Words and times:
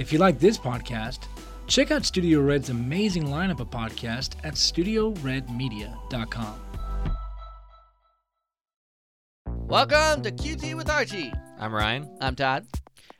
If 0.00 0.12
you 0.14 0.18
like 0.18 0.38
this 0.38 0.56
podcast, 0.56 1.24
check 1.66 1.90
out 1.90 2.06
Studio 2.06 2.40
Red's 2.40 2.70
amazing 2.70 3.24
lineup 3.24 3.60
of 3.60 3.68
podcasts 3.68 4.34
at 4.42 4.54
studioredmedia.com. 4.54 6.54
Welcome 9.46 10.22
to 10.22 10.32
QT 10.32 10.74
with 10.74 10.88
RT. 10.88 11.34
I'm 11.58 11.74
Ryan. 11.74 12.16
I'm 12.22 12.34
Todd. 12.34 12.66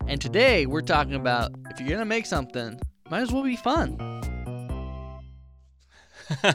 And 0.09 0.23
today 0.23 0.65
we're 0.65 0.81
talking 0.81 1.17
about 1.17 1.53
if 1.69 1.81
you're 1.81 1.91
going 1.91 1.99
to 1.99 2.07
make 2.07 2.25
something, 2.25 2.81
might 3.11 3.21
as 3.21 3.31
well 3.31 3.43
be 3.43 3.57
fun. 3.57 3.99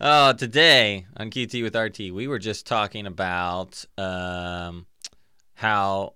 oh, 0.00 0.32
today 0.32 1.04
on 1.18 1.28
QT 1.28 1.62
with 1.62 1.76
RT, 1.76 2.10
we 2.10 2.26
were 2.26 2.38
just 2.38 2.66
talking 2.66 3.06
about 3.06 3.84
um, 3.98 4.86
how 5.52 6.14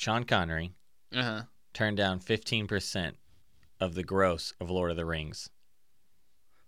Sean 0.00 0.24
Connery 0.24 0.72
Uh-huh. 1.14 1.42
turned 1.74 1.98
down 1.98 2.20
15% 2.20 3.12
of 3.78 3.94
the 3.94 4.02
gross 4.02 4.54
of 4.58 4.70
Lord 4.70 4.90
of 4.90 4.96
the 4.96 5.04
Rings 5.04 5.50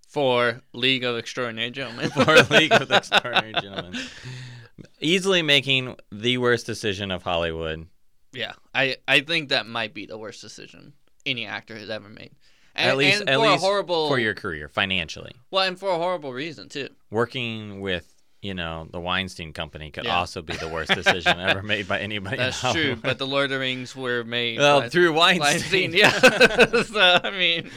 For 0.06 0.60
League 0.74 1.02
of 1.02 1.16
Extraordinary 1.16 1.70
Gentlemen. 1.70 2.10
for 2.24 2.42
League 2.54 2.72
of 2.72 2.90
Extraordinary 2.90 3.54
Gentlemen. 3.54 3.98
Easily 5.00 5.40
making 5.40 5.96
the 6.10 6.36
worst 6.36 6.66
decision 6.66 7.10
of 7.10 7.22
Hollywood. 7.22 7.86
yeah. 8.34 8.52
I, 8.74 8.96
I 9.08 9.20
think 9.20 9.48
that 9.48 9.66
might 9.66 9.94
be 9.94 10.04
the 10.04 10.18
worst 10.18 10.42
decision 10.42 10.92
any 11.24 11.46
actor 11.46 11.76
has 11.78 11.88
ever 11.88 12.10
made. 12.10 12.32
And, 12.74 12.90
at 12.90 12.96
least, 12.98 13.22
at 13.22 13.34
for 13.36 13.46
least 13.46 13.62
a 13.62 13.66
horrible 13.66 14.08
for 14.08 14.18
your 14.18 14.34
career 14.34 14.68
financially. 14.68 15.32
well, 15.50 15.66
and 15.66 15.78
for 15.78 15.88
a 15.90 15.96
horrible 15.96 16.32
reason 16.34 16.68
too. 16.68 16.88
Working 17.10 17.80
with 17.80 18.11
you 18.42 18.54
know 18.54 18.88
the 18.90 18.98
Weinstein 19.00 19.52
Company 19.52 19.90
could 19.92 20.04
Yeah. 20.04 20.18
also 20.18 20.42
be 20.42 20.54
the 20.56 20.66
worst 20.68 20.90
decision 20.94 21.38
ever 21.38 21.62
made 21.74 21.86
by 21.86 22.00
anybody. 22.00 22.36
in 22.36 22.42
That's 22.42 22.72
true, 22.72 22.96
but 22.96 23.16
the 23.18 23.26
Lord 23.26 23.44
of 23.44 23.50
the 23.50 23.58
Rings 23.60 23.94
were 23.96 24.24
made 24.24 24.58
well 24.58 24.80
by- 24.80 24.88
through 24.88 25.12
Weinstein, 25.12 25.92
Weinstein. 25.92 25.92
yeah. 25.94 26.10
so 26.82 27.20
I 27.22 27.30
mean, 27.30 27.70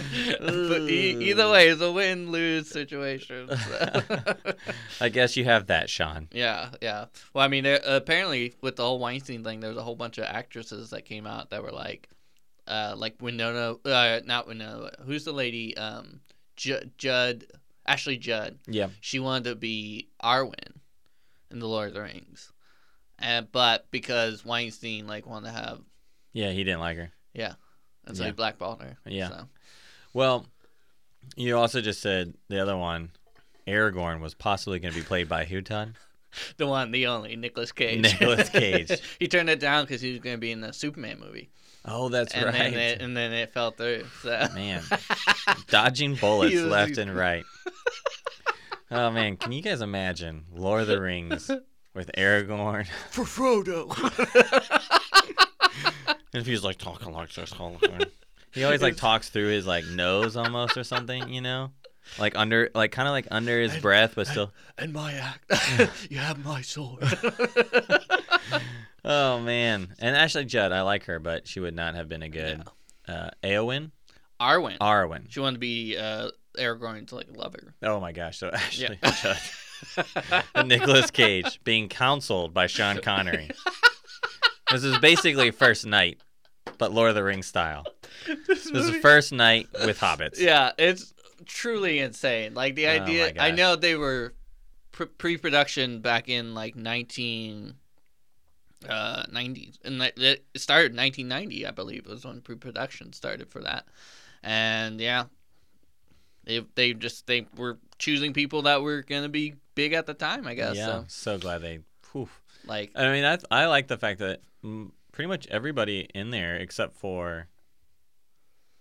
e- 0.90 1.30
either 1.30 1.50
way, 1.50 1.68
it's 1.70 1.82
a 1.82 1.92
win-lose 1.92 2.70
situation. 2.70 3.50
so. 3.56 4.16
I 5.02 5.10
guess 5.10 5.38
you 5.38 5.44
have 5.46 5.68
that, 5.68 5.90
Sean. 5.90 6.28
yeah, 6.32 6.70
yeah. 6.82 7.06
Well, 7.34 7.46
I 7.46 7.48
mean, 7.48 7.64
there, 7.64 7.80
apparently 7.86 8.56
with 8.62 8.76
the 8.78 8.84
whole 8.84 9.00
Weinstein 9.00 9.44
thing, 9.44 9.60
there 9.60 9.70
was 9.70 9.78
a 9.78 9.84
whole 9.84 9.96
bunch 9.96 10.18
of 10.18 10.24
actresses 10.26 10.90
that 10.90 11.06
came 11.06 11.28
out 11.28 11.52
that 11.52 11.62
were 11.64 11.72
like, 11.72 12.10
uh, 12.68 12.96
like 12.98 13.16
Winona, 13.22 13.76
uh, 13.86 14.22
not 14.26 14.48
Winona. 14.48 14.90
Who's 15.06 15.26
the 15.26 15.32
lady? 15.32 15.78
Um, 15.78 16.22
J- 16.56 16.90
Judd, 16.98 17.46
Ashley 17.86 18.18
Judd. 18.18 18.58
Yeah. 18.68 18.88
She 19.02 19.20
wanted 19.20 19.50
to 19.50 19.56
be 19.56 20.10
Arwen 20.24 20.74
in 21.52 21.60
the 21.60 21.68
Lord 21.68 21.90
of 21.90 21.94
the 21.94 22.02
Rings, 22.02 22.52
and 23.20 23.52
but 23.52 23.88
because 23.92 24.44
Weinstein 24.46 25.08
like 25.08 25.26
wanted 25.28 25.48
to 25.48 25.54
have, 25.54 25.82
Yeah, 26.34 26.52
he 26.52 26.64
didn't 26.64 26.80
like 26.82 26.98
her. 26.98 27.12
yeah, 27.34 27.54
and 28.06 28.16
so 28.18 28.24
Yeah. 28.24 28.30
he 28.30 28.34
blackballed 28.34 28.82
her. 28.82 28.98
Yeah. 29.06 29.30
So. 29.30 29.48
Well, 30.14 30.46
you 31.36 31.58
also 31.58 31.82
just 31.82 32.02
said 32.02 32.34
the 32.50 32.60
other 32.62 32.78
one, 32.78 33.12
Aragorn, 33.68 34.20
was 34.22 34.34
possibly 34.34 34.80
going 34.80 34.94
to 34.94 35.00
be 35.00 35.06
played 35.06 35.28
by 35.30 35.46
Todd? 35.46 35.94
The 36.58 36.68
one, 36.68 36.92
the 36.92 37.08
only, 37.08 37.38
Nicolas 37.38 37.72
Cage. 37.72 38.02
Nicolas 38.02 38.50
Cage. 38.50 38.92
he 39.20 39.28
turned 39.30 39.50
it 39.50 39.62
down 39.62 39.86
because 39.86 40.02
he 40.02 40.12
was 40.12 40.20
going 40.20 40.36
to 40.36 40.40
be 40.40 40.52
in 40.52 40.60
the 40.60 40.74
Superman 40.74 41.18
movie, 41.18 41.50
Oh, 41.88 42.10
that's 42.10 42.34
and 42.34 42.46
right. 42.46 42.54
then 42.54 42.74
it, 42.74 43.02
and 43.02 43.16
then 43.16 43.32
it 43.32 43.54
fell 43.54 43.72
through. 43.72 44.06
So. 44.24 44.48
Man, 44.56 44.82
dodging 45.68 46.16
bullets 46.16 46.56
left 46.56 46.98
and 46.98 47.16
right. 47.16 47.44
Oh 48.92 49.12
man, 49.12 49.38
can 49.38 49.52
you 49.52 49.62
guys 49.62 49.82
imagine 49.82 50.46
Lord 50.54 50.82
of 50.82 50.88
the 50.88 51.02
Rings 51.02 51.50
with 51.94 52.12
Aragorn? 52.18 52.88
for 53.10 53.24
Frodo. 53.24 53.92
And 56.34 56.42
if 56.42 56.48
he's 56.48 56.66
like 56.66 56.78
talking 56.78 57.14
like 57.14 57.34
this, 57.34 57.54
all 57.58 57.78
the 57.80 57.88
time. 57.88 58.02
he 58.52 58.66
always 58.66 58.82
like 58.82 58.98
talks 58.98 59.30
through 59.30 59.48
his 59.48 59.66
like 59.66 59.86
nose 59.86 60.36
almost 60.36 60.76
or 60.76 60.84
something, 60.84 61.30
you 61.30 61.40
know, 61.40 61.72
like 62.20 62.34
under, 62.36 62.70
like 62.76 62.92
kind 62.92 63.08
of 63.08 63.14
like 63.14 63.26
under 63.32 63.62
his 63.62 63.78
breath, 63.78 64.16
but 64.16 64.28
still. 64.28 64.52
and 64.78 64.92
my 64.92 65.14
act, 65.14 65.50
you 66.12 66.18
have 66.18 66.44
my 66.44 66.62
sword. 66.62 67.00
Oh 69.08 69.40
man, 69.40 69.94
and 70.00 70.16
Ashley 70.16 70.46
Judd, 70.46 70.72
I 70.72 70.82
like 70.82 71.04
her, 71.04 71.20
but 71.20 71.48
she 71.48 71.60
would 71.60 71.76
not 71.76 71.94
have 71.94 72.10
been 72.10 72.24
a 72.24 72.30
good 72.30 72.64
uh, 73.08 73.30
Eowyn, 73.44 73.92
Arwen. 74.42 74.80
Arwen. 74.80 75.26
She 75.30 75.40
wanted 75.40 75.58
to 75.58 75.60
be 75.60 75.96
uh, 75.96 76.30
Aragorn's 76.58 77.14
like 77.14 77.28
lover. 77.30 77.76
Oh 77.84 78.00
my 78.00 78.12
gosh, 78.14 78.40
so 78.40 78.50
Ashley 78.54 78.98
Yeah. 79.04 79.12
Judd, 79.12 80.44
and 80.56 80.68
Nicolas 80.70 81.12
Cage 81.12 81.60
being 81.64 81.88
counseled 81.88 82.52
by 82.52 82.66
Sean 82.66 83.00
Connery. 83.00 83.52
this 84.72 84.84
is 84.84 84.98
basically 84.98 85.52
First 85.52 85.86
Knight, 85.86 86.20
but 86.80 86.92
Lord 86.92 87.10
of 87.10 87.16
the 87.16 87.24
Rings 87.24 87.46
style. 87.46 87.86
This 88.48 88.66
is 88.66 88.90
First 89.04 89.32
Knight 89.34 89.68
with 89.86 90.00
hobbits. 90.00 90.40
Yeah, 90.40 90.72
it's 90.80 91.14
truly 91.46 92.00
insane. 92.00 92.56
Like 92.56 92.74
the 92.74 92.88
Oh 92.88 92.90
idea. 93.04 93.34
my 93.38 93.48
I 93.50 93.52
know 93.52 93.76
they 93.76 93.96
were 93.96 94.34
pre- 94.92 95.06
pre-production 95.06 96.00
back 96.02 96.28
in 96.28 96.56
like 96.56 96.76
nineteen 96.76 97.76
uh 98.90 99.24
90s 99.32 99.78
and 99.84 100.02
it 100.02 100.46
started 100.56 100.92
in 100.92 100.98
1990 100.98 101.66
i 101.66 101.72
believe 101.72 102.06
was 102.06 102.26
when 102.26 102.42
pre-production 102.42 103.14
started 103.14 103.50
for 103.50 103.62
that 103.62 103.86
and 104.44 105.00
yeah 105.00 105.26
they, 106.44 106.64
they 106.76 106.94
just 106.94 107.26
they 107.26 107.48
were 107.58 107.80
choosing 107.98 108.34
people 108.34 108.64
that 108.64 108.82
were 108.82 109.02
gonna 109.02 109.30
be 109.30 109.56
big 109.74 109.94
at 109.94 110.06
the 110.06 110.14
time 110.14 110.46
i 110.46 110.54
guess 110.54 110.76
yeah. 110.76 110.86
so 110.86 111.06
So 111.08 111.38
glad 111.38 111.62
they. 111.62 111.80
Whew. 112.12 112.30
like 112.66 112.92
I 112.96 113.12
mean, 113.12 113.26
I 113.26 113.38
I 113.50 113.66
like 113.66 113.88
the 113.88 113.98
fact 113.98 114.20
that 114.20 114.42
pretty 115.12 115.28
much 115.28 115.48
everybody 115.48 116.08
in 116.14 116.30
there 116.30 116.56
except 116.56 116.96
for, 116.96 117.48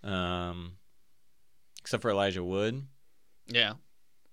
um, 0.03 0.73
except 1.81 2.01
for 2.01 2.11
Elijah 2.11 2.43
Wood, 2.43 2.85
yeah 3.47 3.73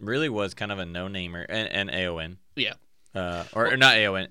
really 0.03 0.29
was 0.29 0.53
kind 0.53 0.73
of 0.73 0.79
a 0.79 0.85
no-namer, 0.85 1.43
and 1.49 1.69
and 1.69 1.91
Eowyn. 1.91 2.37
Yeah. 2.57 2.75
Uh, 3.15 3.45
or, 3.55 3.73
or 3.73 3.77
not 3.77 3.95
Eowyn. 3.97 4.29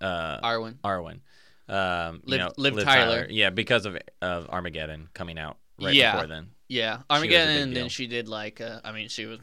Uh, 0.00 0.40
arwen 0.42 0.74
Arwen. 0.84 1.20
Um, 1.68 2.22
you 2.26 2.38
know, 2.38 2.50
Liv 2.56 2.78
Tyler. 2.84 3.26
Yeah, 3.28 3.50
because 3.50 3.86
of 3.86 3.96
of 4.22 4.48
Armageddon 4.50 5.08
coming 5.14 5.38
out 5.38 5.56
right 5.80 5.94
Yeah. 5.94 6.12
before 6.12 6.26
then. 6.28 6.48
yeah 6.68 7.02
armageddon 7.10 7.62
and 7.62 7.76
then 7.76 7.88
she 7.88 8.06
did 8.06 8.28
like 8.28 8.60
uh, 8.60 8.80
i 8.82 8.90
mean 8.92 9.08
she 9.08 9.24
was 9.26 9.38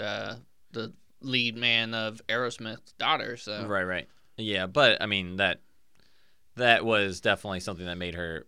uh 0.00 0.34
the 0.72 0.92
lead 1.20 1.56
man 1.56 1.94
of 1.94 2.20
aerosmith's 2.28 2.92
daughter 2.98 3.36
so 3.36 3.64
Right, 3.66 3.84
right. 3.84 4.08
Yeah, 4.36 4.66
but 4.66 5.00
I 5.00 5.06
mean 5.06 5.36
that 5.36 5.60
that 6.56 6.84
was 6.84 7.20
definitely 7.20 7.60
something 7.60 7.86
that 7.86 7.96
made 7.98 8.14
her 8.14 8.46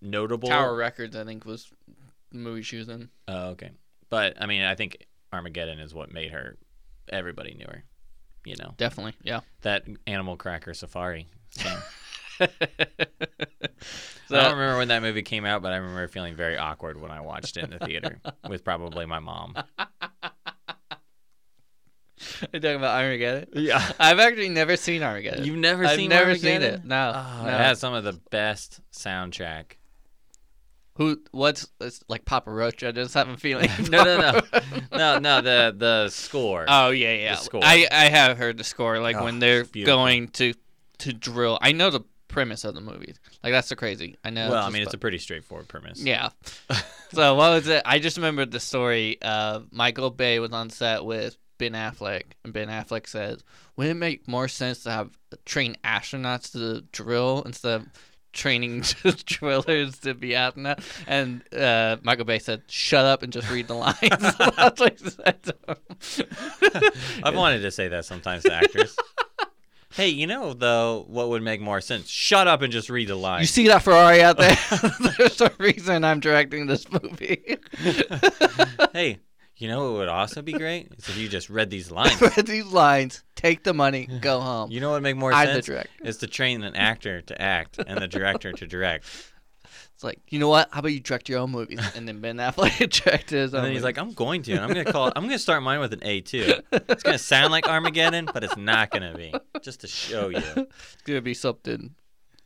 notable. 0.00 0.48
tower 0.48 0.74
records 0.76 1.16
i 1.16 1.24
think 1.24 1.44
was 1.44 1.70
the 2.32 2.38
movie 2.38 2.62
she 2.62 2.76
was 2.76 2.88
in 2.88 3.08
Oh, 3.28 3.48
okay. 3.50 3.70
But 4.08 4.40
I 4.42 4.46
mean, 4.46 4.62
I 4.62 4.74
think 4.74 5.06
Armageddon 5.32 5.78
is 5.78 5.92
what 5.94 6.12
made 6.12 6.32
her. 6.32 6.56
Everybody 7.08 7.54
knew 7.54 7.66
her. 7.68 7.84
You 8.44 8.56
know 8.56 8.74
definitely 8.76 9.14
yeah 9.22 9.40
that 9.62 9.84
Animal 10.06 10.36
Cracker 10.36 10.72
Safari. 10.74 11.26
so, 11.50 11.70
I 12.40 12.48
don't 14.30 14.52
remember 14.52 14.78
when 14.78 14.88
that 14.88 15.02
movie 15.02 15.22
came 15.22 15.44
out, 15.44 15.60
but 15.62 15.72
I 15.72 15.76
remember 15.76 16.08
feeling 16.08 16.34
very 16.36 16.56
awkward 16.56 17.00
when 17.00 17.10
I 17.10 17.20
watched 17.20 17.56
it 17.56 17.64
in 17.64 17.70
the 17.70 17.78
theater 17.80 18.20
with 18.48 18.64
probably 18.64 19.04
my 19.06 19.18
mom. 19.18 19.54
You're 22.52 22.60
talking 22.60 22.76
about 22.76 23.00
Armageddon? 23.02 23.48
Yeah. 23.54 23.92
I've 23.98 24.18
actually 24.18 24.50
never 24.50 24.76
seen 24.76 25.02
Armageddon. 25.02 25.44
You've 25.44 25.56
never 25.56 25.84
I've 25.86 25.96
seen 25.96 26.10
never 26.10 26.34
seen 26.34 26.54
Armageddon? 26.56 26.80
it. 26.82 26.86
No, 26.86 27.12
Oh, 27.14 27.42
no. 27.44 27.48
It 27.48 27.52
has 27.52 27.78
some 27.80 27.94
of 27.94 28.04
the 28.04 28.12
best 28.30 28.80
soundtrack. 28.92 29.72
Who? 31.00 31.18
What's 31.30 31.66
it's 31.80 32.04
like 32.08 32.26
Papa 32.26 32.50
Roach? 32.50 32.84
I 32.84 32.92
just 32.92 33.14
have 33.14 33.28
a 33.30 33.38
feeling. 33.38 33.70
No, 33.90 34.04
no, 34.04 34.16
no, 34.20 34.40
no, 34.92 35.18
no. 35.18 35.40
The 35.40 35.74
the 35.74 36.08
score. 36.10 36.66
Oh 36.68 36.90
yeah, 36.90 37.14
yeah. 37.14 37.34
The 37.36 37.40
score. 37.40 37.60
I 37.64 37.88
I 37.90 38.04
have 38.10 38.36
heard 38.36 38.58
the 38.58 38.64
score. 38.64 39.00
Like 39.00 39.16
Oh, 39.16 39.24
when 39.24 39.38
they're 39.38 39.62
it's 39.62 39.70
beautiful. 39.70 39.96
going 39.96 40.28
to 40.28 40.52
to 40.98 41.12
drill. 41.14 41.58
I 41.62 41.72
know 41.72 41.88
the 41.88 42.02
premise 42.28 42.64
of 42.64 42.74
the 42.74 42.82
movie. 42.82 43.14
Like 43.42 43.52
that's 43.52 43.70
the 43.70 43.76
crazy. 43.76 44.18
I 44.22 44.28
know. 44.28 44.50
well, 44.50 44.58
I 44.58 44.64
just 44.66 44.72
mean, 44.74 44.82
it's 44.82 44.92
a 44.92 44.98
pretty 44.98 45.16
straightforward 45.16 45.68
premise. 45.68 46.02
Yeah. 46.02 46.28
so 47.14 47.34
what 47.34 47.50
was 47.50 47.66
it? 47.66 47.82
I 47.86 47.98
just 47.98 48.18
remembered 48.18 48.50
the 48.50 48.60
story 48.60 49.20
of 49.22 49.68
Michael 49.72 50.10
Bay 50.10 50.38
was 50.38 50.52
on 50.52 50.68
set 50.68 51.02
with 51.02 51.38
Ben 51.56 51.72
Affleck, 51.72 52.24
and 52.44 52.52
Ben 52.52 52.68
Affleck 52.68 53.06
says, 53.06 53.42
"Wouldn't 53.76 53.96
it 53.96 53.98
make 53.98 54.28
more 54.28 54.48
sense 54.48 54.82
to 54.82 54.90
have 54.90 55.10
train 55.46 55.76
astronauts 55.82 56.52
to 56.52 56.82
drill 56.92 57.42
instead 57.46 57.80
of 57.80 57.86
training 58.32 58.80
drillers 59.26 59.98
to 60.00 60.14
be 60.14 60.30
astronauts?" 60.30 60.84
And 61.06 61.42
uh, 61.54 61.96
Michael 62.02 62.24
Bay 62.24 62.38
said, 62.38 62.62
"Shut 62.68 63.04
up 63.04 63.22
and 63.22 63.32
just 63.32 63.50
read 63.50 63.68
the 63.68 63.74
lines." 63.74 63.96
That's 64.56 64.80
what 64.80 64.98
he 64.98 65.10
said 65.10 65.42
to. 65.44 66.92
I've 67.22 67.34
wanted 67.34 67.60
to 67.60 67.70
say 67.70 67.88
that 67.88 68.04
sometimes 68.04 68.44
to 68.44 68.52
actors. 68.54 68.96
hey, 69.94 70.08
you 70.08 70.26
know 70.26 70.52
though, 70.52 71.04
what 71.08 71.28
would 71.30 71.42
make 71.42 71.60
more 71.60 71.80
sense? 71.80 72.08
Shut 72.08 72.48
up 72.48 72.62
and 72.62 72.72
just 72.72 72.90
read 72.90 73.08
the 73.08 73.16
lines. 73.16 73.42
You 73.42 73.46
see 73.46 73.68
that 73.68 73.82
Ferrari 73.82 74.22
out 74.22 74.36
there? 74.36 74.56
There's 75.18 75.40
a 75.40 75.52
reason 75.58 76.04
I'm 76.04 76.20
directing 76.20 76.66
this 76.66 76.90
movie. 76.90 77.56
hey, 78.92 79.18
You 79.60 79.68
know 79.68 79.84
what 79.92 79.98
would 79.98 80.08
also 80.08 80.40
be 80.40 80.52
great? 80.52 80.88
Is 80.96 81.08
if 81.10 81.18
you 81.18 81.28
just 81.28 81.50
read 81.50 81.68
these 81.68 81.90
lines. 82.00 82.18
Read 82.20 82.46
these 82.46 82.64
lines, 82.66 83.22
take 83.36 83.62
the 83.62 83.74
money, 83.74 84.06
go 84.20 84.40
home. 84.40 84.70
You 84.70 84.80
know 84.80 84.88
what 84.88 84.94
would 84.94 85.02
make 85.02 85.16
more 85.16 85.32
I'm 85.34 85.46
the 85.48 85.52
sense? 85.54 85.66
director. 85.66 85.90
Is 86.02 86.16
to 86.18 86.26
train 86.26 86.62
an 86.62 86.74
actor 86.74 87.20
to 87.20 87.40
act 87.40 87.78
and 87.86 88.00
the 88.00 88.08
director 88.08 88.52
to 88.52 88.66
direct. 88.66 89.04
It's 89.94 90.02
like, 90.02 90.18
you 90.30 90.38
know 90.38 90.48
what? 90.48 90.70
How 90.72 90.78
about 90.78 90.92
you 90.92 91.00
direct 91.00 91.28
your 91.28 91.40
own 91.40 91.50
movies? 91.50 91.78
And 91.94 92.08
then 92.08 92.20
Ben 92.22 92.38
Affleck 92.38 92.78
directed 93.04 93.36
his 93.36 93.52
own 93.52 93.58
And 93.58 93.66
then 93.66 93.72
he's 93.72 93.82
movie. 93.82 93.84
like, 93.84 93.98
I'm 93.98 94.14
going 94.14 94.40
to. 94.44 94.52
And 94.52 94.62
I'm 94.62 94.68
gonna 94.68 94.90
call 94.90 95.08
it 95.08 95.12
I'm 95.14 95.24
gonna 95.24 95.38
start 95.38 95.62
mine 95.62 95.78
with 95.80 95.92
an 95.92 96.00
A 96.04 96.22
too. 96.22 96.54
It's 96.72 97.02
gonna 97.02 97.18
sound 97.18 97.52
like 97.52 97.68
Armageddon, 97.68 98.30
but 98.32 98.42
it's 98.42 98.56
not 98.56 98.90
gonna 98.90 99.14
be. 99.14 99.34
Just 99.60 99.82
to 99.82 99.86
show 99.88 100.30
you. 100.30 100.38
it's 100.56 101.02
gonna 101.04 101.20
be 101.20 101.34
something 101.34 101.94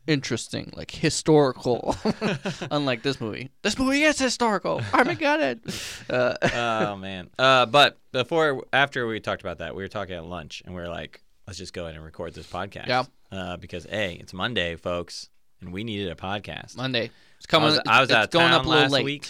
interesting, 0.07 0.73
like 0.77 0.91
historical. 0.91 1.97
Unlike 2.71 3.03
this 3.03 3.21
movie. 3.21 3.51
This 3.63 3.79
movie 3.79 4.03
is 4.03 4.19
historical. 4.19 4.81
Armageddon. 4.93 5.61
Uh, 6.11 6.35
Oh 6.55 6.97
man. 6.97 7.31
Uh 7.39 7.67
but 7.67 7.99
before 8.13 8.65
after 8.73 9.07
we 9.07 9.21
talked 9.21 9.43
about 9.43 9.59
that, 9.59 9.75
we 9.75 9.83
were 9.83 9.89
talking 9.89 10.15
at 10.17 10.25
lunch 10.25 10.63
and 10.65 10.75
we 10.75 10.81
were 10.81 10.89
like, 10.89 11.23
let's 11.47 11.59
just 11.59 11.73
go 11.73 11.85
ahead 11.85 11.95
and 11.97 12.05
record 12.05 12.35
this 12.35 12.47
podcast. 12.47 12.87
Yeah. 12.89 13.05
Uh 13.33 13.57
because 13.57 13.87
A, 13.91 14.15
it's 14.15 14.33
Monday, 14.33 14.77
folks, 14.77 15.29
and 15.61 15.73
we 15.73 15.85
needed 15.85 16.11
a 16.11 16.15
podcast. 16.15 16.77
Monday. 16.77 17.11
It's 17.39 17.47
coming. 17.47 17.67
I 17.69 17.71
was, 17.71 17.81
I 17.87 18.01
was 18.01 18.11
it's 18.11 18.17
out 18.17 18.25
of 18.25 18.31
going 18.31 18.49
town 18.51 18.61
up 18.61 18.67
a 18.67 18.69
little 18.69 18.83
last 18.85 18.93
late. 18.93 19.05
week. 19.05 19.29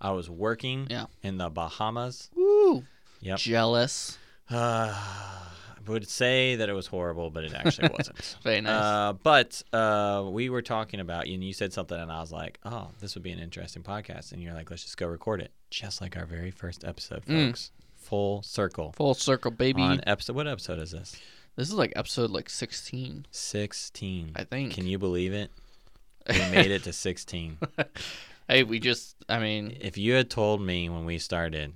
I 0.00 0.10
was 0.10 0.28
working 0.28 0.86
Yeah. 0.90 1.06
in 1.22 1.38
the 1.38 1.48
Bahamas. 1.48 2.28
Woo. 2.34 2.84
Yep. 3.20 3.38
Jealous. 3.38 4.18
Uh, 4.50 4.92
I 4.94 5.46
would 5.88 6.08
say 6.08 6.56
that 6.56 6.68
it 6.68 6.72
was 6.72 6.86
horrible, 6.86 7.30
but 7.30 7.44
it 7.44 7.54
actually 7.54 7.88
wasn't. 7.96 8.36
Very 8.42 8.60
nice. 8.60 8.72
Uh, 8.82 9.12
but 9.22 9.62
uh, 9.72 10.24
we 10.30 10.48
were 10.50 10.62
talking 10.62 11.00
about, 11.00 11.26
and 11.26 11.42
you 11.42 11.52
said 11.52 11.72
something, 11.72 11.98
and 11.98 12.10
I 12.12 12.20
was 12.20 12.32
like, 12.32 12.58
"Oh, 12.64 12.88
this 13.00 13.14
would 13.14 13.22
be 13.22 13.30
an 13.32 13.38
interesting 13.38 13.82
podcast." 13.82 14.32
And 14.32 14.42
you're 14.42 14.54
like, 14.54 14.70
"Let's 14.70 14.82
just 14.82 14.96
go 14.96 15.06
record 15.06 15.40
it," 15.40 15.52
just 15.70 16.00
like 16.00 16.16
our 16.16 16.26
very 16.26 16.50
first 16.50 16.84
episode, 16.84 17.24
Mm. 17.26 17.48
folks. 17.48 17.70
Full 17.96 18.42
circle. 18.42 18.92
Full 18.96 19.14
circle, 19.14 19.50
baby. 19.50 19.82
On 19.82 20.00
episode, 20.06 20.36
what 20.36 20.46
episode 20.46 20.78
is 20.78 20.92
this? 20.92 21.16
This 21.56 21.68
is 21.68 21.74
like 21.74 21.92
episode 21.96 22.30
like 22.30 22.48
16, 22.50 23.26
Sixteen. 23.30 24.32
I 24.36 24.44
think. 24.44 24.74
Can 24.74 24.86
you 24.86 24.98
believe 24.98 25.32
it? 25.32 25.50
We 26.28 26.38
made 26.50 26.70
it 26.72 26.82
to 26.84 26.92
sixteen. 26.92 27.58
Hey, 28.48 28.62
we 28.62 28.78
just. 28.78 29.16
I 29.28 29.40
mean, 29.40 29.76
If 29.80 29.98
you 29.98 30.12
had 30.14 30.30
told 30.30 30.60
me 30.60 30.88
when 30.88 31.04
we 31.04 31.18
started 31.18 31.72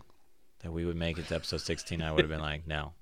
that 0.61 0.71
we 0.73 0.85
would 0.85 0.95
make 0.97 1.19
it 1.19 1.27
to 1.29 1.35
episode 1.35 1.61
sixteen, 1.62 2.01
I 2.03 2.12
would 2.12 2.21
have 2.21 2.29
been 2.31 2.41
like, 2.41 2.67
"No, 2.67 2.93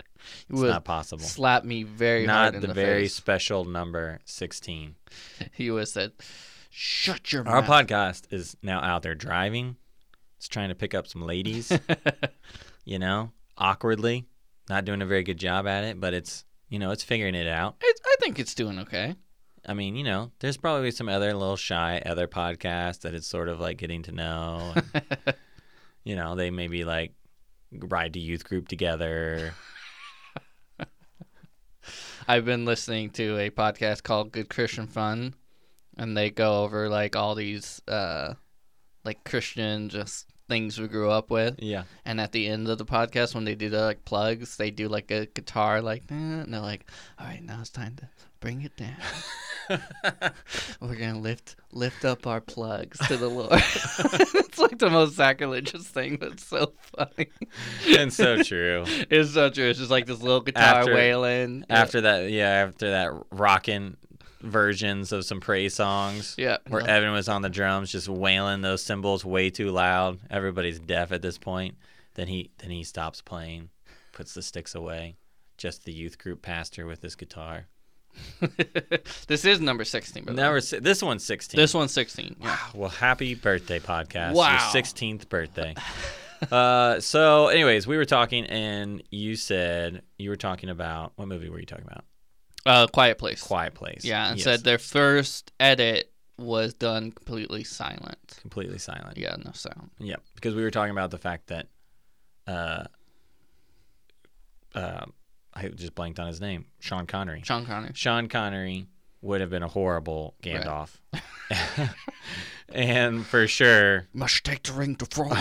it's 0.49 0.61
not 0.61 0.85
possible." 0.85 1.23
slap 1.23 1.63
me 1.63 1.83
very 1.83 2.25
hard 2.25 2.53
Not 2.53 2.55
in 2.55 2.61
the, 2.61 2.67
the, 2.67 2.73
very 2.73 3.03
face. 3.03 3.15
special 3.15 3.65
number 3.65 4.19
sixteen. 4.25 4.95
He 5.53 5.71
would 5.71 5.79
have 5.79 5.89
said, 5.89 6.11
"Shut 6.69 7.31
your 7.31 7.43
mouth. 7.43 7.53
Our 7.53 7.61
mouth." 7.61 7.87
podcast 7.87 8.33
is 8.33 8.55
now 8.61 8.79
out 8.81 9.01
there 9.03 9.15
driving. 9.15 9.75
It's 10.37 10.47
trying 10.47 10.69
to 10.69 10.75
pick 10.75 10.93
up 10.93 11.05
some 11.07 11.21
ladies, 11.21 11.71
you 12.85 12.97
know, 12.99 13.31
awkwardly. 13.57 14.25
Not 14.69 14.85
doing 14.85 15.01
a 15.01 15.05
very 15.05 15.23
good 15.23 15.37
job 15.37 15.67
at 15.67 15.83
it, 15.83 15.99
but 15.99 16.13
it's, 16.13 16.45
you 16.69 16.79
know, 16.79 16.91
it's 16.91 17.03
figuring 17.03 17.35
it 17.35 17.47
out. 17.47 17.75
It's, 17.81 17.99
I 18.05 18.15
think 18.21 18.39
it's 18.39 18.53
doing 18.55 18.79
okay. 18.79 19.15
I 19.67 19.73
mean, 19.73 19.95
you 19.97 20.03
know, 20.05 20.31
there's 20.39 20.55
probably 20.55 20.91
some 20.91 21.09
other 21.09 21.33
little 21.33 21.57
shy 21.57 22.01
other 22.05 22.27
podcast 22.27 23.01
that 23.01 23.13
it's 23.13 23.27
sort 23.27 23.49
of 23.49 23.59
like 23.59 23.77
getting 23.77 24.03
to 24.03 24.11
know. 24.13 24.73
and, 24.93 25.35
you 26.05 26.15
know, 26.15 26.35
they 26.35 26.51
maybe 26.51 26.85
like 26.85 27.13
ride 27.73 28.13
to 28.13 28.19
youth 28.19 28.45
group 28.45 28.67
together. 28.69 29.53
I've 32.29 32.45
been 32.45 32.63
listening 32.63 33.09
to 33.13 33.39
a 33.39 33.49
podcast 33.49 34.03
called 34.03 34.31
Good 34.31 34.49
Christian 34.49 34.85
Fun, 34.85 35.33
and 35.97 36.15
they 36.15 36.29
go 36.29 36.63
over 36.63 36.87
like 36.87 37.15
all 37.15 37.33
these 37.33 37.81
uh, 37.87 38.35
like 39.03 39.23
Christian 39.23 39.89
just 39.89 40.27
things 40.47 40.79
we 40.79 40.87
grew 40.87 41.09
up 41.09 41.31
with. 41.31 41.55
Yeah. 41.57 41.85
And 42.05 42.21
at 42.21 42.31
the 42.31 42.45
end 42.45 42.67
of 42.67 42.77
the 42.77 42.85
podcast, 42.85 43.33
when 43.33 43.45
they 43.45 43.55
do 43.55 43.69
the 43.69 43.81
like 43.81 44.05
plugs, 44.05 44.57
they 44.57 44.69
do 44.69 44.87
like 44.87 45.09
a 45.09 45.25
guitar 45.25 45.81
like 45.81 46.05
that, 46.05 46.13
and 46.13 46.53
they're 46.53 46.61
like, 46.61 46.85
"All 47.17 47.25
right, 47.25 47.43
now 47.43 47.61
it's 47.61 47.71
time 47.71 47.95
to 47.95 48.07
bring 48.39 48.61
it 48.61 48.75
down. 48.77 48.95
We're 50.81 50.95
gonna 50.95 51.19
lift 51.19 51.55
lift 51.71 52.03
up 52.05 52.25
our 52.25 52.41
plugs 52.41 52.97
to 53.07 53.17
the 53.17 53.27
Lord." 53.27 53.51
it's 53.53 54.57
like 54.57 54.79
the 54.79 54.89
most 54.89 55.15
sacrilegious 55.15 55.87
thing, 55.87 56.17
but 56.17 56.33
it's 56.33 56.45
so 56.45 56.73
funny. 56.95 57.29
and 57.97 58.11
so 58.11 58.41
true. 58.41 58.85
It's 59.09 59.33
so 59.33 59.49
true. 59.49 59.69
It's 59.69 59.79
just 59.79 59.91
like 59.91 60.05
this 60.07 60.21
little 60.21 60.41
guitar 60.41 60.79
After- 60.81 60.93
wailing. 60.93 61.65
Yeah. 61.69 61.81
After 61.81 62.01
that, 62.01 62.29
yeah, 62.31 62.49
after 62.67 62.89
that 62.91 63.11
rocking 63.31 63.97
versions 64.41 65.11
of 65.11 65.25
some 65.25 65.39
praise 65.41 65.75
songs. 65.75 66.35
yeah, 66.37 66.57
where 66.67 66.81
no. 66.81 66.87
Evan 66.87 67.11
was 67.11 67.27
on 67.29 67.41
the 67.41 67.49
drums 67.49 67.91
just 67.91 68.07
wailing 68.07 68.61
those 68.61 68.81
cymbals 68.81 69.23
way 69.25 69.49
too 69.49 69.69
loud. 69.69 70.19
Everybody's 70.31 70.79
deaf 70.79 71.11
at 71.11 71.21
this 71.21 71.37
point. 71.37 71.75
Then 72.15 72.27
he 72.27 72.49
then 72.57 72.71
he 72.71 72.83
stops 72.83 73.21
playing, 73.21 73.69
puts 74.13 74.33
the 74.33 74.41
sticks 74.41 74.73
away. 74.73 75.17
Just 75.57 75.83
the 75.85 75.91
youth 75.93 76.17
group 76.17 76.41
pastor 76.41 76.85
with 76.85 77.01
his 77.01 77.15
guitar. 77.15 77.67
this 79.27 79.45
is 79.45 79.59
number 79.59 79.83
sixteen. 79.85 80.23
By 80.25 80.33
the 80.33 80.41
way. 80.41 80.59
Si- 80.59 80.79
this 80.79 81.01
one's 81.01 81.23
16. 81.23 81.57
This 81.59 81.73
one's 81.73 81.91
sixteen. 81.91 82.35
Yeah. 82.41 82.57
Well, 82.73 82.89
happy 82.89 83.35
birthday 83.35 83.79
podcast. 83.79 84.33
Wow. 84.33 84.51
Your 84.73 84.83
16th 84.83 85.29
birthday. 85.29 85.75
uh 86.51 86.99
so 87.01 87.47
anyways, 87.47 87.85
we 87.85 87.97
were 87.97 88.05
talking 88.05 88.45
and 88.45 89.03
you 89.11 89.35
said 89.35 90.01
you 90.17 90.29
were 90.29 90.37
talking 90.37 90.69
about 90.69 91.11
what 91.15 91.27
movie 91.27 91.49
were 91.49 91.59
you 91.59 91.65
talking 91.65 91.85
about? 91.85 92.05
Uh, 92.65 92.87
Quiet 92.87 93.17
Place. 93.17 93.41
Quiet 93.41 93.73
Place. 93.73 94.03
Yeah, 94.03 94.29
and 94.29 94.37
Yes. 94.37 94.43
said 94.43 94.63
their 94.63 94.77
first 94.77 95.51
edit 95.59 96.11
was 96.37 96.73
done 96.73 97.11
completely 97.11 97.63
silent. 97.63 98.37
completely 98.41 98.77
silent. 98.77 99.17
Yeah, 99.17 99.35
no 99.43 99.51
sound. 99.53 99.91
Yeah, 99.97 100.17
because 100.35 100.55
we 100.55 100.61
were 100.61 100.71
talking 100.71 100.91
about 100.91 101.09
the 101.11 101.17
fact 101.17 101.47
that, 101.47 101.67
uh, 102.47 102.83
uh, 104.75 105.05
I 105.53 105.67
just 105.69 105.95
blanked 105.95 106.19
on 106.19 106.27
his 106.27 106.39
name, 106.41 106.65
Sean 106.79 107.05
Connery. 107.07 107.41
Sean 107.43 107.65
Connery. 107.65 107.91
Sean 107.95 108.27
Connery 108.27 108.87
would 109.21 109.41
have 109.41 109.49
been 109.49 109.63
a 109.63 109.67
horrible 109.67 110.35
Gandalf, 110.43 110.97
and 112.69 113.25
for 113.25 113.47
sure, 113.47 114.07
Must 114.13 114.43
take 114.43 114.63
the 114.63 114.73
ring 114.73 114.95
to 114.97 115.05
Frodo. 115.05 115.33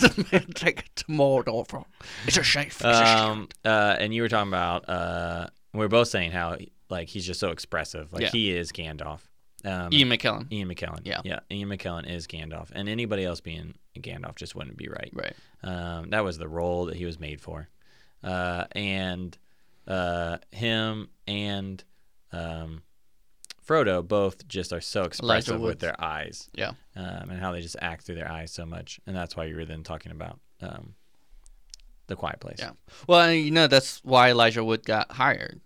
the 0.00 0.26
man 0.32 0.46
take 0.54 0.80
it 0.80 0.96
to 0.96 1.04
Mordor. 1.06 1.84
It's 2.26 2.36
a 2.36 2.42
shame. 2.42 2.66
It's 2.66 2.82
a 2.84 2.92
shame. 3.04 3.18
um, 3.30 3.48
uh, 3.64 3.96
and 3.98 4.14
you 4.14 4.22
were 4.22 4.28
talking 4.28 4.48
about, 4.48 4.88
uh, 4.88 5.46
we 5.72 5.80
were 5.80 5.88
both 5.88 6.08
saying 6.08 6.32
how 6.32 6.56
like 6.88 7.08
he's 7.08 7.26
just 7.26 7.40
so 7.40 7.50
expressive, 7.50 8.12
like 8.12 8.22
Yeah. 8.22 8.28
he 8.30 8.54
is 8.56 8.72
Gandalf. 8.72 9.20
Um, 9.64 9.92
Ian 9.92 10.08
McKellen. 10.10 10.52
Ian 10.52 10.68
McKellen. 10.68 11.00
Yeah. 11.04 11.20
yeah, 11.24 11.40
Ian 11.50 11.68
McKellen 11.70 12.08
is 12.08 12.26
Gandalf, 12.28 12.68
and 12.72 12.88
anybody 12.88 13.24
else 13.24 13.40
being 13.40 13.74
Gandalf 13.98 14.36
just 14.36 14.54
wouldn't 14.54 14.76
be 14.76 14.88
right. 14.88 15.10
Right. 15.12 15.34
Um, 15.64 16.10
that 16.10 16.22
was 16.22 16.38
the 16.38 16.46
role 16.46 16.84
that 16.86 16.96
he 16.96 17.04
was 17.06 17.18
made 17.18 17.40
for. 17.40 17.68
Uh, 18.22 18.64
and 18.72 19.36
uh, 19.86 20.38
him 20.50 21.08
and 21.26 21.82
um, 22.32 22.82
Frodo 23.66 24.06
both 24.06 24.46
just 24.48 24.72
are 24.72 24.80
so 24.80 25.02
expressive 25.04 25.60
with 25.60 25.78
their 25.80 26.00
eyes 26.02 26.48
Yeah. 26.54 26.72
um, 26.94 27.30
and 27.30 27.40
how 27.40 27.52
they 27.52 27.60
just 27.60 27.76
act 27.80 28.04
through 28.04 28.14
their 28.16 28.30
eyes 28.30 28.52
so 28.52 28.64
much. 28.66 29.00
And 29.06 29.14
that's 29.16 29.36
why 29.36 29.44
you 29.46 29.56
were 29.56 29.64
then 29.64 29.82
talking 29.82 30.12
about 30.12 30.38
um, 30.60 30.94
The 32.06 32.16
Quiet 32.16 32.40
Place. 32.40 32.58
Yeah. 32.60 32.70
Well, 33.08 33.32
you 33.32 33.50
know 33.50 33.66
that's 33.66 34.00
why 34.04 34.30
Elijah 34.30 34.62
Wood 34.64 34.84
got 34.84 35.10
hired 35.12 35.60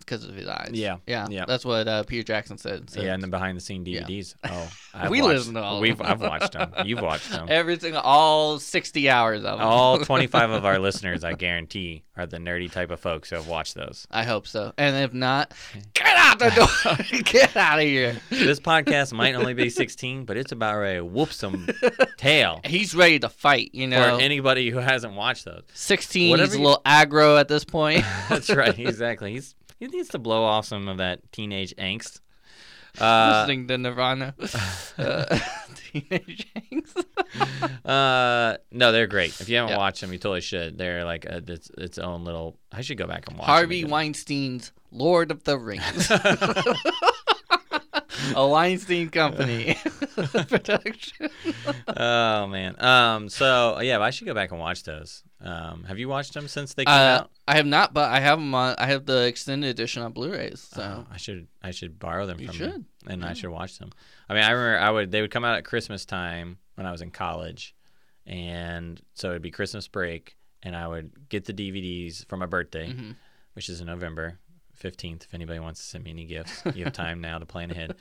because 0.00 0.24
of 0.24 0.34
his 0.34 0.46
eyes. 0.48 0.70
Yeah, 0.72 0.96
Yeah. 1.06 1.26
yeah. 1.30 1.44
That's 1.46 1.64
what 1.64 1.86
uh, 1.88 2.02
Peter 2.04 2.22
Jackson 2.22 2.58
said. 2.58 2.90
So 2.90 3.00
Yeah, 3.02 3.14
and 3.14 3.22
the 3.22 3.28
behind 3.28 3.56
the 3.56 3.60
scene 3.60 3.84
Yeah. 3.86 4.02
DVDs. 4.02 4.34
Oh, 4.50 4.70
I've 4.94 5.10
We 5.10 5.20
watched, 5.22 5.34
listen 5.34 5.54
to 5.54 5.62
all 5.62 5.76
of 5.76 5.82
We've 5.82 5.96
them. 5.98 6.06
I've 6.06 6.20
watched 6.20 6.52
them. 6.52 6.72
You've 6.84 7.00
watched 7.02 7.30
them. 7.30 7.46
every 7.50 7.78
single 7.78 8.00
all 8.00 8.58
sixty 8.58 9.08
hours 9.10 9.38
of 9.44 9.58
them. 9.58 9.60
All 9.60 9.98
25 10.04 10.50
of 10.50 10.64
our 10.64 10.78
listeners, 10.78 11.24
I 11.24 11.34
guarantee, 11.34 12.02
are 12.16 12.26
the 12.26 12.38
nerdy 12.38 12.70
type 12.70 12.90
of 12.90 12.98
folks 13.00 13.30
who 13.30 13.36
have 13.36 13.46
watched 13.48 13.74
those. 13.74 14.06
I 14.10 14.24
hope 14.24 14.46
so. 14.46 14.72
And 14.78 14.96
if 14.96 15.12
not, 15.12 15.52
get 15.94 16.16
out 16.16 16.38
the 16.38 16.50
door. 16.50 17.22
get 17.24 17.56
out 17.56 17.78
of 17.78 17.84
here. 17.84 18.16
This 18.30 18.58
podcast 18.60 19.12
might 19.12 19.34
only 19.34 19.54
be 19.54 19.70
16, 19.70 20.24
but 20.24 20.36
it's 20.36 20.52
about 20.52 20.78
ready 20.78 20.98
to 20.98 21.04
whoop 21.04 21.32
some 21.32 21.68
tail 22.16 22.60
He's 22.64 22.94
ready 22.94 23.18
to 23.20 23.28
fight. 23.28 23.70
You 23.72 23.86
know, 23.86 24.16
for 24.16 24.22
anybody 24.22 24.70
who 24.70 24.78
hasn't 24.78 25.14
watched 25.14 25.44
those. 25.44 25.62
sixteen. 25.74 26.30
whatever 26.30 26.46
He's 26.50 26.58
a 26.58 26.62
little 26.62 26.82
aggro 26.84 27.38
at 27.38 27.48
this 27.48 27.64
point. 27.64 28.04
That's 28.28 28.50
right, 28.50 28.76
exactly. 28.78 29.32
He's 29.32 29.54
he 29.78 29.86
needs 29.86 30.08
to 30.10 30.18
blow 30.18 30.44
off 30.44 30.66
some 30.66 30.88
of 30.88 30.98
that 30.98 31.30
teenage 31.32 31.74
angst. 31.76 32.20
Uh, 33.00 33.40
Listening 33.46 33.68
to 33.68 33.78
Nirvana. 33.78 34.34
uh, 34.98 35.38
teenage 35.92 36.48
angst. 36.72 37.04
uh, 37.84 38.56
no, 38.72 38.90
they're 38.92 39.06
great. 39.06 39.40
If 39.40 39.48
you 39.48 39.56
haven't 39.56 39.72
Yeah. 39.72 39.78
watched 39.78 40.00
them, 40.00 40.12
you 40.12 40.18
totally 40.18 40.40
should. 40.40 40.78
They're 40.78 41.04
like 41.04 41.24
a, 41.24 41.42
it's, 41.46 41.70
its 41.78 41.98
own 41.98 42.24
little. 42.24 42.58
I 42.72 42.80
should 42.80 42.98
go 42.98 43.06
back 43.06 43.28
and 43.28 43.38
watch. 43.38 43.46
Harvey 43.46 43.80
again. 43.80 43.90
Weinstein's 43.90 44.72
Lord 44.90 45.30
of 45.30 45.44
the 45.44 45.58
Rings. 45.58 46.10
A 48.36 48.46
Weinstein 48.46 49.08
Company 49.10 49.76
production. 50.48 51.28
oh 51.96 52.46
man. 52.46 52.74
Um. 52.82 53.28
So 53.28 53.80
yeah, 53.80 53.98
I 54.00 54.10
should 54.10 54.26
go 54.26 54.34
back 54.34 54.50
and 54.50 54.60
watch 54.60 54.82
those. 54.84 55.22
Um. 55.40 55.84
Have 55.84 55.98
you 55.98 56.08
watched 56.08 56.34
them 56.34 56.48
since 56.48 56.74
they 56.74 56.84
came 56.84 56.94
Uh, 56.94 57.20
out? 57.22 57.30
I 57.46 57.56
have 57.56 57.66
not, 57.66 57.94
but 57.94 58.10
I 58.10 58.20
have 58.20 58.38
them 58.38 58.54
on. 58.54 58.74
I 58.78 58.86
have 58.86 59.06
the 59.06 59.26
extended 59.26 59.68
edition 59.70 60.02
on 60.02 60.12
Blu-rays. 60.12 60.60
So 60.72 60.82
Oh, 60.82 61.06
I 61.12 61.16
should 61.16 61.46
I 61.62 61.70
should 61.70 61.98
borrow 61.98 62.26
them 62.26 62.36
from 62.38 62.42
You 62.46 62.48
from 62.52 62.56
should. 62.56 62.84
and 63.06 63.24
I 63.24 63.32
should 63.34 63.50
watch 63.50 63.78
them. 63.78 63.90
I 64.28 64.34
mean, 64.34 64.44
I 64.44 64.50
remember 64.50 64.78
I 64.78 64.90
would 64.90 65.10
they 65.10 65.20
would 65.20 65.30
come 65.30 65.44
out 65.44 65.56
at 65.56 65.64
Christmas 65.64 66.04
time 66.04 66.58
when 66.74 66.86
I 66.86 66.92
was 66.92 67.02
in 67.02 67.10
college, 67.10 67.74
and 68.26 69.00
so 69.14 69.30
it'd 69.30 69.42
be 69.42 69.50
Christmas 69.50 69.88
break, 69.88 70.36
and 70.62 70.76
I 70.76 70.86
would 70.86 71.28
get 71.28 71.44
the 71.44 71.52
DVDs 71.54 72.26
for 72.28 72.36
my 72.36 72.46
birthday, 72.46 72.88
Mhm. 72.92 73.16
which 73.54 73.68
is 73.68 73.80
in 73.80 73.86
November 73.86 74.38
fifteenth. 74.78 75.24
If 75.24 75.34
anybody 75.34 75.58
wants 75.58 75.80
to 75.80 75.86
send 75.86 76.04
me 76.04 76.10
any 76.10 76.24
gifts, 76.24 76.62
you 76.74 76.84
have 76.84 76.92
time 76.92 77.20
now 77.20 77.38
to 77.38 77.46
plan 77.46 77.70
ahead. 77.70 77.94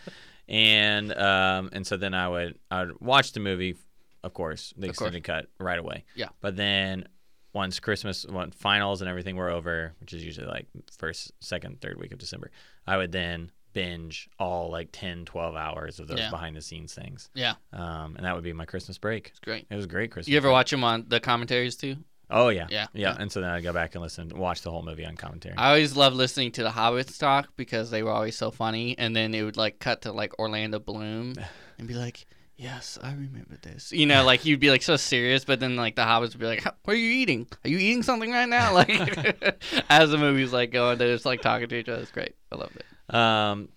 And 0.47 1.11
um, 1.17 1.69
and 1.73 1.85
so 1.85 1.97
then 1.97 2.13
I 2.13 2.27
would 2.29 2.57
I 2.71 2.85
would 2.85 2.99
watch 3.01 3.33
the 3.33 3.39
movie, 3.39 3.75
of 4.23 4.33
course, 4.33 4.73
the 4.77 4.89
Of 4.89 4.95
course. 4.95 5.07
extended 5.09 5.23
cut 5.23 5.47
right 5.59 5.79
away. 5.79 6.05
Yeah. 6.15 6.29
But 6.41 6.55
then 6.55 7.07
once 7.53 7.79
Christmas, 7.79 8.25
when 8.25 8.51
finals 8.51 9.01
and 9.01 9.09
everything 9.09 9.35
were 9.35 9.49
over, 9.49 9.93
which 9.99 10.13
is 10.13 10.23
usually 10.23 10.47
like 10.47 10.67
first, 10.97 11.31
second, 11.41 11.81
third 11.81 11.99
week 11.99 12.11
of 12.11 12.19
December, 12.19 12.51
I 12.85 12.97
would 12.97 13.11
then 13.11 13.51
binge 13.73 14.29
all 14.39 14.69
like 14.71 14.89
10, 14.91 15.25
12 15.25 15.55
hours 15.55 15.99
of 15.99 16.07
those 16.07 16.19
Yeah. 16.19 16.29
behind 16.29 16.55
the 16.55 16.61
scenes 16.61 16.93
things. 16.93 17.29
Yeah, 17.35 17.55
Um, 17.73 18.15
and 18.15 18.25
that 18.25 18.33
would 18.35 18.43
be 18.43 18.53
my 18.53 18.65
Christmas 18.65 18.97
break. 18.97 19.27
it's 19.29 19.39
great. 19.39 19.67
It 19.69 19.75
was 19.75 19.85
a 19.85 19.87
great 19.87 20.11
Christmas. 20.11 20.29
You 20.29 20.37
ever 20.37 20.47
break. 20.47 20.53
watch 20.53 20.71
them 20.71 20.83
on 20.83 21.05
the 21.07 21.19
commentaries 21.19 21.75
too? 21.75 21.97
Oh 22.29 22.49
yeah. 22.49 22.67
Yeah, 22.69 22.87
yeah. 22.93 23.15
And 23.17 23.31
so 23.31 23.41
then 23.41 23.49
I'd 23.49 23.63
go 23.63 23.71
back 23.73 23.95
and 23.95 24.01
listen, 24.01 24.29
watch 24.35 24.61
the 24.61 24.71
whole 24.71 24.83
movie 24.83 25.05
on 25.05 25.15
commentary. 25.15 25.55
I 25.57 25.69
always 25.69 25.95
loved 25.95 26.15
listening 26.15 26.51
to 26.53 26.63
the 26.63 26.69
Hobbits 26.69 27.17
talk 27.17 27.49
because 27.55 27.89
they 27.89 28.03
were 28.03 28.11
always 28.11 28.35
so 28.35 28.51
funny, 28.51 28.97
and 28.97 29.15
then 29.15 29.33
it 29.33 29.43
would 29.43 29.57
like 29.57 29.79
cut 29.79 30.01
to 30.01 30.11
like 30.11 30.37
Orlando 30.37 30.79
Bloom 30.79 31.35
and 31.79 31.87
be 31.87 31.93
like, 31.93 32.25
"Yes, 32.57 32.99
I 33.01 33.11
remember 33.11 33.57
this." 33.61 33.93
You 33.93 34.05
know, 34.05 34.25
like 34.25 34.43
you'd 34.43 34.59
be 34.59 34.69
like 34.69 34.81
so 34.83 34.97
serious, 34.97 35.45
but 35.45 35.61
then 35.61 35.77
like 35.77 35.95
the 35.95 36.01
Hobbits 36.01 36.33
would 36.33 36.39
be 36.39 36.47
like, 36.47 36.63
"What 36.63 36.93
are 36.93 36.95
you 36.95 37.11
eating? 37.11 37.47
Are 37.63 37.69
you 37.69 37.77
eating 37.77 38.03
something 38.03 38.31
right 38.31 38.49
now?" 38.49 38.73
Like 38.73 38.89
as 39.89 40.09
the 40.11 40.17
movie's 40.17 40.51
like 40.51 40.71
going, 40.71 40.97
they're 40.97 41.13
just 41.13 41.25
like 41.25 41.41
talking 41.41 41.69
to 41.69 41.75
each 41.75 41.87
other. 41.89 42.01
It's 42.01 42.11
great. 42.11 42.35
I 42.51 42.55
loved 42.57 42.75
it. 42.75 43.15
Um, 43.15 43.69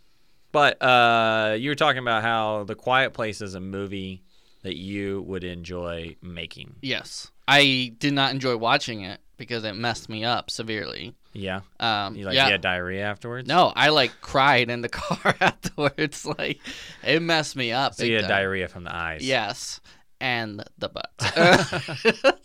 but 0.53 0.83
uh, 0.83 1.55
you 1.57 1.71
were 1.71 1.77
talking 1.77 2.01
about 2.01 2.23
how 2.23 2.65
The 2.65 2.75
Quiet 2.75 3.13
Place 3.13 3.41
is 3.41 3.55
a 3.55 3.61
movie 3.61 4.25
that 4.63 4.77
you 4.77 5.23
would 5.23 5.45
enjoy 5.45 6.17
making. 6.23 6.77
Yes, 6.83 7.31
I 7.49 7.95
did 7.99 8.13
not 8.15 8.33
enjoy 8.33 8.57
watching 8.57 9.03
it 9.03 9.21
because 9.37 9.65
it 9.65 9.75
messed 9.75 10.09
me 10.09 10.25
up 10.25 10.51
severely. 10.51 11.15
Yeah. 11.33 11.61
Um, 11.79 12.17
You 12.17 12.27
like 12.27 12.35
yeah. 12.35 12.47
you 12.47 12.53
had 12.53 12.61
diarrhea 12.61 13.05
afterwards? 13.05 13.49
No, 13.49 13.73
I 13.77 13.89
like 13.91 14.21
cried 14.21 14.69
in 14.69 14.81
the 14.83 14.89
car 15.01 15.35
afterwards. 15.41 16.27
Like 16.27 16.61
it 17.05 17.23
messed 17.23 17.57
me 17.57 17.73
up. 17.73 17.95
So 17.95 18.05
you 18.05 18.15
had 18.17 18.23
time. 18.23 18.31
diarrhea 18.31 18.69
from 18.69 18.85
the 18.85 18.95
eyes. 18.95 19.27
Yes, 19.27 19.81
and 20.21 20.63
the 20.79 20.89
butt. 20.89 21.11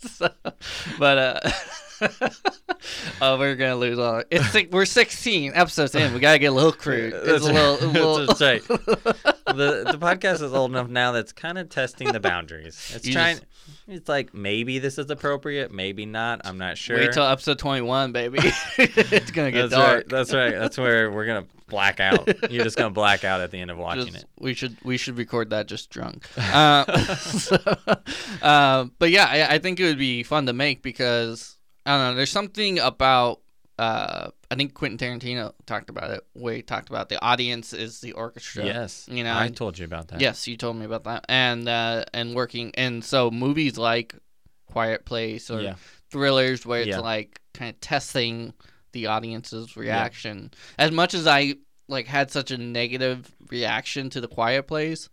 So, 0.08 0.30
but 0.98 1.18
uh, 1.18 1.50
oh, 3.20 3.38
we're 3.38 3.54
gonna 3.56 3.76
lose 3.76 3.98
all. 3.98 4.22
It's 4.30 4.48
six, 4.50 4.70
we're 4.72 4.84
16 4.86 5.52
episodes 5.54 5.94
in. 5.94 6.14
We 6.14 6.20
gotta 6.20 6.38
get 6.38 6.46
a 6.46 6.52
little 6.52 6.72
crude. 6.72 7.12
It's 7.14 7.44
a 7.46 7.52
little, 7.52 7.74
a 7.84 7.86
little. 7.90 8.26
That's 8.26 8.40
right. 8.40 8.62
the 8.66 9.84
the 9.90 9.98
podcast 10.00 10.42
is 10.42 10.54
old 10.54 10.70
enough 10.70 10.88
now 10.88 11.12
that's 11.12 11.32
kind 11.32 11.58
of 11.58 11.68
testing 11.68 12.12
the 12.12 12.20
boundaries. 12.20 12.92
It's 12.94 13.06
You 13.06 13.12
trying. 13.12 13.36
just- 13.36 13.46
It's 13.88 14.08
like 14.08 14.34
maybe 14.34 14.80
this 14.80 14.98
is 14.98 15.08
appropriate, 15.10 15.72
maybe 15.72 16.06
not. 16.06 16.40
I'm 16.44 16.58
not 16.58 16.76
sure. 16.76 16.96
Wait 16.96 17.12
till 17.12 17.22
episode 17.22 17.58
21, 17.58 18.10
baby. 18.12 18.38
it's 18.78 19.30
gonna 19.30 19.52
get 19.52 19.70
that's 19.70 19.72
dark. 19.72 19.94
right. 19.96 20.08
That's 20.08 20.34
right. 20.34 20.54
That's 20.54 20.76
where 20.76 21.10
we're 21.12 21.26
gonna 21.26 21.46
black 21.68 22.00
out. 22.00 22.50
You're 22.50 22.64
just 22.64 22.76
gonna 22.76 22.90
black 22.90 23.22
out 23.24 23.40
at 23.40 23.52
the 23.52 23.60
end 23.60 23.70
of 23.70 23.78
watching 23.78 24.06
Just- 24.06 24.24
it. 24.24 24.28
We 24.40 24.54
should 24.54 24.76
we 24.84 24.96
should 24.96 25.16
record 25.16 25.50
that 25.50 25.66
just 25.68 25.90
drunk. 25.90 26.28
Uh, 26.36 26.98
so, 27.16 27.56
uh, 28.42 28.86
but 28.98 29.10
yeah, 29.10 29.26
I, 29.26 29.54
I 29.54 29.58
think 29.58 29.78
it 29.78 29.84
would 29.84 29.98
be 29.98 30.24
fun 30.24 30.46
to 30.46 30.52
make 30.52 30.82
because 30.82 31.56
I 31.84 31.96
don't 31.96 32.10
know. 32.10 32.14
There's 32.16 32.30
something 32.30 32.80
about 32.80 33.40
uh, 33.78 34.30
I 34.50 34.54
think 34.54 34.74
Quentin 34.74 34.98
Tarantino 34.98 35.52
talked 35.66 35.90
about 35.90 36.10
it. 36.10 36.24
We 36.34 36.62
talked 36.62 36.88
about 36.88 37.08
the 37.08 37.22
audience 37.22 37.72
is 37.72 38.00
the 38.00 38.12
orchestra. 38.12 38.64
Yes. 38.64 39.06
you 39.10 39.22
know, 39.24 39.32
I 39.32 39.46
and- 39.46 39.56
told 39.56 39.78
you 39.78 39.84
about 39.84 40.08
that. 40.08 40.20
Yes, 40.20 40.46
you 40.48 40.56
told 40.56 40.76
me 40.76 40.86
about 40.86 41.04
that. 41.04 41.26
And 41.28 41.68
uh, 41.68 42.04
and 42.14 42.34
working 42.34 42.72
and 42.74 43.04
so 43.04 43.30
movies 43.30 43.76
like 43.76 44.14
Quiet 44.70 45.04
Place 45.04 45.50
or 45.50 45.60
Yeah. 45.60 45.74
thrillers 46.10 46.64
where 46.64 46.80
it's 46.80 46.88
Yeah. 46.88 47.00
like 47.00 47.40
kind 47.54 47.70
of 47.74 47.80
testing 47.80 48.54
the 48.92 49.06
audience's 49.08 49.76
reaction. 49.76 50.52
As 50.78 50.90
much 50.90 51.12
as 51.14 51.26
I 51.26 51.56
like 51.88 52.06
had 52.06 52.30
such 52.30 52.50
a 52.50 52.58
negative 52.58 53.30
reaction 53.50 54.08
to 54.10 54.20
the 54.20 54.28
Quiet 54.28 54.66
Place, 54.66 55.08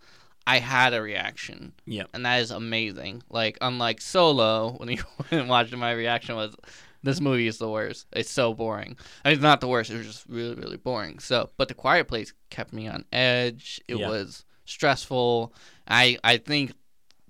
I 0.47 0.59
had 0.59 0.93
a 0.93 1.01
reaction. 1.01 1.73
Yep. 1.85 2.09
And 2.13 2.25
that 2.25 2.41
is 2.41 2.51
amazing. 2.51 3.23
Like 3.29 3.57
unlike 3.61 3.99
Solo, 4.01 4.71
when 4.77 4.89
you 4.89 5.03
watched 5.47 5.75
my 5.75 5.91
reaction 5.91 6.35
was 6.35 6.55
this 7.03 7.19
movie 7.21 7.47
is 7.47 7.57
the 7.57 7.69
worst. 7.69 8.07
It's 8.13 8.31
so 8.31 8.53
boring. 8.53 8.97
I 9.23 9.29
mean, 9.29 9.33
it's 9.35 9.41
not 9.43 9.61
the 9.61 9.67
worst. 9.67 9.91
It 9.91 9.97
was 9.97 10.07
just 10.07 10.25
really, 10.27 10.55
really 10.55 10.77
boring. 10.77 11.19
So, 11.19 11.49
but 11.57 11.67
The 11.67 11.73
Quiet 11.73 12.07
Place 12.07 12.33
kept 12.49 12.73
me 12.73 12.87
on 12.87 13.05
edge. 13.11 13.81
It 13.87 13.97
Yeah. 13.97 14.09
was 14.09 14.45
stressful. 14.65 15.53
I 15.87 16.17
I 16.23 16.37
think 16.37 16.73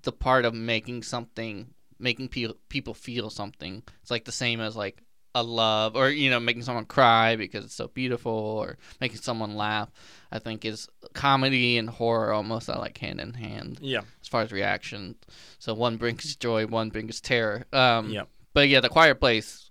the 0.02 0.12
part 0.12 0.44
of 0.44 0.54
making 0.54 1.02
something, 1.02 1.74
making 1.98 2.28
people 2.28 2.56
people 2.68 2.94
feel 2.94 3.30
something, 3.30 3.82
it's 4.02 4.10
like 4.10 4.24
the 4.24 4.32
same 4.32 4.60
as 4.60 4.76
like 4.76 5.00
a 5.36 5.42
love 5.42 5.96
or 5.96 6.10
you 6.10 6.30
know 6.30 6.38
making 6.38 6.62
someone 6.62 6.84
cry 6.84 7.34
because 7.34 7.64
it's 7.64 7.74
so 7.74 7.88
beautiful 7.88 8.30
or 8.32 8.78
making 9.00 9.16
someone 9.18 9.56
laugh. 9.56 9.90
I 10.30 10.38
think 10.38 10.64
is 10.64 10.88
comedy 11.12 11.76
and 11.78 11.88
horror 11.90 12.32
almost 12.32 12.68
are 12.70 12.78
like 12.78 12.98
hand 12.98 13.20
in 13.20 13.34
hand 13.34 13.78
Yeah. 13.82 14.02
as 14.22 14.28
far 14.28 14.42
as 14.42 14.52
reaction. 14.52 15.16
So 15.58 15.74
one 15.74 15.96
brings 15.96 16.36
joy, 16.36 16.66
one 16.66 16.90
brings 16.90 17.20
terror. 17.20 17.66
Um, 17.72 18.10
Yep. 18.10 18.28
But 18.52 18.68
yeah, 18.68 18.78
The 18.80 18.88
Quiet 18.88 19.18
Place. 19.18 19.63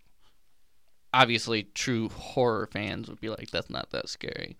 Obviously, 1.13 1.63
true 1.73 2.09
horror 2.09 2.67
fans 2.71 3.07
would 3.07 3.21
be 3.21 3.29
like, 3.29 3.51
"That's 3.51 3.69
not 3.69 3.91
that 3.91 4.09
scary." 4.09 4.57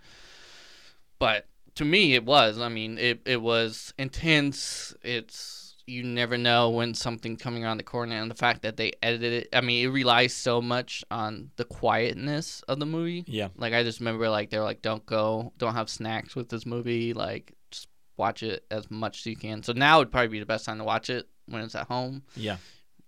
But 1.19 1.47
to 1.75 1.85
me, 1.85 2.13
it 2.13 2.25
was. 2.25 2.59
I 2.59 2.69
mean, 2.69 2.97
it 2.97 3.21
it 3.25 3.41
was 3.41 3.93
intense. 3.97 4.93
It's 5.01 5.75
you 5.85 6.03
never 6.03 6.37
know 6.37 6.69
when 6.69 6.93
something's 6.93 7.41
coming 7.41 7.63
around 7.63 7.77
the 7.77 7.83
corner, 7.83 8.15
and 8.15 8.31
the 8.31 8.35
fact 8.35 8.61
that 8.61 8.77
they 8.77 8.93
edited 9.01 9.33
it. 9.33 9.49
I 9.53 9.61
mean, 9.61 9.85
it 9.85 9.89
relies 9.89 10.33
so 10.33 10.61
much 10.61 11.03
on 11.11 11.51
the 11.57 11.65
quietness 11.65 12.61
of 12.67 12.79
the 12.79 12.85
movie. 12.85 13.25
Yeah. 13.27 13.49
Like 13.57 13.73
I 13.73 13.83
just 13.83 13.99
remember, 13.99 14.29
like 14.29 14.49
they're 14.49 14.63
like, 14.63 14.81
"Don't 14.81 15.05
go, 15.05 15.53
don't 15.57 15.73
have 15.73 15.89
snacks 15.89 16.35
with 16.35 16.49
this 16.49 16.65
movie. 16.65 17.13
Like, 17.13 17.53
just 17.71 17.87
watch 18.15 18.43
it 18.43 18.65
as 18.71 18.89
much 18.89 19.19
as 19.19 19.25
you 19.25 19.35
can." 19.35 19.63
So 19.63 19.73
now 19.73 19.99
would 19.99 20.11
probably 20.11 20.29
be 20.29 20.39
the 20.39 20.45
best 20.45 20.65
time 20.65 20.77
to 20.77 20.83
watch 20.83 21.09
it 21.09 21.27
when 21.47 21.61
it's 21.61 21.75
at 21.75 21.87
home. 21.87 22.23
Yeah. 22.35 22.57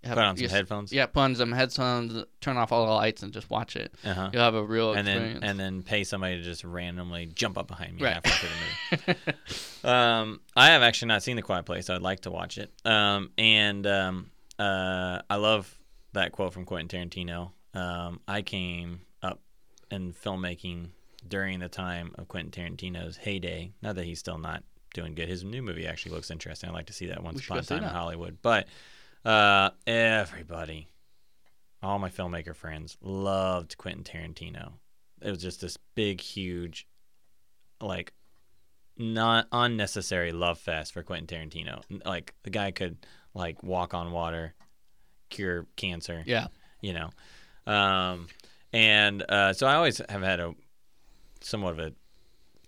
Have- 0.06 0.16
Put 0.16 0.24
on 0.24 0.36
some 0.36 0.48
headphones. 0.48 0.92
Yeah, 0.92 1.06
put 1.06 1.20
on 1.20 1.34
some 1.34 1.52
headphones, 1.52 2.24
turn 2.40 2.56
off 2.56 2.72
all 2.72 2.86
the 2.86 2.92
lights, 2.92 3.22
and 3.22 3.32
just 3.32 3.50
watch 3.50 3.76
it. 3.76 3.92
Uh-huh. 4.04 4.30
You'll 4.32 4.42
have 4.42 4.54
a 4.54 4.62
real 4.64 4.92
And 4.94 5.06
then 5.06 5.16
experience. 5.16 5.44
and 5.44 5.60
then 5.60 5.82
pay 5.82 6.04
somebody 6.04 6.36
to 6.38 6.42
just 6.42 6.64
randomly 6.64 7.26
jump 7.26 7.58
up 7.58 7.66
behind 7.68 7.96
me 7.96 8.02
Right. 8.04 8.22
the 8.22 8.48
movie. 8.90 9.18
Um, 9.84 10.40
I 10.56 10.68
have 10.70 10.82
actually 10.82 11.08
not 11.08 11.22
seen 11.22 11.36
The 11.36 11.42
Quiet 11.42 11.64
Place. 11.64 11.90
I'd 11.90 12.02
like 12.02 12.20
to 12.20 12.30
watch 12.30 12.58
it. 12.58 12.72
Um, 12.84 13.30
and 13.38 13.86
um, 13.86 14.30
uh, 14.58 15.20
I 15.30 15.36
love 15.36 15.72
that 16.12 16.32
quote 16.32 16.52
from 16.52 16.64
Quentin 16.64 17.08
Tarantino. 17.08 17.52
Um, 17.74 18.20
I 18.26 18.42
came 18.42 19.02
up 19.22 19.40
in 19.90 20.12
filmmaking 20.12 20.88
during 21.28 21.60
the 21.60 21.68
time 21.68 22.12
of 22.16 22.26
Quentin 22.26 22.50
Tarantino's 22.76 23.16
heyday. 23.16 23.70
Not 23.82 23.94
that 23.96 24.04
he's 24.04 24.18
still 24.18 24.38
not 24.38 24.64
doing 24.94 25.14
good. 25.14 25.28
His 25.28 25.44
new 25.44 25.62
movie 25.62 25.86
actually 25.86 26.12
looks 26.16 26.30
interesting. 26.30 26.68
I'd 26.70 26.74
like 26.74 26.86
to 26.86 26.92
see 26.92 27.06
that 27.06 27.22
once 27.22 27.44
upon 27.44 27.58
a 27.58 27.62
time 27.62 27.84
in. 27.84 27.88
Hollywood. 27.90 28.38
But 28.42 28.66
uh, 29.26 29.70
everybody, 29.88 30.86
all 31.82 31.98
my 31.98 32.10
filmmaker 32.10 32.54
friends, 32.54 32.96
loved 33.02 33.76
Quentin 33.76 34.04
Tarantino. 34.04 34.74
It 35.20 35.30
was 35.30 35.42
just 35.42 35.60
this 35.60 35.76
big, 35.96 36.20
huge, 36.20 36.86
like 37.80 38.12
not 38.96 39.48
unnecessary 39.50 40.30
love 40.30 40.60
fest 40.60 40.92
for 40.92 41.02
Quentin 41.02 41.26
Tarantino. 41.26 41.82
Like 42.04 42.34
the 42.44 42.50
guy 42.50 42.70
could 42.70 42.98
like 43.34 43.62
walk 43.64 43.94
on 43.94 44.12
water, 44.12 44.54
cure 45.28 45.66
cancer, 45.74 46.22
yeah, 46.24 46.46
you 46.80 46.94
know. 46.94 47.10
Um, 47.66 48.28
and 48.72 49.24
uh, 49.28 49.52
so 49.54 49.66
I 49.66 49.74
always 49.74 50.00
have 50.08 50.22
had 50.22 50.38
a 50.38 50.54
somewhat 51.40 51.72
of 51.72 51.78
a 51.80 51.92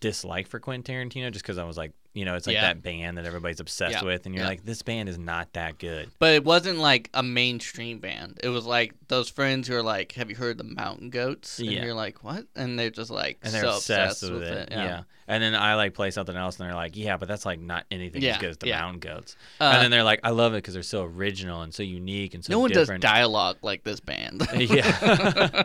dislike 0.00 0.48
for 0.48 0.58
Quentin 0.58 1.08
Tarantino 1.08 1.30
just 1.30 1.44
because 1.44 1.58
I 1.58 1.64
was 1.64 1.76
like, 1.76 1.92
you 2.14 2.24
know, 2.24 2.34
it's 2.34 2.46
like 2.46 2.54
Yeah. 2.54 2.62
that 2.62 2.82
band 2.82 3.16
that 3.18 3.24
everybody's 3.26 3.60
obsessed 3.60 3.92
Yeah. 3.96 4.04
with, 4.04 4.26
and 4.26 4.34
you're 4.34 4.44
Yeah. 4.44 4.48
like, 4.48 4.64
this 4.64 4.82
band 4.82 5.08
is 5.08 5.18
not 5.18 5.52
that 5.52 5.78
good. 5.78 6.10
but 6.18 6.34
it 6.34 6.44
wasn't 6.44 6.78
like 6.78 7.10
a 7.14 7.22
mainstream 7.22 7.98
band. 8.00 8.40
It 8.42 8.48
was 8.48 8.64
like 8.66 8.94
those 9.08 9.28
friends 9.28 9.68
who 9.68 9.74
are 9.76 9.82
like, 9.82 10.12
"Have 10.12 10.28
you 10.30 10.36
heard 10.36 10.58
the 10.58 10.64
Mountain 10.64 11.10
Goats?" 11.10 11.58
And 11.58 11.70
you're 11.70 11.94
like, 11.94 12.24
"What?" 12.24 12.46
And 12.56 12.78
they're 12.78 12.90
just 12.90 13.10
like 13.10 13.38
And 13.42 13.52
they're 13.54 13.62
so 13.62 13.76
obsessed, 13.76 14.22
obsessed, 14.22 14.32
with, 14.32 14.42
it. 14.42 14.68
Yeah. 14.70 14.84
Yeah. 14.84 15.02
And 15.30 15.42
then 15.42 15.54
I 15.54 15.75
like 15.75 15.92
play 15.92 16.11
something 16.11 16.35
else, 16.35 16.58
and 16.58 16.66
they're 16.66 16.75
like, 16.75 16.97
yeah, 16.97 17.18
but 17.18 17.28
that's 17.28 17.44
like 17.44 17.61
not 17.61 17.85
anything 17.90 18.25
as 18.25 18.38
good 18.38 18.49
as 18.49 18.56
the 18.56 18.68
yeah. 18.68 18.80
Mountain 18.80 19.00
Goats. 19.00 19.37
Uh, 19.61 19.64
and 19.64 19.82
then 19.82 19.90
they're 19.90 20.02
like, 20.02 20.20
I 20.25 20.30
love 20.30 20.54
it 20.54 20.56
because 20.56 20.73
they're 20.73 20.82
so 20.82 21.04
original 21.04 21.61
and 21.61 21.73
so 21.75 21.82
unique 21.82 22.32
and 22.32 22.42
so 22.42 22.50
no 22.54 22.61
one 22.61 22.70
different. 22.70 23.02
does 23.02 23.11
dialogue 23.12 23.58
like 23.61 23.85
this 23.85 24.00
band. 24.00 24.49
yeah. 24.56 24.94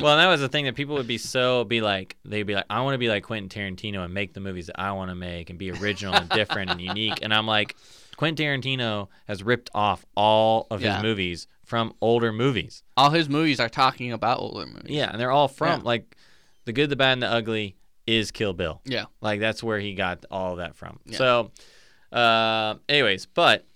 well, 0.00 0.16
that 0.18 0.26
was 0.28 0.40
the 0.40 0.48
thing 0.50 0.66
that 0.66 0.74
people 0.74 0.94
would 0.96 1.06
be 1.06 1.18
so 1.18 1.64
be 1.64 1.80
like 1.80 2.16
they'd 2.24 2.42
be 2.42 2.54
like, 2.54 2.66
I 2.68 2.82
want 2.82 2.94
to 2.94 2.98
be 2.98 3.08
like 3.08 3.24
Quentin 3.24 3.48
Tarantino 3.48 4.04
and 4.04 4.12
make 4.12 4.34
the 4.34 4.40
movies 4.40 4.66
that 4.66 4.78
I 4.78 4.92
want 4.92 5.10
to 5.10 5.14
make 5.14 5.50
and 5.50 5.58
be 5.58 5.70
original 5.70 6.14
and 6.14 6.28
different 6.28 6.70
and 6.70 6.80
unique. 6.80 7.20
And 7.22 7.32
I'm 7.32 7.46
like, 7.46 7.76
Quentin 8.16 8.44
Tarantino 8.44 9.08
has 9.26 9.42
ripped 9.42 9.70
off 9.74 10.04
all 10.14 10.66
of 10.70 10.82
Yeah. 10.82 10.96
his 10.96 11.02
movies 11.02 11.46
from 11.64 11.94
older 12.02 12.32
movies. 12.32 12.82
All 12.98 13.10
his 13.10 13.28
movies 13.30 13.60
are 13.60 13.68
talking 13.70 14.12
about 14.12 14.40
older 14.40 14.66
movies. 14.66 14.90
Yeah, 14.90 15.10
and 15.10 15.18
they're 15.18 15.30
all 15.30 15.48
from 15.48 15.80
Yeah. 15.80 15.86
like 15.86 16.16
the 16.66 16.72
good, 16.74 16.90
the 16.90 16.96
bad, 16.96 17.14
and 17.14 17.22
the 17.22 17.28
ugly 17.28 17.76
is 18.18 18.30
Kill 18.30 18.52
Bill. 18.52 18.80
Yeah. 18.84 19.04
Like 19.20 19.40
that's 19.40 19.62
where 19.62 19.78
he 19.78 19.94
got 19.94 20.24
all 20.30 20.56
that 20.56 20.74
from. 20.76 20.98
Yeah. 21.04 21.18
So, 21.18 21.50
uh, 22.12 22.74
anyways, 22.88 23.26
but 23.26 23.66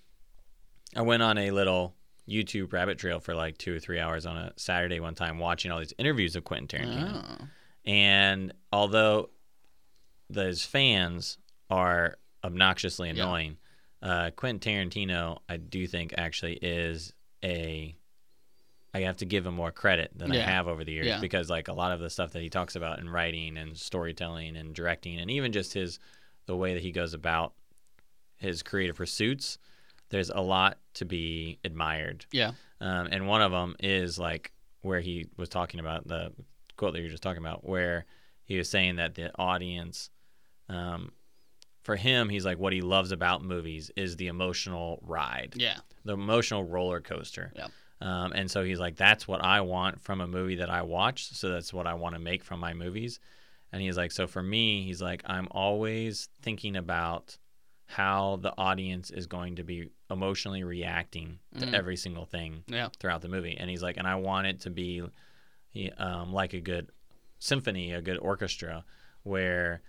I 0.95 1.01
went 1.01 1.23
on 1.23 1.37
a 1.37 1.51
little 1.51 1.95
YouTube 2.27 2.73
rabbit 2.73 2.97
trail 2.97 3.19
for 3.19 3.33
like 3.35 3.57
two 3.57 3.75
or 3.75 3.79
three 3.79 3.99
hours 3.99 4.25
on 4.25 4.37
a 4.37 4.51
Saturday 4.57 4.99
one 4.99 5.15
time, 5.15 5.39
watching 5.39 5.71
all 5.71 5.79
these 5.79 5.93
interviews 5.97 6.35
of 6.35 6.43
Quentin 6.43 6.67
Tarantino. 6.67 7.25
Oh. 7.41 7.45
And 7.85 8.53
although 8.73 9.29
those 10.29 10.65
fans 10.65 11.37
are 11.69 12.15
obnoxiously 12.43 13.09
Yeah. 13.09 13.23
annoying, 13.23 13.57
uh, 14.01 14.31
Quentin 14.35 14.89
Tarantino, 14.89 15.39
I 15.47 15.57
do 15.57 15.87
think 15.87 16.13
actually 16.17 16.53
is 16.61 17.13
a. 17.43 17.95
I 18.95 19.01
have 19.01 19.17
to 19.17 19.25
give 19.25 19.45
him 19.45 19.53
more 19.55 19.71
credit 19.71 20.11
than 20.15 20.31
I 20.31 20.37
have 20.37 20.67
over 20.67 20.83
the 20.83 20.91
years 20.93 21.07
Yeah. 21.07 21.19
because 21.19 21.49
like 21.49 21.67
a 21.67 21.73
lot 21.73 21.91
of 21.91 21.99
the 21.99 22.09
stuff 22.09 22.31
that 22.33 22.41
he 22.41 22.49
talks 22.49 22.75
about 22.75 22.99
in 22.99 23.09
writing 23.09 23.57
and 23.57 23.77
storytelling 23.77 24.55
and 24.55 24.73
directing 24.73 25.19
and 25.19 25.29
even 25.31 25.51
just 25.51 25.73
his 25.73 25.99
the 26.45 26.55
way 26.55 26.73
that 26.75 26.83
he 26.83 26.91
goes 26.91 27.13
about 27.13 27.53
his 28.37 28.61
creative 28.63 28.95
pursuits, 28.95 29.57
there's 30.09 30.29
a 30.29 30.41
lot 30.41 30.77
to 30.95 31.05
be 31.05 31.59
admired. 31.63 32.25
Yeah. 32.31 32.51
Um, 32.79 33.07
and 33.11 33.27
one 33.27 33.41
of 33.41 33.51
them 33.51 33.75
is 33.79 34.19
like 34.19 34.51
where 34.81 34.99
he 34.99 35.27
was 35.37 35.49
talking 35.49 35.79
about 35.79 36.07
the 36.07 36.31
quote 36.77 36.93
that 36.93 36.99
you 36.99 37.05
were 37.05 37.09
just 37.11 37.23
talking 37.23 37.41
about, 37.41 37.67
where 37.67 38.05
he 38.43 38.57
was 38.57 38.69
saying 38.69 38.97
that 38.97 39.15
the 39.15 39.31
audience, 39.39 40.09
um, 40.69 41.11
for 41.83 41.95
him, 41.95 42.29
he's 42.29 42.45
like, 42.45 42.59
what 42.59 42.73
he 42.73 42.81
loves 42.81 43.11
about 43.11 43.43
movies 43.43 43.89
is 43.95 44.17
the 44.17 44.27
emotional 44.27 44.99
ride, 45.01 45.53
Yeah. 45.55 45.77
the 46.03 46.13
emotional 46.13 46.63
roller 46.63 46.99
coaster. 47.01 47.51
Yep. 47.55 47.71
Um, 48.01 48.33
and 48.33 48.49
so 48.51 48.63
he's 48.63 48.79
like, 48.79 48.95
that's 48.97 49.27
what 49.27 49.41
I 49.43 49.61
want 49.61 50.01
from 50.01 50.21
a 50.21 50.27
movie 50.27 50.55
that 50.55 50.69
I 50.69 50.81
watch. 50.81 51.27
So 51.33 51.49
that's 51.49 51.73
what 51.73 51.87
I 51.87 51.93
want 51.93 52.15
to 52.15 52.19
make 52.19 52.43
from 52.43 52.59
my 52.59 52.73
movies. 52.73 53.19
And 53.71 53.81
he's 53.81 53.97
like, 53.97 54.11
so 54.11 54.27
for 54.27 54.43
me, 54.43 54.83
he's 54.83 55.01
like, 55.01 55.21
I'm 55.25 55.47
always 55.51 56.29
thinking 56.41 56.75
about 56.75 57.37
how 57.87 58.37
the 58.41 58.53
audience 58.57 59.11
is 59.11 59.27
going 59.27 59.55
to 59.57 59.63
be 59.63 59.89
emotionally 60.09 60.63
reacting 60.63 61.39
to 61.59 61.65
Mm. 61.65 61.73
every 61.73 61.95
single 61.95 62.25
thing 62.25 62.63
Yeah. 62.67 62.89
throughout 62.99 63.21
the 63.21 63.29
movie. 63.29 63.55
And 63.57 63.69
he's 63.69 63.83
like, 63.83 63.97
and 63.97 64.07
I 64.07 64.15
want 64.15 64.47
it 64.47 64.59
to 64.61 64.69
be 64.69 65.03
um, 65.97 66.31
like 66.33 66.53
a 66.53 66.61
good 66.61 66.89
symphony, 67.39 67.91
a 67.93 68.01
good 68.01 68.17
orchestra, 68.17 68.85
where 69.23 69.81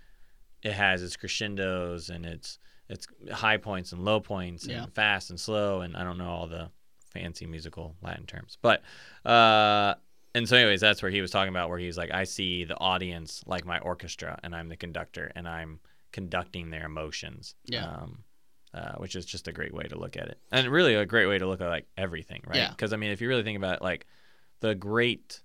it 0.63 0.73
has 0.73 1.01
its 1.03 1.15
crescendos 1.15 2.09
and 2.09 2.25
its 2.25 2.59
its 2.89 3.05
high 3.31 3.57
points 3.57 3.91
and 3.91 4.03
low 4.05 4.19
points 4.19 4.63
and 4.63 4.71
Yeah. 4.71 4.85
fast 4.93 5.29
and 5.29 5.39
slow 5.39 5.81
and 5.81 5.95
I 5.97 6.03
don't 6.03 6.17
know 6.17 6.29
all 6.29 6.47
the 6.47 6.69
fancy 7.11 7.45
musical 7.45 7.95
Latin 8.01 8.25
terms, 8.25 8.57
but 8.61 8.83
uh, 9.25 9.95
and 10.35 10.47
so 10.47 10.55
anyways, 10.55 10.81
that's 10.81 11.01
where 11.01 11.11
he 11.11 11.21
was 11.21 11.31
talking 11.31 11.49
about 11.49 11.69
where 11.69 11.79
he's 11.79 11.97
like, 11.97 12.11
I 12.11 12.25
see 12.25 12.63
the 12.63 12.77
audience 12.77 13.43
like 13.45 13.65
my 13.65 13.79
orchestra, 13.79 14.39
and 14.43 14.55
I'm 14.55 14.69
the 14.69 14.77
conductor, 14.77 15.31
and 15.35 15.47
I'm 15.47 15.79
conducting 16.11 16.69
their 16.69 16.85
emotions. 16.85 17.55
Yeah. 17.65 17.85
Um, 17.85 18.23
uh, 18.73 18.91
which 18.97 19.15
is 19.15 19.25
just 19.25 19.47
a 19.47 19.51
great 19.51 19.73
way 19.73 19.83
to 19.85 19.97
look 19.97 20.17
at 20.17 20.27
it, 20.27 20.37
and 20.51 20.67
really 20.67 20.93
a 20.93 21.05
great 21.05 21.25
way 21.25 21.39
to 21.39 21.47
look 21.47 21.61
at 21.61 21.69
like 21.69 21.87
everything, 21.97 22.43
right? 22.45 22.57
Yeah. 22.57 22.69
Because 22.69 22.93
I 22.93 22.97
mean, 22.97 23.11
if 23.11 23.21
you 23.21 23.27
really 23.27 23.41
think 23.41 23.57
about 23.57 23.77
it, 23.77 23.81
like 23.81 24.05
the 24.59 24.75
great 24.75 25.41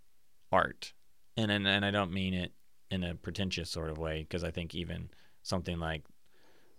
art, 0.50 0.92
and 1.36 1.50
and, 1.50 1.66
and 1.66 1.84
I 1.84 1.90
don't 1.90 2.12
mean 2.12 2.34
it 2.34 2.52
in 2.90 3.04
a 3.04 3.14
pretentious 3.14 3.70
sort 3.70 3.90
of 3.90 3.96
way, 3.96 4.18
because 4.22 4.44
I 4.44 4.50
think 4.50 4.74
even 4.74 5.08
something 5.44 5.78
like 5.78 6.02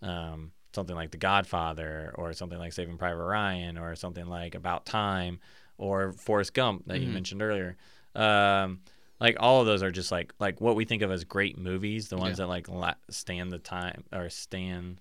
um, 0.01 0.51
something 0.73 0.95
like 0.95 1.11
The 1.11 1.17
Godfather, 1.17 2.13
or 2.15 2.33
something 2.33 2.57
like 2.59 2.73
Saving 2.73 2.97
Private 2.97 3.23
Ryan, 3.23 3.77
or 3.77 3.95
something 3.95 4.25
like 4.25 4.55
About 4.55 4.85
Time, 4.85 5.39
or 5.77 6.11
Forrest 6.13 6.53
Gump 6.53 6.85
that 6.87 6.99
you 7.01 7.07
Mhm. 7.09 7.13
mentioned 7.13 7.41
earlier. 7.41 7.77
Um, 8.15 8.81
like 9.19 9.37
all 9.39 9.61
of 9.61 9.65
those 9.67 9.81
are 9.83 9.91
just 9.91 10.11
like 10.11 10.33
like 10.39 10.59
what 10.59 10.75
we 10.75 10.85
think 10.85 11.01
of 11.01 11.11
as 11.11 11.23
great 11.23 11.57
movies, 11.57 12.09
the 12.09 12.17
ones 12.17 12.37
Yeah. 12.39 12.45
that 12.45 12.47
like 12.49 12.67
la- 12.67 12.95
stand 13.09 13.51
the 13.51 13.59
time 13.59 14.03
or 14.11 14.29
stand 14.29 14.99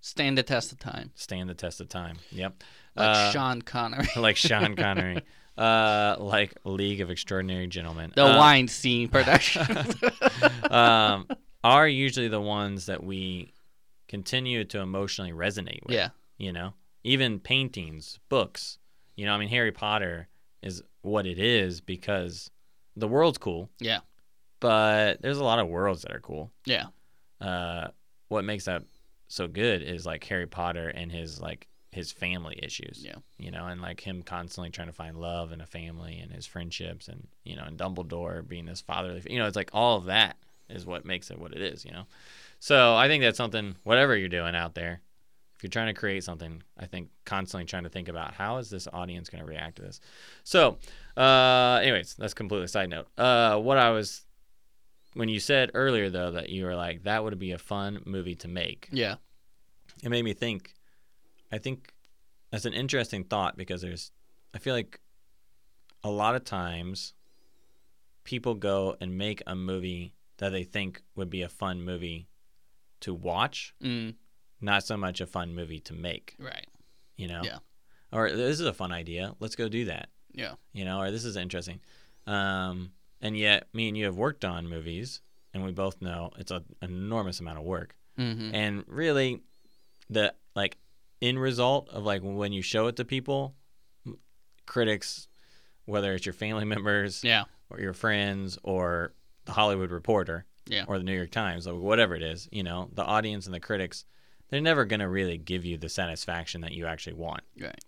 Stand 0.00 0.36
the 0.36 0.42
test 0.42 0.70
of 0.70 0.78
time. 0.78 1.10
stand 1.14 1.48
the 1.48 1.54
test 1.54 1.80
of 1.80 1.88
time. 1.88 2.18
Yep. 2.30 2.62
Like 2.94 3.08
Uh, 3.16 3.30
Sean 3.32 3.62
Connery. 3.62 4.06
like 4.16 4.36
Sean 4.36 4.76
Connery. 4.84 5.22
Uh, 5.56 6.16
like 6.18 6.52
League 6.64 7.00
of 7.00 7.10
Extraordinary 7.10 7.66
Gentlemen. 7.66 8.12
the 8.14 8.24
Uh, 8.24 8.38
Weinstein 8.38 9.08
production. 9.16 9.64
um, 10.70 11.26
are 11.62 11.88
usually 11.88 12.28
the 12.28 12.40
ones 12.40 12.86
that 12.86 13.02
we 13.02 13.53
continue 14.08 14.64
to 14.64 14.80
emotionally 14.80 15.32
resonate 15.32 15.84
with. 15.84 15.94
yeah. 15.94 16.08
You 16.36 16.52
know, 16.52 16.74
even 17.04 17.38
paintings, 17.38 18.18
books. 18.28 18.78
You 19.16 19.26
know, 19.26 19.34
I 19.34 19.38
mean, 19.38 19.48
Harry 19.48 19.70
Potter 19.72 20.28
is 20.62 20.82
what 21.02 21.26
it 21.26 21.38
is 21.38 21.80
because 21.80 22.50
the 22.96 23.06
world's 23.06 23.38
cool. 23.38 23.70
Yeah. 23.78 24.00
But 24.60 25.20
there's 25.22 25.38
a 25.38 25.44
lot 25.44 25.58
of 25.58 25.68
worlds 25.68 26.02
that 26.02 26.12
are 26.12 26.20
cool. 26.20 26.50
Yeah. 26.64 26.86
Uh, 27.40 27.88
what 28.28 28.44
makes 28.44 28.64
that 28.64 28.82
so 29.28 29.46
good 29.46 29.82
is 29.82 30.06
like 30.06 30.24
Harry 30.24 30.46
Potter 30.46 30.88
and 30.88 31.12
his 31.12 31.40
like 31.40 31.68
his 31.92 32.10
family 32.10 32.58
issues. 32.62 33.02
Yeah. 33.04 33.16
You 33.38 33.50
know, 33.52 33.66
and 33.66 33.80
like 33.80 34.00
him 34.00 34.22
constantly 34.22 34.70
trying 34.70 34.88
to 34.88 34.92
find 34.92 35.16
love 35.16 35.52
and 35.52 35.62
a 35.62 35.66
family 35.66 36.18
and 36.18 36.32
his 36.32 36.46
friendships 36.46 37.06
and 37.08 37.28
you 37.44 37.54
know, 37.54 37.64
and 37.64 37.78
Dumbledore 37.78 38.46
being 38.46 38.64
this 38.66 38.80
fatherly. 38.80 39.22
You 39.28 39.38
know, 39.38 39.46
it's 39.46 39.56
like 39.56 39.70
all 39.72 39.98
of 39.98 40.06
that 40.06 40.36
is 40.68 40.86
what 40.86 41.04
makes 41.04 41.30
it 41.30 41.38
what 41.38 41.52
it 41.52 41.60
is. 41.62 41.84
You 41.84 41.92
know, 41.92 42.06
so 42.64 42.94
I 42.94 43.08
think 43.08 43.22
that's 43.22 43.36
something. 43.36 43.76
Whatever 43.82 44.16
you're 44.16 44.30
doing 44.30 44.54
out 44.56 44.74
there, 44.74 45.02
if 45.54 45.62
you're 45.62 45.68
trying 45.70 45.88
to 45.94 46.00
create 46.00 46.24
something, 46.24 46.62
I 46.78 46.86
think 46.86 47.10
constantly 47.26 47.66
trying 47.66 47.82
to 47.82 47.90
think 47.90 48.08
about 48.08 48.32
how 48.32 48.56
is 48.56 48.70
this 48.70 48.88
audience 48.90 49.28
going 49.28 49.44
to 49.44 49.46
react 49.46 49.76
to 49.76 49.82
this. 49.82 50.00
So, 50.44 50.78
uh, 51.14 51.80
anyways, 51.82 52.14
that's 52.14 52.32
completely 52.32 52.68
side 52.68 52.88
note. 52.88 53.06
Uh, 53.18 53.58
what 53.58 53.76
I 53.76 53.90
was 53.90 54.22
when 55.12 55.28
you 55.28 55.40
said 55.40 55.70
earlier 55.74 56.08
though 56.08 56.30
that 56.30 56.48
you 56.48 56.64
were 56.64 56.74
like 56.74 57.02
that 57.02 57.22
would 57.22 57.38
be 57.38 57.52
a 57.52 57.58
fun 57.58 58.00
movie 58.06 58.34
to 58.36 58.48
make 58.48 58.88
Yeah. 58.90 59.16
it 60.02 60.08
made 60.08 60.24
me 60.24 60.32
think 60.34 60.74
i 61.52 61.58
think 61.58 61.92
that's 62.50 62.64
an 62.64 62.72
interesting 62.72 63.22
thought 63.22 63.56
because 63.56 63.80
there's 63.80 64.10
i 64.54 64.58
feel 64.58 64.74
like 64.74 64.98
a 66.02 66.10
lot 66.10 66.34
of 66.34 66.42
times 66.44 67.14
people 68.24 68.54
go 68.56 68.96
and 69.00 69.16
make 69.16 69.40
a 69.46 69.54
movie 69.54 70.14
that 70.38 70.50
they 70.50 70.64
think 70.64 71.02
would 71.14 71.30
be 71.30 71.42
a 71.42 71.48
fun 71.48 71.80
movie 71.84 72.26
to 73.06 73.14
watch 73.14 73.74
Mm, 73.82 74.14
not 74.60 74.84
so 74.84 74.96
much 74.96 75.20
a 75.20 75.26
fun 75.26 75.54
movie 75.54 75.80
to 75.80 75.92
make 75.94 76.36
right. 76.38 76.66
you 77.16 77.28
know 77.28 77.42
Yeah. 77.44 77.58
or 78.12 78.30
this 78.30 78.60
is 78.60 78.66
a 78.66 78.72
fun 78.72 78.92
idea 78.92 79.34
let's 79.40 79.56
go 79.56 79.68
do 79.68 79.84
that 79.86 80.08
Yeah. 80.42 80.54
you 80.72 80.84
know, 80.84 80.98
or 81.00 81.10
this 81.10 81.24
is 81.24 81.36
interesting. 81.36 81.80
Um, 82.26 82.92
and 83.20 83.36
yet, 83.38 83.68
me 83.72 83.88
and 83.88 83.96
you 83.96 84.04
have 84.06 84.16
worked 84.16 84.44
on 84.44 84.66
movies, 84.68 85.20
and 85.52 85.62
we 85.64 85.72
both 85.72 86.02
know 86.02 86.30
it's 86.38 86.50
an 86.50 86.64
enormous 86.82 87.38
amount 87.40 87.58
of 87.58 87.64
work. 87.64 87.94
hmm 88.16 88.50
And 88.52 88.84
really, 88.88 89.42
the 90.10 90.34
like 90.56 90.76
end 91.22 91.38
result 91.40 91.88
of 91.90 92.02
like 92.04 92.22
when 92.22 92.52
you 92.52 92.62
show 92.62 92.86
it 92.88 92.96
to 92.96 93.04
people, 93.04 93.54
critics, 94.66 95.28
whether 95.84 96.14
it's 96.14 96.26
your 96.26 96.32
family 96.32 96.64
members 96.64 97.22
Yeah. 97.24 97.44
or 97.70 97.80
your 97.80 97.92
friends 97.94 98.58
or 98.62 99.12
the 99.44 99.52
Hollywood 99.52 99.90
Reporter 99.90 100.44
Yeah. 100.66 100.84
or 100.88 100.98
the 100.98 101.04
New 101.04 101.14
York 101.14 101.30
Times 101.30 101.66
or 101.66 101.74
whatever 101.74 102.14
it 102.16 102.22
is, 102.22 102.48
you 102.50 102.62
know, 102.62 102.88
the 102.94 103.04
audience 103.04 103.46
and 103.46 103.54
the 103.54 103.60
critics, 103.60 104.04
they're 104.48 104.60
never 104.60 104.84
gonna 104.84 105.08
really 105.08 105.36
give 105.38 105.64
you 105.64 105.76
the 105.76 105.88
satisfaction 105.88 106.60
that 106.62 106.72
you 106.72 106.86
actually 106.86 107.14
want 107.14 107.42
Right. 107.60 107.78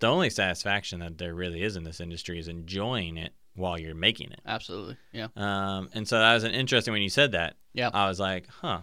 the 0.00 0.06
only 0.08 0.30
satisfaction 0.30 1.00
that 1.00 1.18
there 1.18 1.34
really 1.34 1.62
is 1.62 1.76
in 1.76 1.84
this 1.84 2.00
industry 2.00 2.38
is 2.38 2.48
enjoying 2.48 3.16
it 3.16 3.32
while 3.54 3.78
you're 3.80 3.94
making 3.94 4.30
it. 4.32 4.40
Absolutely. 4.44 4.96
Yeah. 5.12 5.28
Um, 5.36 5.88
and 5.94 6.06
so 6.06 6.18
that 6.18 6.34
was 6.34 6.44
an 6.44 6.50
interesting 6.52 6.92
when 6.92 7.02
you 7.02 7.08
said 7.08 7.32
that. 7.32 7.56
Yeah. 7.72 7.90
I 7.94 8.08
was 8.08 8.18
like, 8.20 8.46
huh, 8.48 8.80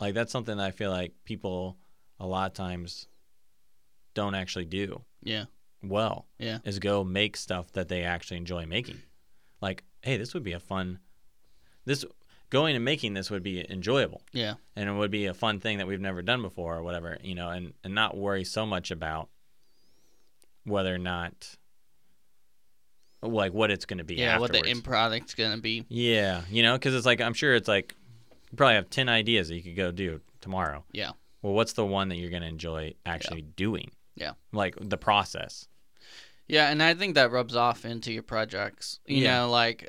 like 0.00 0.14
that's 0.14 0.30
something 0.32 0.56
that 0.58 0.66
I 0.66 0.70
feel 0.70 0.90
like 0.90 1.12
people 1.24 1.76
a 2.20 2.26
lot 2.26 2.46
of 2.50 2.54
times 2.54 3.08
don't 4.14 4.34
actually 4.34 4.66
do 4.66 5.02
Yeah. 5.22 5.46
well. 5.82 6.26
Yeah. 6.38 6.58
is 6.64 6.78
go 6.78 7.02
make 7.04 7.36
stuff 7.36 7.72
that 7.72 7.88
they 7.88 8.02
actually 8.04 8.36
enjoy 8.36 8.66
making. 8.66 9.02
Like, 9.60 9.84
hey, 10.02 10.16
this 10.18 10.34
would 10.34 10.44
be 10.44 10.52
a 10.52 10.60
fun, 10.60 10.98
this 11.84 12.04
going 12.50 12.76
and 12.76 12.84
making 12.84 13.14
this 13.14 13.30
would 13.30 13.42
be 13.42 13.68
enjoyable 13.70 14.22
Yeah. 14.32 14.54
and 14.76 14.88
it 14.88 14.92
would 14.92 15.10
be 15.10 15.26
a 15.26 15.34
fun 15.34 15.58
thing 15.60 15.78
that 15.78 15.86
we've 15.86 16.00
never 16.00 16.22
done 16.22 16.40
before 16.42 16.76
or 16.76 16.82
whatever, 16.82 17.18
you 17.22 17.34
know, 17.34 17.50
and, 17.50 17.72
and 17.82 17.94
not 17.94 18.16
worry 18.16 18.44
so 18.44 18.64
much 18.64 18.90
about 18.90 19.28
whether 20.64 20.94
or 20.94 20.98
not 20.98 21.56
like 23.22 23.52
what 23.52 23.70
it's 23.70 23.86
going 23.86 23.98
to 23.98 24.04
be 24.04 24.14
Yeah. 24.16 24.38
What 24.38 24.52
the 24.52 24.64
end 24.64 24.84
product's 24.84 25.34
gonna 25.34 25.58
be. 25.58 25.84
yeah, 25.88 26.42
you 26.50 26.62
know, 26.62 26.78
cuz 26.78 26.94
it's 26.94 27.06
like 27.06 27.20
I'm 27.20 27.34
sure 27.34 27.54
it's 27.54 27.68
like 27.68 27.94
you 28.50 28.56
probably 28.56 28.74
have 28.76 28.90
10 28.90 29.08
ideas 29.08 29.48
that 29.48 29.56
you 29.56 29.62
could 29.62 29.76
go 29.76 29.90
do 29.90 30.20
tomorrow. 30.40 30.84
Yeah. 30.92 31.12
Well, 31.42 31.54
what's 31.54 31.72
the 31.72 31.84
one 31.84 32.08
that 32.10 32.16
you're 32.16 32.30
going 32.30 32.42
to 32.42 32.48
enjoy 32.48 32.94
actually 33.04 33.42
doing? 33.42 33.90
Yeah. 34.14 34.32
Like 34.52 34.76
the 34.80 34.96
process. 34.96 35.66
Yeah, 36.46 36.70
and 36.70 36.82
I 36.82 36.94
think 36.94 37.16
that 37.16 37.30
rubs 37.32 37.56
off 37.56 37.84
into 37.84 38.12
your 38.12 38.22
projects. 38.22 39.00
You 39.06 39.24
Yeah. 39.24 39.40
know, 39.40 39.50
like 39.50 39.88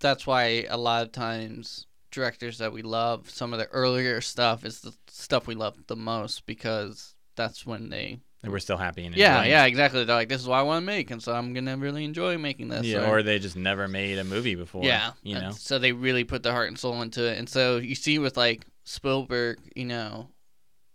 that's 0.00 0.26
why 0.26 0.66
a 0.68 0.76
lot 0.76 1.02
of 1.02 1.12
times 1.12 1.86
directors 2.10 2.58
that 2.58 2.72
we 2.72 2.82
love, 2.82 3.28
some 3.30 3.52
of 3.52 3.58
the 3.58 3.66
earlier 3.66 4.20
stuff 4.20 4.64
is 4.64 4.80
the 4.80 4.94
stuff 5.08 5.46
we 5.46 5.54
love 5.54 5.76
the 5.86 5.96
most 5.96 6.46
because 6.46 7.14
that's 7.36 7.66
when 7.66 7.90
they 7.90 8.20
And 8.42 8.52
we're 8.52 8.58
still 8.58 8.76
happy 8.76 9.04
and 9.04 9.14
Yeah, 9.14 9.38
enjoying 9.38 9.50
yeah, 9.50 9.64
exactly. 9.66 10.04
They're 10.04 10.16
like, 10.16 10.28
This 10.28 10.40
is 10.40 10.48
what 10.48 10.56
I 10.56 10.62
want 10.62 10.82
to 10.82 10.86
make 10.86 11.10
and 11.10 11.22
so 11.22 11.32
I'm 11.34 11.52
gonna 11.52 11.76
really 11.76 12.04
enjoy 12.04 12.38
making 12.38 12.68
this. 12.68 12.86
Yeah, 12.86 13.10
or 13.10 13.22
they 13.22 13.38
just 13.38 13.56
never 13.56 13.88
made 13.88 14.18
a 14.18 14.24
movie 14.24 14.54
before. 14.54 14.84
yeah. 14.84 15.12
you 15.22 15.34
know. 15.34 15.50
So 15.50 15.78
they 15.78 15.92
really 15.92 16.24
put 16.24 16.42
their 16.42 16.52
heart 16.52 16.68
and 16.68 16.78
soul 16.78 17.02
into 17.02 17.24
it. 17.24 17.38
And 17.38 17.48
so 17.48 17.78
you 17.78 17.94
see 17.94 18.18
with 18.18 18.36
like 18.36 18.64
Spielberg, 18.84 19.58
you 19.74 19.84
know, 19.84 20.28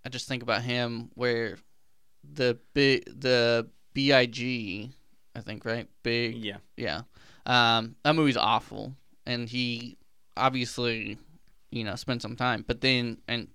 I 0.05 0.09
just 0.09 0.27
think 0.27 0.43
about 0.43 0.63
him 0.63 1.11
where 1.13 1.57
the 2.23 2.57
big 2.73 3.05
the 3.05 3.67
Big, 3.93 4.89
I 5.35 5.41
think 5.41 5.65
right, 5.65 5.87
big 6.03 6.35
Yeah. 6.35 6.57
yeah. 6.77 7.01
Um, 7.45 7.95
that 8.03 8.15
movie's 8.15 8.37
awful, 8.37 8.95
and 9.25 9.47
he 9.47 9.97
obviously, 10.37 11.17
you 11.71 11.83
know, 11.83 11.95
spent 11.95 12.21
some 12.21 12.35
time, 12.35 12.63
but 12.67 12.81
then 12.81 13.17
and 13.27 13.47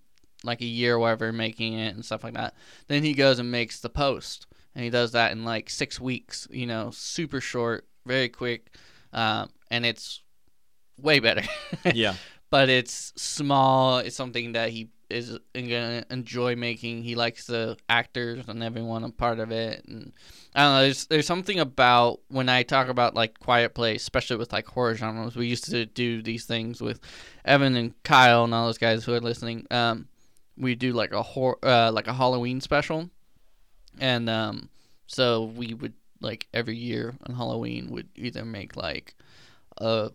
like 0.44 0.60
a 0.60 0.66
year 0.66 0.94
or 0.94 0.98
whatever 0.98 1.32
making 1.32 1.74
it 1.74 1.94
and 1.94 2.04
stuff 2.04 2.22
like 2.24 2.34
that. 2.34 2.54
Then 2.88 3.02
he 3.02 3.14
goes 3.14 3.38
and 3.38 3.50
makes 3.50 3.80
the 3.80 3.88
post, 3.88 4.46
and 4.74 4.84
he 4.84 4.90
does 4.90 5.12
that 5.12 5.32
in 5.32 5.44
like 5.44 5.70
six 5.70 6.00
weeks. 6.00 6.48
You 6.50 6.66
know, 6.66 6.90
super 6.92 7.40
short, 7.40 7.86
very 8.06 8.28
quick, 8.28 8.74
um, 9.12 9.50
and 9.70 9.84
it's 9.86 10.22
way 11.00 11.18
better. 11.20 11.42
Yeah. 11.94 12.14
but 12.50 12.68
it's 12.68 13.12
small. 13.16 13.98
It's 13.98 14.16
something 14.16 14.52
that 14.52 14.70
he 14.70 14.88
is 15.08 15.38
gonna 15.54 16.04
enjoy 16.10 16.56
making. 16.56 17.02
He 17.02 17.14
likes 17.14 17.46
the 17.46 17.76
actors 17.88 18.44
and 18.48 18.62
everyone 18.62 19.04
a 19.04 19.10
part 19.10 19.38
of 19.38 19.50
it. 19.50 19.84
And 19.86 20.12
I 20.54 20.62
don't 20.62 20.72
know. 20.74 20.82
There's 20.82 21.06
there's 21.06 21.26
something 21.26 21.60
about 21.60 22.20
when 22.28 22.48
I 22.48 22.62
talk 22.62 22.88
about 22.88 23.14
like 23.14 23.38
Quiet 23.38 23.74
Place, 23.74 24.02
especially 24.02 24.36
with 24.36 24.52
like 24.52 24.66
horror 24.66 24.94
genres. 24.94 25.36
We 25.36 25.46
used 25.46 25.70
to 25.70 25.86
do 25.86 26.22
these 26.22 26.44
things 26.44 26.80
with 26.80 27.00
Evan 27.44 27.76
and 27.76 28.00
Kyle 28.02 28.44
and 28.44 28.54
all 28.54 28.66
those 28.66 28.78
guys 28.78 29.04
who 29.04 29.14
are 29.14 29.20
listening. 29.20 29.66
Um, 29.70 30.08
we 30.56 30.74
do 30.74 30.92
like 30.92 31.12
a 31.12 31.22
hor- 31.22 31.58
uh, 31.62 31.92
like 31.92 32.08
a 32.08 32.14
Halloween 32.14 32.60
special, 32.60 33.10
and 33.98 34.28
um, 34.28 34.68
so 35.06 35.44
we 35.44 35.74
would 35.74 35.94
like 36.20 36.48
every 36.52 36.76
year 36.76 37.14
on 37.26 37.34
Halloween 37.34 37.90
would 37.90 38.08
either 38.16 38.44
make 38.44 38.76
like 38.76 39.14
a 39.78 40.10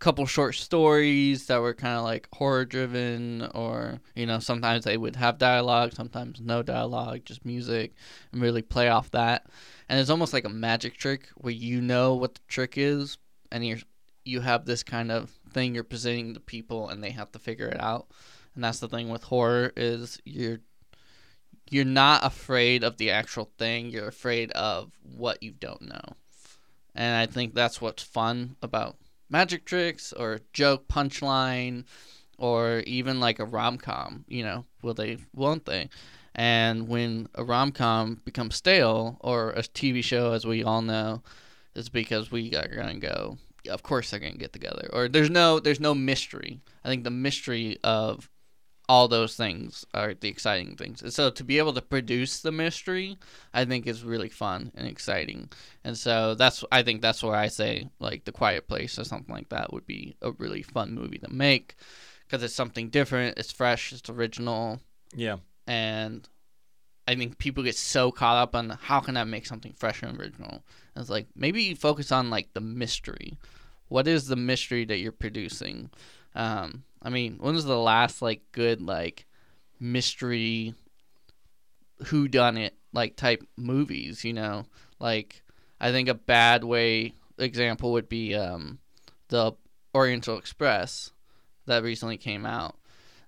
couple 0.00 0.24
short 0.24 0.54
stories 0.54 1.46
that 1.46 1.60
were 1.60 1.74
kind 1.74 1.98
of 1.98 2.04
like 2.04 2.26
horror 2.32 2.64
driven 2.64 3.46
or 3.54 4.00
you 4.14 4.24
know 4.24 4.38
sometimes 4.38 4.84
they 4.84 4.96
would 4.96 5.14
have 5.14 5.36
dialogue 5.36 5.92
sometimes 5.92 6.40
no 6.40 6.62
dialogue 6.62 7.20
just 7.26 7.44
music 7.44 7.92
and 8.32 8.40
really 8.42 8.62
play 8.62 8.88
off 8.88 9.10
that. 9.10 9.46
And 9.88 10.00
it's 10.00 10.10
almost 10.10 10.32
like 10.32 10.46
a 10.46 10.50
magic 10.50 10.96
trick 10.96 11.28
where 11.36 11.52
you 11.52 11.82
know 11.82 12.14
what 12.14 12.34
the 12.34 12.40
trick 12.48 12.74
is 12.78 13.18
and 13.52 13.64
you're 13.66 13.78
you 14.24 14.40
have 14.40 14.64
this 14.64 14.82
kind 14.82 15.12
of 15.12 15.30
thing 15.52 15.74
you're 15.74 15.84
presenting 15.84 16.34
to 16.34 16.40
people 16.40 16.88
and 16.88 17.04
they 17.04 17.10
have 17.10 17.30
to 17.32 17.38
figure 17.38 17.68
it 17.68 17.80
out. 17.80 18.06
And 18.54 18.64
that's 18.64 18.80
the 18.80 18.88
thing 18.88 19.10
with 19.10 19.24
horror 19.24 19.72
is 19.76 20.18
you're 20.24 20.60
you're 21.68 21.84
not 21.84 22.24
afraid 22.24 22.84
of 22.84 22.96
the 22.96 23.10
actual 23.10 23.50
thing 23.58 23.90
you're 23.90 24.08
afraid 24.08 24.50
of 24.52 24.92
what 25.02 25.42
you 25.42 25.52
don't 25.52 25.82
know. 25.82 26.16
And 26.94 27.16
i 27.16 27.30
think 27.30 27.54
that's 27.54 27.82
what's 27.82 28.02
fun 28.02 28.56
about 28.62 28.96
magic 29.30 29.64
tricks 29.64 30.12
or 30.12 30.40
joke 30.52 30.88
punchline 30.88 31.84
or 32.38 32.80
even 32.80 33.20
like 33.20 33.38
a 33.38 33.44
rom-com 33.44 34.24
you 34.28 34.42
know 34.42 34.64
will 34.82 34.94
they 34.94 35.18
won't 35.34 35.64
they? 35.66 35.88
And 36.34 36.88
when 36.88 37.28
a 37.34 37.42
rom-com 37.42 38.20
becomes 38.24 38.56
stale 38.56 39.18
or 39.20 39.50
a 39.50 39.62
tv 39.62 40.02
show 40.04 40.32
as 40.32 40.46
we 40.46 40.62
all 40.62 40.82
know 40.82 41.22
is 41.74 41.88
because 41.88 42.30
we 42.30 42.54
are 42.54 42.68
gonna 42.68 42.98
go 42.98 43.38
of 43.68 43.82
course 43.82 44.10
they're 44.10 44.20
gonna 44.20 44.32
get 44.36 44.52
together. 44.52 44.88
Or 44.92 45.08
there's 45.08 45.30
no 45.30 45.60
there's 45.60 45.80
no 45.80 45.94
mystery. 45.94 46.60
I 46.84 46.88
think 46.88 47.04
the 47.04 47.10
mystery 47.10 47.78
of 47.84 48.30
all 48.90 49.06
those 49.06 49.36
things 49.36 49.86
are 49.94 50.14
the 50.14 50.28
exciting 50.28 50.74
things. 50.74 51.00
And 51.00 51.12
so 51.14 51.30
to 51.30 51.44
be 51.44 51.58
able 51.58 51.72
to 51.74 51.80
produce 51.94 52.40
the 52.40 52.50
mystery, 52.50 53.18
I 53.54 53.64
think 53.64 53.86
is 53.86 54.02
really 54.02 54.28
fun 54.28 54.72
and 54.74 54.88
exciting. 54.88 55.48
And 55.84 55.96
so 55.96 56.34
that's 56.34 56.64
I 56.72 56.82
think 56.82 57.00
that's 57.00 57.22
where 57.22 57.36
I 57.36 57.48
say 57.48 57.88
like 58.00 58.24
The 58.24 58.32
Quiet 58.40 58.66
Place 58.66 58.98
or 58.98 59.04
something 59.04 59.32
like 59.32 59.48
that 59.50 59.72
would 59.72 59.86
be 59.86 60.16
a 60.20 60.32
really 60.32 60.62
fun 60.62 60.92
movie 60.92 61.18
to 61.18 61.32
make 61.32 61.76
because 62.26 62.42
it's 62.42 62.54
something 62.62 62.90
different, 62.90 63.38
it's 63.38 63.52
fresh, 63.52 63.92
it's 63.92 64.10
original, 64.10 64.80
Yeah. 65.14 65.36
and 65.68 66.28
I 67.06 67.14
think 67.14 67.38
people 67.38 67.62
get 67.64 67.76
so 67.76 68.10
caught 68.10 68.42
up 68.42 68.54
on 68.56 68.70
how 68.70 68.98
can 69.00 69.16
I 69.16 69.24
make 69.24 69.46
something 69.46 69.72
fresh 69.72 70.02
and 70.02 70.18
original. 70.20 70.64
And 70.94 71.02
it's 71.02 71.10
like 71.10 71.28
maybe 71.36 71.62
you 71.62 71.76
focus 71.76 72.10
on 72.10 72.28
like 72.30 72.48
the 72.54 72.60
mystery. 72.60 73.38
What 73.88 74.06
is 74.08 74.26
the 74.26 74.36
mystery 74.36 74.84
that 74.84 74.98
you're 74.98 75.10
producing? 75.24 75.90
Um, 76.34 76.84
I 77.02 77.10
mean, 77.10 77.38
when 77.40 77.54
was 77.54 77.64
the 77.64 77.78
last 77.78 78.22
like 78.22 78.42
good 78.52 78.80
like 78.80 79.26
mystery 79.78 80.74
who 82.06 82.28
done 82.28 82.56
it 82.56 82.74
like 82.92 83.16
type 83.16 83.42
movies, 83.56 84.24
you 84.24 84.32
know? 84.32 84.66
Like 84.98 85.42
I 85.80 85.90
think 85.92 86.08
a 86.08 86.14
bad 86.14 86.64
way 86.64 87.14
example 87.38 87.92
would 87.92 88.08
be 88.08 88.34
um 88.34 88.78
the 89.28 89.52
Oriental 89.94 90.38
Express 90.38 91.10
that 91.66 91.82
recently 91.82 92.16
came 92.16 92.44
out. 92.46 92.76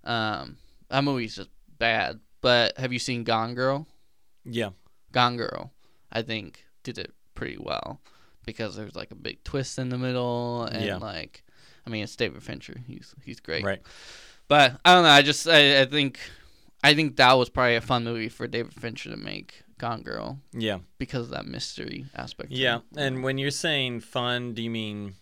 Um 0.05 0.57
that 0.89 1.05
movie's 1.05 1.37
just 1.37 1.51
bad. 1.79 2.21
But 2.41 2.77
have 2.77 2.93
you 2.93 2.99
seen 2.99 3.25
Gone 3.25 3.55
Girl? 3.55 3.87
Yeah. 4.45 4.71
Gone 5.13 5.37
Girl, 5.37 5.73
I 6.11 6.23
think, 6.23 6.65
did 6.83 6.99
it 6.99 7.13
pretty 7.35 7.57
well 7.59 8.01
because 8.45 8.75
there's 8.77 8.97
like 8.97 9.11
a 9.13 9.15
big 9.17 9.43
twist 9.45 9.79
in 9.79 9.89
the 9.91 9.99
middle 9.99 10.65
and 10.65 10.85
Yeah. 10.85 10.97
like 10.97 11.45
I 11.87 11.91
mean 11.91 12.05
it's 12.05 12.17
David 12.17 12.43
Fincher. 12.43 12.77
He's 12.87 13.15
he's 13.25 13.41
great. 13.41 13.65
Right. 13.65 13.81
But 14.49 14.81
I 14.85 14.95
don't 14.95 15.05
know, 15.05 15.11
I 15.11 15.23
just 15.23 15.49
I, 15.49 15.83
I 15.83 15.85
think 15.87 16.19
I 16.85 16.95
think 16.95 17.17
that 17.17 17.33
was 17.35 17.49
probably 17.49 17.77
a 17.77 17.81
fun 17.81 18.05
movie 18.05 18.29
for 18.29 18.47
David 18.47 18.75
Fincher 18.75 19.11
to 19.11 19.17
make, 19.17 19.63
Gone 19.79 20.03
Girl, 20.03 20.39
Yeah. 20.53 20.79
because 20.99 21.27
of 21.27 21.31
that 21.31 21.47
mystery 21.47 22.07
aspect. 22.15 22.51
Yeah. 22.51 22.81
And 22.97 23.23
when 23.23 23.39
you're 23.39 23.53
saying 23.53 24.01
fun, 24.01 24.53
do 24.55 24.63
you 24.63 24.71
mean 24.71 25.15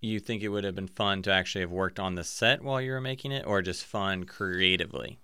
you 0.00 0.20
think 0.20 0.42
it 0.42 0.48
would 0.48 0.62
have 0.64 0.76
been 0.76 0.86
fun 0.86 1.22
to 1.22 1.32
actually 1.32 1.62
have 1.62 1.72
worked 1.72 1.98
on 1.98 2.14
the 2.14 2.22
set 2.22 2.62
while 2.62 2.80
you 2.80 2.92
were 2.92 3.00
making 3.00 3.32
it, 3.32 3.44
or 3.46 3.62
just 3.62 3.84
fun 3.84 4.24
creatively? 4.24 5.18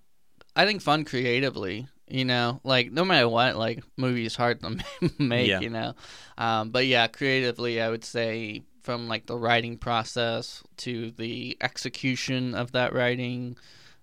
I 0.56 0.66
think 0.66 0.82
fun 0.82 1.04
creatively, 1.04 1.86
you 2.08 2.24
know, 2.24 2.60
like 2.64 2.90
no 2.90 3.04
matter 3.04 3.28
what, 3.28 3.56
like 3.56 3.84
movie 3.96 4.26
is 4.26 4.34
hard 4.36 4.60
to 4.62 4.78
make, 5.18 5.46
Yeah. 5.48 5.60
you 5.60 5.70
know. 5.70 5.94
Um, 6.36 6.70
but 6.70 6.86
yeah, 6.86 7.06
creatively, 7.06 7.80
I 7.80 7.88
would 7.88 8.04
say 8.04 8.62
from 8.84 9.08
like 9.08 9.24
the 9.24 9.36
writing 9.38 9.78
process 9.78 10.62
to 10.76 11.10
the 11.12 11.56
execution 11.62 12.54
of 12.54 12.72
that 12.72 12.92
writing, 12.92 13.56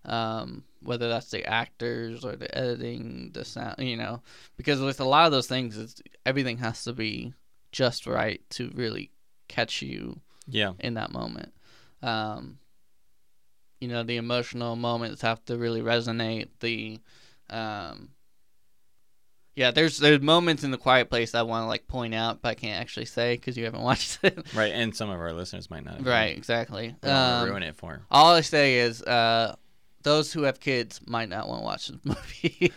um, 0.05 0.63
whether 0.81 1.07
that's 1.07 1.29
the 1.29 1.45
actors 1.45 2.25
or 2.25 2.35
the 2.35 2.53
editing, 2.57 3.29
the 3.33 3.45
sound, 3.45 3.75
you 3.77 3.95
know, 3.95 4.23
because 4.57 4.81
with 4.81 4.99
a 4.99 5.05
lot 5.05 5.27
of 5.27 5.31
those 5.31 5.45
things, 5.45 5.77
it's, 5.77 6.01
everything 6.25 6.57
has 6.57 6.83
to 6.83 6.93
be 6.93 7.31
just 7.71 8.07
right 8.07 8.41
to 8.49 8.71
really 8.73 9.11
catch 9.47 9.83
you 9.83 10.19
Yeah. 10.47 10.73
in 10.79 10.95
that 10.95 11.11
moment. 11.11 11.53
Um, 12.01 12.57
you 13.79 13.87
know, 13.87 14.01
the 14.01 14.17
emotional 14.17 14.75
moments 14.75 15.21
have 15.21 15.45
to 15.45 15.57
really 15.57 15.81
resonate. 15.81 16.47
The, 16.59 16.99
um, 17.51 18.09
yeah, 19.55 19.71
there's 19.71 19.97
there's 19.97 20.21
moments 20.21 20.63
in 20.63 20.71
the 20.71 20.77
Quiet 20.77 21.09
Place 21.09 21.35
I 21.35 21.41
want 21.41 21.63
to 21.63 21.67
like 21.67 21.87
point 21.87 22.13
out, 22.15 22.41
but 22.41 22.49
I 22.49 22.55
can't 22.55 22.79
actually 22.79 23.05
say 23.05 23.35
because 23.35 23.57
you 23.57 23.65
haven't 23.65 23.81
watched 23.91 24.19
it. 24.23 24.45
Right. 24.55 24.71
And 24.73 24.95
some 24.95 25.09
of 25.09 25.19
our 25.19 25.33
listeners 25.33 25.69
might 25.69 25.83
not. 25.85 25.97
have 25.97 26.05
right, 26.07 26.35
exactly. 26.37 26.95
Um, 27.03 27.45
ruin 27.49 27.63
it 27.63 27.75
for 27.75 27.93
'em. 27.93 28.01
all 28.09 28.33
I 28.33 28.41
say 28.41 28.79
is, 28.79 29.01
uh, 29.03 29.55
those 30.03 30.33
who 30.33 30.43
have 30.43 30.59
kids 30.59 30.99
might 31.05 31.29
not 31.29 31.47
want 31.47 31.61
to 31.61 31.65
watch 31.65 31.87
this 31.89 31.99
movie 32.03 32.71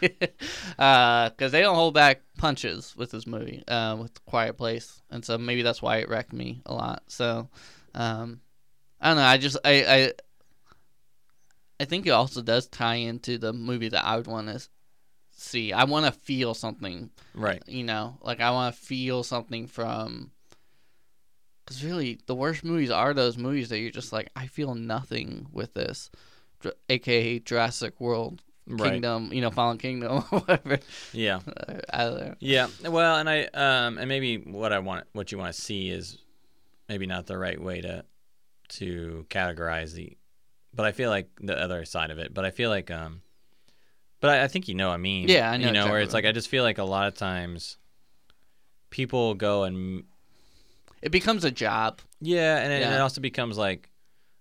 because 0.76 1.52
they 1.52 1.62
don't 1.62 1.74
hold 1.76 1.94
back 1.94 2.20
punches 2.36 2.94
with 2.96 3.10
this 3.12 3.26
movie, 3.26 3.62
uh, 3.68 3.96
with 3.98 4.22
Quiet 4.26 4.58
Place, 4.58 5.00
and 5.10 5.24
so 5.24 5.38
maybe 5.38 5.62
that's 5.62 5.80
why 5.80 5.98
it 5.98 6.08
wrecked 6.08 6.32
me 6.32 6.60
a 6.66 6.74
lot. 6.74 7.02
So, 7.06 7.48
um, 7.94 8.40
I 9.00 9.08
don't 9.08 9.16
know. 9.16 9.22
I 9.22 9.36
just 9.38 9.56
I 9.64 9.72
I 9.84 10.12
I 11.80 11.84
think 11.86 12.06
it 12.06 12.10
also 12.10 12.42
does 12.42 12.66
tie 12.68 12.96
into 12.96 13.38
the 13.38 13.52
movie 13.52 13.88
that 13.88 14.04
I 14.04 14.16
would 14.16 14.26
want 14.26 14.48
to 14.48 14.66
see. 15.44 15.72
I 15.72 15.84
want 15.84 16.06
to 16.06 16.12
feel 16.12 16.54
something 16.54 17.10
Right. 17.34 17.62
you 17.66 17.84
know 17.84 18.16
like 18.22 18.40
i 18.40 18.50
want 18.50 18.74
to 18.74 18.80
feel 18.80 19.22
something 19.22 19.66
from 19.66 20.30
because 21.64 21.84
really 21.84 22.18
the 22.26 22.34
worst 22.34 22.64
movies 22.64 22.90
are 22.90 23.14
those 23.14 23.36
movies 23.38 23.68
that 23.70 23.78
you're 23.78 23.90
just 23.90 24.12
like 24.12 24.30
i 24.36 24.46
feel 24.46 24.74
nothing 24.74 25.46
with 25.52 25.74
this 25.74 26.10
Dr- 26.60 26.76
aka 26.88 27.38
jurassic 27.40 28.00
world 28.00 28.42
Right. 28.66 28.92
kingdom 28.92 29.30
you 29.32 29.40
know 29.42 29.50
fallen 29.50 29.76
kingdom 29.78 30.22
whatever 30.30 30.78
Yeah. 31.12 31.40
Uh, 31.46 31.80
I 31.90 32.04
don't 32.04 32.20
know. 32.20 32.34
Yeah. 32.40 32.68
Well, 32.88 33.16
and 33.16 33.28
I 33.28 33.44
um 33.52 33.98
and 33.98 34.08
maybe 34.08 34.38
what 34.38 34.72
I 34.72 34.78
want 34.78 35.04
what 35.12 35.30
you 35.32 35.38
want 35.38 35.54
to 35.54 35.60
see 35.60 35.90
is 35.90 36.16
maybe 36.88 37.06
not 37.06 37.26
the 37.26 37.36
right 37.36 37.60
way 37.60 37.82
to 37.82 38.04
to 38.80 39.26
categorize 39.28 39.92
the 39.92 40.16
but 40.72 40.86
I 40.86 40.92
feel 40.92 41.10
like 41.10 41.28
the 41.40 41.60
other 41.60 41.84
side 41.84 42.10
of 42.10 42.18
it. 42.18 42.32
But 42.32 42.44
I 42.46 42.50
feel 42.50 42.70
like 42.70 42.90
um 42.90 43.20
but 44.24 44.38
I, 44.40 44.44
I 44.44 44.48
think 44.48 44.68
you 44.68 44.74
know 44.74 44.88
what 44.88 44.94
I 44.94 44.96
mean. 44.96 45.28
Yeah, 45.28 45.50
I 45.50 45.58
know 45.58 45.66
You 45.66 45.72
know 45.74 45.90
where 45.90 46.00
it's 46.00 46.14
like 46.14 46.24
I 46.24 46.32
just 46.32 46.48
feel 46.48 46.62
like 46.62 46.78
a 46.78 46.84
lot 46.84 47.08
of 47.08 47.14
times 47.14 47.76
people 48.88 49.34
go 49.34 49.64
and 49.64 50.04
it 51.02 51.12
becomes 51.12 51.44
a 51.44 51.50
job 51.50 52.00
yeah, 52.22 52.56
and 52.56 52.72
it, 52.72 52.82
and 52.82 52.94
it 52.94 53.00
also 53.02 53.20
becomes 53.20 53.58
like 53.58 53.90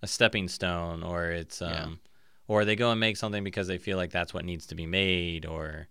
a 0.01 0.07
stepping 0.07 0.47
stone, 0.47 1.03
or 1.03 1.31
it's 1.31 1.61
um, 1.61 1.69
Yeah. 1.69 1.87
or 2.47 2.63
they 2.63 2.77
go 2.77 2.91
and 2.91 2.99
make 3.01 3.17
something 3.17 3.43
because 3.43 3.67
they 3.67 3.77
feel 3.77 3.97
like 3.97 4.09
that's 4.09 4.33
what 4.33 4.45
needs 4.45 4.67
to 4.67 4.75
be 4.75 4.85
made, 4.85 5.45
or, 5.45 5.89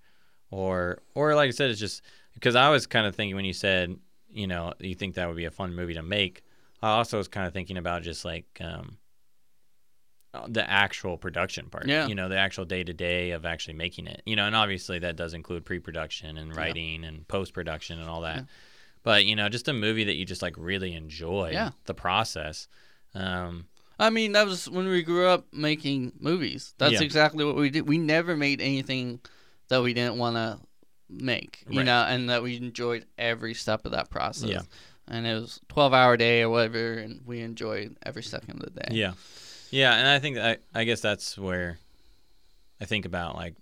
or, 0.51 1.03
or 1.15 1.35
like 1.35 1.49
I 1.49 1.51
said, 1.51 1.71
it's 1.71 1.79
just 1.79 2.01
because 2.33 2.57
I 2.57 2.71
was 2.71 2.87
kind 2.87 3.07
of 3.07 3.15
thinking 3.15 3.37
when 3.37 3.45
you 3.45 3.53
said, 3.53 3.95
you 4.31 4.47
know, 4.47 4.73
you 4.81 4.95
think 4.95 5.17
that 5.17 5.29
would 5.29 5.37
be 5.37 5.45
a 5.45 5.51
fun 5.51 5.75
movie 5.75 5.93
to 5.93 6.03
make. 6.03 6.45
I 6.81 6.93
also 6.93 7.19
was 7.19 7.29
kind 7.29 7.47
of 7.47 7.53
thinking 7.53 7.77
about 7.77 8.03
just 8.03 8.25
like, 8.25 8.47
um, 8.63 8.97
the 10.49 10.69
actual 10.69 11.17
production 11.19 11.69
part. 11.69 11.87
Yeah. 11.87 12.07
You 12.07 12.15
know, 12.15 12.29
the 12.29 12.39
actual 12.39 12.65
day 12.65 12.83
to 12.85 12.93
day 12.93 13.33
of 13.33 13.45
actually 13.45 13.75
making 13.75 14.07
it. 14.07 14.23
You 14.25 14.37
know, 14.37 14.47
and 14.47 14.57
obviously 14.57 14.99
that 15.01 15.17
does 15.17 15.35
include 15.35 15.65
pre 15.65 15.79
production 15.79 16.39
and 16.39 16.55
writing 16.57 17.05
and 17.05 17.27
post 17.29 17.53
production 17.53 17.99
and 18.01 18.09
all 18.09 18.23
that. 18.23 18.37
Yeah. 18.37 18.43
But 19.03 19.25
you 19.27 19.37
know, 19.37 19.49
just 19.49 19.69
a 19.69 19.73
movie 19.73 20.05
that 20.05 20.15
you 20.15 20.25
just 20.25 20.43
like 20.43 20.55
really 20.57 20.95
enjoy 20.95 21.51
Yeah. 21.53 21.71
the 21.85 21.95
process. 21.95 22.69
Um, 23.15 23.67
I 23.99 24.11
mean, 24.11 24.33
that 24.33 24.47
was 24.47 24.69
when 24.71 24.89
we 24.89 25.03
grew 25.03 25.27
up 25.27 25.47
making 25.53 26.13
movies. 26.19 26.75
That's 26.79 26.95
Yeah. 26.95 27.03
exactly 27.03 27.45
what 27.45 27.57
we 27.57 27.69
did. 27.71 27.87
We 27.87 27.99
never 27.99 28.37
made 28.37 28.61
anything 28.61 29.21
that 29.69 29.83
we 29.83 29.93
didn't 29.93 30.17
want 30.17 30.37
to 30.37 30.61
make, 31.11 31.63
you 31.69 31.79
Right. 31.81 31.87
know, 31.87 32.05
and 32.09 32.31
that 32.31 32.43
we 32.43 32.57
enjoyed 32.57 33.05
every 33.19 33.53
step 33.55 33.85
of 33.85 33.93
that 33.93 34.09
process. 34.09 34.49
Yeah. 34.49 34.63
And 35.07 35.27
it 35.27 35.35
was 35.35 35.61
12 35.69 35.93
hour 35.93 36.17
day 36.17 36.41
or 36.43 36.49
whatever, 36.49 36.95
and 36.95 37.21
we 37.27 37.41
enjoyed 37.41 37.97
every 38.03 38.23
second 38.23 38.63
of 38.63 38.73
the 38.75 38.81
day. 38.81 38.89
Yeah, 38.93 39.13
yeah, 39.73 39.95
and 39.95 40.07
I 40.09 40.19
think 40.21 40.39
I 40.39 40.59
I 40.75 40.85
guess 40.85 41.01
that's 41.01 41.37
where 41.37 41.79
I 42.81 42.85
think 42.85 43.05
about 43.05 43.35
like, 43.37 43.55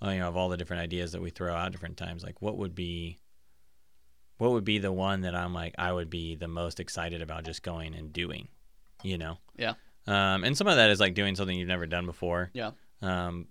well, 0.00 0.12
you 0.12 0.20
know, 0.20 0.28
of 0.28 0.36
all 0.36 0.48
the 0.48 0.56
different 0.56 0.82
ideas 0.82 1.12
that 1.12 1.22
we 1.22 1.30
throw 1.30 1.54
out 1.54 1.72
different 1.72 1.96
times, 1.96 2.22
like 2.22 2.40
what 2.42 2.56
would 2.58 2.74
be, 2.74 3.18
what 4.38 4.52
would 4.52 4.64
be 4.64 4.78
the 4.78 4.92
one 4.92 5.22
that 5.22 5.34
I'm 5.34 5.52
like 5.54 5.74
I 5.78 5.92
would 5.92 6.10
be 6.10 6.34
the 6.36 6.48
most 6.48 6.78
excited 6.80 7.22
about 7.22 7.44
just 7.44 7.62
going 7.62 7.94
and 7.94 8.12
doing, 8.12 8.48
you 9.02 9.18
know? 9.18 9.38
Yeah. 9.56 9.74
Um, 10.06 10.44
and 10.44 10.56
some 10.56 10.66
of 10.68 10.76
that 10.76 10.90
is 10.90 11.00
like 11.00 11.14
doing 11.14 11.34
something 11.34 11.58
you've 11.58 11.66
never 11.68 11.86
done 11.86 12.06
before. 12.06 12.50
Yeah. 12.52 12.70
Um, 13.02 13.46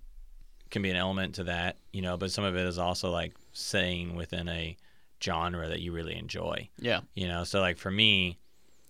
can 0.71 0.81
be 0.81 0.89
an 0.89 0.95
element 0.95 1.35
to 1.35 1.43
that, 1.45 1.77
you 1.93 2.01
know, 2.01 2.17
but 2.17 2.31
some 2.31 2.43
of 2.43 2.55
it 2.55 2.65
is 2.65 2.77
also 2.77 3.11
like 3.11 3.33
saying 3.53 4.15
within 4.15 4.47
a 4.49 4.75
genre 5.23 5.69
that 5.69 5.79
you 5.79 5.91
really 5.93 6.15
enjoy 6.17 6.69
Yeah. 6.77 6.99
you 7.15 7.27
know 7.27 7.45
so 7.45 7.61
like 7.61 7.77
for 7.77 7.89
me 7.89 8.37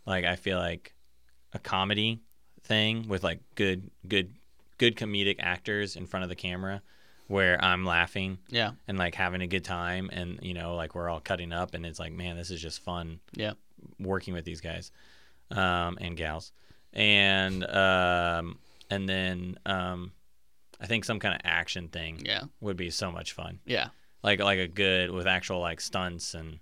like 0.07 0.25
i 0.25 0.35
feel 0.35 0.57
like 0.57 0.93
a 1.53 1.59
comedy 1.59 2.19
thing 2.65 3.07
with 3.07 3.23
like 3.23 3.39
good 3.55 3.89
good 4.07 4.33
good 4.77 4.95
comedic 4.95 5.37
actors 5.39 5.95
in 5.95 6.05
front 6.05 6.23
of 6.23 6.29
the 6.29 6.35
camera 6.35 6.81
where 7.27 7.63
i'm 7.63 7.85
laughing 7.85 8.37
Yeah. 8.49 8.71
and 8.87 8.97
like 8.97 9.15
having 9.15 9.41
a 9.41 9.47
good 9.47 9.63
time 9.63 10.09
and 10.11 10.39
you 10.41 10.53
know 10.53 10.75
like 10.75 10.93
we're 10.95 11.09
all 11.09 11.19
cutting 11.21 11.53
up 11.53 11.73
and 11.73 11.85
it's 11.85 11.99
like 11.99 12.11
man 12.11 12.35
this 12.35 12.51
is 12.51 12.61
just 12.61 12.81
fun 12.81 13.19
Yeah. 13.33 13.53
working 13.99 14.33
with 14.33 14.45
these 14.45 14.61
guys 14.61 14.91
um, 15.51 15.97
and 16.01 16.17
gals 16.17 16.51
and 16.93 17.63
um, 17.69 18.57
and 18.89 19.07
then 19.07 19.57
um, 19.65 20.11
i 20.81 20.85
think 20.87 21.05
some 21.05 21.19
kind 21.19 21.35
of 21.35 21.41
action 21.43 21.87
thing 21.87 22.21
Yeah. 22.25 22.43
would 22.61 22.77
be 22.77 22.89
so 22.89 23.11
much 23.11 23.33
fun 23.33 23.59
Yeah. 23.65 23.89
like 24.23 24.39
like 24.39 24.59
a 24.59 24.67
good 24.67 25.11
with 25.11 25.27
actual 25.27 25.59
like 25.59 25.81
stunts 25.81 26.33
and 26.33 26.59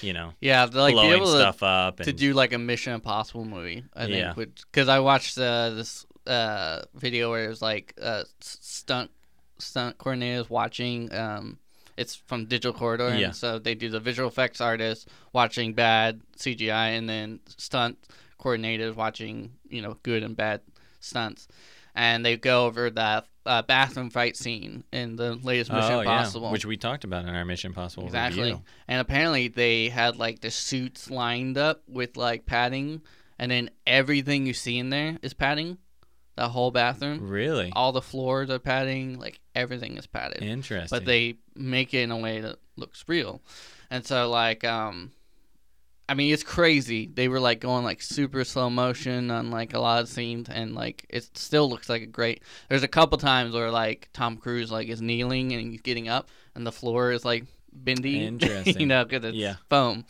you 0.00 0.12
know 0.12 0.32
Yeah. 0.40 0.66
To, 0.66 0.80
like 0.80 0.94
blowing 0.94 1.12
able 1.12 1.26
to, 1.26 1.38
stuff 1.38 1.62
up 1.62 2.00
and 2.00 2.04
to 2.06 2.12
do 2.12 2.32
like 2.34 2.52
a 2.52 2.58
Mission 2.58 2.92
Impossible 2.94 3.44
movie. 3.44 3.84
I 3.94 4.06
Yeah. 4.06 4.34
think 4.34 4.54
because 4.72 4.88
I 4.88 4.98
watched 5.00 5.38
uh, 5.38 5.70
this 5.70 6.06
uh, 6.26 6.82
video 6.94 7.30
where 7.30 7.44
it 7.44 7.48
was 7.48 7.62
like 7.62 7.94
uh, 8.00 8.24
stunt 8.40 9.10
stunt 9.58 9.98
coordinators 9.98 10.48
watching. 10.50 11.12
Um, 11.14 11.58
it's 11.96 12.16
from 12.16 12.46
Digital 12.46 12.72
Corridor, 12.72 13.16
Yeah. 13.16 13.26
and 13.26 13.36
so 13.36 13.58
they 13.60 13.74
do 13.76 13.88
the 13.88 14.00
visual 14.00 14.28
effects 14.28 14.60
artists 14.60 15.06
watching 15.32 15.74
bad 15.74 16.20
CGI, 16.36 16.98
and 16.98 17.08
then 17.08 17.38
stunt 17.56 17.98
coordinators 18.40 18.94
watching 18.96 19.52
you 19.68 19.80
know 19.80 19.96
good 20.02 20.22
and 20.24 20.36
bad 20.36 20.60
stunts, 21.00 21.46
and 21.94 22.24
they 22.24 22.36
go 22.36 22.66
over 22.66 22.90
that 22.90 23.26
uh, 23.46 23.62
bathroom 23.62 24.10
fight 24.10 24.36
scene 24.36 24.84
in 24.92 25.16
the 25.16 25.34
latest 25.34 25.70
Mission 25.70 25.92
oh, 25.92 26.00
Impossible. 26.00 26.46
Yeah, 26.46 26.52
which 26.52 26.66
we 26.66 26.76
talked 26.76 27.04
about 27.04 27.24
in 27.24 27.34
our 27.34 27.44
Mission 27.44 27.70
Impossible 27.70 28.06
Exactly. 28.06 28.42
review. 28.42 28.62
And 28.88 29.00
apparently 29.00 29.48
they 29.48 29.88
had 29.88 30.16
like 30.16 30.40
the 30.40 30.50
suits 30.50 31.10
lined 31.10 31.58
up 31.58 31.82
with 31.88 32.16
like 32.16 32.46
padding, 32.46 33.02
and 33.38 33.50
then 33.50 33.70
everything 33.86 34.46
you 34.46 34.54
see 34.54 34.78
in 34.78 34.90
there 34.90 35.18
is 35.22 35.34
padding. 35.34 35.78
The 36.36 36.48
whole 36.48 36.72
bathroom, 36.72 37.28
Really 37.28 37.70
all 37.76 37.92
the 37.92 38.02
floors 38.02 38.50
are 38.50 38.58
padding, 38.58 39.20
like 39.20 39.38
everything 39.54 39.96
is 39.96 40.08
padded. 40.08 40.42
interesting. 40.42 40.96
But 40.96 41.04
they 41.04 41.36
make 41.54 41.94
it 41.94 42.00
in 42.00 42.10
a 42.10 42.18
way 42.18 42.40
that 42.40 42.56
looks 42.76 43.04
real, 43.06 43.40
and 43.88 44.04
so 44.04 44.28
like 44.28 44.64
um, 44.64 45.12
I 46.08 46.14
mean 46.14 46.32
it's 46.32 46.42
crazy. 46.42 47.06
They 47.12 47.28
were 47.28 47.40
like 47.40 47.60
going 47.60 47.84
like 47.84 48.02
super 48.02 48.44
slow 48.44 48.68
motion 48.68 49.30
on 49.30 49.50
like 49.50 49.72
a 49.74 49.78
lot 49.80 50.02
of 50.02 50.08
scenes, 50.08 50.48
and 50.50 50.74
like 50.74 51.06
it 51.08 51.36
still 51.36 51.68
looks 51.68 51.88
like 51.88 52.02
a 52.02 52.06
great. 52.06 52.42
There's 52.68 52.82
a 52.82 52.88
couple 52.88 53.16
times 53.18 53.54
where 53.54 53.70
like 53.70 54.08
Tom 54.12 54.36
Cruise 54.36 54.70
like 54.70 54.88
is 54.88 55.00
kneeling 55.00 55.52
and 55.52 55.70
he's 55.72 55.80
getting 55.80 56.08
up, 56.08 56.28
and 56.54 56.66
the 56.66 56.72
floor 56.72 57.12
is 57.12 57.24
like 57.24 57.46
bendy. 57.72 58.24
Interesting, 58.26 58.80
you 58.80 58.86
know, 58.86 59.04
because 59.04 59.24
it's 59.24 59.36
Yeah. 59.36 59.56
foam. 59.70 60.04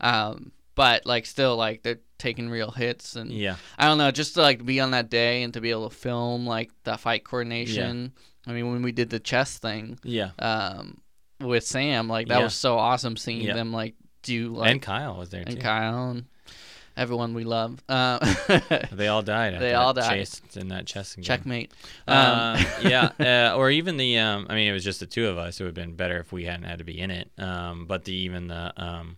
Um, 0.00 0.52
but 0.76 1.04
like 1.04 1.26
still 1.26 1.56
like 1.56 1.82
they're 1.82 1.98
taking 2.16 2.48
real 2.48 2.70
hits, 2.70 3.16
and 3.16 3.32
yeah, 3.32 3.56
I 3.76 3.86
don't 3.86 3.98
know, 3.98 4.10
just 4.12 4.34
to 4.34 4.42
like 4.42 4.64
be 4.64 4.78
on 4.80 4.92
that 4.92 5.10
day 5.10 5.42
and 5.42 5.52
to 5.54 5.60
be 5.60 5.70
able 5.70 5.88
to 5.90 5.94
film 5.96 6.46
like 6.46 6.70
the 6.84 6.96
fight 6.96 7.24
coordination. 7.24 8.12
I 8.46 8.52
mean, 8.52 8.70
when 8.70 8.82
we 8.82 8.92
did 8.92 9.10
the 9.10 9.20
chess 9.20 9.58
thing 9.58 9.98
yeah. 10.04 10.30
um, 10.38 11.00
with 11.40 11.64
Sam, 11.64 12.08
like 12.08 12.28
that 12.28 12.38
Yeah. 12.38 12.44
was 12.44 12.54
so 12.54 12.78
awesome 12.78 13.16
seeing 13.16 13.42
Yeah. 13.42 13.54
them 13.54 13.72
like 13.72 13.94
do 14.22 14.54
like 14.54 14.70
and 14.70 14.82
Kyle 14.82 15.16
was 15.16 15.30
there 15.30 15.42
and 15.46 15.56
too. 15.56 15.60
Kyle 15.60 16.10
and 16.10 16.24
everyone 16.96 17.34
we 17.34 17.44
love. 17.44 17.82
Uh, 17.88 18.18
They 18.92 19.08
all 19.08 19.22
died. 19.22 19.58
They 19.60 19.74
all 19.74 19.94
died. 19.94 20.28
In 20.56 20.68
that 20.68 20.86
chess 20.86 21.14
game. 21.14 21.22
checkmate. 21.24 21.72
Um, 22.06 22.16
Um, 22.56 22.64
yeah, 22.82 23.50
uh, 23.52 23.56
or 23.56 23.70
even 23.70 23.96
the. 23.96 24.18
Um, 24.18 24.46
I 24.50 24.54
mean, 24.54 24.68
it 24.68 24.72
was 24.72 24.84
just 24.84 25.00
the 25.00 25.06
two 25.06 25.28
of 25.28 25.38
us. 25.38 25.58
It 25.60 25.64
would 25.64 25.68
have 25.68 25.74
been 25.86 25.96
better 25.96 26.18
if 26.18 26.32
we 26.32 26.44
hadn't 26.44 26.64
had 26.64 26.78
to 26.78 26.84
be 26.84 26.98
in 26.98 27.10
it. 27.10 27.30
Um, 27.38 27.86
but 27.86 28.04
the 28.04 28.12
even 28.12 28.48
the 28.48 28.72
um, 28.76 29.16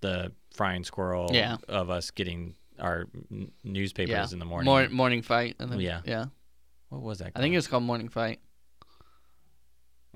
the 0.00 0.32
frying 0.54 0.84
squirrel 0.84 1.30
Yeah. 1.32 1.56
of 1.68 1.90
us 1.90 2.10
getting 2.10 2.54
our 2.78 3.06
n- 3.32 3.50
newspapers 3.64 4.10
yeah, 4.10 4.26
in 4.32 4.38
the 4.38 4.44
morning. 4.44 4.66
Mor- 4.66 4.88
morning 4.88 5.22
fight. 5.22 5.56
And 5.58 5.70
then, 5.72 5.80
Yeah. 5.80 6.00
yeah. 6.04 6.26
what 6.90 7.02
was 7.02 7.18
that? 7.18 7.32
I 7.34 7.40
think 7.40 7.52
it 7.52 7.58
was 7.58 7.66
called 7.68 7.82
morning 7.82 8.08
fight. 8.08 8.38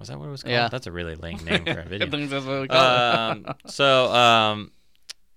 Was 0.02 0.08
that 0.08 0.18
what 0.18 0.26
it 0.28 0.30
was 0.30 0.42
called? 0.42 0.52
Yeah. 0.52 0.68
That's 0.68 0.86
a 0.86 0.92
really 0.92 1.14
lame 1.14 1.38
name 1.44 1.64
for 1.64 1.80
a 1.80 1.84
video. 1.88 2.08
think 2.10 2.28
that's 2.30 2.44
what 2.44 2.60
we 2.62 2.68
call 2.68 2.76
it. 3.32 3.46
um, 3.48 3.54
so 3.66 4.12
um, 4.12 4.72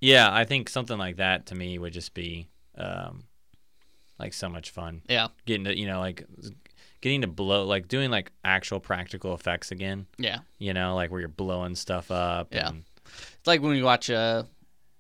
yeah, 0.01 0.28
I 0.32 0.43
think 0.45 0.69
something 0.69 0.97
like 0.97 1.17
that 1.17 1.45
to 1.47 1.56
me 1.56 1.78
would 1.80 1.93
just 1.93 2.13
be 2.13 2.47
um, 2.78 3.23
like 4.19 4.34
so 4.34 4.49
much 4.49 4.71
fun. 4.71 5.01
Yeah. 5.08 5.28
Getting 5.45 5.65
to 5.65 5.78
you 5.78 5.88
know 5.88 5.99
like 5.99 6.25
getting 7.01 7.21
to 7.21 7.28
blow 7.28 7.65
like 7.65 7.88
doing 7.88 8.10
like 8.12 8.32
actual 8.43 8.80
practical 8.80 9.34
effects 9.34 9.71
again. 9.71 10.08
Yeah. 10.17 10.39
You 10.60 10.73
know, 10.73 10.95
like 10.95 11.12
where 11.12 11.19
you're 11.19 11.30
blowing 11.30 11.75
stuff 11.75 12.10
up. 12.12 12.54
Yeah. 12.54 12.69
and- 12.69 12.84
It's 13.38 13.47
like 13.47 13.62
when 13.62 13.75
you 13.75 13.84
watch 13.84 14.10
uh, 14.10 14.43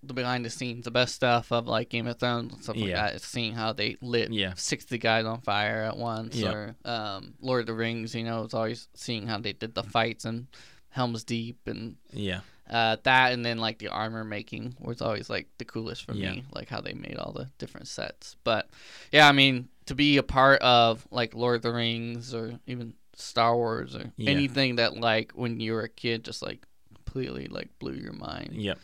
the 0.07 0.13
behind 0.13 0.45
the 0.45 0.49
scenes, 0.49 0.85
the 0.85 0.91
best 0.91 1.15
stuff 1.15 1.51
of 1.51 1.67
like 1.67 1.89
Game 1.89 2.07
of 2.07 2.17
Thrones 2.19 2.53
and 2.53 2.63
stuff 2.63 2.75
like 2.75 2.85
Yeah. 2.89 3.11
that. 3.11 3.21
Seeing 3.21 3.53
how 3.53 3.73
they 3.73 3.97
lit 4.01 4.31
Yeah. 4.31 4.53
60 4.55 4.97
guys 4.97 5.25
on 5.25 5.41
fire 5.41 5.83
at 5.83 5.97
once. 5.97 6.35
Yeah. 6.35 6.51
Or 6.51 6.75
um, 6.85 7.33
Lord 7.41 7.61
of 7.61 7.67
the 7.67 7.73
Rings, 7.73 8.13
you 8.15 8.23
know, 8.23 8.43
it's 8.43 8.53
always 8.53 8.87
seeing 8.93 9.27
how 9.27 9.39
they 9.39 9.53
did 9.53 9.75
the 9.75 9.83
fights 9.83 10.25
and 10.25 10.47
Helm's 10.89 11.23
Deep 11.23 11.59
and 11.67 11.97
yeah. 12.13 12.41
uh, 12.69 12.97
that. 13.03 13.33
And 13.33 13.45
then 13.45 13.57
like 13.57 13.79
the 13.79 13.89
armor 13.89 14.23
making 14.23 14.75
was 14.79 15.01
always 15.01 15.29
like 15.29 15.47
the 15.57 15.65
coolest 15.65 16.05
for 16.05 16.13
Yeah. 16.13 16.31
me, 16.31 16.43
like 16.53 16.69
how 16.69 16.81
they 16.81 16.93
made 16.93 17.17
all 17.17 17.33
the 17.33 17.49
different 17.57 17.87
sets. 17.87 18.35
But 18.43 18.69
yeah, 19.11 19.27
I 19.27 19.31
mean, 19.31 19.67
to 19.87 19.95
be 19.95 20.17
a 20.17 20.23
part 20.23 20.61
of 20.61 21.05
like 21.11 21.35
Lord 21.35 21.57
of 21.57 21.61
the 21.63 21.73
Rings 21.73 22.33
or 22.33 22.59
even 22.65 22.93
Star 23.15 23.55
Wars 23.55 23.95
or 23.95 24.11
Yeah. 24.17 24.31
anything 24.31 24.75
that 24.77 24.97
like 24.97 25.31
when 25.33 25.59
you 25.59 25.73
were 25.73 25.83
a 25.83 25.89
kid 25.89 26.23
just 26.25 26.41
like 26.41 26.65
completely 26.93 27.47
like 27.47 27.69
blew 27.79 27.93
your 27.93 28.11
mind 28.13 28.53
Yep. 28.53 28.77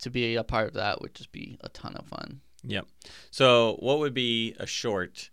To 0.00 0.10
be 0.10 0.36
a 0.36 0.44
part 0.44 0.68
of 0.68 0.74
that 0.74 1.00
would 1.00 1.14
just 1.14 1.32
be 1.32 1.58
a 1.62 1.68
ton 1.68 1.94
of 1.96 2.06
fun. 2.06 2.40
Yep. 2.64 2.86
So, 3.30 3.76
what 3.80 3.98
would 4.00 4.14
be 4.14 4.54
a 4.58 4.66
short 4.66 5.30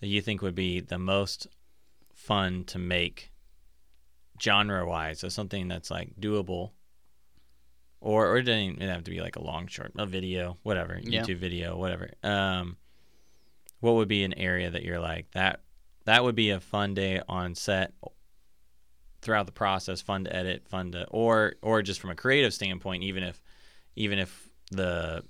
that 0.00 0.06
you 0.06 0.20
think 0.20 0.42
would 0.42 0.54
be 0.54 0.80
the 0.80 0.98
most 0.98 1.46
fun 2.14 2.64
to 2.64 2.78
make 2.78 3.32
genre 4.40 4.86
wise? 4.86 5.20
So, 5.20 5.28
something 5.28 5.68
that's 5.68 5.90
like 5.90 6.14
doable, 6.20 6.70
or, 8.00 8.26
or 8.28 8.38
it 8.38 8.44
doesn't 8.44 8.60
even 8.76 8.88
have 8.88 9.04
to 9.04 9.10
be 9.10 9.20
like 9.20 9.36
a 9.36 9.42
long 9.42 9.66
short, 9.66 9.92
a 9.98 10.06
video, 10.06 10.58
whatever, 10.62 10.98
Yeah. 11.02 11.22
YouTube 11.22 11.38
video, 11.38 11.76
whatever. 11.76 12.10
Um, 12.22 12.76
what 13.80 13.94
would 13.94 14.08
be 14.08 14.24
an 14.24 14.34
area 14.34 14.70
that 14.70 14.84
you're 14.84 15.00
like, 15.00 15.30
that 15.32 15.60
that 16.04 16.22
would 16.24 16.34
be 16.34 16.50
a 16.50 16.60
fun 16.60 16.94
day 16.94 17.20
on 17.28 17.54
set 17.54 17.92
throughout 19.22 19.46
the 19.46 19.52
process, 19.52 20.00
fun 20.00 20.24
to 20.24 20.34
edit, 20.34 20.66
fun 20.68 20.92
to, 20.92 21.06
or, 21.08 21.54
or 21.62 21.82
just 21.82 22.00
from 22.00 22.10
a 22.10 22.14
creative 22.14 22.54
standpoint, 22.54 23.02
even 23.02 23.22
if, 23.22 23.40
even 23.96 24.18
if 24.18 24.48
the 24.70 25.22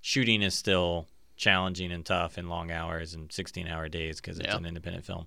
shooting 0.00 0.42
is 0.42 0.54
still 0.54 1.06
challenging 1.36 1.90
and 1.92 2.04
tough 2.04 2.38
and 2.38 2.48
long 2.48 2.70
hours 2.70 3.14
and 3.14 3.32
16 3.32 3.66
hour 3.66 3.88
days 3.88 4.20
because 4.20 4.38
it's 4.38 4.48
Yeah. 4.48 4.56
an 4.56 4.66
independent 4.66 5.04
film. 5.04 5.26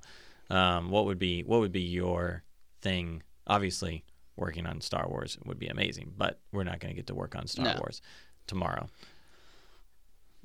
Um, 0.49 0.89
what 0.89 1.05
would 1.05 1.19
be 1.19 1.43
what 1.43 1.59
would 1.59 1.71
be 1.73 1.81
your 1.81 2.43
thing? 2.81 3.23
Obviously, 3.47 4.03
working 4.35 4.65
on 4.65 4.79
Star 4.81 5.07
Wars 5.09 5.37
would 5.45 5.59
be 5.59 5.67
amazing, 5.67 6.13
but 6.17 6.39
we're 6.51 6.63
not 6.63 6.79
going 6.79 6.93
to 6.93 6.95
get 6.95 7.07
to 7.07 7.15
work 7.15 7.35
on 7.35 7.47
Star 7.47 7.65
No. 7.65 7.75
Wars 7.79 8.01
tomorrow. 8.45 8.87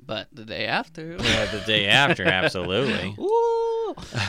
But 0.05 0.27
the 0.33 0.43
day 0.43 0.65
after, 0.65 1.11
Yeah, 1.21 1.45
the 1.51 1.63
day 1.65 1.87
after, 1.87 2.25
absolutely. 2.25 3.15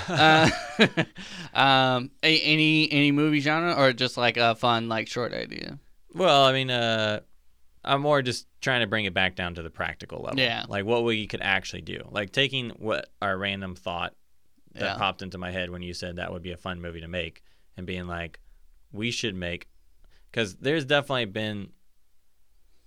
Uh, 0.08 0.50
um, 1.54 2.10
any 2.22 2.90
any 2.92 3.12
movie 3.12 3.40
genre 3.40 3.72
or 3.72 3.94
just 3.94 4.18
like 4.18 4.36
a 4.36 4.54
fun 4.54 4.90
like 4.90 5.08
short 5.08 5.32
idea? 5.32 5.78
Well, 6.12 6.44
I 6.44 6.52
mean, 6.52 6.70
uh, 6.70 7.20
I'm 7.84 8.00
more 8.02 8.22
just 8.22 8.46
trying 8.60 8.80
to 8.80 8.86
bring 8.86 9.04
it 9.04 9.14
back 9.14 9.34
down 9.36 9.54
to 9.54 9.62
the 9.62 9.70
practical 9.70 10.22
level. 10.22 10.38
Yeah. 10.40 10.64
Like 10.68 10.84
what 10.84 11.04
we 11.04 11.26
could 11.26 11.42
actually 11.42 11.82
do. 11.82 12.00
Like 12.10 12.32
taking 12.32 12.70
what 12.70 13.08
our 13.20 13.36
random 13.36 13.74
thought 13.74 14.14
that 14.72 14.80
Yeah. 14.82 14.96
popped 14.96 15.22
into 15.22 15.38
my 15.38 15.50
head 15.50 15.70
when 15.70 15.82
you 15.82 15.94
said 15.94 16.16
that 16.16 16.32
would 16.32 16.42
be 16.42 16.52
a 16.52 16.56
fun 16.56 16.80
movie 16.80 17.00
to 17.00 17.08
make 17.08 17.42
and 17.76 17.86
being 17.86 18.06
like, 18.06 18.40
we 18.92 19.10
should 19.10 19.34
make, 19.34 19.66
because 20.30 20.54
there's 20.56 20.84
definitely 20.84 21.24
been 21.26 21.70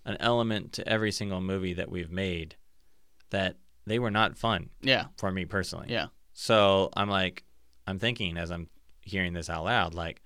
an 0.05 0.17
element 0.19 0.71
to 0.73 0.88
every 0.88 1.12
single 1.12 1.41
movie 1.41 1.73
that 1.73 1.89
we've 1.91 2.12
made 2.12 2.55
that 3.29 3.57
they 3.86 3.99
were 3.99 4.12
not 4.12 4.38
fun 4.38 4.69
Yeah. 4.81 5.05
for 5.17 5.31
me 5.31 5.45
personally. 5.45 5.88
Yeah. 5.89 6.07
So 6.33 6.89
I'm 6.95 7.10
like, 7.10 7.43
I'm 7.86 7.99
thinking 7.99 8.38
as 8.38 8.51
I'm 8.51 8.69
hearing 9.01 9.33
this 9.33 9.49
out 9.49 9.65
loud, 9.65 9.93
like, 9.93 10.21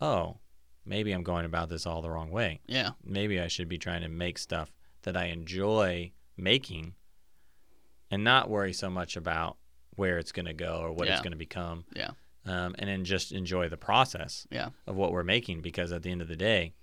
oh, 0.00 0.38
maybe 0.86 1.12
I'm 1.12 1.22
going 1.22 1.44
about 1.44 1.68
this 1.68 1.86
all 1.86 2.00
the 2.02 2.10
wrong 2.10 2.30
way. 2.30 2.60
Yeah. 2.66 2.90
Maybe 3.04 3.40
I 3.40 3.48
should 3.48 3.68
be 3.68 3.78
trying 3.78 4.02
to 4.02 4.08
make 4.08 4.38
stuff 4.38 4.72
that 5.02 5.16
I 5.16 5.26
enjoy 5.26 6.12
making 6.36 6.94
and 8.10 8.22
not 8.24 8.48
worry 8.48 8.72
so 8.72 8.88
much 8.90 9.16
about 9.16 9.56
where 9.96 10.18
it's 10.18 10.32
going 10.32 10.46
to 10.46 10.52
go 10.54 10.78
or 10.80 10.92
what 10.92 11.08
it's 11.08 11.20
going 11.22 11.32
to 11.32 11.36
become. 11.38 11.84
Yeah. 11.94 12.10
Um, 12.44 12.76
and 12.78 12.88
then 12.88 13.04
just 13.04 13.32
enjoy 13.32 13.68
the 13.68 13.76
process 13.76 14.46
Yeah. 14.50 14.70
of 14.86 14.94
what 14.94 15.10
we're 15.10 15.24
making 15.24 15.62
because 15.62 15.90
at 15.90 16.02
the 16.02 16.10
end 16.10 16.22
of 16.22 16.28
the 16.28 16.36
day, 16.36 16.74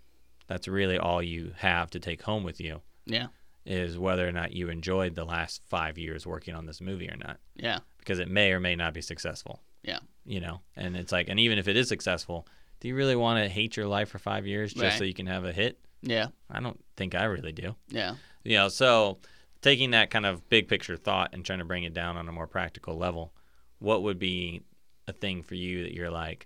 that's 0.48 0.68
really 0.68 0.98
all 0.98 1.22
you 1.24 1.54
have 1.58 1.90
to 1.92 2.00
take 2.00 2.24
home 2.24 2.44
with 2.44 2.60
you 2.60 2.82
Yeah. 3.06 3.28
is 3.66 3.98
whether 3.98 4.28
or 4.28 4.34
not 4.34 4.52
you 4.52 4.68
enjoyed 4.70 5.16
the 5.16 5.24
last 5.24 5.62
five 5.70 5.98
years 5.98 6.28
working 6.28 6.54
on 6.54 6.66
this 6.66 6.82
movie 6.82 7.10
or 7.10 7.16
not 7.16 7.40
Yeah. 7.56 7.80
because 8.00 8.20
it 8.20 8.28
may 8.30 8.52
or 8.52 8.60
may 8.60 8.76
not 8.76 8.94
be 8.94 9.02
successful. 9.02 9.62
Yeah. 9.84 10.00
You 10.26 10.42
know, 10.42 10.62
and 10.76 10.98
it's 10.98 11.12
like, 11.14 11.30
and 11.30 11.40
even 11.40 11.58
if 11.58 11.68
it 11.70 11.78
is 11.78 11.88
successful, 11.88 12.46
do 12.84 12.90
you 12.90 12.96
really 12.96 13.16
want 13.16 13.42
to 13.42 13.48
hate 13.48 13.78
your 13.78 13.88
life 13.88 14.10
for 14.10 14.20
five 14.20 14.46
years 14.46 14.74
just 14.74 14.84
Right. 14.84 14.98
so 14.98 15.06
you 15.06 15.14
can 15.14 15.28
have 15.28 15.46
a 15.46 15.54
hit? 15.54 15.80
Yeah. 16.02 16.28
I 16.52 16.60
don't 16.60 16.84
think 16.98 17.16
I 17.16 17.24
really 17.24 17.54
do. 17.54 17.78
Yeah. 17.88 18.16
You 18.44 18.58
know, 18.58 18.68
so 18.68 19.20
taking 19.62 19.92
that 19.92 20.10
kind 20.10 20.26
of 20.26 20.50
big 20.50 20.68
picture 20.68 20.98
thought 20.98 21.30
and 21.34 21.46
trying 21.46 21.60
to 21.60 21.66
bring 21.66 21.86
it 21.86 21.94
down 21.94 22.18
on 22.18 22.28
a 22.28 22.34
more 22.34 22.46
practical 22.46 22.98
level, 22.98 23.34
what 23.80 24.04
would 24.04 24.20
be 24.20 24.64
a 25.08 25.14
thing 25.14 25.44
for 25.44 25.56
you 25.56 25.84
that 25.84 25.94
you're 25.94 26.12
like, 26.12 26.46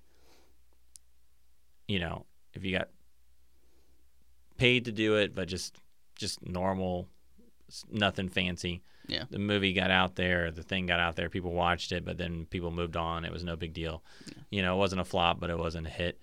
you 1.88 1.98
know, 1.98 2.28
if 2.54 2.64
you 2.64 2.78
got 2.78 2.90
paid 4.60 4.86
to 4.86 4.92
do 4.92 5.16
it, 5.16 5.34
but 5.34 5.48
just 5.48 5.76
just 6.16 6.46
normal, 6.48 7.08
nothing 7.92 8.30
fancy. 8.30 8.84
Yeah. 9.08 9.24
The 9.30 9.40
movie 9.40 9.74
got 9.74 9.90
out 9.90 10.16
there, 10.16 10.52
the 10.52 10.64
thing 10.64 10.86
got 10.86 11.00
out 11.00 11.16
there, 11.16 11.30
people 11.30 11.54
watched 11.54 11.92
it, 11.92 12.04
but 12.04 12.18
then 12.18 12.46
people 12.46 12.72
moved 12.72 12.98
on. 12.98 13.26
It 13.26 13.32
was 13.32 13.44
no 13.44 13.56
big 13.56 13.74
deal. 13.74 14.04
Yeah. 14.26 14.34
You 14.52 14.62
know, 14.62 14.76
it 14.76 14.80
wasn't 14.80 15.02
a 15.02 15.06
flop, 15.06 15.40
but 15.40 15.50
it 15.50 15.58
wasn't 15.58 15.88
a 15.88 15.90
hit. 15.90 16.20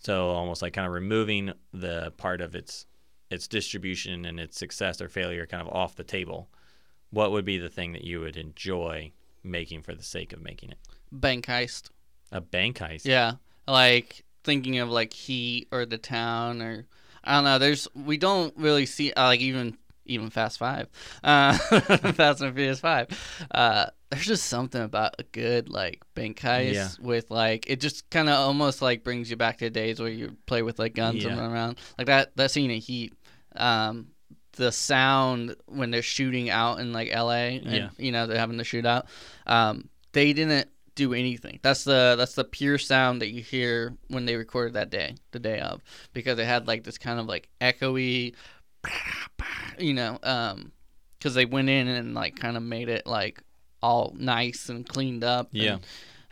So 0.00 0.30
almost 0.30 0.62
like 0.62 0.72
kind 0.72 0.86
of 0.86 0.92
removing 0.92 1.52
the 1.72 2.12
part 2.16 2.40
of 2.40 2.54
its 2.54 2.86
its 3.30 3.46
distribution 3.46 4.24
and 4.24 4.40
its 4.40 4.58
success 4.58 5.02
or 5.02 5.08
failure 5.08 5.46
kind 5.46 5.60
of 5.60 5.68
off 5.74 5.96
the 5.96 6.04
table. 6.04 6.48
What 7.10 7.30
would 7.32 7.44
be 7.44 7.58
the 7.58 7.68
thing 7.68 7.92
that 7.92 8.04
you 8.04 8.20
would 8.20 8.36
enjoy 8.36 9.12
making 9.42 9.82
for 9.82 9.94
the 9.94 10.02
sake 10.02 10.32
of 10.32 10.40
making 10.40 10.70
it? 10.70 10.78
Bank 11.12 11.46
heist. 11.46 11.90
A 12.32 12.40
bank 12.40 12.78
heist. 12.78 13.04
Yeah. 13.04 13.34
Like 13.66 14.24
thinking 14.44 14.78
of 14.78 14.88
like 14.88 15.12
Heat 15.12 15.68
or 15.70 15.84
The 15.84 15.98
Town 15.98 16.62
or 16.62 16.86
I 17.24 17.34
don't 17.34 17.44
know. 17.44 17.58
There's 17.58 17.86
we 17.94 18.16
don't 18.16 18.56
really 18.56 18.86
see 18.86 19.12
uh, 19.12 19.24
like 19.24 19.40
even 19.40 19.76
even 20.08 20.30
Fast 20.30 20.58
Five, 20.58 20.88
uh, 21.22 21.52
Fast 22.12 22.40
and 22.40 22.54
Furious 22.54 22.80
Five. 22.80 23.08
Uh, 23.50 23.86
there's 24.10 24.26
just 24.26 24.46
something 24.46 24.80
about 24.82 25.14
a 25.18 25.22
good 25.22 25.68
like 25.68 26.02
bank 26.14 26.40
heist 26.40 26.72
Yeah. 26.72 26.88
with 27.00 27.30
like 27.30 27.68
it 27.68 27.80
just 27.80 28.08
kind 28.10 28.28
of 28.28 28.36
almost 28.38 28.80
like 28.82 29.04
brings 29.04 29.30
you 29.30 29.36
back 29.36 29.58
to 29.58 29.68
days 29.70 30.00
where 30.00 30.08
you 30.08 30.36
play 30.46 30.62
with 30.62 30.78
like 30.78 30.94
guns 30.94 31.24
and 31.24 31.36
run 31.38 31.52
around 31.52 31.78
like 31.98 32.06
that. 32.06 32.34
That 32.36 32.50
scene 32.50 32.70
in 32.70 32.80
Heat. 32.80 33.12
Um, 33.56 34.08
the 34.52 34.72
sound 34.72 35.54
when 35.66 35.90
they're 35.92 36.02
shooting 36.02 36.50
out 36.50 36.80
in 36.80 36.92
like 36.92 37.08
L.A. 37.12 37.58
and 37.58 37.72
Yeah. 37.72 37.88
you 37.98 38.10
know 38.12 38.26
they're 38.26 38.38
having 38.38 38.56
the 38.56 38.64
shootout. 38.64 39.04
Um, 39.46 39.88
they 40.12 40.32
didn't 40.32 40.68
do 40.94 41.14
anything. 41.14 41.60
That's 41.62 41.84
the 41.84 42.16
that's 42.18 42.34
the 42.34 42.42
pure 42.44 42.76
sound 42.78 43.22
that 43.22 43.28
you 43.28 43.40
hear 43.40 43.94
when 44.08 44.24
they 44.26 44.34
recorded 44.34 44.72
that 44.74 44.90
day, 44.90 45.14
the 45.30 45.38
day 45.38 45.60
of, 45.60 45.80
because 46.12 46.38
it 46.40 46.44
had 46.46 46.66
like 46.66 46.82
this 46.82 46.98
kind 46.98 47.20
of 47.20 47.26
like 47.26 47.48
echoey, 47.60 48.34
you 49.78 49.94
know, 49.94 50.18
um, 50.22 50.72
because 51.18 51.34
they 51.34 51.44
went 51.44 51.68
in 51.68 51.88
and 51.88 52.14
like 52.14 52.36
kind 52.36 52.56
of 52.56 52.62
made 52.62 52.88
it 52.88 53.06
like 53.06 53.42
all 53.82 54.14
nice 54.18 54.68
and 54.68 54.86
cleaned 54.88 55.24
up. 55.24 55.48
Yeah. 55.52 55.74
And, 55.74 55.82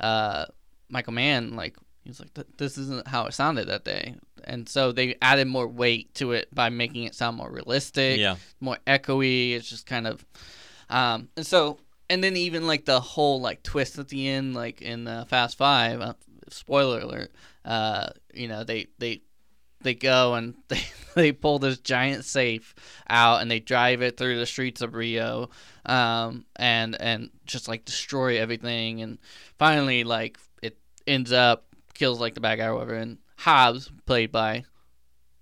uh, 0.01 0.47
Michael 0.89 1.13
Mann 1.15 1.57
like 1.57 1.77
he 2.05 2.11
was 2.11 2.21
like, 2.21 2.31
this 2.57 2.79
isn't 2.79 3.09
how 3.09 3.27
it 3.27 3.35
sounded 3.35 3.67
that 3.67 3.85
day, 3.85 4.15
and 4.45 4.69
so 4.69 4.93
they 4.93 5.17
added 5.21 5.49
more 5.49 5.67
weight 5.67 6.15
to 6.15 6.33
it 6.33 6.55
by 6.55 6.69
making 6.71 7.03
it 7.03 7.17
sound 7.17 7.37
more 7.37 7.51
realistic 7.51 8.19
Yeah. 8.21 8.37
more 8.61 8.79
echoey. 8.87 9.55
It's 9.55 9.69
just 9.69 9.87
kind 9.87 10.07
of, 10.07 10.25
um, 10.89 11.29
and 11.37 11.45
so, 11.45 11.79
and 12.09 12.23
then 12.23 12.37
even 12.37 12.69
like 12.69 12.85
the 12.85 13.01
whole 13.01 13.41
like 13.41 13.65
twist 13.65 13.99
at 13.99 14.07
the 14.09 14.29
end, 14.29 14.55
like 14.55 14.81
in 14.83 15.09
uh, 15.09 15.25
Fast 15.25 15.59
Five. 15.59 16.01
Uh, 16.01 16.15
spoiler 16.49 17.01
alert. 17.01 17.33
Uh, 17.65 18.11
you 18.33 18.47
know 18.47 18.63
they 18.63 18.87
they 18.99 19.23
they 19.83 19.95
go 19.95 20.35
and 20.35 20.55
they 20.69 20.81
they 21.15 21.33
pull 21.33 21.59
this 21.59 21.79
giant 21.79 22.25
safe 22.25 22.75
out 23.09 23.41
and 23.41 23.51
they 23.51 23.61
drive 23.61 24.03
it 24.03 24.17
through 24.17 24.39
the 24.39 24.47
streets 24.47 24.81
of 24.83 24.95
Rio, 24.95 25.51
um, 25.87 26.45
and 26.57 27.01
and 27.01 27.31
just 27.47 27.69
like 27.69 27.85
destroy 27.85 28.39
everything 28.39 29.01
and 29.03 29.19
finally 29.59 30.05
like 30.05 30.39
it 30.63 30.77
ends 31.07 31.33
up 31.33 31.67
kills 31.95 32.21
like 32.21 32.35
the 32.35 32.41
bad 32.41 32.57
guy 32.57 32.67
or 32.67 32.75
whatever 32.75 32.95
and 32.95 33.19
Hobbs 33.37 33.91
played 34.07 34.33
by 34.33 34.65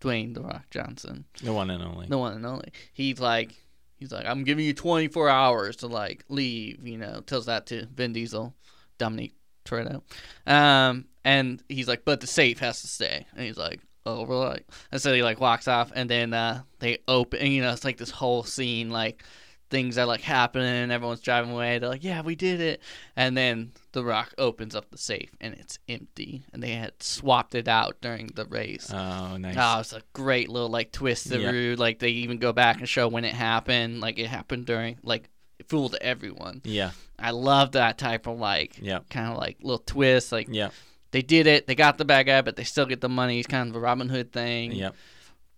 Dwayne 0.01 0.35
the 0.35 0.43
Rock 0.43 0.69
Johnson 0.71 1.25
The 1.43 1.53
one 1.53 1.71
and 1.71 1.83
only. 1.83 2.07
the 2.09 2.19
one 2.19 2.35
and 2.35 2.45
only. 2.47 2.71
He's 2.93 3.19
like, 3.21 3.55
he's 3.97 4.13
like, 4.13 4.27
I'm 4.27 4.45
giving 4.45 4.65
you 4.67 4.75
24 4.75 5.29
hours 5.29 5.77
to 5.77 5.87
like 5.87 6.25
leave. 6.29 6.87
You 6.87 6.99
know, 6.99 7.21
tells 7.27 7.47
that 7.47 7.67
to 7.67 7.87
Vin 7.87 8.13
Diesel, 8.13 8.55
Dominic 8.99 9.33
Toretto, 9.65 10.03
um, 10.47 11.07
and 11.25 11.63
he's 11.69 11.89
like, 11.89 12.05
but 12.05 12.21
the 12.21 12.27
safe 12.27 12.59
has 12.59 12.83
to 12.83 12.87
stay. 12.87 13.27
And 13.35 13.47
he's 13.47 13.57
like, 13.57 13.81
we're 14.07 14.37
like, 14.49 14.67
and 14.93 15.01
so 15.01 15.13
he 15.15 15.23
like 15.23 15.41
walks 15.41 15.67
off, 15.69 15.91
and 15.95 16.09
then 16.11 16.35
uh, 16.35 16.63
they 16.79 16.99
open. 17.09 17.41
And, 17.41 17.53
you 17.53 17.63
know, 17.63 17.73
it's 17.73 17.85
like 17.85 17.97
this 17.97 18.11
whole 18.11 18.43
scene, 18.45 18.91
like 18.91 19.23
things 19.71 19.97
are 19.99 20.07
like 20.07 20.21
happening, 20.21 20.91
everyone's 20.91 21.21
driving 21.21 21.51
away. 21.53 21.79
They're 21.79 21.89
like, 21.89 22.05
yeah, 22.05 22.21
we 22.21 22.35
did 22.37 22.61
it, 22.61 22.81
and 23.17 23.37
then 23.37 23.73
the 23.93 24.05
Rock 24.05 24.33
opens 24.39 24.75
up 24.77 24.91
the 24.91 24.99
safe, 24.99 25.31
and 25.41 25.55
it's 25.55 25.79
empty, 25.89 26.45
and 26.53 26.63
they 26.63 26.73
had 26.73 26.93
swapped 27.03 27.55
it 27.55 27.67
out 27.67 27.97
during 28.01 28.27
the 28.35 28.45
race. 28.45 28.91
Oh, 28.93 29.37
nice. 29.39 29.57
Oh, 29.59 29.81
it's 29.81 29.93
a 29.95 30.03
great 30.13 30.49
little 30.51 30.69
like 30.69 30.93
twist 30.93 31.27
Yeah. 31.27 31.49
through. 31.51 31.77
Like 31.79 31.99
they 31.99 32.11
even 32.11 32.39
go 32.39 32.53
back 32.53 32.79
and 32.79 32.89
show 32.89 33.09
when 33.09 33.25
it 33.25 33.35
happened. 33.35 34.01
Like 34.01 34.19
it 34.19 34.27
happened 34.27 34.67
during 34.67 34.99
like 35.03 35.29
it 35.59 35.69
fooled 35.69 35.97
everyone. 36.01 36.61
yeah. 36.65 36.91
I 37.19 37.31
love 37.31 37.73
that 37.73 37.97
type 37.97 38.27
of 38.27 38.39
like 38.39 38.77
Yeah. 38.83 38.99
kind 39.09 39.31
of 39.33 39.39
like 39.39 39.59
little 39.63 39.79
twist. 39.79 40.31
Like 40.33 40.49
Yeah. 40.51 40.71
They 41.15 41.23
did 41.23 41.47
it, 41.47 41.69
they 41.69 41.77
got 41.77 41.97
the 41.97 42.05
bad 42.05 42.25
guy, 42.25 42.43
but 42.43 42.57
they 42.57 42.65
still 42.65 42.87
get 42.87 43.01
the 43.01 43.09
money. 43.09 43.39
It's 43.39 43.47
kind 43.47 43.71
of 43.71 43.77
a 43.77 43.79
Robin 43.79 44.09
Hood 44.09 44.33
thing. 44.33 44.73
Yeah. 44.73 44.91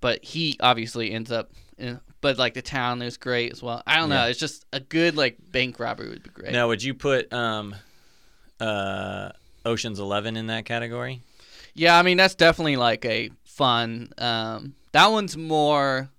But 0.03 0.23
he 0.23 0.59
obviously 0.61 1.11
ends 1.11 1.33
up. 1.33 1.51
In, 1.79 1.99
but 2.21 2.37
like 2.37 2.53
the 2.53 2.61
town 2.61 3.01
is 3.01 3.17
great 3.17 3.53
as 3.53 3.63
well. 3.63 3.83
I 3.87 3.97
don't 3.97 4.11
know. 4.11 4.25
Yeah. 4.25 4.27
It's 4.27 4.39
just 4.39 4.67
a 4.75 4.81
good 4.81 5.17
like 5.17 5.39
bank 5.51 5.81
robbery 5.81 6.11
would 6.11 6.23
be 6.23 6.29
great. 6.29 6.53
Now, 6.53 6.69
would 6.69 6.83
you 6.83 6.93
put 6.93 7.33
um, 7.33 7.75
uh, 8.61 9.31
Ocean's 9.65 9.99
Eleven 9.99 10.37
in 10.37 10.49
that 10.49 10.67
category? 10.67 11.23
Yeah, 11.73 11.99
I 11.99 12.03
mean 12.03 12.19
that's 12.19 12.35
definitely 12.35 12.77
like 12.77 13.07
a 13.07 13.31
fun. 13.45 14.11
Um, 14.19 14.75
that 14.93 15.07
one's 15.07 15.39
more. 15.39 16.11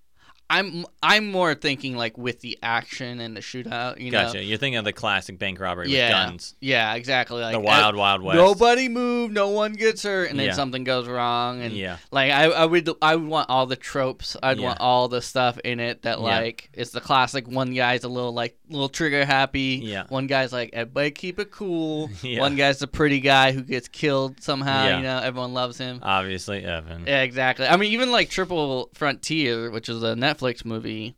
I'm 0.49 0.85
I'm 1.03 1.29
more 1.31 1.55
thinking 1.55 1.97
like 1.97 2.17
with 2.17 2.39
the 2.39 2.57
action 2.63 3.19
and 3.19 3.35
the 3.35 3.41
shootout. 3.41 3.99
You 3.99 4.11
Gotcha. 4.11 4.35
know. 4.35 4.39
You're 4.41 4.57
thinking 4.57 4.77
of 4.77 4.85
the 4.85 4.93
classic 4.93 5.37
bank 5.37 5.59
robbery 5.59 5.89
Yeah. 5.89 6.07
with 6.07 6.29
guns. 6.29 6.55
Yeah, 6.61 6.93
exactly. 6.95 7.41
Like 7.41 7.51
the 7.53 7.59
Wild 7.59 7.95
Wild 7.97 8.21
West. 8.21 8.37
Nobody 8.37 8.87
move. 8.87 9.31
No 9.31 9.49
one 9.49 9.73
gets 9.73 10.03
hurt, 10.03 10.29
and 10.29 10.39
then 10.39 10.47
Yeah. 10.47 10.53
something 10.53 10.85
goes 10.85 11.05
wrong, 11.07 11.61
and 11.61 11.73
Yeah. 11.73 11.97
like 12.11 12.31
I, 12.31 12.45
I 12.45 12.65
would 12.65 12.89
I 13.01 13.15
would 13.17 13.27
want 13.27 13.49
all 13.49 13.65
the 13.65 13.75
tropes. 13.75 14.37
I'd 14.41 14.57
Yeah. 14.59 14.67
want 14.67 14.79
all 14.79 15.09
the 15.09 15.21
stuff 15.21 15.59
in 15.65 15.79
it 15.81 16.03
that 16.03 16.21
like 16.21 16.69
it's 16.73 16.91
the 16.91 17.01
classic. 17.01 17.47
One 17.47 17.73
guy's 17.73 18.05
a 18.05 18.09
little 18.09 18.33
like 18.33 18.55
little 18.69 18.89
trigger 18.89 19.25
happy. 19.25 19.81
Yeah. 19.83 20.03
One 20.07 20.27
guy's 20.27 20.53
like 20.53 20.69
everybody 20.71 21.11
keep 21.11 21.39
it 21.39 21.51
cool. 21.51 22.09
Yeah. 22.21 22.39
One 22.41 22.55
guy's 22.55 22.79
the 22.79 22.87
pretty 22.87 23.19
guy 23.19 23.51
who 23.51 23.61
gets 23.61 23.87
killed 23.87 24.41
somehow. 24.41 24.85
Yeah. 24.85 24.97
You 24.97 25.03
know, 25.03 25.19
everyone 25.19 25.53
loves 25.53 25.77
him. 25.77 25.99
Obviously, 26.03 26.63
Evan. 26.63 27.03
Yeah, 27.07 27.21
exactly. 27.21 27.65
I 27.67 27.75
mean, 27.77 27.91
even 27.93 28.11
like 28.11 28.29
Triple 28.29 28.89
Frontier, 28.93 29.71
which 29.71 29.87
is 29.89 30.03
a 30.03 30.13
Netflix 30.15 30.36
movie, 30.65 31.15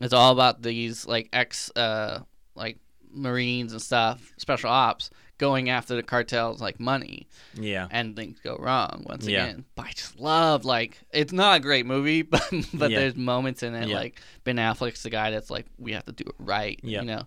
it's 0.00 0.12
all 0.14 0.32
about 0.32 0.62
these 0.62 1.06
like 1.06 1.28
ex 1.32 1.70
uh 1.76 2.20
like 2.54 2.78
Marines 3.12 3.72
and 3.72 3.82
stuff, 3.82 4.32
special 4.36 4.70
ops, 4.70 5.10
going 5.38 5.68
after 5.68 5.96
the 5.96 6.02
cartels 6.02 6.60
like 6.60 6.78
money, 6.78 7.26
Yeah. 7.54 7.88
and 7.90 8.14
things 8.14 8.38
go 8.40 8.56
wrong 8.56 9.04
once 9.08 9.26
Yeah. 9.26 9.44
again. 9.46 9.64
But 9.74 9.86
I 9.86 9.90
just 9.92 10.18
love 10.20 10.64
like 10.64 10.98
it's 11.12 11.32
not 11.32 11.56
a 11.58 11.60
great 11.60 11.86
movie, 11.86 12.22
but 12.34 12.48
but 12.74 12.90
Yeah. 12.90 13.00
there's 13.00 13.16
moments 13.16 13.62
in 13.62 13.74
it 13.74 13.88
Yeah. 13.88 13.96
like 13.96 14.20
Ben 14.44 14.56
Affleck's 14.56 15.02
the 15.02 15.10
guy 15.10 15.30
that's 15.30 15.50
like 15.50 15.66
we 15.78 15.92
have 15.92 16.04
to 16.06 16.12
do 16.12 16.24
it 16.26 16.34
right. 16.38 16.78
Yeah. 16.82 17.00
You 17.00 17.06
know, 17.06 17.22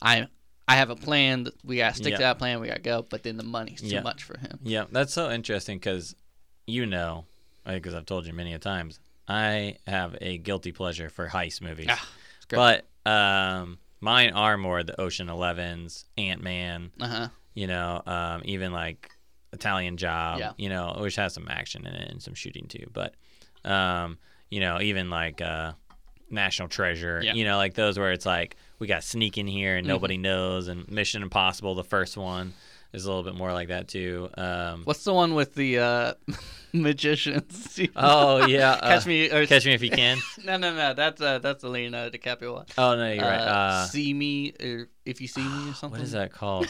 I 0.00 0.28
I 0.66 0.76
have 0.76 0.90
a 0.90 0.96
plan. 0.96 1.44
that 1.44 1.54
We 1.64 1.76
gotta 1.78 1.94
stick 1.96 2.14
to 2.14 2.20
that 2.20 2.38
plan. 2.38 2.60
We 2.60 2.68
gotta 2.68 2.80
go. 2.80 3.02
But 3.08 3.22
then 3.22 3.36
the 3.36 3.42
money's 3.42 3.80
too 3.82 4.00
much 4.02 4.22
for 4.22 4.38
him. 4.38 4.58
Yeah, 4.62 4.84
that's 4.90 5.12
so 5.12 5.30
interesting 5.30 5.78
because 5.78 6.14
you 6.66 6.84
know, 6.86 7.24
because 7.66 7.94
I've 7.94 8.04
told 8.06 8.26
you 8.26 8.32
many 8.34 8.52
a 8.54 8.58
times, 8.58 8.98
I 9.28 9.76
have 9.86 10.16
a 10.20 10.38
guilty 10.38 10.72
pleasure 10.72 11.08
for 11.10 11.28
heist 11.28 11.60
movies. 11.60 11.88
Ah, 11.90 12.08
great. 12.48 12.82
but 13.04 13.10
um, 13.10 13.78
mine 14.00 14.32
are 14.32 14.56
more 14.56 14.82
the 14.82 14.98
Ocean 15.00 15.28
Elevens, 15.28 16.04
Ant 16.16 16.42
Man, 16.42 16.90
Uh 17.00 17.06
huh. 17.08 17.28
you 17.54 17.66
know, 17.66 18.02
um, 18.06 18.42
even 18.44 18.72
like 18.72 19.10
Italian 19.52 19.96
Job, 19.96 20.38
Yeah. 20.40 20.52
you 20.56 20.68
know, 20.68 20.96
which 21.00 21.16
has 21.16 21.34
some 21.34 21.48
action 21.50 21.86
in 21.86 21.94
it 21.94 22.10
and 22.10 22.22
some 22.22 22.34
shooting 22.34 22.66
too. 22.68 22.86
But, 22.92 23.14
um, 23.64 24.18
you 24.50 24.60
know, 24.60 24.80
even 24.80 25.10
like 25.10 25.40
uh, 25.42 25.72
National 26.30 26.68
Treasure, 26.68 27.20
Yeah. 27.22 27.34
you 27.34 27.44
know, 27.44 27.56
like 27.56 27.74
those 27.74 27.98
where 27.98 28.12
it's 28.12 28.26
like 28.26 28.56
we 28.78 28.86
got 28.86 29.02
sneak 29.04 29.36
in 29.38 29.46
here 29.46 29.76
and 29.76 29.84
Mhm. 29.86 29.88
nobody 29.88 30.16
knows, 30.16 30.68
and 30.68 30.88
Mission 30.88 31.22
Impossible, 31.22 31.74
the 31.74 31.84
first 31.84 32.16
one, 32.16 32.54
is 32.92 33.04
a 33.04 33.08
little 33.08 33.24
bit 33.24 33.34
more 33.34 33.52
like 33.52 33.68
that 33.68 33.88
too. 33.88 34.28
Um, 34.36 34.82
What's 34.84 35.04
the 35.04 35.12
one 35.14 35.34
with 35.34 35.54
the 35.54 35.78
uh, 35.78 36.14
magicians? 36.72 37.78
oh 37.96 38.46
yeah, 38.46 38.72
uh, 38.82 38.88
catch 38.88 39.06
me 39.06 39.30
or 39.30 39.46
Catch 39.46 39.66
Me 39.66 39.72
If 39.74 39.82
You 39.82 39.90
Can. 39.90 40.18
No, 40.44 40.56
no, 40.56 40.74
no. 40.74 40.94
That's 40.94 41.20
uh, 41.20 41.38
that's 41.38 41.62
the 41.62 41.68
Leonardo 41.68 42.16
DiCaprio 42.16 42.54
one. 42.54 42.66
Oh 42.76 42.96
no, 42.96 43.10
you're 43.12 43.24
right. 43.24 43.40
Uh, 43.40 43.50
Uh, 43.50 43.84
see 43.86 44.14
me 44.14 44.52
or 44.60 44.88
if 45.04 45.20
you 45.20 45.28
see 45.28 45.42
me 45.42 45.70
or 45.70 45.74
something. 45.74 45.90
what 45.98 46.00
is 46.00 46.12
that 46.12 46.32
called? 46.32 46.68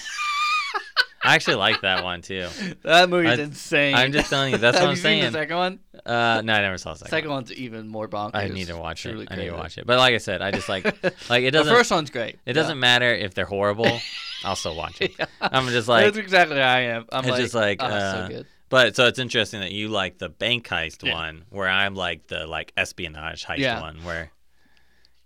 I 1.29 1.35
actually 1.35 1.57
like 1.57 1.81
that 1.83 2.05
one 2.05 2.23
too. 2.23 2.49
That 2.83 3.09
movie's 3.11 3.39
I- 3.39 3.43
insane. 3.43 3.95
I'm 3.95 4.13
just 4.13 4.31
telling 4.31 4.53
you. 4.53 4.59
That's 4.59 4.77
what 4.81 4.85
I'm 4.85 4.91
you 4.91 4.97
saying. 4.97 5.23
seen 5.25 5.33
the 5.33 5.39
second 5.39 5.57
one? 5.57 5.79
Uh, 6.07 6.41
no, 6.45 6.53
I 6.55 6.61
never 6.63 6.79
saw 6.79 6.93
the 6.93 6.99
second. 7.01 7.11
second 7.11 7.31
one. 7.31 7.37
one's 7.39 7.53
even 7.53 7.89
more 7.89 8.09
bonkers. 8.09 8.31
I 8.35 8.49
need 8.49 8.69
to 8.69 8.77
watch 8.77 9.05
it. 9.05 9.11
Truly 9.11 9.27
I 9.31 9.37
need 9.37 9.47
to 9.51 9.53
watch 9.57 9.77
it. 9.79 9.87
But 9.87 9.99
like 9.99 10.15
I 10.15 10.19
said, 10.19 10.41
I 10.43 10.51
just 10.51 10.69
like 10.69 10.85
like 11.31 11.45
it 11.45 11.51
doesn't. 11.51 11.71
The 11.73 11.79
first 11.79 11.91
one's 11.91 12.11
great. 12.11 12.39
it 12.47 12.55
doesn't 12.55 12.81
matter 12.81 13.13
if 13.15 13.35
they're 13.35 13.45
horrible. 13.47 14.01
I'll 14.45 14.57
still 14.57 14.77
watch 14.77 15.01
it. 15.01 15.13
Yeah. 15.19 15.27
I'm 15.41 15.67
just 15.69 15.89
like, 15.89 16.05
That's 16.07 16.17
exactly 16.17 16.57
how 16.59 16.73
I 16.73 16.81
am. 16.81 17.05
I'm 17.13 17.25
It's 17.25 17.31
like, 17.33 17.41
just 17.41 17.55
like, 17.55 17.83
oh, 17.83 17.87
uh, 17.87 18.27
so 18.29 18.35
good. 18.35 18.47
but 18.69 18.97
so 18.97 19.07
it's 19.07 19.19
interesting 19.19 19.61
that 19.61 19.73
you 19.73 19.89
like 19.89 20.19
the 20.19 20.29
bank 20.29 20.67
heist 20.69 21.05
Yeah. 21.05 21.15
one, 21.15 21.45
where 21.51 21.69
I'm 21.69 21.95
like 21.95 22.29
the 22.29 22.47
like 22.47 22.73
espionage 22.77 23.45
heist 23.45 23.81
one, 23.83 23.97
where 24.05 24.31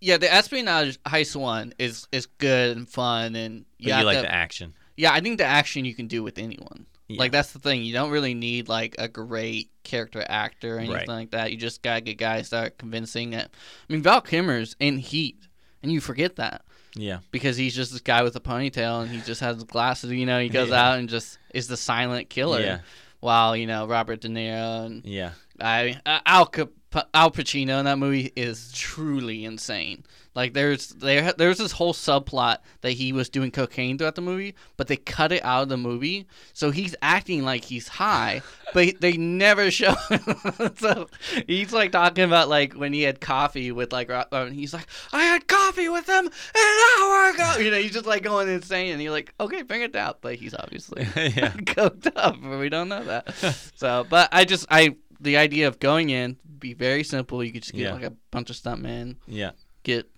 Yeah, 0.00 0.16
the 0.16 0.32
espionage 0.32 0.98
heist 1.04 1.36
one 1.36 1.74
is 1.78 2.08
is 2.10 2.26
good 2.26 2.76
and 2.76 2.88
fun, 2.88 3.36
and 3.36 3.66
you, 3.78 3.94
you 3.94 4.02
like 4.02 4.16
to- 4.16 4.22
the 4.22 4.32
action. 4.34 4.74
Yeah, 5.02 5.12
I 5.12 5.20
think 5.20 5.38
the 5.38 5.44
action 5.44 5.84
you 5.84 5.94
can 5.94 6.06
do 6.06 6.22
with 6.22 6.38
anyone. 6.38 6.86
Yeah. 7.08 7.18
Like 7.18 7.32
that's 7.32 7.52
the 7.52 7.58
thing. 7.58 7.82
You 7.82 7.92
don't 7.92 8.10
really 8.10 8.34
need 8.34 8.68
like 8.68 8.94
a 8.98 9.08
great 9.08 9.70
character 9.82 10.24
actor 10.28 10.76
or 10.76 10.78
anything 10.78 10.94
Right. 10.96 11.08
like 11.08 11.30
that. 11.32 11.50
You 11.50 11.58
just 11.58 11.82
gotta 11.82 12.00
get 12.00 12.16
guys 12.18 12.50
that 12.50 12.66
are 12.66 12.70
convincing 12.70 13.32
it. 13.32 13.50
I 13.88 13.92
mean, 13.92 14.02
Val 14.02 14.20
Kilmer's 14.20 14.76
in 14.78 14.98
Heat, 14.98 15.36
and 15.82 15.90
you 15.92 16.00
forget 16.00 16.36
that 16.36 16.62
Yeah, 16.94 17.18
because 17.32 17.56
he's 17.56 17.74
just 17.74 17.90
this 17.92 18.00
guy 18.00 18.22
with 18.22 18.36
a 18.36 18.40
ponytail 18.40 19.02
and 19.02 19.10
he 19.10 19.20
just 19.22 19.40
has 19.40 19.62
glasses. 19.64 20.12
You 20.12 20.24
know, 20.26 20.38
he 20.40 20.48
goes 20.48 20.68
Yeah. 20.70 20.90
out 20.92 20.98
and 21.00 21.08
just 21.08 21.38
is 21.52 21.66
the 21.66 21.76
silent 21.76 22.30
killer. 22.30 22.60
Yeah. 22.60 22.78
While 23.20 23.56
you 23.56 23.66
know 23.66 23.86
Robert 23.86 24.20
De 24.20 24.28
Niro 24.28 24.86
and 24.86 25.04
yeah, 25.04 25.32
I 25.60 26.00
uh, 26.06 26.20
Al 26.24 26.46
Cap- 26.46 26.70
Al 27.14 27.30
Pacino 27.30 27.78
in 27.78 27.84
that 27.84 27.98
movie 27.98 28.32
is 28.36 28.72
truly 28.72 29.44
insane. 29.44 30.04
Like 30.34 30.54
there's 30.54 30.88
there 30.88 31.32
there's 31.34 31.58
this 31.58 31.72
whole 31.72 31.92
subplot 31.92 32.58
that 32.80 32.92
he 32.92 33.12
was 33.12 33.28
doing 33.28 33.50
cocaine 33.50 33.98
throughout 33.98 34.14
the 34.14 34.22
movie, 34.22 34.54
but 34.78 34.88
they 34.88 34.96
cut 34.96 35.30
it 35.30 35.44
out 35.44 35.64
of 35.64 35.68
the 35.68 35.76
movie, 35.76 36.26
so 36.54 36.70
he's 36.70 36.94
acting 37.02 37.44
like 37.44 37.64
he's 37.64 37.86
high, 37.86 38.40
but 38.72 38.94
they 39.00 39.18
never 39.18 39.70
show. 39.70 39.94
so 40.76 41.08
he's 41.46 41.72
like 41.72 41.92
talking 41.92 42.24
about 42.24 42.48
like 42.48 42.72
when 42.72 42.94
he 42.94 43.02
had 43.02 43.20
coffee 43.20 43.72
with 43.72 43.92
like 43.92 44.08
uh, 44.08 44.24
and 44.32 44.54
he's 44.54 44.72
like 44.72 44.86
I 45.12 45.22
had 45.24 45.46
coffee 45.46 45.90
with 45.90 46.06
them 46.06 46.24
an 46.26 47.00
hour 47.00 47.30
ago. 47.34 47.56
You 47.58 47.70
know, 47.70 47.78
he's 47.78 47.92
just 47.92 48.06
like 48.06 48.22
going 48.22 48.48
insane, 48.48 48.92
and 48.92 49.02
you're 49.02 49.12
like, 49.12 49.34
okay, 49.38 49.60
bring 49.60 49.82
it 49.82 49.92
down, 49.92 50.14
but 50.22 50.36
he's 50.36 50.54
obviously 50.54 51.02
yeah, 51.16 51.50
coked 51.50 52.10
up, 52.16 52.36
but 52.42 52.58
we 52.58 52.70
don't 52.70 52.88
know 52.88 53.04
that. 53.04 53.34
so, 53.76 54.06
but 54.08 54.30
I 54.32 54.46
just 54.46 54.64
I 54.70 54.96
the 55.20 55.36
idea 55.36 55.68
of 55.68 55.78
going 55.78 56.08
in 56.08 56.38
be 56.62 56.72
very 56.74 57.04
simple. 57.04 57.42
You 57.44 57.52
could 57.52 57.62
just 57.62 57.74
get 57.74 57.80
Yeah. 57.82 57.92
like 57.94 58.04
a 58.04 58.14
bunch 58.30 58.48
of 58.50 58.56
stuntmen, 58.56 59.16
yeah, 59.26 59.50
get 59.82 60.08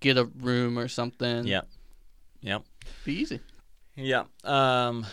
get 0.00 0.16
a 0.18 0.24
room 0.24 0.78
or 0.78 0.86
something. 0.88 1.46
yeah, 1.46 1.62
yep. 2.40 2.62
be 3.04 3.14
easy. 3.14 3.40
Yeah. 3.96 4.24
Um, 4.44 5.06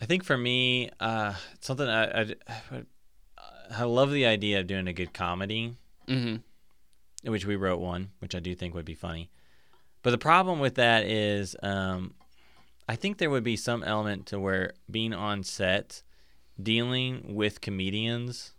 I 0.00 0.06
think 0.06 0.24
for 0.24 0.36
me, 0.38 0.90
uh, 1.00 1.34
something 1.60 1.86
I, 1.88 2.22
I, 2.22 2.34
I 3.70 3.82
love 3.84 4.10
the 4.12 4.26
idea 4.26 4.60
of 4.60 4.66
doing 4.66 4.88
a 4.88 4.92
good 4.92 5.12
comedy, 5.12 5.76
Mm-hmm. 6.08 7.30
which 7.30 7.44
we 7.44 7.56
wrote 7.56 7.80
one, 7.80 8.10
which 8.20 8.34
I 8.34 8.38
do 8.40 8.54
think 8.54 8.74
would 8.74 8.84
be 8.86 8.94
funny. 8.94 9.30
But 10.02 10.10
the 10.12 10.18
problem 10.18 10.60
with 10.60 10.76
that 10.76 11.04
is, 11.04 11.54
um, 11.62 12.14
I 12.88 12.96
think 12.96 13.18
there 13.18 13.28
would 13.28 13.44
be 13.44 13.56
some 13.56 13.82
element 13.82 14.24
to 14.26 14.38
where 14.40 14.72
being 14.90 15.12
on 15.12 15.42
set, 15.42 16.02
dealing 16.62 17.34
with 17.34 17.60
comedians, 17.60 18.52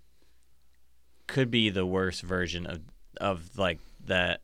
could 1.29 1.49
be 1.49 1.69
the 1.69 1.85
worst 1.85 2.21
version 2.23 2.65
of 2.65 2.81
of 3.21 3.57
like 3.57 3.79
that 4.05 4.41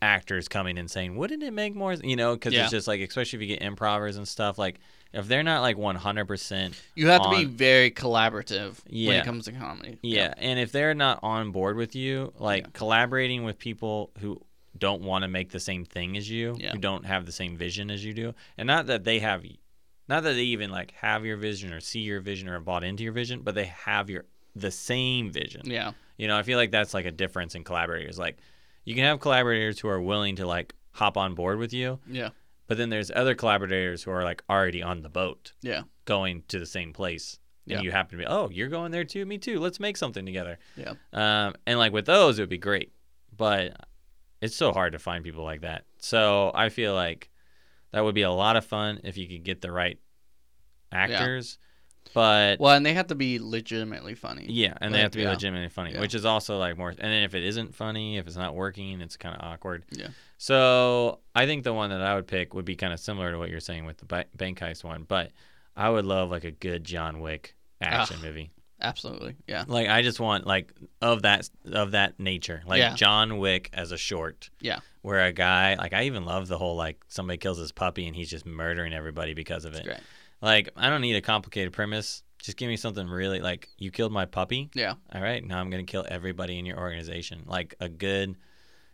actors 0.00 0.48
coming 0.48 0.78
and 0.78 0.90
saying, 0.90 1.16
"Wouldn't 1.16 1.42
it 1.42 1.52
make 1.52 1.74
more?" 1.74 1.92
You 1.94 2.16
know, 2.16 2.34
because 2.34 2.52
Yeah. 2.54 2.62
it's 2.62 2.70
just 2.70 2.86
like, 2.88 3.00
especially 3.00 3.38
if 3.38 3.42
you 3.48 3.56
get 3.56 3.62
improvers 3.62 4.16
and 4.16 4.26
stuff. 4.28 4.58
Like, 4.58 4.78
if 5.12 5.26
they're 5.26 5.42
not 5.42 5.62
like 5.62 5.76
one 5.76 5.96
hundred 5.96 6.26
percent, 6.26 6.74
You 6.94 7.08
have 7.08 7.22
to 7.22 7.30
be 7.30 7.44
very 7.44 7.90
collaborative 7.90 8.84
when 8.86 8.94
Yeah. 8.96 9.20
it 9.20 9.24
comes 9.24 9.46
to 9.46 9.52
comedy. 9.52 9.98
yeah, 10.02 10.34
and 10.36 10.58
if 10.60 10.70
they're 10.72 10.94
not 10.94 11.18
on 11.22 11.50
board 11.50 11.76
with 11.76 11.94
you, 11.96 12.32
like 12.38 12.64
Yeah. 12.64 12.70
collaborating 12.74 13.42
with 13.44 13.58
people 13.58 14.10
who 14.20 14.40
don't 14.76 15.02
want 15.02 15.22
to 15.22 15.28
make 15.28 15.50
the 15.50 15.58
same 15.60 15.84
thing 15.84 16.16
as 16.16 16.30
you, 16.30 16.56
Yeah. 16.60 16.72
who 16.72 16.78
don't 16.78 17.04
have 17.06 17.26
the 17.26 17.32
same 17.32 17.56
vision 17.56 17.90
as 17.90 18.04
you 18.04 18.14
do, 18.14 18.34
and 18.56 18.66
not 18.68 18.86
that 18.86 19.02
they 19.04 19.18
have, 19.18 19.44
not 20.08 20.22
that 20.22 20.34
they 20.34 20.44
even 20.44 20.70
like 20.70 20.92
have 20.92 21.24
your 21.26 21.36
vision 21.38 21.72
or 21.72 21.80
see 21.80 22.00
your 22.00 22.20
vision 22.20 22.48
or 22.48 22.52
have 22.54 22.64
bought 22.64 22.84
into 22.84 23.02
your 23.02 23.12
vision, 23.12 23.40
but 23.40 23.54
they 23.56 23.64
have 23.66 24.08
your 24.08 24.26
the 24.56 24.70
same 24.70 25.30
vision. 25.30 25.62
yeah, 25.64 25.92
You 26.16 26.26
know, 26.28 26.36
I 26.36 26.42
feel 26.42 26.58
like 26.58 26.70
that's 26.70 26.94
like 26.94 27.06
a 27.06 27.10
difference 27.12 27.54
in 27.54 27.64
collaborators. 27.64 28.18
Like, 28.18 28.38
you 28.84 28.94
can 28.94 29.04
have 29.04 29.20
collaborators 29.20 29.78
who 29.78 29.88
are 29.88 30.00
willing 30.00 30.36
to 30.36 30.46
like 30.46 30.74
hop 30.92 31.16
on 31.16 31.34
board 31.34 31.58
with 31.58 31.72
you, 31.72 31.98
yeah, 32.10 32.30
but 32.66 32.76
then 32.78 32.88
there's 32.90 33.10
other 33.14 33.34
collaborators 33.34 34.02
who 34.02 34.10
are 34.10 34.24
like 34.24 34.42
already 34.50 34.82
on 34.82 35.02
the 35.02 35.08
boat 35.08 35.52
yeah, 35.62 35.82
going 36.06 36.42
to 36.48 36.58
the 36.58 36.66
same 36.66 36.92
place. 36.92 37.38
And 37.66 37.72
Yeah. 37.76 37.80
you 37.82 37.90
happen 37.90 38.18
to 38.18 38.24
be, 38.24 38.26
oh, 38.26 38.48
you're 38.50 38.68
going 38.68 38.92
there 38.92 39.04
too, 39.04 39.26
me 39.26 39.36
too. 39.38 39.60
Let's 39.60 39.78
make 39.78 39.96
something 39.98 40.24
together. 40.24 40.58
yeah. 40.76 40.94
Um, 41.12 41.54
and 41.66 41.78
like 41.78 41.92
with 41.92 42.06
those, 42.06 42.38
it 42.38 42.42
would 42.42 42.48
be 42.48 42.56
great, 42.58 42.92
but 43.36 43.76
it's 44.40 44.56
so 44.56 44.72
hard 44.72 44.94
to 44.94 44.98
find 44.98 45.22
people 45.22 45.44
like 45.44 45.60
that. 45.60 45.84
So 45.98 46.50
I 46.54 46.70
feel 46.70 46.94
like 46.94 47.28
that 47.92 48.02
would 48.04 48.14
be 48.14 48.22
a 48.22 48.30
lot 48.30 48.56
of 48.56 48.64
fun 48.64 49.00
if 49.04 49.18
you 49.18 49.28
could 49.28 49.44
get 49.44 49.60
the 49.60 49.70
right 49.70 49.98
actors. 50.92 51.58
But 52.14 52.58
Well, 52.60 52.74
and 52.74 52.84
they 52.84 52.94
have 52.94 53.08
to 53.08 53.14
be 53.14 53.38
legitimately 53.38 54.14
funny. 54.14 54.46
yeah, 54.48 54.74
and 54.80 54.94
they 54.94 55.00
have 55.00 55.10
to 55.12 55.18
be 55.18 55.22
yeah. 55.24 55.30
legitimately 55.30 55.68
funny, 55.68 55.92
Yeah. 55.92 56.00
which 56.00 56.14
is 56.14 56.24
also 56.24 56.58
like 56.58 56.76
more. 56.78 56.90
And 56.90 56.98
then 56.98 57.22
if 57.22 57.34
it 57.34 57.44
isn't 57.44 57.74
funny, 57.74 58.18
if 58.18 58.26
it's 58.26 58.36
not 58.36 58.54
working, 58.54 59.00
it's 59.00 59.16
kind 59.16 59.36
of 59.36 59.42
awkward. 59.46 59.84
Yeah. 59.92 60.08
So 60.36 61.20
I 61.34 61.46
think 61.46 61.64
the 61.64 61.74
one 61.74 61.90
that 61.90 62.00
I 62.00 62.14
would 62.14 62.26
pick 62.26 62.54
would 62.54 62.64
be 62.64 62.76
kind 62.76 62.92
of 62.92 63.00
similar 63.00 63.32
to 63.32 63.38
what 63.38 63.50
you're 63.50 63.60
saying 63.60 63.84
with 63.84 63.98
the 63.98 64.06
ba- 64.06 64.26
bank 64.36 64.58
heist 64.60 64.84
one, 64.84 65.04
but 65.06 65.32
I 65.76 65.90
would 65.90 66.04
love 66.06 66.30
like 66.30 66.44
a 66.44 66.50
good 66.50 66.84
John 66.84 67.20
Wick 67.20 67.54
action 67.80 68.16
Ah. 68.20 68.24
movie. 68.24 68.50
absolutely. 68.80 69.34
Yeah, 69.48 69.64
Like 69.66 69.88
I 69.88 70.02
just 70.02 70.20
want 70.20 70.46
like 70.46 70.72
of 71.02 71.22
that 71.22 71.48
of 71.72 71.90
that 71.92 72.18
nature, 72.20 72.62
like 72.66 72.78
Yeah. 72.78 72.94
John 72.94 73.38
Wick 73.38 73.70
as 73.72 73.90
a 73.92 73.96
short. 73.98 74.50
Yeah. 74.60 74.78
Where 75.02 75.24
a 75.26 75.32
guy 75.32 75.74
like 75.74 75.92
I 75.92 76.04
even 76.04 76.24
love 76.24 76.46
the 76.48 76.58
whole 76.58 76.76
like 76.76 77.04
somebody 77.08 77.38
kills 77.38 77.58
his 77.58 77.72
puppy 77.72 78.06
and 78.06 78.14
he's 78.14 78.30
just 78.30 78.46
murdering 78.46 78.92
everybody 78.94 79.34
because 79.34 79.64
of 79.64 79.74
it. 79.74 79.84
Like 80.40 80.70
I 80.76 80.88
don't 80.90 81.00
need 81.00 81.16
a 81.16 81.20
complicated 81.20 81.72
premise. 81.72 82.22
Just 82.40 82.56
give 82.56 82.68
me 82.68 82.76
something 82.76 83.08
really 83.08 83.40
like 83.40 83.68
you 83.78 83.90
killed 83.90 84.12
my 84.12 84.24
puppy. 84.24 84.70
Yeah, 84.74 84.94
All 85.12 85.20
right, 85.20 85.44
now 85.44 85.58
I'm 85.58 85.70
gonna 85.70 85.84
kill 85.84 86.06
everybody 86.08 86.58
in 86.58 86.66
your 86.66 86.78
organization. 86.78 87.42
Like 87.46 87.74
a 87.80 87.88
good, 87.88 88.36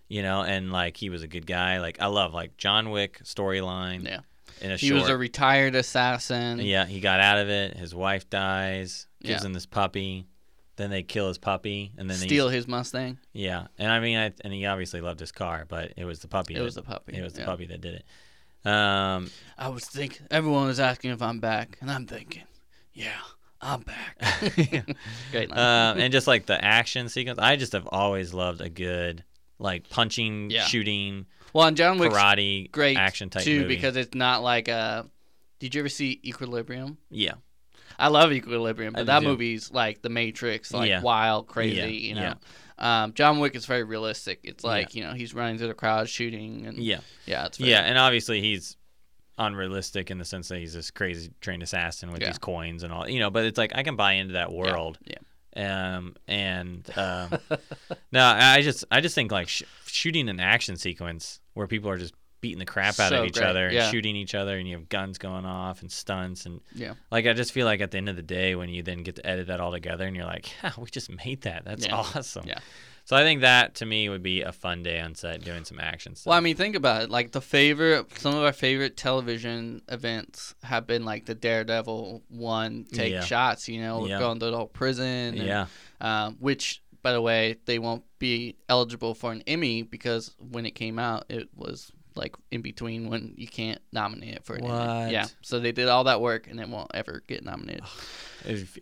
you 0.08 0.22
know, 0.22 0.42
and 0.42 0.72
like 0.72 0.96
he 0.96 1.10
was 1.10 1.22
a 1.22 1.28
good 1.28 1.46
guy. 1.46 1.78
Like 1.80 2.00
I 2.00 2.06
love 2.06 2.32
like 2.32 2.56
John 2.56 2.90
Wick 2.90 3.20
storyline. 3.24 4.04
Yeah. 4.06 4.20
In 4.60 4.70
a 4.70 4.76
he 4.76 4.88
short. 4.88 5.00
was 5.02 5.10
a 5.10 5.16
retired 5.16 5.74
assassin. 5.74 6.60
yeah, 6.60 6.86
he 6.86 7.00
got 7.00 7.20
out 7.20 7.38
of 7.38 7.48
it. 7.48 7.76
His 7.76 7.94
wife 7.94 8.30
dies. 8.30 9.06
Gives 9.22 9.42
Yeah. 9.42 9.46
him 9.46 9.52
this 9.52 9.66
puppy. 9.66 10.26
Then 10.76 10.90
they 10.90 11.02
kill 11.04 11.28
his 11.28 11.38
puppy, 11.38 11.92
and 11.96 12.10
then 12.10 12.18
they 12.18 12.26
steal 12.26 12.48
his 12.48 12.66
Mustang. 12.66 13.18
yeah, 13.32 13.68
and 13.78 13.92
I 13.92 14.00
mean, 14.00 14.18
I, 14.18 14.32
and 14.40 14.52
he 14.52 14.66
obviously 14.66 15.00
loved 15.00 15.20
his 15.20 15.30
car, 15.30 15.66
but 15.68 15.92
it 15.96 16.04
was 16.04 16.18
the 16.18 16.26
puppy. 16.26 16.54
It 16.54 16.58
that, 16.58 16.64
was 16.64 16.74
the 16.74 16.82
puppy. 16.82 17.16
it 17.16 17.22
was 17.22 17.34
the 17.34 17.40
yeah. 17.42 17.46
puppy 17.46 17.66
that 17.66 17.80
did 17.80 17.94
it. 17.94 18.04
Um, 18.64 19.30
I 19.58 19.68
was 19.68 19.84
thinking, 19.84 20.26
everyone 20.30 20.66
was 20.66 20.80
asking 20.80 21.10
if 21.10 21.20
I'm 21.22 21.38
back, 21.40 21.76
and 21.80 21.90
I'm 21.90 22.06
thinking, 22.06 22.44
yeah, 22.92 23.12
I'm 23.60 23.80
back. 23.82 24.16
Great 25.30 25.50
line. 25.50 25.92
um, 25.92 25.98
and 26.00 26.12
just 26.12 26.26
like 26.26 26.46
the 26.46 26.62
action 26.64 27.08
sequence, 27.08 27.38
I 27.38 27.56
just 27.56 27.72
have 27.72 27.86
always 27.90 28.32
loved 28.34 28.60
a 28.60 28.68
good 28.68 29.24
like 29.58 29.88
punching, 29.90 30.50
Yeah. 30.50 30.64
shooting, 30.64 31.26
well, 31.52 31.66
and 31.68 31.76
John 31.76 31.98
Wick's 31.98 32.14
karate, 32.14 32.70
great 32.72 32.96
action 32.98 33.30
type 33.30 33.44
too 33.44 33.62
movie. 33.62 33.74
because 33.76 33.96
it's 33.96 34.14
not 34.14 34.42
like 34.42 34.68
a. 34.68 35.06
Did 35.60 35.74
you 35.74 35.80
ever 35.82 35.88
see 35.88 36.20
Equilibrium? 36.24 36.98
yeah, 37.10 37.34
I 37.98 38.08
love 38.08 38.32
Equilibrium, 38.32 38.92
but 38.94 39.00
do 39.00 39.04
that 39.06 39.20
too. 39.20 39.26
movie's 39.26 39.70
like 39.70 40.02
The 40.02 40.08
Matrix, 40.08 40.72
like 40.72 40.88
Yeah. 40.88 41.00
wild, 41.00 41.46
crazy. 41.46 41.92
You 41.94 42.14
know, 42.16 42.20
yeah. 42.22 42.34
Um, 42.78 43.12
John 43.14 43.38
Wick 43.40 43.54
is 43.54 43.66
very 43.66 43.82
realistic. 43.84 44.40
It's 44.42 44.64
like 44.64 44.94
you 44.94 45.02
know 45.04 45.12
he's 45.12 45.34
running 45.34 45.58
through 45.58 45.68
the 45.68 45.74
crowd, 45.74 46.08
shooting, 46.08 46.66
and 46.66 46.78
yeah, 46.78 47.00
yeah, 47.26 47.46
it's 47.46 47.58
very, 47.58 47.70
yeah, 47.70 47.80
and 47.80 47.96
obviously 47.98 48.40
he's 48.40 48.76
unrealistic 49.38 50.10
in 50.10 50.18
the 50.18 50.24
sense 50.24 50.48
that 50.48 50.58
he's 50.58 50.74
this 50.74 50.90
crazy 50.90 51.32
trained 51.40 51.62
assassin 51.62 52.10
with 52.12 52.20
Yeah. 52.20 52.28
these 52.28 52.38
coins 52.38 52.82
and 52.82 52.92
all, 52.92 53.08
you 53.08 53.18
know. 53.18 53.30
But 53.30 53.44
it's 53.44 53.58
like 53.58 53.72
I 53.74 53.82
can 53.82 53.96
buy 53.96 54.12
into 54.14 54.34
that 54.34 54.52
world, 54.52 54.98
yeah. 55.04 55.18
Um, 55.56 56.16
and 56.26 56.88
um, 56.96 57.30
no, 58.12 58.24
I 58.24 58.60
just 58.62 58.84
I 58.90 59.00
just 59.00 59.14
think 59.14 59.30
like 59.32 59.48
sh- 59.48 59.62
shooting 59.86 60.28
an 60.28 60.40
action 60.40 60.76
sequence 60.76 61.40
where 61.54 61.66
people 61.68 61.90
are 61.90 61.98
just 61.98 62.14
beating 62.44 62.58
the 62.58 62.66
crap 62.66 63.00
out 63.00 63.08
So 63.08 63.22
of 63.22 63.26
each 63.28 63.34
great, 63.34 63.46
other 63.46 63.64
and 63.66 63.74
yeah. 63.74 63.90
shooting 63.90 64.16
each 64.16 64.34
other, 64.34 64.58
and 64.58 64.68
you 64.68 64.76
have 64.76 64.90
guns 64.90 65.16
going 65.16 65.46
off 65.46 65.80
and 65.80 65.90
stunts 65.90 66.44
and 66.44 66.60
Yeah. 66.74 66.92
like 67.10 67.26
I 67.26 67.32
just 67.32 67.52
feel 67.52 67.64
like 67.64 67.80
at 67.80 67.90
the 67.90 67.96
end 67.96 68.10
of 68.10 68.16
the 68.16 68.22
day 68.22 68.54
when 68.54 68.68
you 68.68 68.82
then 68.82 69.02
get 69.02 69.16
to 69.16 69.26
edit 69.26 69.46
that 69.46 69.60
all 69.60 69.72
together 69.72 70.06
and 70.06 70.14
you're 70.14 70.26
like, 70.26 70.52
yeah, 70.62 70.72
we 70.76 70.90
just 70.90 71.10
made 71.24 71.40
that. 71.42 71.64
That's 71.64 71.86
Yeah. 71.86 71.94
awesome. 71.96 72.44
Yeah. 72.46 72.58
So 73.06 73.16
I 73.16 73.22
think 73.22 73.42
that 73.42 73.74
to 73.76 73.86
me 73.86 74.08
would 74.08 74.22
be 74.22 74.40
a 74.42 74.52
fun 74.52 74.82
day 74.82 74.98
on 75.00 75.14
set 75.14 75.42
doing 75.44 75.64
some 75.64 75.78
action 75.78 76.14
stuff. 76.16 76.30
Well, 76.30 76.38
I 76.38 76.40
mean, 76.40 76.56
think 76.56 76.74
about 76.74 77.02
it. 77.02 77.10
Like 77.10 77.32
the 77.32 77.40
favorite, 77.40 78.06
some 78.18 78.34
of 78.34 78.42
our 78.42 78.52
favorite 78.52 78.96
television 78.96 79.82
events 79.88 80.54
have 80.62 80.86
been 80.86 81.04
like 81.04 81.26
the 81.26 81.34
Daredevil 81.34 82.22
one 82.28 82.84
take 82.92 83.12
Yeah. 83.12 83.20
shots. 83.24 83.68
You 83.68 83.80
know, 83.82 84.06
going 84.06 84.38
to 84.40 84.46
the 84.50 84.56
whole 84.56 84.66
prison. 84.68 85.04
and, 85.38 85.38
yeah. 85.38 85.66
Um, 86.00 86.36
which, 86.40 86.80
by 87.02 87.12
the 87.12 87.20
way, 87.20 87.56
they 87.66 87.78
won't 87.78 88.04
be 88.18 88.56
eligible 88.70 89.14
for 89.14 89.32
an 89.32 89.42
Emmy 89.46 89.82
because 89.82 90.34
when 90.38 90.64
it 90.64 90.74
came 90.74 90.98
out, 90.98 91.26
it 91.28 91.50
was 91.54 91.92
like 92.16 92.34
in 92.50 92.62
between 92.62 93.08
when 93.08 93.34
you 93.36 93.48
can't 93.48 93.80
nominate 93.92 94.34
it 94.34 94.44
for 94.44 94.54
an. 94.54 94.64
What? 94.64 95.10
Yeah. 95.10 95.26
So 95.42 95.58
they 95.58 95.72
did 95.72 95.88
all 95.88 96.04
that 96.04 96.20
work 96.20 96.46
and 96.48 96.60
it 96.60 96.68
won't 96.68 96.90
ever 96.94 97.22
get 97.26 97.44
nominated. 97.44 97.82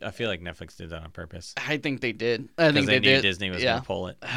I 0.03 0.11
feel 0.11 0.29
like 0.29 0.41
Netflix 0.41 0.75
did 0.75 0.89
that 0.89 1.03
on 1.03 1.11
purpose. 1.11 1.53
I 1.57 1.77
think 1.77 2.01
they 2.01 2.11
did. 2.11 2.49
I 2.57 2.71
think 2.71 2.85
they, 2.85 2.93
they, 2.93 2.99
knew 2.99 3.15
did. 3.15 3.21
Disney 3.21 3.49
was 3.49 3.63
yeah. 3.63 3.73
gonna 3.75 3.85
pull 3.85 4.07
it. 4.07 4.17
it 4.21 4.27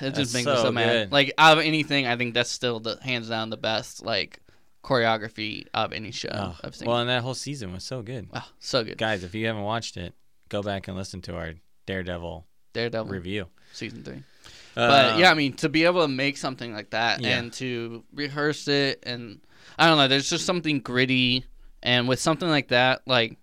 That's 0.00 0.18
just 0.18 0.34
makes 0.34 0.46
me 0.46 0.54
so 0.54 0.62
so 0.64 0.72
mad. 0.72 0.92
good. 0.92 1.12
Like 1.12 1.32
out 1.38 1.58
of 1.58 1.64
anything, 1.64 2.06
I 2.06 2.16
think 2.16 2.34
that's 2.34 2.50
still 2.50 2.80
the 2.80 2.98
hands 3.02 3.28
down 3.28 3.50
the 3.50 3.56
best 3.56 4.04
like 4.04 4.40
choreography 4.82 5.66
of 5.74 5.92
any 5.92 6.10
show 6.10 6.30
Oh, 6.32 6.56
I've 6.64 6.74
seen. 6.74 6.88
well, 6.88 6.98
and 6.98 7.10
that 7.10 7.22
whole 7.22 7.34
season 7.34 7.72
was 7.72 7.84
so 7.84 8.02
good. 8.02 8.32
wow, 8.32 8.44
so 8.58 8.82
good. 8.82 8.98
Guys, 8.98 9.22
if 9.22 9.34
you 9.34 9.46
haven't 9.46 9.62
watched 9.62 9.96
it, 9.96 10.14
go 10.48 10.62
back 10.62 10.88
and 10.88 10.96
listen 10.96 11.20
to 11.22 11.36
our 11.36 11.52
Daredevil 11.86 12.46
Daredevil 12.72 13.12
review. 13.12 13.46
season 13.72 14.02
three. 14.02 14.22
But 14.74 15.14
Uh, 15.14 15.18
yeah, 15.18 15.30
I 15.30 15.34
mean, 15.34 15.54
to 15.54 15.68
be 15.68 15.84
able 15.84 16.02
to 16.02 16.08
make 16.08 16.36
something 16.36 16.72
like 16.72 16.90
that 16.90 17.20
Yeah. 17.20 17.38
and 17.38 17.52
to 17.54 18.04
rehearse 18.12 18.68
it, 18.68 19.00
and 19.04 19.40
I 19.78 19.86
don't 19.88 19.98
know, 19.98 20.08
there's 20.08 20.30
just 20.30 20.46
something 20.46 20.80
gritty, 20.80 21.44
and 21.82 22.08
with 22.08 22.20
something 22.20 22.48
like 22.48 22.68
that, 22.68 23.02
like 23.06 23.36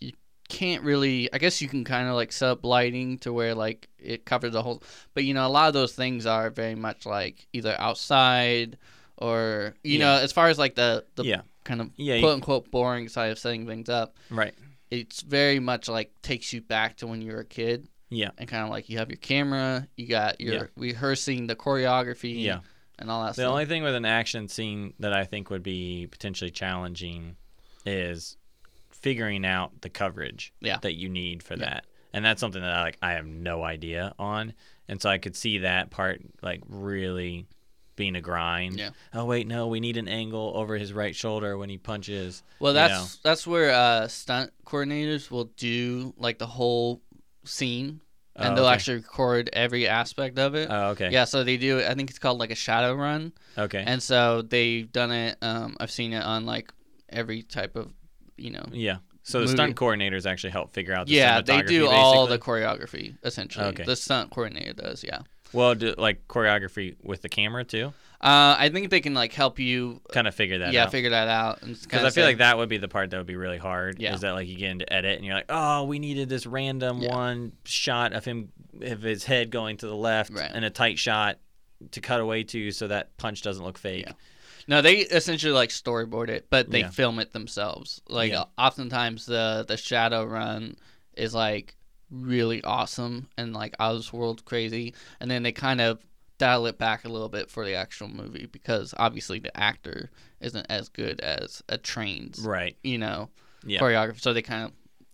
you 0.00 0.12
can't 0.48 0.82
really. 0.82 1.32
I 1.32 1.38
guess 1.38 1.60
you 1.62 1.68
can 1.68 1.84
kind 1.84 2.08
of 2.08 2.14
like 2.14 2.32
set 2.32 2.50
up 2.50 2.64
lighting 2.64 3.18
to 3.18 3.32
where 3.32 3.54
like 3.54 3.88
it 3.98 4.24
covers 4.24 4.52
the 4.52 4.62
whole. 4.62 4.82
But 5.14 5.24
you 5.24 5.34
know, 5.34 5.46
a 5.46 5.48
lot 5.48 5.68
of 5.68 5.74
those 5.74 5.94
things 5.94 6.26
are 6.26 6.50
very 6.50 6.74
much 6.74 7.06
like 7.06 7.46
either 7.52 7.74
outside 7.78 8.76
or 9.16 9.74
you 9.84 9.98
Yeah. 9.98 10.04
know, 10.16 10.22
as 10.22 10.32
far 10.32 10.48
as 10.48 10.58
like 10.58 10.74
the 10.74 11.04
the 11.14 11.24
yeah, 11.24 11.42
kind 11.64 11.80
of 11.80 11.90
Yeah, 11.96 12.18
quote 12.20 12.34
unquote 12.34 12.70
boring 12.70 13.08
side 13.08 13.30
of 13.30 13.38
setting 13.38 13.66
things 13.66 13.88
up. 13.88 14.16
right. 14.30 14.54
It's 14.90 15.22
very 15.22 15.58
much 15.58 15.88
like 15.88 16.12
takes 16.22 16.52
you 16.52 16.60
back 16.60 16.98
to 16.98 17.06
when 17.06 17.20
you 17.22 17.32
were 17.32 17.40
a 17.40 17.44
kid 17.44 17.88
Yeah, 18.10 18.30
and 18.38 18.48
kind 18.48 18.62
of 18.64 18.70
like 18.70 18.88
you 18.88 18.98
have 18.98 19.08
your 19.08 19.16
camera, 19.18 19.88
you 19.96 20.06
got 20.06 20.40
your 20.40 20.54
Yeah. 20.54 20.62
rehearsing 20.76 21.46
the 21.46 21.56
choreography, 21.56 22.42
yeah. 22.42 22.60
and 22.98 23.10
all 23.10 23.22
that 23.22 23.28
The 23.30 23.34
stuff. 23.34 23.42
The 23.44 23.50
only 23.50 23.66
thing 23.66 23.82
with 23.82 23.94
an 23.94 24.04
action 24.04 24.46
scene 24.48 24.94
that 25.00 25.12
I 25.12 25.24
think 25.24 25.50
would 25.50 25.62
be 25.62 26.06
potentially 26.10 26.50
challenging 26.50 27.36
is 27.84 28.36
figuring 28.90 29.44
out 29.44 29.80
the 29.82 29.90
coverage 29.90 30.52
Yeah. 30.60 30.78
that 30.78 30.94
you 30.94 31.08
need 31.08 31.42
for 31.42 31.54
Yeah. 31.54 31.64
that. 31.70 31.86
And 32.12 32.24
that's 32.24 32.40
something 32.40 32.62
that 32.62 32.70
I 32.72 32.82
like 32.82 32.98
I 33.02 33.12
have 33.12 33.26
no 33.26 33.62
idea 33.64 34.14
on. 34.18 34.54
And 34.88 35.00
so 35.02 35.10
I 35.10 35.18
could 35.18 35.34
see 35.34 35.58
that 35.58 35.90
part 35.90 36.20
like 36.42 36.62
really 36.68 37.46
being 37.96 38.14
a 38.16 38.20
grind. 38.20 38.78
Yeah. 38.78 38.90
Oh 39.12 39.24
wait, 39.24 39.46
no, 39.46 39.66
we 39.68 39.80
need 39.80 39.96
an 39.96 40.08
angle 40.08 40.52
over 40.54 40.76
his 40.76 40.92
right 40.92 41.14
shoulder 41.14 41.58
when 41.58 41.68
he 41.70 41.78
punches. 41.78 42.42
well, 42.60 42.72
you 42.72 42.74
that's 42.78 42.92
know. 43.16 43.20
that's 43.28 43.46
where 43.46 43.70
uh, 43.70 44.08
stunt 44.08 44.52
coordinators 44.64 45.30
will 45.30 45.44
do 45.56 46.14
like 46.16 46.38
the 46.38 46.46
whole 46.46 47.02
scene, 47.44 48.00
and 48.36 48.52
Oh, 48.52 48.54
they'll 48.56 48.64
okay. 48.66 48.74
actually 48.74 48.96
record 48.96 49.50
every 49.52 49.86
aspect 49.88 50.38
of 50.38 50.54
it. 50.54 50.68
Oh, 50.70 50.88
okay. 50.90 51.10
Yeah, 51.10 51.24
so 51.24 51.44
they 51.44 51.56
do. 51.56 51.80
I 51.80 51.94
think 51.94 52.10
it's 52.10 52.18
called 52.18 52.38
like 52.38 52.50
a 52.50 52.54
shadow 52.56 52.94
run, 52.94 53.32
Okay. 53.56 53.82
and 53.86 54.02
so 54.02 54.42
they've 54.42 54.90
done 54.90 55.12
it. 55.12 55.36
Um, 55.42 55.76
I've 55.80 55.90
seen 55.90 56.12
it 56.12 56.22
on 56.24 56.46
like 56.46 56.72
every 57.08 57.42
type 57.42 57.76
of, 57.76 57.92
you 58.36 58.50
know. 58.50 58.64
yeah. 58.72 58.96
So 59.26 59.38
the 59.38 59.44
movie. 59.46 59.56
stunt 59.56 59.76
coordinators 59.76 60.26
actually 60.26 60.50
help 60.50 60.74
figure 60.74 60.92
out 60.92 61.06
the 61.06 61.14
Yeah, 61.14 61.40
they 61.40 61.62
do 61.62 61.88
all 61.88 62.26
the 62.26 62.38
choreography 62.38 63.16
essentially. 63.22 63.64
Okay. 63.66 63.84
The 63.84 63.96
stunt 63.96 64.30
coordinator 64.30 64.74
does, 64.74 65.02
yeah. 65.02 65.20
Well, 65.54 65.74
do, 65.74 65.94
like 65.96 66.28
choreography 66.28 66.96
with 67.02 67.22
the 67.22 67.28
camera 67.30 67.64
too. 67.64 67.94
Uh, 68.24 68.56
I 68.58 68.70
think 68.70 68.88
they 68.88 69.00
can 69.02 69.12
like 69.12 69.34
help 69.34 69.58
you, 69.58 70.00
Kind 70.10 70.26
of 70.26 70.34
figure 70.34 70.58
that 70.60 70.68
out. 70.68 70.72
yeah, 70.72 70.84
out. 70.84 70.90
figure 70.90 71.10
that 71.10 71.28
out. 71.28 71.60
Because 71.60 72.04
I 72.04 72.08
feel 72.10 72.24
like 72.24 72.38
that 72.38 72.56
would 72.56 72.70
be 72.70 72.78
the 72.78 72.88
part 72.88 73.10
that 73.10 73.18
would 73.18 73.26
be 73.26 73.36
really 73.36 73.58
hard. 73.58 74.00
Yeah. 74.00 74.14
Is 74.14 74.22
that 74.22 74.32
like 74.32 74.48
you 74.48 74.56
get 74.56 74.70
into 74.70 74.90
edit 74.90 75.16
and 75.18 75.26
you're 75.26 75.34
like, 75.34 75.44
oh, 75.50 75.84
we 75.84 75.98
needed 75.98 76.30
this 76.30 76.46
random 76.46 77.02
Yeah. 77.02 77.14
one 77.14 77.52
shot 77.66 78.14
of 78.14 78.24
him, 78.24 78.50
of 78.80 79.02
his 79.02 79.24
head 79.24 79.50
going 79.50 79.76
to 79.76 79.86
the 79.86 79.94
left, 79.94 80.30
Right. 80.32 80.50
and 80.52 80.64
a 80.64 80.70
tight 80.70 80.98
shot 80.98 81.38
to 81.90 82.00
cut 82.00 82.20
away 82.20 82.44
to 82.44 82.70
so 82.70 82.88
that 82.88 83.14
punch 83.18 83.42
doesn't 83.42 83.62
look 83.62 83.76
fake. 83.76 84.04
Yeah. 84.06 84.12
No, 84.66 84.80
they 84.80 85.00
essentially 85.00 85.52
like 85.52 85.68
storyboard 85.68 86.30
it, 86.30 86.46
but 86.48 86.70
they 86.70 86.80
Yeah. 86.80 86.90
film 86.90 87.18
it 87.18 87.32
themselves. 87.34 88.00
Like 88.08 88.32
Yeah. 88.32 88.44
oftentimes 88.56 89.26
the 89.26 89.66
the 89.68 89.76
shadow 89.76 90.24
run 90.24 90.76
is 91.14 91.34
like 91.34 91.76
really 92.10 92.64
awesome 92.64 93.28
and 93.36 93.52
like 93.52 93.74
out 93.78 93.92
of 93.92 93.98
this 93.98 94.14
world 94.14 94.46
crazy, 94.46 94.94
and 95.20 95.30
then 95.30 95.42
they 95.42 95.52
kind 95.52 95.82
of 95.82 95.98
dial 96.38 96.66
it 96.66 96.78
back 96.78 97.04
a 97.04 97.08
little 97.08 97.28
bit 97.28 97.50
for 97.50 97.64
the 97.64 97.74
actual 97.74 98.08
movie 98.08 98.46
because 98.46 98.92
obviously 98.96 99.38
the 99.38 99.56
actor 99.56 100.10
isn't 100.40 100.66
as 100.68 100.88
good 100.88 101.20
as 101.20 101.62
a 101.68 101.78
trained, 101.78 102.36
Right. 102.40 102.76
you 102.82 102.98
know, 102.98 103.30
Yeah. 103.64 103.80
choreographer. 103.80 104.20
So 104.20 104.32
they 104.32 104.42
kind 104.42 104.64
of 104.64 104.72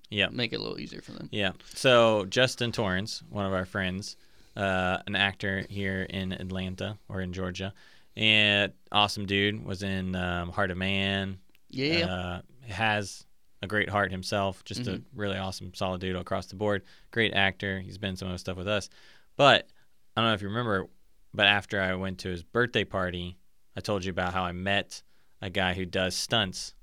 Yeah. 0.09 0.29
make 0.31 0.53
it 0.53 0.57
a 0.57 0.63
little 0.63 0.81
easier 0.81 1.03
for 1.03 1.13
them. 1.13 1.29
Yeah. 1.31 1.53
So 1.75 2.25
Justin 2.27 2.73
Torrance, 2.73 3.23
one 3.29 3.45
of 3.47 3.53
our 3.53 3.65
friends, 3.67 4.17
uh, 4.57 4.99
an 5.07 5.15
actor 5.15 5.67
here 5.69 6.03
in 6.03 6.33
Atlanta 6.33 6.99
or 7.09 7.21
in 7.21 7.33
Georgia, 7.33 7.73
and 8.17 8.73
awesome 8.91 9.27
dude, 9.27 9.65
was 9.65 9.83
in 9.83 10.15
um, 10.17 10.51
Heart 10.51 10.71
of 10.73 10.79
Man. 10.79 11.39
Yeah, 11.69 12.07
Uh, 12.07 12.43
has 12.73 13.25
a 13.63 13.67
great 13.67 13.89
heart 13.91 14.11
himself. 14.11 14.65
Just 14.65 14.87
a 14.89 15.03
really 15.15 15.37
awesome, 15.37 15.73
solid 15.75 16.01
dude 16.01 16.17
across 16.17 16.47
the 16.47 16.57
board. 16.57 16.83
Great 17.13 17.33
actor. 17.35 17.79
He's 17.81 17.99
been 17.99 18.17
some 18.17 18.27
of 18.29 18.33
the 18.33 18.39
stuff 18.39 18.57
with 18.57 18.67
us. 18.69 18.89
But 19.37 19.69
I 20.17 20.21
don't 20.23 20.31
know 20.31 20.35
if 20.35 20.43
you 20.43 20.49
remember, 20.49 20.87
but 21.35 21.47
after 21.47 21.81
I 21.81 21.95
went 21.95 22.19
to 22.21 22.29
his 22.29 22.43
birthday 22.43 22.85
party, 22.85 23.39
I 23.77 23.81
told 23.81 24.05
you 24.05 24.11
about 24.11 24.33
how 24.35 24.43
I 24.43 24.53
met 24.53 25.03
a 25.43 25.51
guy 25.51 25.75
who 25.75 25.85
does 25.87 26.17
stunts. 26.17 26.75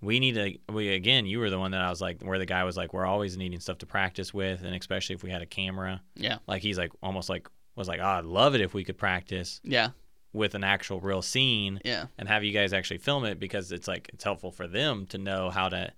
We 0.00 0.20
need 0.20 0.36
a 0.38 0.58
we 0.72 0.90
again. 0.94 1.26
You 1.26 1.40
were 1.40 1.50
the 1.50 1.58
one 1.58 1.72
that 1.72 1.80
I 1.82 1.90
was 1.90 2.00
like, 2.00 2.22
where 2.22 2.38
the 2.38 2.46
guy 2.46 2.62
was 2.64 2.76
like, 2.76 2.92
we're 2.92 3.04
always 3.06 3.36
needing 3.36 3.58
stuff 3.60 3.78
to 3.78 3.86
practice 3.86 4.32
with, 4.32 4.62
and 4.62 4.74
especially 4.74 5.16
if 5.16 5.22
we 5.24 5.30
had 5.30 5.42
a 5.42 5.46
camera. 5.46 6.00
yeah, 6.14 6.38
Like 6.46 6.62
he's 6.62 6.78
like 6.78 6.92
almost 7.02 7.28
like 7.28 7.48
was 7.74 7.88
like, 7.88 8.00
oh, 8.00 8.04
I'd 8.04 8.24
love 8.24 8.54
it 8.54 8.60
if 8.60 8.74
we 8.74 8.84
could 8.84 8.96
practice 8.98 9.60
yeah, 9.64 9.88
with 10.32 10.54
an 10.54 10.62
actual 10.64 11.00
real 11.00 11.22
scene 11.22 11.80
yeah, 11.84 12.06
and 12.16 12.28
have 12.28 12.42
you 12.44 12.52
guys 12.52 12.72
actually 12.72 12.98
film 12.98 13.24
it 13.24 13.38
because 13.40 13.72
it's 13.72 13.86
like 13.88 14.08
it's 14.12 14.24
helpful 14.24 14.50
for 14.52 14.66
them 14.68 15.06
to 15.06 15.18
know 15.18 15.50
how 15.50 15.68
to 15.68 15.92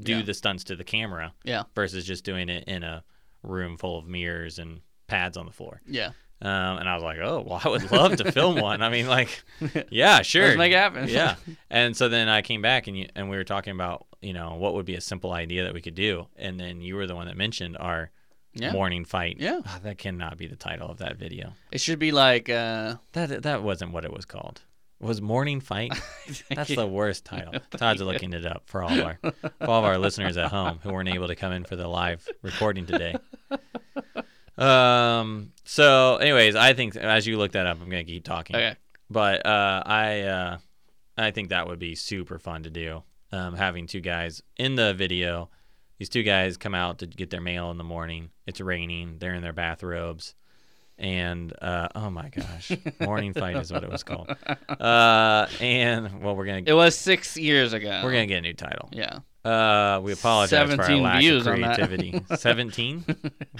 do 0.00 0.16
Yeah. 0.16 0.22
the 0.22 0.34
stunts 0.34 0.64
to 0.64 0.76
the 0.76 0.84
camera 0.84 1.32
yeah, 1.44 1.64
versus 1.76 2.04
just 2.04 2.24
doing 2.24 2.48
it 2.48 2.64
in 2.68 2.82
a 2.82 3.04
room 3.44 3.76
full 3.76 3.98
of 3.98 4.06
mirrors 4.06 4.58
and 4.58 4.80
pads 5.06 5.36
on 5.36 5.46
the 5.46 5.52
floor. 5.52 5.80
yeah. 5.86 6.10
Um, 6.42 6.78
and 6.78 6.88
I 6.88 6.94
was 6.94 7.02
like, 7.02 7.18
oh, 7.22 7.42
well, 7.46 7.60
I 7.64 7.68
would 7.68 7.90
love 7.90 8.16
to 8.16 8.30
film 8.32 8.60
one. 8.60 8.82
I 8.82 8.90
mean, 8.90 9.06
like, 9.06 9.42
yeah, 9.90 10.20
sure, 10.22 10.46
Let's 10.46 10.58
make 10.58 10.72
it 10.72 10.76
happen. 10.76 11.08
yeah. 11.08 11.36
And 11.70 11.96
so 11.96 12.08
then 12.08 12.28
I 12.28 12.42
came 12.42 12.60
back 12.60 12.86
and 12.86 12.96
you, 12.98 13.08
and 13.14 13.30
we 13.30 13.36
were 13.36 13.44
talking 13.44 13.72
about 13.72 14.06
you 14.20 14.32
know 14.32 14.54
what 14.54 14.74
would 14.74 14.86
be 14.86 14.94
a 14.94 15.00
simple 15.00 15.32
idea 15.32 15.64
that 15.64 15.74
we 15.74 15.80
could 15.80 15.94
do, 15.94 16.26
and 16.36 16.58
then 16.60 16.80
you 16.80 16.96
were 16.96 17.06
the 17.06 17.14
one 17.14 17.26
that 17.28 17.36
mentioned 17.36 17.76
our 17.78 18.10
Yeah. 18.54 18.72
morning 18.72 19.04
fight. 19.04 19.36
Yeah. 19.38 19.60
Ah, 19.66 19.80
that 19.82 19.98
cannot 19.98 20.36
be 20.38 20.46
the 20.46 20.56
title 20.56 20.88
of 20.90 20.98
that 20.98 21.16
video. 21.16 21.54
It 21.72 21.80
should 21.80 21.98
be 21.98 22.12
like 22.12 22.48
uh, 22.50 22.96
That 23.12 23.42
that 23.42 23.62
wasn't 23.62 23.92
what 23.92 24.04
it 24.04 24.12
was 24.12 24.24
called. 24.24 24.60
Was 25.00 25.20
morning 25.20 25.60
fight? 25.60 25.92
That's 26.54 26.74
the 26.74 26.86
worst 26.86 27.24
title. 27.24 27.54
Todd's 27.76 28.00
looking 28.00 28.32
it 28.32 28.46
up 28.46 28.62
for 28.66 28.82
all 28.82 28.92
of 28.92 29.04
our 29.04 29.18
for 29.22 29.68
all 29.68 29.78
of 29.80 29.84
our 29.84 29.98
listeners 29.98 30.36
at 30.36 30.50
home 30.50 30.78
who 30.82 30.92
weren't 30.92 31.08
able 31.08 31.26
to 31.28 31.34
come 31.36 31.52
in 31.52 31.64
for 31.64 31.76
the 31.76 31.88
live 31.88 32.26
recording 32.42 32.86
today. 32.86 33.16
Um. 34.58 35.52
So, 35.64 36.16
anyways, 36.16 36.54
I 36.56 36.74
think 36.74 36.96
as 36.96 37.26
you 37.26 37.38
look 37.38 37.52
that 37.52 37.66
up, 37.66 37.78
I'm 37.80 37.88
gonna 37.90 38.04
keep 38.04 38.24
talking. 38.24 38.56
okay. 38.56 38.76
But 39.10 39.44
uh, 39.46 39.82
I 39.84 40.20
uh, 40.22 40.58
I 41.16 41.30
think 41.30 41.48
that 41.50 41.66
would 41.66 41.78
be 41.78 41.94
super 41.94 42.38
fun 42.38 42.62
to 42.64 42.70
do. 42.70 43.02
Um, 43.32 43.54
having 43.56 43.86
two 43.86 44.00
guys 44.00 44.42
in 44.56 44.76
the 44.76 44.94
video, 44.94 45.50
these 45.98 46.08
two 46.08 46.22
guys 46.22 46.56
come 46.56 46.74
out 46.74 46.98
to 46.98 47.06
get 47.06 47.30
their 47.30 47.40
mail 47.40 47.70
in 47.72 47.78
the 47.78 47.84
morning. 47.84 48.30
It's 48.46 48.60
raining. 48.60 49.16
They're 49.18 49.34
in 49.34 49.42
their 49.42 49.52
bathrobes, 49.52 50.34
and 50.98 51.52
uh, 51.60 51.88
oh 51.96 52.10
my 52.10 52.28
gosh, 52.28 52.70
morning 53.00 53.32
fight 53.34 53.56
is 53.56 53.72
what 53.72 53.82
it 53.82 53.90
was 53.90 54.04
called. 54.04 54.34
Uh, 54.68 55.46
and 55.60 56.22
well, 56.22 56.36
we're 56.36 56.46
gonna 56.46 56.62
It 56.64 56.74
was 56.74 56.96
six 56.96 57.36
years 57.36 57.72
ago. 57.72 58.00
we're 58.04 58.12
gonna 58.12 58.26
get 58.26 58.38
a 58.38 58.42
new 58.42 58.54
title. 58.54 58.88
Yeah. 58.92 59.18
Uh, 59.44 60.00
we 60.02 60.12
apologize 60.12 60.74
for 60.74 60.82
our 60.82 60.96
lack 60.96 61.14
of 61.16 61.20
views 61.20 61.46
on 61.46 61.56
creativity. 61.56 62.20
Seventeen. 62.36 63.04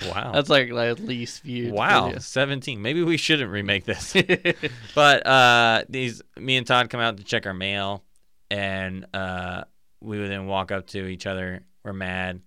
Wow. 0.09 0.33
That's 0.33 0.49
like 0.49 0.71
like 0.71 0.99
least 0.99 1.43
viewed. 1.43 1.73
Wow, 1.73 2.07
video. 2.07 2.21
17. 2.21 2.81
Maybe 2.81 3.03
we 3.03 3.17
shouldn't 3.19 3.51
remake 3.51 3.85
this. 3.85 4.15
but 4.95 5.27
uh, 5.27 5.85
these, 5.89 6.23
me 6.39 6.57
and 6.57 6.67
Todd 6.67 6.89
come 6.89 7.01
out 7.01 7.19
to 7.19 7.25
check 7.25 7.47
our 7.47 7.53
mail, 7.53 8.03
and 8.51 9.05
uh, 9.13 9.65
we 10.01 10.19
would 10.19 10.31
then 10.31 10.47
walk 10.47 10.73
up 10.73 10.87
to 10.89 11.07
each 11.07 11.27
other. 11.27 11.63
We're 11.83 11.93
mad, 11.93 12.41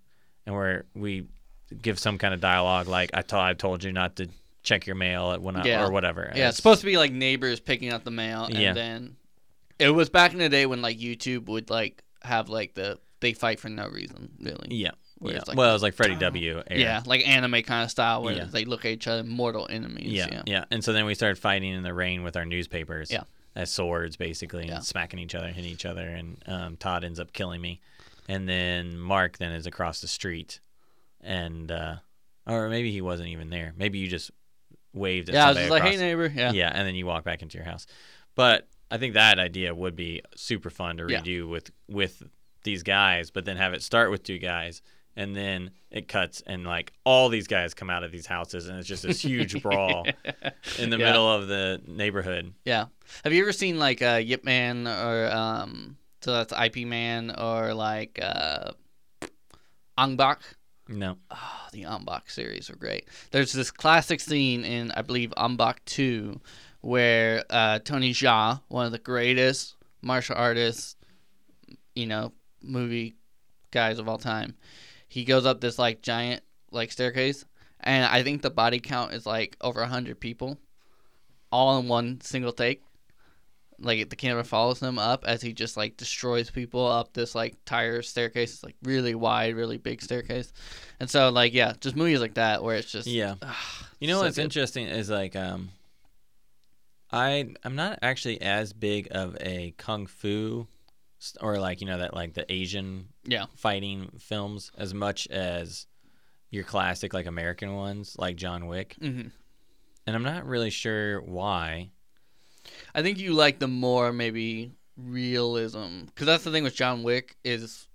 and 0.47 0.55
we're 0.55 0.83
we 0.95 1.27
give 1.81 1.99
some 1.99 2.17
kind 2.17 2.33
of 2.33 2.39
dialogue 2.39 2.87
like 2.87 3.11
I 3.13 3.21
told 3.21 3.43
I 3.43 3.53
told 3.53 3.83
you 3.83 3.91
not 3.91 4.15
to 4.15 4.29
check 4.63 4.87
your 4.87 4.95
mail 4.95 5.31
at 5.31 5.41
when 5.41 5.55
I, 5.57 5.63
Yeah. 5.63 5.85
or 5.85 5.91
whatever. 5.91 6.23
Yeah, 6.23 6.31
It's- 6.31 6.49
it's 6.49 6.57
supposed 6.57 6.79
to 6.81 6.85
be 6.87 6.97
like 6.97 7.11
neighbors 7.11 7.59
picking 7.59 7.93
up 7.93 8.03
the 8.03 8.11
mail, 8.11 8.45
and 8.45 8.57
Yeah. 8.57 8.73
then 8.73 9.15
it 9.77 9.89
was 9.91 10.09
back 10.09 10.33
in 10.33 10.39
the 10.39 10.49
day 10.49 10.65
when 10.65 10.81
like 10.81 10.97
YouTube 10.97 11.45
would 11.45 11.69
like 11.69 12.03
have 12.23 12.49
like 12.49 12.73
the 12.73 12.97
they 13.19 13.33
fight 13.33 13.59
for 13.59 13.69
no 13.69 13.87
reason, 13.87 14.29
really. 14.39 14.67
yeah. 14.71 14.91
Yeah. 15.19 15.37
it's 15.37 15.47
like 15.47 15.57
well, 15.57 15.71
it 15.71 15.73
was 15.73 15.81
like 15.81 15.95
Freddie 15.95 16.13
"Oh." 16.15 16.19
W. 16.19 16.61
Era. 16.67 16.79
Yeah, 16.79 17.03
like 17.07 17.27
anime 17.27 17.63
kind 17.63 17.83
of 17.83 17.89
style 17.89 18.21
where 18.21 18.35
Yeah. 18.35 18.43
they 18.45 18.65
look 18.65 18.85
at 18.85 18.91
each 18.91 19.07
other, 19.07 19.23
mortal 19.23 19.65
enemies. 19.69 20.11
Yeah, 20.13 20.27
Yeah, 20.31 20.41
yeah, 20.45 20.65
And 20.69 20.83
so 20.83 20.93
then 20.93 21.05
we 21.05 21.15
started 21.15 21.39
fighting 21.39 21.73
in 21.73 21.81
the 21.81 21.93
rain 21.93 22.21
with 22.23 22.37
our 22.37 22.45
newspapers. 22.45 23.09
Yeah. 23.11 23.23
As 23.55 23.71
swords, 23.71 24.15
basically, 24.17 24.67
Yeah. 24.67 24.75
and 24.75 24.85
smacking 24.85 25.17
each 25.17 25.33
other, 25.33 25.47
hitting 25.47 25.71
each 25.71 25.87
other, 25.87 26.07
and 26.07 26.37
um, 26.45 26.77
Todd 26.77 27.03
ends 27.03 27.19
up 27.19 27.33
killing 27.33 27.59
me, 27.59 27.81
and 28.27 28.47
then 28.47 28.99
Mark 28.99 29.39
then 29.39 29.51
is 29.51 29.65
across 29.65 29.99
the 30.01 30.07
street, 30.07 30.59
and 31.21 31.71
uh, 31.71 31.95
or 32.45 32.69
maybe 32.69 32.91
he 32.91 33.01
wasn't 33.01 33.29
even 33.29 33.49
there. 33.49 33.73
Maybe 33.75 33.97
you 33.97 34.07
just 34.07 34.29
waved 34.93 35.29
at 35.29 35.33
Yeah, 35.35 35.45
I 35.45 35.49
was 35.49 35.57
just 35.57 35.69
like, 35.71 35.81
hey 35.83 35.97
neighbor. 35.97 36.31
Yeah. 36.33 36.51
yeah, 36.51 36.71
and 36.71 36.87
then 36.87 36.93
you 36.93 37.07
walk 37.07 37.23
back 37.23 37.41
into 37.41 37.57
your 37.57 37.65
house. 37.65 37.87
But 38.35 38.67
I 38.91 38.99
think 38.99 39.15
that 39.15 39.39
idea 39.39 39.73
would 39.73 39.95
be 39.95 40.21
super 40.35 40.69
fun 40.69 40.97
to 40.97 41.07
Yeah. 41.09 41.21
redo 41.21 41.49
with 41.49 41.71
with 41.87 42.21
these 42.67 42.83
guys, 42.83 43.31
but 43.31 43.43
then 43.45 43.57
have 43.57 43.73
it 43.73 43.81
start 43.81 44.11
with 44.11 44.21
two 44.21 44.37
guys, 44.37 44.83
and 45.15 45.35
then 45.35 45.71
it 45.89 46.07
cuts 46.07 46.43
and 46.45 46.63
like 46.65 46.91
all 47.03 47.29
these 47.29 47.47
guys 47.47 47.73
come 47.73 47.89
out 47.89 48.03
of 48.03 48.11
these 48.11 48.27
houses, 48.27 48.67
and 48.67 48.77
it's 48.77 48.87
just 48.87 49.01
this 49.03 49.21
huge 49.23 49.59
brawl 49.63 50.05
in 50.77 50.89
the 50.91 50.97
Yeah. 50.99 51.05
middle 51.07 51.31
of 51.31 51.47
the 51.47 51.81
neighborhood. 51.87 52.53
Yeah. 52.65 52.85
Have 53.23 53.33
you 53.33 53.41
ever 53.41 53.51
seen 53.53 53.79
like 53.79 54.01
uh, 54.03 54.21
Yip 54.23 54.43
Man 54.43 54.87
or 54.87 55.31
um 55.31 55.97
so 56.21 56.33
that's 56.33 56.53
IP 56.53 56.85
Man 56.85 57.33
or 57.37 57.73
like 57.73 58.19
uh 58.21 58.71
Ong-Bak? 59.97 60.41
No, 60.89 61.17
Oh, 61.31 61.67
the 61.73 61.85
Ong-Bak 61.85 62.29
series 62.29 62.69
are 62.69 62.75
great. 62.75 63.07
There's 63.31 63.51
this 63.51 63.71
classic 63.71 64.19
scene 64.19 64.63
in 64.63 64.91
I 64.91 65.01
believe 65.01 65.33
Ong-Bak 65.35 65.83
2 65.85 66.39
where 66.81 67.43
uh, 67.49 67.79
Tony 67.79 68.13
Jaa, 68.13 68.61
one 68.69 68.85
of 68.85 68.91
the 68.91 68.99
greatest 68.99 69.75
martial 70.01 70.35
artists, 70.37 70.95
you 71.95 72.05
know, 72.05 72.31
movie 72.61 73.15
guys 73.71 73.99
of 73.99 74.07
all 74.07 74.17
time, 74.17 74.55
he 75.07 75.23
goes 75.23 75.45
up 75.45 75.61
this 75.61 75.77
like 75.79 76.01
giant 76.01 76.41
like 76.71 76.91
staircase 76.91 77.45
and 77.79 78.05
I 78.05 78.23
think 78.23 78.41
the 78.41 78.49
body 78.49 78.79
count 78.79 79.13
is 79.13 79.25
like 79.25 79.55
over 79.61 79.79
100 79.81 80.19
people 80.19 80.57
all 81.51 81.79
in 81.79 81.87
one 81.87 82.19
single 82.21 82.51
take. 82.51 82.81
Like 83.79 84.09
the 84.09 84.15
camera 84.15 84.43
follows 84.43 84.81
him 84.81 84.97
up 84.97 85.23
as 85.27 85.41
he 85.43 85.53
just 85.53 85.77
like 85.77 85.97
destroys 85.97 86.49
people 86.49 86.85
up 86.87 87.13
this 87.13 87.35
like 87.35 87.55
tire 87.63 88.01
staircase. 88.01 88.55
It's 88.55 88.63
like 88.63 88.75
really 88.81 89.13
wide, 89.13 89.55
really 89.55 89.77
big 89.77 90.01
staircase. 90.01 90.51
And 90.99 91.07
so 91.07 91.29
like 91.29 91.53
yeah, 91.53 91.73
just 91.79 91.95
movies 91.95 92.19
like 92.19 92.33
that 92.33 92.63
where 92.63 92.75
it's 92.75 92.91
just 92.91 93.05
yeah. 93.07 93.35
ah, 93.43 93.87
You 93.99 94.07
know 94.07 94.17
so 94.17 94.23
what's 94.23 94.37
good. 94.37 94.45
interesting 94.45 94.87
is 94.87 95.11
like 95.11 95.35
um, 95.35 95.69
I 97.11 97.53
I'm 97.63 97.75
not 97.75 97.99
actually 98.01 98.41
as 98.41 98.73
big 98.73 99.09
of 99.11 99.37
a 99.39 99.75
kung 99.77 100.07
fu, 100.07 100.67
or 101.41 101.59
like 101.59 101.81
you 101.81 101.87
know 101.87 101.97
that 101.97 102.13
like 102.13 102.33
the 102.33 102.51
Asian 102.51 103.09
Yeah. 103.25 103.45
fighting 103.55 104.11
films 104.19 104.71
as 104.77 104.93
much 104.93 105.27
as 105.27 105.87
your 106.51 106.63
classic 106.63 107.13
like 107.13 107.25
American 107.25 107.73
ones 107.75 108.15
like 108.17 108.35
John 108.37 108.67
Wick, 108.67 108.95
hmm 108.99 109.27
and 110.05 110.15
I'm 110.15 110.23
not 110.23 110.45
really 110.45 110.69
sure 110.69 111.19
why. 111.21 111.89
I 112.95 113.01
think 113.01 113.17
you 113.19 113.33
like 113.33 113.59
the 113.59 113.67
more 113.67 114.13
maybe 114.13 114.71
realism 114.95 116.05
because 116.05 116.25
that's 116.27 116.43
the 116.43 116.51
thing 116.51 116.63
with 116.63 116.75
John 116.75 117.03
Wick 117.03 117.35
is 117.43 117.87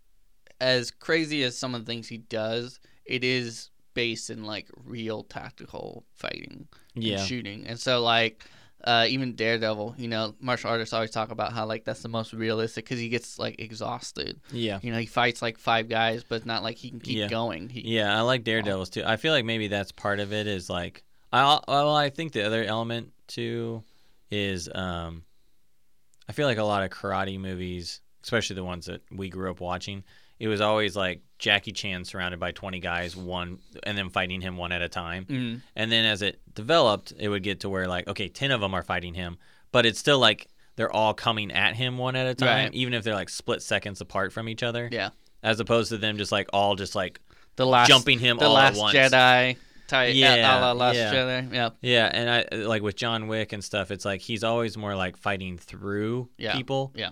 as 0.60 0.90
crazy 0.90 1.42
as 1.42 1.56
some 1.58 1.74
of 1.74 1.84
the 1.84 1.90
things 1.90 2.08
he 2.08 2.18
does, 2.18 2.78
it 3.04 3.24
is 3.24 3.70
based 3.94 4.30
in 4.30 4.44
like 4.44 4.68
real 4.84 5.22
tactical 5.24 6.04
fighting 6.14 6.68
and 6.94 7.04
Yeah, 7.04 7.24
shooting, 7.24 7.66
and 7.66 7.78
so 7.80 8.02
like. 8.02 8.44
Uh, 8.84 9.06
even 9.08 9.34
Daredevil, 9.34 9.94
you 9.96 10.08
know, 10.08 10.34
martial 10.40 10.70
artists 10.70 10.92
always 10.92 11.10
talk 11.10 11.30
about 11.30 11.52
how 11.52 11.66
like 11.66 11.84
that's 11.84 12.02
the 12.02 12.08
most 12.08 12.32
realistic 12.32 12.84
because 12.84 12.98
he 12.98 13.08
gets 13.08 13.38
like 13.38 13.60
exhausted. 13.60 14.40
yeah, 14.50 14.80
You 14.82 14.90
know, 14.92 14.98
he 14.98 15.06
fights 15.06 15.40
like 15.40 15.58
five 15.58 15.88
guys, 15.88 16.24
but 16.24 16.44
not 16.46 16.62
like 16.64 16.76
he 16.76 16.90
can 16.90 16.98
keep 17.00 17.18
Yeah. 17.18 17.28
going. 17.28 17.68
He, 17.68 17.82
yeah. 17.82 18.16
I 18.16 18.22
like 18.22 18.42
Daredevils 18.44 18.90
too. 18.90 19.04
I 19.06 19.16
feel 19.16 19.32
like 19.32 19.44
maybe 19.44 19.68
that's 19.68 19.92
part 19.92 20.18
of 20.20 20.32
it. 20.32 20.46
Is 20.46 20.68
like 20.68 21.04
I 21.32 21.60
well, 21.68 21.94
I 21.94 22.10
think 22.10 22.32
the 22.32 22.44
other 22.44 22.64
element 22.64 23.12
too 23.28 23.82
is 24.30 24.68
um, 24.74 25.22
I 26.28 26.32
feel 26.32 26.46
like 26.46 26.58
a 26.58 26.64
lot 26.64 26.82
of 26.82 26.90
karate 26.90 27.38
movies, 27.38 28.00
especially 28.24 28.56
the 28.56 28.64
ones 28.64 28.86
that 28.86 29.02
we 29.10 29.28
grew 29.28 29.50
up 29.50 29.60
watching, 29.60 30.04
it 30.42 30.48
was 30.48 30.60
always 30.60 30.96
like 30.96 31.20
Jackie 31.38 31.70
Chan 31.70 32.04
surrounded 32.04 32.40
by 32.40 32.50
20 32.50 32.80
guys, 32.80 33.14
one, 33.16 33.58
and 33.84 33.96
then 33.96 34.10
fighting 34.10 34.40
him 34.40 34.56
one 34.56 34.72
at 34.72 34.82
a 34.82 34.88
time. 34.88 35.24
Mhm. 35.26 35.60
And 35.76 35.92
then 35.92 36.04
as 36.04 36.20
it 36.20 36.40
developed, 36.52 37.12
it 37.16 37.28
would 37.28 37.44
get 37.44 37.60
to 37.60 37.68
where 37.68 37.86
like, 37.86 38.08
okay, 38.08 38.28
10 38.28 38.50
of 38.50 38.60
them 38.60 38.74
are 38.74 38.82
fighting 38.82 39.14
him, 39.14 39.38
but 39.70 39.86
it's 39.86 39.98
still 40.00 40.18
like 40.18 40.48
they're 40.74 40.90
all 40.92 41.14
coming 41.14 41.52
at 41.52 41.76
him 41.76 41.96
one 41.96 42.16
at 42.16 42.26
a 42.26 42.34
time, 42.34 42.64
Right. 42.66 42.74
even 42.74 42.92
if 42.94 43.04
they're 43.04 43.14
like 43.14 43.28
split 43.28 43.62
seconds 43.62 44.00
apart 44.00 44.32
from 44.32 44.48
each 44.48 44.62
other. 44.64 44.88
Yeah. 44.90 45.10
As 45.44 45.60
opposed 45.60 45.90
to 45.90 45.98
them 45.98 46.18
just 46.18 46.32
like 46.32 46.48
all 46.52 46.74
just 46.76 46.94
like 46.96 47.20
The 47.56 47.66
last 47.66 47.88
jumping 47.88 48.18
him 48.18 48.38
the 48.38 48.46
all 48.46 48.54
last 48.54 48.76
at 48.76 48.80
once. 48.80 48.96
Jedi 48.96 49.56
type. 49.86 50.14
Yeah, 50.14 50.34
Yeah, 50.36 50.58
a 50.58 50.60
la 50.60 50.72
Last 50.72 50.96
yeah. 50.96 51.12
Jedi. 51.12 51.52
Yeah. 51.54 51.68
Yeah, 51.82 52.10
and 52.12 52.30
I 52.30 52.56
like 52.56 52.82
with 52.82 52.96
John 52.96 53.28
Wick 53.28 53.52
and 53.52 53.62
stuff, 53.62 53.90
it's 53.90 54.04
like 54.04 54.20
he's 54.22 54.42
always 54.42 54.76
more 54.76 54.96
like 54.96 55.16
fighting 55.16 55.58
through 55.58 56.30
Yeah, 56.38 56.54
people. 56.54 56.92
yeah. 56.96 57.10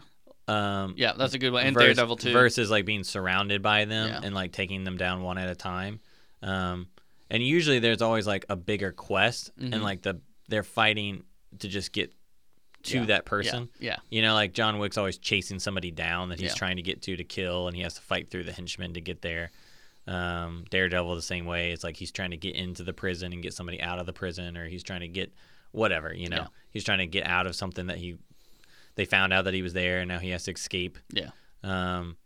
Um, 0.51 0.95
Yeah, 0.97 1.13
that's 1.17 1.35
a 1.35 1.39
good 1.39 1.53
one. 1.53 1.65
And 1.67 1.75
vers- 1.75 1.85
Daredevil 1.85 2.17
too. 2.17 2.33
Versus 2.33 2.71
like 2.71 2.85
being 2.85 3.05
surrounded 3.05 3.63
by 3.63 3.85
them 3.85 4.09
Yeah. 4.09 4.21
and 4.23 4.35
like 4.35 4.53
taking 4.53 4.85
them 4.85 4.97
down 4.97 5.23
one 5.23 5.39
at 5.39 5.49
a 5.49 5.55
time. 5.55 6.01
Um, 6.43 6.89
and 7.31 7.43
usually 7.43 7.79
there's 7.79 8.03
always 8.03 8.27
like 8.27 8.45
a 8.49 8.57
bigger 8.57 8.93
quest 8.93 9.53
Mhm. 9.59 9.75
and 9.75 9.83
like 9.83 10.03
the 10.03 10.21
they're 10.49 10.63
fighting 10.65 11.23
to 11.61 11.69
just 11.69 11.93
get 11.93 12.13
to 12.83 12.99
Yeah, 13.01 13.05
that 13.07 13.25
person. 13.27 13.69
Yeah. 13.79 13.99
You 14.11 14.23
know, 14.23 14.35
like 14.35 14.53
John 14.55 14.79
Wick's 14.79 14.97
always 14.99 15.19
chasing 15.19 15.59
somebody 15.61 15.91
down 15.91 16.31
that 16.31 16.41
he's 16.41 16.51
Yeah. 16.51 16.55
trying 16.57 16.77
to 16.77 16.83
get 16.83 17.03
to 17.03 17.17
to 17.17 17.25
kill, 17.25 17.69
and 17.69 17.77
he 17.77 17.83
has 17.83 17.95
to 17.95 18.01
fight 18.01 18.31
through 18.31 18.45
the 18.45 18.53
henchmen 18.53 18.95
to 18.95 19.01
get 19.01 19.23
there. 19.23 19.51
Um, 20.07 20.65
Daredevil 20.71 21.15
the 21.15 21.23
same 21.23 21.45
way. 21.47 21.71
It's 21.73 21.85
like 21.85 21.97
he's 21.97 22.11
trying 22.11 22.31
to 22.33 22.37
get 22.37 22.57
into 22.57 22.83
the 22.83 22.93
prison 22.95 23.33
and 23.33 23.43
get 23.43 23.53
somebody 23.55 23.81
out 23.81 23.99
of 24.01 24.07
the 24.07 24.13
prison, 24.13 24.57
or 24.57 24.67
he's 24.67 24.83
trying 24.83 25.01
to 25.03 25.09
get 25.09 25.33
whatever. 25.73 26.13
You 26.13 26.31
know, 26.31 26.37
Yeah. 26.39 26.47
he's 26.71 26.83
trying 26.83 26.99
to 26.99 27.07
get 27.07 27.27
out 27.27 27.47
of 27.47 27.55
something 27.55 27.87
that 27.87 27.99
he 27.99 28.17
they 28.97 29.05
found 29.05 29.33
out 29.33 29.45
that 29.45 29.55
he 29.55 29.63
was 29.63 29.73
there, 29.73 30.01
and 30.01 30.09
now 30.09 30.19
he 30.19 30.31
has 30.31 30.45
to 30.45 30.53
escape. 30.53 30.99
Yeah. 31.13 31.31
Um, 31.63 32.17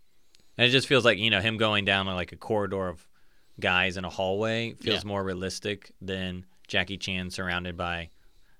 and 0.56 0.66
it 0.66 0.70
just 0.70 0.86
feels 0.88 1.04
like 1.04 1.18
you 1.18 1.30
know 1.30 1.40
him 1.40 1.56
going 1.56 1.84
down 1.84 2.06
like 2.06 2.32
a 2.32 2.36
corridor 2.36 2.88
of 2.88 3.06
guys 3.60 3.96
in 3.96 4.04
a 4.04 4.10
hallway 4.10 4.72
feels 4.74 5.02
Yeah. 5.04 5.08
more 5.08 5.22
realistic 5.24 5.92
than 6.00 6.44
Jackie 6.68 6.96
Chan 6.98 7.30
surrounded 7.30 7.76
by, 7.76 8.10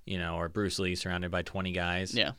you 0.05 0.18
know, 0.18 0.36
or 0.36 0.48
Bruce 0.48 0.78
Lee 0.78 0.94
surrounded 0.94 1.30
by 1.30 1.42
twenty 1.42 1.72
guys. 1.72 2.14
Yeah. 2.14 2.32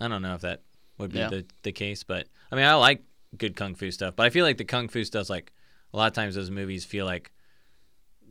I 0.00 0.08
don't 0.08 0.22
know 0.22 0.34
if 0.34 0.40
that 0.42 0.62
would 0.98 1.12
be 1.12 1.18
Yeah. 1.18 1.28
the, 1.28 1.46
the 1.62 1.72
case, 1.72 2.02
but 2.02 2.26
I 2.50 2.56
mean, 2.56 2.64
I 2.64 2.74
like 2.74 3.02
good 3.36 3.56
kung 3.56 3.74
fu 3.74 3.90
stuff, 3.90 4.14
but 4.16 4.26
I 4.26 4.30
feel 4.30 4.44
like 4.44 4.58
the 4.58 4.64
kung 4.64 4.88
fu 4.88 5.04
stuff's 5.04 5.30
like 5.30 5.52
a 5.92 5.96
lot 5.96 6.06
of 6.06 6.12
times 6.12 6.34
those 6.34 6.50
movies 6.50 6.84
feel 6.84 7.04
like 7.06 7.32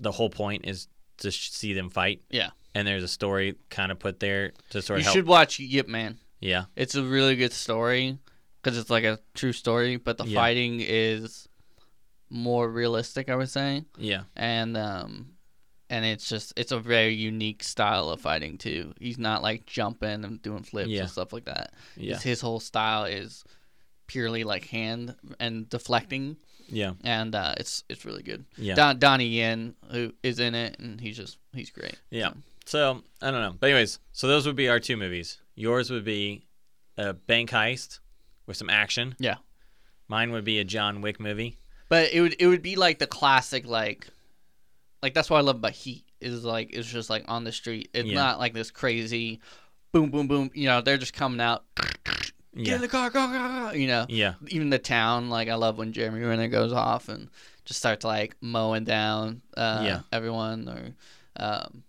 the 0.01 0.11
whole 0.11 0.29
point 0.29 0.65
is 0.65 0.87
to 1.17 1.31
sh- 1.31 1.49
see 1.51 1.73
them 1.73 1.89
fight. 1.89 2.21
Yeah. 2.29 2.49
And 2.75 2.87
there's 2.87 3.03
a 3.03 3.07
story 3.07 3.55
kind 3.69 3.91
of 3.91 3.99
put 3.99 4.19
there 4.19 4.53
to 4.71 4.81
sort 4.81 4.97
You 4.97 5.01
of 5.01 5.05
help. 5.05 5.15
should 5.15 5.27
watch 5.27 5.59
Yip 5.59 5.87
Man. 5.87 6.17
Yeah. 6.39 6.65
It's 6.75 6.95
a 6.95 7.03
really 7.03 7.35
good 7.35 7.53
story 7.53 8.17
because 8.61 8.77
it's 8.77 8.89
like 8.89 9.03
a 9.03 9.19
true 9.33 9.53
story, 9.53 9.97
but 9.97 10.17
the 10.17 10.25
Yeah. 10.25 10.39
fighting 10.39 10.79
is 10.81 11.47
more 12.29 12.69
realistic, 12.69 13.29
I 13.29 13.35
would 13.35 13.49
say, 13.49 13.83
Yeah. 13.97 14.23
and 14.35 14.75
um, 14.75 15.33
and 15.89 16.03
it's 16.05 16.27
just 16.27 16.53
it's 16.57 16.71
a 16.71 16.79
very 16.79 17.13
unique 17.13 17.63
style 17.63 18.09
of 18.09 18.21
fighting 18.21 18.57
too. 18.57 18.93
He's 18.99 19.19
not 19.19 19.43
like 19.43 19.65
jumping 19.67 20.25
and 20.25 20.41
doing 20.41 20.63
flips 20.63 20.89
Yeah. 20.89 21.01
and 21.01 21.09
stuff 21.11 21.31
like 21.33 21.45
that. 21.45 21.73
Yeah. 21.95 22.17
His 22.17 22.41
whole 22.41 22.59
style 22.59 23.05
is 23.05 23.43
purely 24.07 24.43
like 24.43 24.65
hand 24.67 25.15
and 25.39 25.69
deflecting, 25.69 26.37
Yeah. 26.67 26.93
and 27.03 27.35
uh, 27.35 27.53
it's 27.57 27.83
it's 27.87 28.03
really 28.05 28.23
good. 28.23 28.45
Yeah. 28.57 28.73
Don, 28.75 28.97
Donnie 28.99 29.27
Yen 29.27 29.75
who 29.91 30.13
is 30.23 30.39
in 30.39 30.55
it, 30.55 30.79
and 30.79 30.99
he's 30.99 31.17
just 31.17 31.37
he's 31.53 31.69
great. 31.69 31.99
Yeah. 32.09 32.29
So 32.29 32.37
I 32.71 32.77
don't 33.31 33.41
know, 33.41 33.55
but 33.59 33.67
anyways, 33.69 33.99
so 34.11 34.27
those 34.27 34.45
would 34.45 34.55
be 34.55 34.69
our 34.69 34.79
two 34.79 34.97
movies. 34.97 35.37
Yours 35.55 35.89
would 35.91 36.03
be 36.05 36.45
a 36.97 37.13
bank 37.13 37.49
heist 37.51 37.99
with 38.47 38.57
some 38.57 38.69
action. 38.69 39.15
Yeah. 39.19 39.35
Mine 40.07 40.31
would 40.31 40.43
be 40.43 40.59
a 40.59 40.63
John 40.63 41.01
Wick 41.01 41.19
movie. 41.19 41.57
But 41.89 42.11
it 42.13 42.21
would 42.21 42.35
it 42.39 42.47
would 42.47 42.61
be 42.61 42.75
like 42.75 42.99
the 42.99 43.07
classic 43.07 43.65
like 43.67 44.07
like 45.01 45.13
that's 45.13 45.29
what 45.29 45.37
I 45.37 45.41
love 45.41 45.57
about 45.57 45.71
Heat 45.71 46.05
is 46.21 46.43
like 46.43 46.73
it's 46.73 46.89
just 46.89 47.09
like 47.09 47.25
on 47.27 47.43
the 47.43 47.51
street. 47.51 47.89
It's 47.93 48.07
Yeah. 48.07 48.15
not 48.15 48.39
like 48.39 48.53
this 48.53 48.71
crazy 48.71 49.39
boom 49.91 50.09
boom 50.09 50.27
boom. 50.27 50.49
You 50.53 50.67
know, 50.67 50.81
they're 50.81 50.97
just 50.97 51.13
coming 51.13 51.39
out. 51.41 51.63
Get 51.75 52.31
Yeah. 52.67 52.75
in 52.75 52.81
the 52.81 52.87
car, 52.87 53.09
go, 53.09 53.27
go, 53.27 53.33
go. 53.33 53.71
You 53.73 53.87
know, 53.87 54.05
Yeah. 54.09 54.33
even 54.47 54.69
the 54.69 54.79
town. 54.79 55.29
Like 55.29 55.49
I 55.49 55.55
love 55.55 55.77
when 55.77 55.93
Jeremy 55.93 56.21
Renner 56.21 56.47
goes 56.47 56.73
off 56.73 57.09
and 57.09 57.29
just 57.65 57.79
starts 57.79 58.03
like 58.05 58.35
mowing 58.41 58.83
down 58.85 59.41
uh, 59.55 59.81
Yeah. 59.83 59.99
everyone. 60.11 60.67
Or 60.69 60.93
um, 61.35 61.83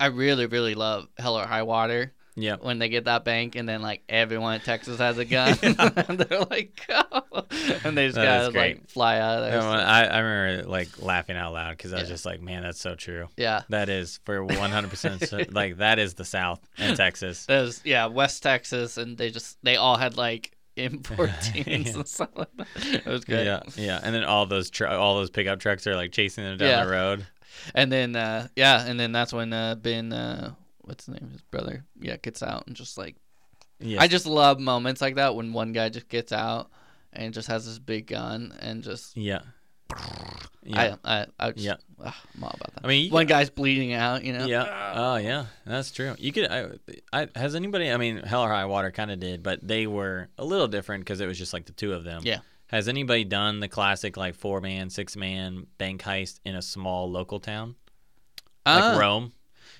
I 0.00 0.06
really 0.06 0.46
really 0.46 0.74
love 0.74 1.06
Hell 1.18 1.38
or 1.38 1.46
High 1.46 1.62
Water 1.62 2.12
Yeah. 2.34 2.56
when 2.60 2.78
they 2.78 2.88
get 2.88 3.04
that 3.04 3.24
bank, 3.24 3.54
and 3.54 3.68
then 3.68 3.82
like 3.82 4.02
everyone 4.08 4.54
in 4.54 4.60
Texas 4.62 4.98
has 4.98 5.18
a 5.18 5.24
gun, 5.36 5.56
and 5.62 5.76
they're 6.18 6.40
like, 6.40 6.80
oh. 6.88 7.20
go, 7.32 7.46
and 7.84 7.96
they 7.96 8.06
just 8.06 8.16
That 8.16 8.52
gotta 8.52 8.58
like 8.58 8.88
fly 8.88 9.18
out 9.18 9.42
of 9.42 9.50
there. 9.50 9.60
I, 9.60 10.04
I 10.04 10.18
remember 10.18 10.68
like 10.70 11.02
laughing 11.02 11.36
out 11.36 11.52
loud 11.52 11.76
because 11.76 11.92
I 11.92 11.96
was 12.00 12.08
Yeah. 12.08 12.14
just 12.14 12.24
like, 12.26 12.40
man, 12.40 12.62
that's 12.62 12.80
so 12.80 12.94
true. 12.94 13.28
yeah. 13.36 13.62
That 13.68 13.88
is 13.88 14.20
for 14.24 14.40
100% 14.44 15.52
like 15.54 15.76
that 15.78 15.98
is 15.98 16.14
the 16.14 16.24
South 16.24 16.60
and 16.78 16.96
Texas. 16.96 17.46
There's 17.46 17.80
yeah, 17.84 18.06
West 18.06 18.42
Texas, 18.42 18.96
and 18.96 19.16
they 19.18 19.30
just 19.30 19.58
they 19.62 19.76
all 19.76 19.96
had 19.96 20.16
like 20.16 20.52
import 20.76 21.30
teams 21.42 21.88
Yeah. 21.88 21.94
and 21.98 22.08
stuff 22.08 22.30
like 22.36 22.48
that. 22.56 22.66
It 22.76 23.06
was 23.06 23.24
good. 23.24 23.44
Yeah, 23.44 23.60
yeah, 23.76 24.00
and 24.02 24.14
then 24.14 24.24
all 24.24 24.46
those 24.46 24.70
tr- 24.70 24.86
all 24.86 25.16
those 25.16 25.30
pickup 25.30 25.60
trucks 25.60 25.86
are 25.86 25.94
like 25.96 26.12
chasing 26.12 26.44
them 26.44 26.56
down 26.58 26.68
Yeah. 26.68 26.84
the 26.84 26.90
road. 26.90 27.26
And 27.74 27.90
then 27.90 28.16
uh, 28.16 28.48
yeah, 28.56 28.84
and 28.86 28.98
then 28.98 29.12
that's 29.12 29.32
when 29.32 29.52
uh, 29.52 29.74
Ben 29.76 30.12
uh, 30.12 30.54
what's 30.82 31.06
the 31.06 31.12
name 31.12 31.30
his 31.32 31.42
brother? 31.42 31.84
Yeah, 32.00 32.16
gets 32.16 32.42
out 32.42 32.66
and 32.66 32.76
just 32.76 32.96
like 32.98 33.16
Yes. 33.82 34.00
I 34.02 34.08
just 34.08 34.26
love 34.26 34.60
moments 34.60 35.00
like 35.00 35.14
that 35.14 35.34
when 35.34 35.52
one 35.54 35.72
guy 35.72 35.88
just 35.88 36.08
gets 36.10 36.32
out 36.32 36.70
and 37.14 37.32
just 37.32 37.48
has 37.48 37.64
this 37.64 37.78
big 37.78 38.08
gun 38.08 38.54
and 38.60 38.82
just 38.82 39.16
yeah, 39.16 39.40
yeah, 40.62 40.96
I 41.04 41.20
I, 41.22 41.26
I 41.38 41.50
just, 41.52 41.64
Yeah. 41.64 41.76
ugh, 41.98 42.12
I'm 42.36 42.44
all 42.44 42.54
about 42.54 42.74
that. 42.74 42.84
I 42.84 42.88
mean, 42.88 43.10
one 43.10 43.26
guy's 43.26 43.48
bleeding 43.48 43.94
out, 43.94 44.22
you 44.22 44.34
know. 44.34 44.44
yeah. 44.46 44.92
Oh 44.94 45.16
yeah, 45.16 45.46
that's 45.64 45.90
true. 45.92 46.14
You 46.18 46.32
could. 46.32 46.50
I, 46.50 46.66
I 47.12 47.28
has 47.34 47.54
anybody? 47.54 47.90
I 47.90 47.96
mean, 47.96 48.18
Hell 48.18 48.42
or 48.42 48.50
High 48.50 48.66
Water 48.66 48.90
kind 48.90 49.10
of 49.10 49.18
did, 49.18 49.42
but 49.42 49.66
they 49.66 49.86
were 49.86 50.28
a 50.36 50.44
little 50.44 50.68
different 50.68 51.04
because 51.04 51.20
it 51.22 51.26
was 51.26 51.38
just 51.38 51.52
like 51.54 51.64
the 51.64 51.72
two 51.72 51.94
of 51.94 52.04
them. 52.04 52.20
Yeah. 52.24 52.40
Has 52.70 52.88
anybody 52.88 53.24
done 53.24 53.60
the 53.60 53.68
classic 53.68 54.16
like 54.16 54.34
four 54.34 54.60
man, 54.60 54.90
six 54.90 55.16
man 55.16 55.66
bank 55.78 56.02
heist 56.02 56.40
in 56.44 56.54
a 56.54 56.62
small 56.62 57.10
local 57.10 57.40
town 57.40 57.74
like 58.66 58.94
Uh, 58.94 58.98
Rome? 59.00 59.32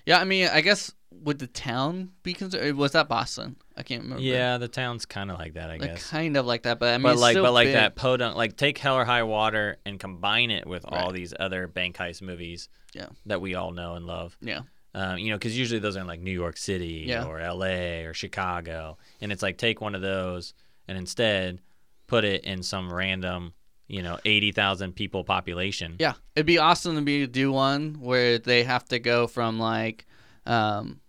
Yeah, 0.07 0.19
I 0.21 0.25
mean, 0.25 0.49
I 0.53 0.61
guess 0.61 0.93
would 1.13 1.39
the 1.39 1.47
town 1.47 2.11
be 2.23 2.33
considered? 2.33 2.75
Was 2.77 2.93
that 2.93 3.09
Boston? 3.09 3.57
I 3.77 3.83
can't 3.83 4.03
remember. 4.03 4.23
Yeah, 4.23 4.59
the 4.59 4.69
town's 4.69 5.07
kind 5.07 5.31
of 5.31 5.39
like 5.39 5.55
that, 5.55 5.69
I 5.71 5.77
like 5.77 5.83
guess. 5.93 6.09
kind 6.11 6.37
of 6.37 6.47
like 6.47 6.63
that, 6.65 6.79
but 6.79 6.89
I 6.95 6.97
mean, 6.99 7.03
but 7.05 7.13
it's 7.13 7.21
like, 7.21 7.37
but 7.37 7.53
like 7.53 7.67
big. 7.69 7.75
that 7.75 7.95
podunk, 7.97 8.37
like 8.37 8.57
take 8.57 8.79
Hell 8.79 8.97
or 8.97 9.05
High 9.05 9.23
Water 9.23 9.79
and 9.85 9.99
combine 10.01 10.51
it 10.51 10.67
with 10.67 10.85
all 10.87 11.13
these 11.13 11.35
other 11.39 11.67
bank 11.69 11.97
heist 11.97 12.23
movies. 12.23 12.69
Yeah. 12.95 13.07
That 13.27 13.41
we 13.41 13.55
all 13.55 13.71
know 13.73 13.95
and 13.95 14.07
love. 14.07 14.37
Yeah, 14.41 14.63
Um, 14.95 15.19
you 15.19 15.31
know, 15.31 15.37
because 15.37 15.57
usually 15.57 15.79
those 15.81 15.97
are 15.97 16.01
in 16.01 16.07
like 16.09 16.21
New 16.21 16.33
York 16.33 16.57
City 16.57 17.05
Yeah. 17.07 17.25
or 17.25 17.39
L.A. 17.41 18.05
or 18.05 18.15
Chicago, 18.15 18.99
and 19.21 19.31
it's 19.31 19.43
like 19.43 19.59
take 19.59 19.81
one 19.81 19.95
of 19.95 20.01
those 20.03 20.55
and 20.89 20.99
instead 20.99 21.61
put 22.11 22.25
it 22.25 22.45
in 22.45 22.63
some 22.63 22.93
random, 22.93 23.55
you 23.89 24.03
know, 24.03 24.19
eighty 24.25 24.53
thousand 24.53 24.95
people 24.95 25.25
population. 25.25 25.97
yeah. 25.99 26.15
It'd 26.37 26.47
be 26.47 26.59
awesome 26.59 26.97
to 26.97 27.03
be 27.03 27.21
to 27.21 27.27
do 27.27 27.51
one 27.53 27.95
where 28.01 28.39
they 28.39 28.65
have 28.65 28.85
to 28.87 28.99
go 28.99 29.27
from 29.27 29.59
like, 29.59 30.07
um, 30.47 31.01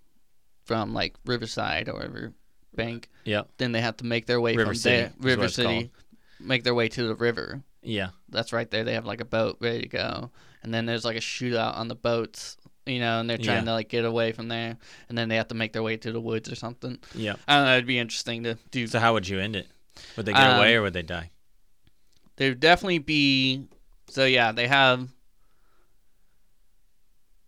from 0.65 0.93
like 0.93 1.15
Riverside 1.25 1.89
or 1.89 2.33
bank. 2.75 3.09
Yep. 3.25 3.49
Then 3.57 3.71
they 3.71 3.81
have 3.81 3.97
to 3.97 4.05
make 4.05 4.25
their 4.25 4.39
way 4.39 4.55
River 4.55 4.69
from 4.71 4.75
City 4.75 4.95
there, 4.97 5.13
River 5.19 5.47
City, 5.49 5.91
make 6.39 6.63
their 6.63 6.75
way 6.75 6.87
to 6.89 7.07
the 7.07 7.15
river. 7.15 7.61
Yeah. 7.83 8.09
That's 8.29 8.53
right 8.53 8.69
there. 8.69 8.83
They 8.83 8.93
have 8.93 9.05
like 9.05 9.21
a 9.21 9.25
boat 9.25 9.57
ready 9.59 9.81
to 9.81 9.89
go, 9.89 10.31
and 10.63 10.73
then 10.73 10.85
there's 10.85 11.03
like 11.05 11.17
a 11.17 11.21
shootout 11.21 11.77
on 11.77 11.87
the 11.87 11.95
boats. 11.95 12.57
You 12.87 12.99
know, 12.99 13.19
and 13.19 13.29
they're 13.29 13.37
trying 13.37 13.59
Yeah. 13.59 13.65
to 13.65 13.71
like 13.73 13.89
get 13.89 14.05
away 14.05 14.31
from 14.31 14.47
there, 14.47 14.75
and 15.07 15.15
then 15.15 15.29
they 15.29 15.35
have 15.35 15.49
to 15.49 15.55
make 15.55 15.71
their 15.71 15.83
way 15.83 15.97
to 15.97 16.11
the 16.11 16.19
woods 16.19 16.51
or 16.51 16.55
something. 16.55 16.97
Yeah. 17.13 17.35
I 17.47 17.57
don't 17.57 17.65
know. 17.65 17.73
It'd 17.73 17.85
be 17.85 17.99
interesting 17.99 18.41
to 18.43 18.57
do. 18.71 18.87
So 18.87 18.97
how 18.99 19.13
would 19.13 19.27
you 19.27 19.39
end 19.39 19.55
it? 19.55 19.67
Would 20.17 20.25
they 20.25 20.33
get 20.33 20.57
away 20.57 20.73
Um, 20.75 20.79
or 20.79 20.81
would 20.83 20.93
they 20.93 21.01
die? 21.03 21.31
There'd 22.37 22.59
definitely 22.59 22.99
be. 22.99 23.67
So 24.07 24.25
yeah, 24.25 24.51
they 24.51 24.67
have. 24.67 25.07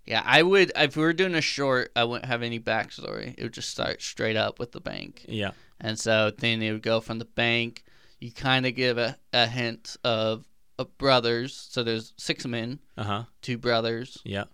Yeah, 0.05 0.21
I 0.25 0.43
would. 0.43 0.71
If 0.75 0.97
we 0.97 1.03
were 1.03 1.13
doing 1.13 1.33
a 1.35 1.41
short, 1.41 1.91
I 1.95 2.03
wouldn't 2.03 2.25
have 2.25 2.43
any 2.43 2.59
backstory. 2.59 3.35
It 3.37 3.43
would 3.43 3.53
just 3.53 3.69
start 3.69 4.01
straight 4.01 4.35
up 4.35 4.59
with 4.59 4.73
the 4.73 4.81
bank, 4.81 5.23
Yeah. 5.29 5.51
and 5.79 5.97
so 5.97 6.31
then 6.37 6.61
it 6.61 6.71
would 6.73 6.81
go 6.81 6.99
from 6.99 7.19
the 7.19 7.25
bank. 7.25 7.83
You 8.19 8.31
kind 8.31 8.65
of 8.65 8.75
give 8.75 8.97
a, 8.97 9.17
a 9.31 9.47
hint 9.47 9.95
of, 10.03 10.45
of 10.77 10.97
brothers. 10.97 11.67
So 11.71 11.83
there's 11.83 12.13
six 12.17 12.45
men, 12.45 12.79
Uh 12.97 13.03
huh. 13.03 13.23
two 13.41 13.57
brothers, 13.57 14.17
Yeah. 14.25 14.45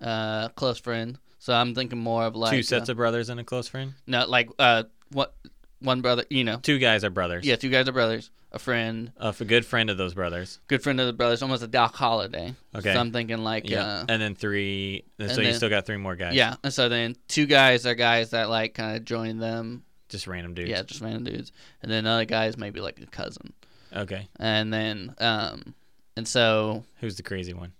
uh, 0.00 0.48
close 0.50 0.78
friend. 0.78 1.18
So 1.38 1.54
I'm 1.54 1.74
thinking 1.74 1.98
more 1.98 2.24
of 2.24 2.36
like 2.36 2.52
Two 2.52 2.62
sets 2.62 2.88
uh, 2.88 2.92
of 2.92 2.96
brothers 2.98 3.28
and 3.30 3.40
a 3.40 3.44
close 3.44 3.68
friend. 3.68 3.94
no, 4.06 4.26
like 4.26 4.50
uh, 4.58 4.84
what 5.12 5.34
one 5.80 6.00
brother. 6.00 6.24
You 6.30 6.44
know, 6.44 6.58
Two 6.62 6.78
guys 6.78 7.04
are 7.04 7.10
brothers. 7.10 7.46
yeah, 7.46 7.56
two 7.56 7.70
guys 7.70 7.88
are 7.88 7.92
brothers. 7.92 8.30
A 8.50 8.58
friend, 8.58 9.12
a 9.18 9.32
good 9.32 9.66
friend 9.66 9.90
of 9.90 9.98
those 9.98 10.14
brothers. 10.14 10.58
good 10.68 10.82
friend 10.82 10.98
of 11.00 11.06
the 11.06 11.12
brothers, 11.12 11.42
almost 11.42 11.62
a 11.62 11.66
Doc 11.66 11.94
Holliday. 11.94 12.54
Okay. 12.74 12.94
So 12.94 12.98
I'm 12.98 13.12
thinking 13.12 13.38
like 13.44 13.68
yeah. 13.68 13.84
uh, 13.84 14.04
and 14.08 14.22
then 14.22 14.34
three. 14.34 15.04
And 15.18 15.30
so 15.30 15.38
and 15.40 15.48
you 15.48 15.52
still 15.52 15.68
got 15.68 15.84
three 15.84 15.98
more 15.98 16.16
guys. 16.16 16.34
Yeah, 16.34 16.56
and 16.64 16.72
so 16.72 16.88
then 16.88 17.14
two 17.28 17.44
guys 17.44 17.84
are 17.84 17.94
guys 17.94 18.30
that 18.30 18.48
like 18.48 18.72
kind 18.72 18.96
of 18.96 19.04
join 19.04 19.38
them. 19.38 19.82
Just 20.08 20.26
random 20.26 20.54
dudes. 20.54 20.70
Yeah, 20.70 20.82
just 20.82 21.02
random 21.02 21.24
dudes, 21.24 21.52
and 21.82 21.92
then 21.92 22.06
other 22.06 22.24
guys 22.24 22.56
maybe 22.56 22.80
like 22.80 22.98
a 23.02 23.06
cousin, 23.06 23.52
Okay. 23.94 24.26
and 24.40 24.72
then 24.72 25.14
um, 25.18 25.74
and 26.16 26.26
so 26.26 26.84
Who's 27.00 27.16
the 27.16 27.22
crazy 27.22 27.52
one? 27.52 27.72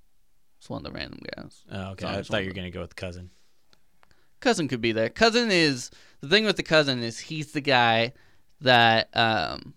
it's 0.58 0.68
one 0.68 0.84
of 0.84 0.92
the 0.92 0.98
random 0.98 1.20
guys. 1.34 1.62
Oh, 1.72 1.92
okay. 1.92 2.04
So 2.04 2.10
I 2.12 2.22
thought 2.22 2.42
you 2.42 2.50
were 2.50 2.54
gonna 2.54 2.70
go 2.70 2.80
with 2.82 2.94
cousin. 2.94 3.30
Cousin 4.40 4.68
could 4.68 4.82
be 4.82 4.92
there. 4.92 5.08
Cousin 5.08 5.50
is 5.50 5.90
the 6.20 6.28
thing 6.28 6.44
with 6.44 6.56
the 6.56 6.62
cousin 6.62 7.02
is 7.02 7.18
he's 7.18 7.52
the 7.52 7.60
guy 7.60 8.12
that 8.60 9.08
um 9.14 9.74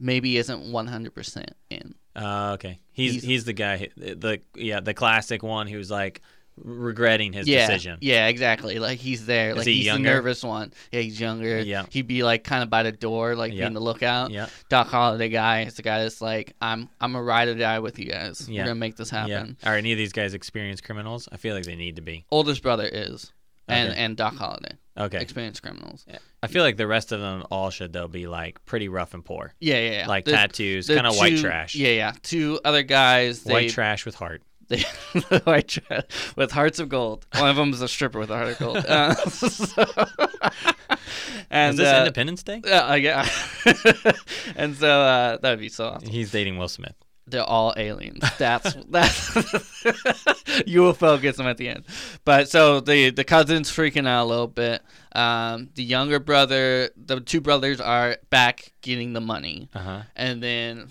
maybe 0.00 0.36
isn't 0.36 0.70
one 0.72 0.86
hundred 0.86 1.14
percent 1.14 1.52
in. 1.70 1.94
Uh, 2.16 2.52
okay. 2.54 2.78
He's, 2.92 3.12
He's- 3.12 3.24
he's 3.24 3.44
the 3.44 3.52
guy. 3.52 3.88
The 3.96 4.40
yeah 4.54 4.80
the 4.80 4.94
classic 4.94 5.42
one 5.42 5.66
who's 5.66 5.90
like 5.90 6.20
regretting 6.56 7.32
his 7.32 7.46
yeah, 7.46 7.68
decision. 7.68 7.98
yeah, 8.00 8.26
exactly. 8.26 8.80
Like 8.80 8.98
he's 8.98 9.26
there. 9.26 9.50
Is 9.50 9.58
like 9.58 9.66
he 9.68 9.74
he's 9.74 9.84
younger? 9.86 10.08
the 10.08 10.14
nervous 10.16 10.42
one. 10.42 10.72
Yeah, 10.90 11.00
he's 11.02 11.20
younger. 11.20 11.60
Yeah. 11.60 11.86
he'd 11.90 12.08
be 12.08 12.24
like 12.24 12.42
kind 12.42 12.64
of 12.64 12.68
by 12.70 12.82
the 12.82 12.90
door, 12.90 13.36
like 13.36 13.52
Yeah. 13.52 13.60
being 13.66 13.74
the 13.74 13.80
lookout. 13.80 14.32
Yeah. 14.32 14.48
Doc 14.68 14.88
Holliday 14.88 15.28
guy 15.28 15.62
is 15.62 15.74
the 15.74 15.82
guy 15.82 16.02
that's 16.02 16.20
like, 16.20 16.54
I'm 16.60 16.88
I'm 17.00 17.14
a 17.14 17.22
ride 17.22 17.46
or 17.46 17.54
die 17.54 17.78
with 17.78 18.00
you 18.00 18.06
guys. 18.06 18.48
Yeah. 18.48 18.62
We're 18.62 18.66
gonna 18.70 18.74
make 18.80 18.96
this 18.96 19.10
happen. 19.10 19.30
Yeah. 19.30 19.38
happen. 19.38 19.56
Are 19.64 19.74
any 19.76 19.92
of 19.92 19.98
these 19.98 20.12
guys 20.12 20.34
experienced 20.34 20.82
criminals? 20.82 21.28
I 21.30 21.36
feel 21.36 21.54
like 21.54 21.64
they 21.64 21.76
need 21.76 21.94
to 21.94 22.02
be. 22.02 22.26
Oldest 22.32 22.60
brother 22.60 22.88
is, 22.90 23.32
and 23.68 23.90
Okay. 23.90 23.98
and 24.00 24.16
Doc 24.16 24.34
Holliday, 24.36 24.76
Okay. 24.98 25.18
experienced 25.20 25.62
criminals. 25.62 26.04
Yeah. 26.08 26.18
I 26.42 26.46
feel 26.46 26.62
like 26.62 26.76
the 26.76 26.86
rest 26.86 27.12
of 27.12 27.20
them 27.20 27.44
all 27.50 27.70
should 27.70 27.92
though 27.92 28.08
be 28.08 28.26
like 28.26 28.64
pretty 28.64 28.88
rough 28.88 29.14
and 29.14 29.24
poor, 29.24 29.54
Yeah, 29.60 29.78
yeah, 29.78 29.90
yeah. 30.00 30.06
like 30.08 30.24
The- 30.24 30.32
tattoos, 30.32 30.86
kind 30.88 31.06
of 31.06 31.16
white 31.16 31.38
trash. 31.38 31.74
Yeah, 31.74 31.90
yeah. 31.90 32.12
Two 32.22 32.60
other 32.64 32.82
guys. 32.82 33.42
They, 33.44 33.52
White 33.52 33.70
trash 33.70 34.04
with 34.06 34.14
heart. 34.16 34.42
They, 34.68 34.82
white 35.44 35.68
trash 35.68 36.02
with 36.36 36.50
hearts 36.52 36.78
of 36.78 36.90
gold. 36.90 37.26
One 37.38 37.48
of 37.48 37.56
them 37.56 37.72
is 37.72 37.80
a 37.80 37.88
stripper 37.88 38.18
with 38.18 38.30
a 38.30 38.36
heart 38.36 38.48
of 38.48 38.58
gold. 38.58 38.76
Uh, 38.88 39.14
so- 39.30 39.84
and 41.50 41.72
Is 41.72 41.78
this 41.78 41.88
uh, 41.88 41.98
Independence 42.00 42.42
Day? 42.42 42.60
uh, 42.70 42.94
yeah. 42.94 43.26
and 44.56 44.76
so 44.76 44.88
uh, 45.00 45.38
that 45.38 45.50
would 45.50 45.58
be 45.60 45.68
so 45.70 45.86
awesome. 45.88 46.08
He's 46.10 46.30
dating 46.30 46.58
Will 46.58 46.68
Smith. 46.68 46.94
They're 47.30 47.42
all 47.42 47.74
aliens. 47.76 48.22
That's 48.38 48.74
that's 48.88 49.30
UFO 50.66 51.20
gets 51.20 51.38
them 51.38 51.46
at 51.46 51.56
the 51.56 51.68
end. 51.68 51.84
But 52.24 52.48
so 52.48 52.80
the 52.80 53.10
the 53.10 53.24
cousin's 53.24 53.70
freaking 53.70 54.06
out 54.06 54.24
a 54.24 54.28
little 54.28 54.46
bit. 54.46 54.82
Um, 55.12 55.70
the 55.74 55.82
younger 55.82 56.18
brother, 56.20 56.90
the 56.96 57.20
two 57.20 57.40
brothers 57.40 57.80
are 57.80 58.16
back 58.30 58.72
getting 58.82 59.12
the 59.14 59.20
money, 59.20 59.68
Uh 59.74 59.78
huh. 59.78 60.02
and 60.14 60.42
then, 60.42 60.88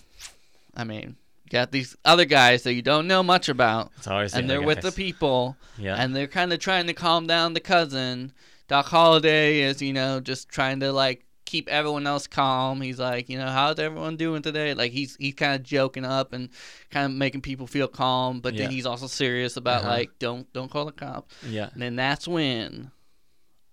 I 0.75 0.83
mean, 0.83 1.15
you 1.45 1.49
got 1.51 1.71
these 1.71 1.95
other 2.03 2.25
guys 2.25 2.63
that 2.63 2.73
you 2.73 2.81
don't 2.81 3.07
know 3.07 3.23
much 3.23 3.47
about, 3.47 3.91
It's 3.97 4.07
always 4.07 4.33
and 4.33 4.43
the 4.49 4.53
they're 4.53 4.57
other 4.57 4.67
with 4.67 4.81
the 4.81 4.91
people, 4.91 5.55
Yeah. 5.77 5.95
and 5.95 6.15
they're 6.15 6.27
kind 6.27 6.51
of 6.51 6.59
trying 6.59 6.87
to 6.87 6.93
calm 6.93 7.27
down 7.27 7.53
the 7.53 7.59
cousin. 7.61 8.33
Doc 8.67 8.87
Holliday 8.87 9.61
is, 9.61 9.81
you 9.81 9.93
know, 9.93 10.19
just 10.19 10.49
trying 10.49 10.81
to 10.81 10.91
like 10.91 11.23
keep 11.47 11.67
everyone 11.69 12.05
else 12.05 12.27
calm. 12.27 12.81
He's 12.81 12.99
like, 12.99 13.29
you 13.29 13.37
know, 13.39 13.47
how's 13.47 13.79
everyone 13.79 14.17
doing 14.17 14.43
today? 14.43 14.75
Like 14.75 14.91
he's 14.91 15.15
he's 15.19 15.33
kind 15.33 15.55
of 15.55 15.63
joking 15.63 16.05
up 16.05 16.33
and 16.33 16.49
kind 16.91 17.05
of 17.05 17.17
making 17.17 17.41
people 17.41 17.65
feel 17.65 17.87
calm, 17.87 18.39
but 18.41 18.53
Yeah. 18.53 18.63
then 18.63 18.71
he's 18.71 18.85
also 18.85 19.07
serious 19.07 19.57
about 19.57 19.81
Uh-huh. 19.81 19.89
like 19.89 20.19
don't 20.19 20.51
don't 20.53 20.69
call 20.69 20.85
the 20.85 20.91
cops. 20.91 21.33
yeah. 21.47 21.69
And 21.73 21.81
then 21.81 21.95
that's 21.95 22.27
when, 22.27 22.91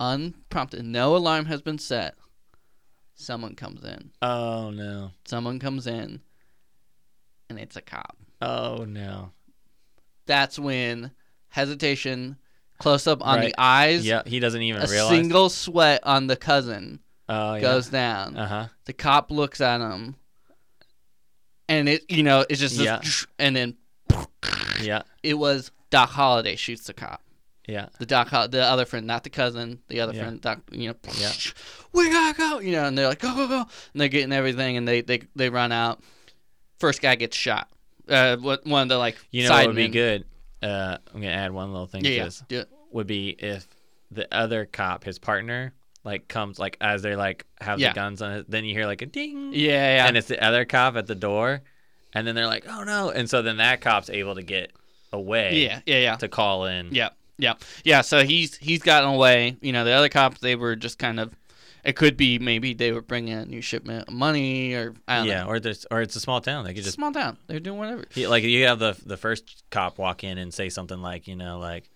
unprompted, 0.00 0.84
no 0.84 1.16
alarm 1.16 1.46
has 1.46 1.62
been 1.62 1.78
set. 1.78 2.14
Someone 3.14 3.54
comes 3.54 3.84
in. 3.84 4.10
Oh 4.22 4.70
no. 4.70 5.10
Someone 5.24 5.58
comes 5.58 5.86
in, 5.86 6.20
and 7.48 7.58
it's 7.58 7.76
a 7.76 7.80
cop. 7.82 8.16
Oh 8.40 8.84
no. 8.88 9.30
That's 10.26 10.58
when 10.58 11.12
hesitation, 11.48 12.36
close 12.78 13.06
up 13.06 13.24
on 13.24 13.38
Right. 13.38 13.46
the 13.46 13.54
eyes. 13.60 14.04
Yeah. 14.06 14.22
He 14.26 14.40
doesn't 14.40 14.62
even 14.62 14.82
a 14.82 14.86
realize. 14.86 15.10
single 15.10 15.48
sweat 15.48 16.00
on 16.04 16.26
the 16.26 16.36
cousin 16.36 17.00
oh 17.28 17.54
yeah. 17.54 17.60
goes 17.60 17.88
down. 17.88 18.36
Uh 18.36 18.46
huh. 18.46 18.66
The 18.84 18.92
cop 18.92 19.30
looks 19.30 19.60
at 19.60 19.80
him, 19.80 20.16
and 21.68 21.88
it 21.88 22.04
you 22.10 22.22
know 22.22 22.44
it's 22.48 22.60
just 22.60 22.76
this 22.76 22.84
Yeah. 22.86 23.00
and 23.38 23.56
then 23.56 23.76
Yeah. 24.82 25.02
it 25.22 25.34
was 25.34 25.70
Doc 25.90 26.10
Holliday 26.10 26.56
shoots 26.56 26.84
the 26.86 26.92
cop. 26.94 27.22
Yeah. 27.66 27.86
The 27.98 28.04
Doc, 28.04 28.28
Hol- 28.28 28.48
the 28.48 28.62
other 28.62 28.84
friend, 28.84 29.06
not 29.06 29.24
the 29.24 29.30
cousin, 29.30 29.78
the 29.88 30.00
other 30.00 30.12
Yeah. 30.12 30.22
friend, 30.22 30.40
Doc. 30.40 30.60
You 30.70 30.88
know, 30.90 30.94
Yeah. 31.18 31.32
we 31.94 32.10
gotta 32.10 32.36
go. 32.36 32.58
You 32.58 32.72
know, 32.72 32.84
and 32.84 32.98
they're 32.98 33.08
like, 33.08 33.20
go, 33.20 33.34
go, 33.34 33.48
go, 33.48 33.60
and 33.60 33.68
they're 34.00 34.08
getting 34.08 34.32
everything, 34.32 34.76
and 34.76 34.86
they 34.86 35.00
they 35.00 35.22
they 35.34 35.48
run 35.48 35.72
out. 35.72 36.02
First 36.78 37.00
guy 37.00 37.14
gets 37.14 37.36
shot. 37.36 37.70
Uh, 38.06 38.36
what 38.36 38.66
one 38.66 38.82
of 38.82 38.88
the 38.90 38.98
like 38.98 39.16
You 39.30 39.48
know 39.48 39.66
would 39.66 39.76
be 39.76 39.88
good? 39.88 40.26
Uh, 40.62 40.98
I'm 41.14 41.20
gonna 41.22 41.32
add 41.32 41.52
one 41.52 41.72
little 41.72 41.86
thing 41.86 42.04
Yeah, 42.04 42.10
to 42.10 42.16
yeah. 42.16 42.24
this. 42.24 42.42
do 42.48 42.58
it. 42.60 42.68
Would 42.92 43.06
be 43.06 43.30
if 43.30 43.66
the 44.10 44.28
other 44.34 44.66
cop, 44.66 45.04
his 45.04 45.18
partner, 45.18 45.72
like 46.04 46.28
comes 46.28 46.58
like 46.58 46.76
as 46.80 47.02
they're 47.02 47.16
like 47.16 47.46
have 47.60 47.80
Yeah. 47.80 47.88
the 47.88 47.94
guns 47.94 48.22
on 48.22 48.32
it. 48.32 48.50
Then 48.50 48.64
you 48.64 48.74
hear 48.74 48.86
like 48.86 49.02
a 49.02 49.06
ding, 49.06 49.52
Yeah, 49.52 49.96
yeah. 49.96 50.06
and 50.06 50.16
it's 50.16 50.28
the 50.28 50.42
other 50.44 50.64
cop 50.64 50.96
at 50.96 51.06
the 51.06 51.14
door, 51.14 51.62
and 52.12 52.26
then 52.26 52.34
they're 52.34 52.46
like, 52.46 52.66
oh 52.68 52.84
no, 52.84 53.10
and 53.10 53.28
so 53.28 53.42
then 53.42 53.56
that 53.56 53.80
cop's 53.80 54.10
able 54.10 54.34
to 54.34 54.42
get 54.42 54.72
away. 55.12 55.62
yeah, 55.64 55.80
yeah, 55.86 55.98
yeah. 55.98 56.16
To 56.16 56.28
call 56.28 56.66
in. 56.66 56.94
Yeah, 56.94 57.10
yeah, 57.38 57.54
yeah. 57.84 58.02
So 58.02 58.24
he's 58.24 58.56
he's 58.56 58.82
gotten 58.82 59.08
away. 59.14 59.56
You 59.60 59.72
know, 59.72 59.84
the 59.84 59.92
other 59.92 60.08
cops 60.08 60.40
they 60.40 60.56
were 60.56 60.76
just 60.76 60.98
kind 60.98 61.18
of. 61.18 61.34
It 61.84 61.96
could 61.96 62.16
be 62.16 62.38
maybe 62.38 62.72
they 62.72 62.92
were 62.92 63.02
bringing 63.02 63.34
a 63.34 63.44
new 63.44 63.60
shipment 63.60 64.08
of 64.08 64.14
money, 64.14 64.72
or 64.72 64.94
I 65.06 65.18
don't 65.18 65.26
Yeah, 65.26 65.42
know. 65.42 65.48
or 65.50 65.60
there's 65.60 65.84
or 65.90 66.00
it's 66.00 66.16
a 66.16 66.20
small 66.20 66.40
town. 66.40 66.64
They 66.64 66.72
could 66.72 66.82
just 66.82 66.94
small 66.96 67.12
town. 67.12 67.36
They're 67.46 67.60
doing 67.60 67.78
whatever. 67.78 68.04
like 68.26 68.42
you 68.42 68.64
have 68.64 68.78
the 68.78 68.96
the 69.04 69.18
first 69.18 69.62
cop 69.70 69.98
walk 69.98 70.24
in 70.24 70.38
and 70.38 70.52
say 70.52 70.70
something 70.70 71.02
like 71.02 71.28
you 71.28 71.36
know 71.36 71.58
like 71.58 71.90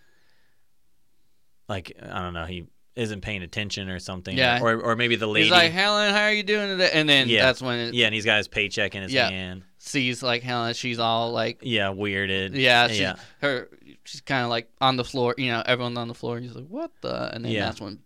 like 1.69 1.93
I 2.03 2.21
don't 2.21 2.35
know 2.35 2.45
he 2.45 2.67
isn't 2.99 3.21
paying 3.23 3.43
attention 3.43 3.89
or 3.89 3.99
something. 3.99 4.37
Yeah. 4.37 4.61
Or 4.63 4.81
or 4.81 4.97
maybe 4.97 5.17
the 5.17 5.27
lady. 5.27 5.45
He's 5.45 5.53
like, 5.53 5.73
Helen, 5.73 6.13
how 6.15 6.25
are 6.25 6.33
you 6.33 6.43
doing 6.43 6.69
today? 6.69 6.91
And 6.93 7.09
then 7.09 7.29
Yeah. 7.29 7.43
that's 7.47 7.63
when 7.63 7.79
it 7.79 7.95
yeah, 7.95 8.07
and 8.07 8.15
he's 8.15 8.25
got 8.25 8.39
his 8.39 8.49
paycheck 8.49 8.95
in 8.95 9.03
his 9.03 9.13
Yeah. 9.13 9.31
hand. 9.31 9.63
sees 9.81 10.23
like 10.23 10.43
Helen. 10.43 10.75
She's 10.75 10.99
all 10.99 11.31
like, 11.33 11.61
Yeah, 11.63 11.87
weirded. 11.95 12.51
yeah, 12.55 12.89
she's, 12.89 13.01
yeah. 13.01 13.15
her. 13.41 13.69
She's 14.05 14.21
kind 14.21 14.43
of 14.45 14.51
like 14.51 14.69
on 14.81 14.97
the 14.97 15.05
floor. 15.05 15.35
You 15.39 15.53
know, 15.53 15.63
everyone's 15.65 15.97
on 15.97 16.09
the 16.09 16.15
floor. 16.15 16.41
He's 16.41 16.55
like, 16.55 16.67
what 16.67 16.91
the? 17.01 17.35
And 17.35 17.45
then 17.45 17.53
Yeah. 17.53 17.67
that's 17.67 17.81
when 17.81 17.99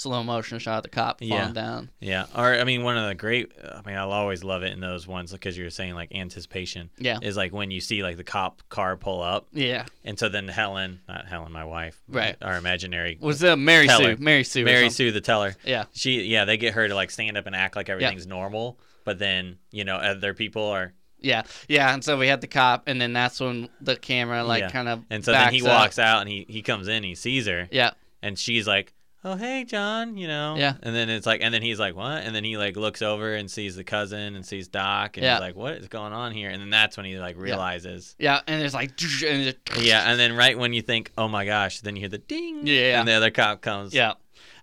slow 0.00 0.22
motion 0.22 0.58
shot 0.58 0.78
of 0.78 0.82
the 0.84 0.88
cop 0.88 1.18
falling 1.20 1.32
Yeah. 1.32 1.52
down. 1.52 1.90
Yeah, 2.00 2.26
or 2.34 2.54
I 2.54 2.64
mean, 2.64 2.82
one 2.82 2.96
of 2.96 3.06
the 3.08 3.14
great. 3.14 3.52
I 3.62 3.80
mean, 3.86 3.96
I'll 3.96 4.12
always 4.12 4.42
love 4.42 4.62
it 4.62 4.72
in 4.72 4.80
those 4.80 5.06
ones 5.06 5.32
because 5.32 5.56
you 5.58 5.64
were 5.64 5.70
saying 5.70 5.94
like 5.94 6.14
anticipation 6.14 6.90
Yeah, 6.98 7.18
is 7.22 7.36
like 7.36 7.52
when 7.52 7.70
you 7.70 7.80
see 7.80 8.02
like 8.02 8.16
the 8.16 8.24
cop 8.24 8.62
car 8.68 8.96
pull 8.96 9.22
up, 9.22 9.46
yeah. 9.52 9.84
and 10.04 10.18
so 10.18 10.28
then 10.28 10.48
Helen, 10.48 11.00
not 11.08 11.26
Helen, 11.26 11.52
my 11.52 11.64
wife, 11.64 12.00
Right. 12.08 12.36
our 12.42 12.56
imaginary 12.56 13.18
Was 13.20 13.42
it 13.42 13.56
Mary 13.56 13.86
Teller. 13.86 14.16
Sue? 14.16 14.22
Mary 14.22 14.44
Sue. 14.44 14.64
Mary. 14.64 14.90
Sue, 14.90 15.12
the 15.12 15.20
teller. 15.20 15.54
Yeah. 15.64 15.84
She, 15.92 16.22
yeah, 16.22 16.44
they 16.44 16.56
get 16.56 16.74
her 16.74 16.88
to 16.88 16.94
like 16.94 17.10
stand 17.10 17.36
up 17.36 17.46
and 17.46 17.54
act 17.54 17.76
like 17.76 17.88
everything's 17.88 18.26
normal, 18.26 18.78
but 19.04 19.18
then 19.18 19.58
you 19.70 19.84
know 19.84 19.96
other 19.96 20.34
people 20.34 20.64
are, 20.64 20.92
Yeah, 21.22 21.42
yeah, 21.68 21.92
and 21.92 22.02
so 22.02 22.16
we 22.16 22.28
had 22.28 22.40
the 22.40 22.46
cop, 22.46 22.84
and 22.88 22.98
then 23.00 23.12
that's 23.12 23.38
when 23.40 23.68
the 23.82 23.94
camera 23.96 24.42
like 24.44 24.62
Yeah. 24.62 24.70
kind 24.70 24.88
of 24.88 25.04
and 25.10 25.22
so 25.24 25.32
then 25.32 25.52
he 25.52 25.60
up. 25.60 25.68
walks 25.68 25.98
out 25.98 26.20
and 26.22 26.28
he 26.30 26.46
he 26.48 26.62
comes 26.62 26.88
in, 26.88 27.02
he 27.02 27.14
sees 27.14 27.46
her, 27.46 27.68
Yeah, 27.70 27.90
and 28.22 28.38
she's 28.38 28.66
like. 28.66 28.94
Oh 29.22 29.36
hey 29.36 29.64
John, 29.64 30.16
you 30.16 30.26
know. 30.26 30.54
Yeah. 30.56 30.74
And 30.82 30.94
then 30.94 31.10
it's 31.10 31.26
like, 31.26 31.42
and 31.42 31.52
then 31.52 31.60
he's 31.60 31.78
like, 31.78 31.94
what? 31.94 32.22
And 32.24 32.34
then 32.34 32.42
he 32.42 32.56
like 32.56 32.76
looks 32.76 33.02
over 33.02 33.34
and 33.34 33.50
sees 33.50 33.76
the 33.76 33.84
cousin 33.84 34.34
and 34.34 34.46
sees 34.46 34.66
Doc, 34.68 35.18
and 35.18 35.24
Yeah. 35.24 35.34
he's 35.34 35.40
like, 35.42 35.56
what 35.56 35.74
is 35.74 35.88
going 35.88 36.14
on 36.14 36.32
here? 36.32 36.48
And 36.48 36.60
then 36.60 36.70
that's 36.70 36.96
when 36.96 37.04
he 37.04 37.18
like 37.18 37.36
realizes, 37.36 38.16
yeah, 38.18 38.40
and 38.46 38.62
it's 38.62 38.72
like, 38.74 38.92
and 39.26 39.54
Yeah, 39.78 40.10
and 40.10 40.18
then 40.18 40.34
right 40.36 40.58
when 40.58 40.72
you 40.72 40.80
think, 40.80 41.12
"Oh 41.18 41.28
my 41.28 41.44
gosh," 41.44 41.80
then 41.80 41.96
you 41.96 42.00
hear 42.00 42.08
the 42.08 42.18
ding. 42.18 42.66
Yeah. 42.66 42.98
And 42.98 43.06
the 43.06 43.12
other 43.12 43.30
cop 43.30 43.60
comes. 43.60 43.92
yeah, 43.92 44.14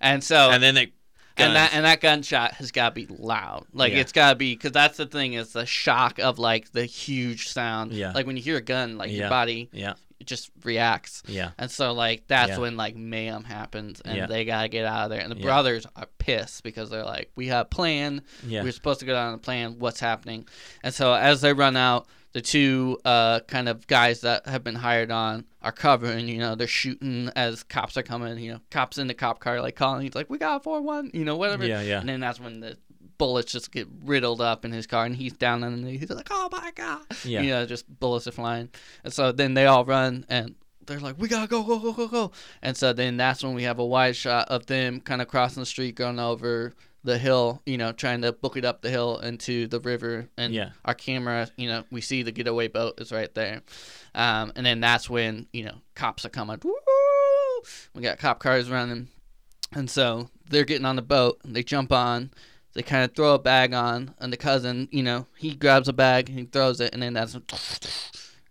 and 0.02 0.24
so 0.24 0.50
And 0.50 0.64
then 0.64 0.74
they. 0.74 0.92
and 1.38 1.56
that 1.56 1.72
and 1.76 1.86
that 1.86 2.02
gunshot 2.02 2.54
has 2.54 2.72
got 2.72 2.90
to 2.90 2.96
be 2.96 3.06
loud. 3.16 3.66
Like 3.74 3.94
Yeah. 3.94 4.00
it's 4.00 4.12
got 4.12 4.30
to 4.32 4.36
be 4.36 4.56
because 4.56 4.72
that's 4.72 4.98
the 4.98 5.06
thing 5.06 5.34
is 5.34 5.54
the 5.54 5.68
shock 5.68 6.18
of 6.18 6.40
like 6.40 6.72
the 6.72 6.86
huge 6.86 7.48
sound. 7.50 7.94
Yeah. 7.94 8.12
Like 8.14 8.26
when 8.26 8.38
you 8.38 8.42
hear 8.42 8.58
a 8.58 8.62
gun, 8.62 8.98
like 8.98 9.12
Yeah. 9.12 9.18
your 9.18 9.30
body 9.30 9.70
Yeah. 9.72 9.94
Just 10.26 10.50
reacts. 10.64 11.24
Yeah. 11.28 11.52
And 11.58 11.70
so 11.70 11.94
like 11.94 12.24
that's 12.28 12.52
Yeah. 12.52 12.58
when 12.60 12.78
like 12.78 12.96
mayhem 12.96 13.44
happens 13.44 14.02
and 14.02 14.18
Yeah. 14.18 14.26
they 14.28 14.46
gotta 14.46 14.68
get 14.68 14.86
out 14.86 15.06
of 15.06 15.10
there. 15.10 15.22
And 15.22 15.32
the 15.32 15.38
Yeah. 15.38 15.44
brothers 15.44 15.86
are 15.96 16.08
pissed 16.18 16.64
because 16.64 16.90
they're 16.90 17.04
like, 17.06 17.32
We 17.36 17.48
have 17.48 17.66
a 17.66 17.70
plan. 17.70 18.22
Yeah. 18.46 18.64
We're 18.64 18.72
supposed 18.72 19.00
to 19.02 19.06
go 19.06 19.14
down 19.14 19.32
the 19.34 19.38
plan. 19.38 19.80
What's 19.80 20.00
happening? 20.00 20.48
And 20.84 20.94
so 20.94 21.14
as 21.14 21.42
they 21.42 21.54
run 21.54 21.76
out, 21.78 22.08
the 22.34 22.42
two 22.42 23.00
uh, 23.06 23.40
kind 23.48 23.68
of 23.70 23.88
guys 23.88 24.22
that 24.22 24.46
have 24.48 24.64
been 24.64 24.76
hired 24.76 25.10
on 25.12 25.46
are 25.64 25.72
covering. 25.72 26.28
You 26.28 26.38
know, 26.38 26.54
they're 26.56 26.68
shooting 26.68 27.32
as 27.36 27.64
cops 27.64 27.98
are 27.98 28.04
coming. 28.04 28.38
You 28.38 28.54
know, 28.54 28.60
cops 28.70 28.98
in 29.00 29.08
the 29.08 29.14
cop 29.16 29.40
car 29.40 29.60
like 29.62 29.76
calling. 29.76 30.02
He's 30.04 30.14
like, 30.14 30.30
"We 30.30 30.38
got 30.38 30.64
four 30.64 30.82
one." 30.82 31.10
You 31.14 31.26
know, 31.26 31.36
whatever. 31.38 31.66
Yeah, 31.66 31.82
yeah. 31.82 32.00
And 32.00 32.08
then 32.10 32.20
that's 32.20 32.40
when 32.40 32.60
the 32.60 32.78
bullets 33.18 33.52
just 33.52 33.72
get 33.72 33.88
riddled 34.04 34.42
up 34.42 34.64
in 34.66 34.72
his 34.72 34.88
car, 34.88 35.06
and 35.06 35.16
he's 35.16 35.34
down 35.34 35.64
underneath. 35.64 36.00
He's 36.02 36.10
like, 36.10 36.28
"Oh 36.32 36.50
my 36.52 36.72
god!" 36.76 37.02
Yeah. 37.26 37.42
You 37.42 37.50
know, 37.52 37.66
just 37.66 37.86
bullets 38.00 38.28
are 38.28 38.32
flying. 38.32 38.70
And 39.04 39.14
so 39.14 39.32
then 39.32 39.54
they 39.54 39.66
all 39.66 39.86
run 39.86 40.26
and. 40.30 40.56
They're 40.86 41.02
like, 41.02 41.20
we 41.20 41.28
gotta 41.28 41.50
go, 41.50 41.64
go, 41.64 41.80
go, 41.80 41.92
go, 41.92 42.08
go, 42.08 42.32
and 42.62 42.78
so 42.78 42.94
then 42.94 43.18
that's 43.18 43.44
when 43.44 43.54
we 43.54 43.64
have 43.64 43.78
a 43.78 43.86
wide 43.86 44.16
shot 44.16 44.48
of 44.48 44.68
them 44.68 45.02
kind 45.02 45.22
of 45.22 45.28
crossing 45.28 45.60
the 45.62 45.66
street, 45.66 45.96
going 45.96 46.18
over 46.18 46.76
the 47.04 47.18
hill, 47.18 47.62
you 47.66 47.78
know, 47.78 47.92
trying 47.92 48.22
to 48.22 48.32
book 48.32 48.56
it 48.56 48.64
up 48.64 48.82
the 48.82 48.90
hill 48.90 49.18
into 49.20 49.68
the 49.68 49.82
river. 49.82 50.30
And 50.38 50.54
Yeah. 50.54 50.70
our 50.86 50.94
camera, 50.94 51.50
you 51.58 51.68
know, 51.68 51.84
we 51.92 52.00
see 52.00 52.24
the 52.24 52.32
getaway 52.32 52.70
boat 52.70 53.02
is 53.02 53.12
right 53.12 53.34
there. 53.36 53.64
Um, 54.16 54.54
and 54.56 54.66
then 54.66 54.80
that's 54.80 55.10
when, 55.10 55.48
you 55.52 55.66
know, 55.66 55.76
cops 55.94 56.24
are 56.24 56.30
coming. 56.30 56.58
Woo! 56.64 56.72
We 57.94 58.02
got 58.02 58.18
cop 58.18 58.40
cars 58.40 58.70
running. 58.70 59.10
And 59.74 59.90
so 59.90 60.30
they're 60.50 60.64
getting 60.64 60.86
on 60.86 60.96
the 60.96 61.02
boat 61.02 61.42
and 61.44 61.54
they 61.54 61.64
jump 61.64 61.92
on. 61.92 62.32
They 62.74 62.84
kind 62.84 63.04
of 63.04 63.16
throw 63.16 63.34
a 63.34 63.40
bag 63.40 63.74
on, 63.74 64.14
and 64.20 64.32
the 64.32 64.38
cousin, 64.38 64.88
you 64.92 65.02
know, 65.04 65.26
he 65.38 65.56
grabs 65.56 65.88
a 65.88 65.94
bag 65.94 66.30
and 66.30 66.38
he 66.40 66.46
throws 66.46 66.80
it, 66.80 66.94
and 66.94 67.02
then 67.02 67.14
that's 67.14 67.36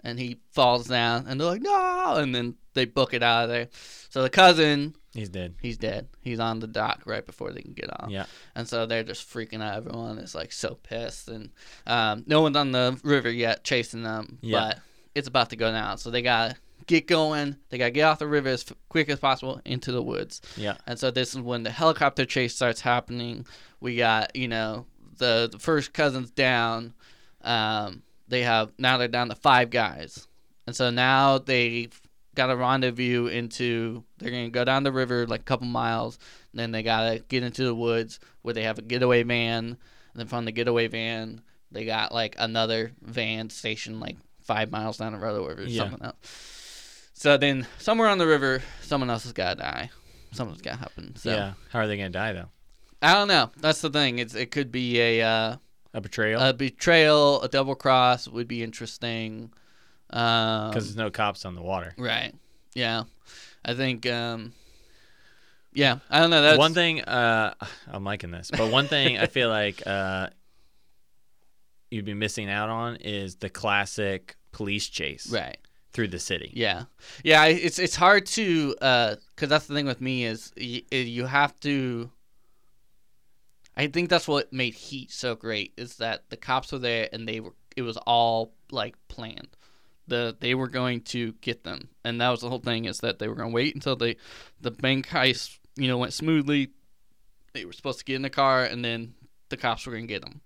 and 0.02 0.18
he 0.18 0.38
falls 0.52 0.86
down, 0.86 1.26
and 1.26 1.40
they're 1.40 1.46
like, 1.48 1.62
no, 1.62 2.16
and 2.16 2.34
then 2.34 2.54
they 2.74 2.84
book 2.84 3.14
it 3.14 3.22
out 3.22 3.44
of 3.44 3.50
there. 3.50 3.68
So 4.10 4.22
the 4.22 4.30
cousin, 4.30 4.94
He's 5.12 5.28
dead. 5.28 5.54
he's 5.62 5.78
dead. 5.78 6.08
He's 6.20 6.40
on 6.40 6.60
the 6.60 6.66
dock 6.66 7.02
right 7.06 7.24
before 7.24 7.52
they 7.52 7.62
can 7.62 7.72
get 7.72 7.90
off. 7.90 8.10
Yeah. 8.10 8.26
And 8.54 8.68
so 8.68 8.84
they're 8.86 9.02
just 9.02 9.28
freaking 9.32 9.62
out. 9.62 9.76
Everyone 9.78 10.18
is 10.18 10.34
like 10.34 10.52
so 10.52 10.74
pissed, 10.82 11.28
and 11.28 11.50
um, 11.86 12.24
no 12.26 12.40
one's 12.42 12.56
on 12.56 12.72
the 12.72 12.98
river 13.04 13.30
yet 13.30 13.64
chasing 13.64 14.02
them, 14.02 14.38
Yeah. 14.42 14.58
but 14.74 14.78
it's 15.14 15.28
about 15.28 15.50
to 15.50 15.56
go 15.56 15.70
down. 15.72 15.98
So 15.98 16.10
they 16.10 16.22
gotta 16.22 16.56
get 16.86 17.06
going. 17.06 17.56
They 17.68 17.78
gotta 17.78 17.90
get 17.90 18.02
off 18.04 18.18
the 18.18 18.26
river 18.26 18.48
as 18.48 18.64
quick 18.88 19.08
as 19.08 19.18
possible 19.18 19.60
into 19.64 19.92
the 19.92 20.02
woods. 20.02 20.40
Yeah. 20.56 20.76
And 20.86 20.98
so 20.98 21.10
this 21.10 21.34
is 21.34 21.40
when 21.40 21.62
the 21.62 21.70
helicopter 21.70 22.24
chase 22.24 22.54
starts 22.54 22.80
happening. 22.80 23.46
We 23.80 23.96
got 23.96 24.34
you 24.36 24.48
know 24.48 24.86
the, 25.18 25.48
the 25.50 25.58
first 25.58 25.92
cousins 25.92 26.30
down. 26.30 26.94
Um, 27.42 28.02
they 28.28 28.42
have 28.42 28.72
now 28.78 28.96
they're 28.98 29.08
down 29.08 29.28
to 29.28 29.34
five 29.34 29.70
guys, 29.70 30.26
and 30.66 30.74
so 30.74 30.90
now 30.90 31.38
they've 31.38 31.98
got 32.34 32.50
a 32.50 32.56
rendezvous 32.56 33.26
into. 33.26 34.04
They're 34.18 34.30
gonna 34.30 34.50
go 34.50 34.64
down 34.64 34.82
the 34.82 34.92
river 34.92 35.26
like 35.26 35.40
a 35.40 35.44
couple 35.44 35.66
miles, 35.66 36.18
then 36.54 36.72
they 36.72 36.82
gotta 36.82 37.22
get 37.28 37.42
into 37.42 37.64
the 37.64 37.74
woods 37.74 38.18
where 38.42 38.54
they 38.54 38.62
have 38.64 38.78
a 38.78 38.82
getaway 38.82 39.22
van. 39.22 39.64
And 39.66 40.20
then 40.20 40.26
from 40.28 40.44
the 40.46 40.52
getaway 40.52 40.88
van, 40.88 41.42
they 41.70 41.84
got 41.84 42.12
like 42.12 42.34
another 42.38 42.92
van 43.02 43.50
stationed 43.50 44.00
like 44.00 44.16
five 44.42 44.70
miles 44.72 44.96
down 44.96 45.12
the 45.12 45.18
road 45.18 45.36
or 45.36 45.42
whatever, 45.42 45.64
Yeah. 45.64 45.82
something 45.82 46.02
else. 46.06 46.16
So 47.18 47.38
then 47.38 47.66
somewhere 47.78 48.08
on 48.08 48.18
the 48.18 48.26
river, 48.26 48.62
someone 48.82 49.08
else 49.08 49.22
has 49.24 49.32
gotta 49.32 49.56
die. 49.58 49.90
Something's 50.32 50.60
gotta 50.60 50.76
happen. 50.76 51.16
So 51.16 51.30
Yeah. 51.30 51.52
How 51.70 51.78
are 51.80 51.86
they 51.86 51.96
gonna 51.96 52.10
die 52.10 52.34
though? 52.34 52.50
I 53.00 53.14
don't 53.14 53.28
know. 53.28 53.50
That's 53.56 53.80
the 53.80 53.88
thing. 53.90 54.18
It's 54.18 54.34
it 54.34 54.50
could 54.50 54.70
be 54.70 55.00
a 55.00 55.22
uh, 55.22 55.56
A 55.94 56.00
betrayal? 56.02 56.40
a 56.42 56.52
betrayal, 56.52 57.40
a 57.42 57.48
double 57.48 57.74
cross 57.74 58.28
would 58.28 58.46
be 58.46 58.62
interesting. 58.62 59.50
Um, 60.10 60.70
Because 60.70 60.84
there's 60.84 60.96
no 60.96 61.10
cops 61.10 61.44
on 61.46 61.54
the 61.54 61.62
water. 61.62 61.94
right. 61.98 62.34
Yeah. 62.74 63.04
I 63.64 63.72
think. 63.74 64.06
Um, 64.06 64.52
yeah. 65.72 65.98
I 66.10 66.20
don't 66.20 66.28
know. 66.30 66.42
That's 66.42 66.58
one 66.58 66.74
thing, 66.74 67.00
uh, 67.02 67.54
I'm 67.88 68.04
liking 68.04 68.30
this, 68.30 68.50
but 68.50 68.70
one 68.70 68.86
thing 68.88 69.18
I 69.18 69.26
feel 69.26 69.48
like 69.48 69.82
uh, 69.86 70.28
you'd 71.90 72.04
be 72.04 72.14
missing 72.14 72.50
out 72.50 72.68
on 72.68 72.96
is 72.96 73.36
the 73.36 73.48
classic 73.48 74.36
police 74.52 74.86
chase 74.88 75.30
Right. 75.32 75.56
Through 75.96 76.08
the 76.08 76.18
city. 76.18 76.50
Yeah. 76.52 76.84
Yeah. 77.24 77.46
It's 77.46 77.78
it's 77.78 77.96
hard 77.96 78.26
to 78.26 78.76
uh, 78.82 79.16
because 79.34 79.48
that's 79.48 79.66
the 79.66 79.74
thing 79.74 79.86
with 79.86 80.02
me 80.02 80.26
is 80.26 80.52
y- 80.56 80.82
you 80.90 81.24
have 81.24 81.58
to. 81.60 82.10
I 83.78 83.86
think 83.88 84.10
that's 84.10 84.28
what 84.28 84.52
made 84.52 84.74
Heat 84.74 85.10
so 85.10 85.34
great 85.34 85.72
is 85.78 85.96
that 85.96 86.28
the 86.28 86.36
cops 86.36 86.70
were 86.70 86.78
there 86.78 87.08
and 87.12 87.26
they 87.26 87.40
were 87.40 87.54
it 87.76 87.82
was 87.82 87.96
all 87.96 88.52
like 88.70 88.94
planned. 89.08 89.48
The 90.06 90.36
they 90.38 90.54
were 90.54 90.68
going 90.68 91.00
to 91.12 91.32
get 91.40 91.64
them, 91.64 91.88
and 92.04 92.20
that 92.20 92.28
was 92.28 92.42
the 92.42 92.50
whole 92.50 92.60
thing 92.60 92.84
is 92.84 92.98
that 92.98 93.18
they 93.18 93.26
were 93.26 93.34
going 93.34 93.50
to 93.50 93.54
wait 93.54 93.74
until 93.74 93.96
they 93.96 94.16
the 94.60 94.70
bank 94.70 95.08
heist 95.08 95.58
you 95.76 95.88
know 95.88 95.96
went 95.96 96.12
smoothly. 96.12 96.72
They 97.54 97.64
were 97.64 97.72
supposed 97.72 98.00
to 98.00 98.04
get 98.04 98.16
in 98.16 98.22
the 98.22 98.28
car, 98.28 98.64
and 98.64 98.84
then 98.84 99.14
the 99.48 99.56
cops 99.56 99.86
were 99.86 99.92
going 99.92 100.06
to 100.06 100.12
get 100.12 100.22
them. 100.22 100.42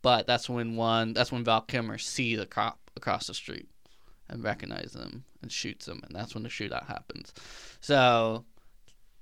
But 0.00 0.26
that's 0.26 0.48
when 0.48 0.76
one 0.76 1.12
that's 1.12 1.30
when 1.30 1.44
Val 1.44 1.60
Kilmer 1.60 1.98
sees 1.98 2.38
the 2.38 2.46
cop 2.46 2.78
across 2.96 3.26
the 3.26 3.34
street 3.34 3.68
and 4.28 4.42
recognize 4.44 4.92
them 4.92 5.24
and 5.42 5.50
shoots 5.52 5.86
them, 5.86 6.00
and 6.04 6.14
that's 6.14 6.34
when 6.34 6.42
the 6.42 6.48
shootout 6.48 6.86
happens. 6.86 7.32
So 7.80 8.44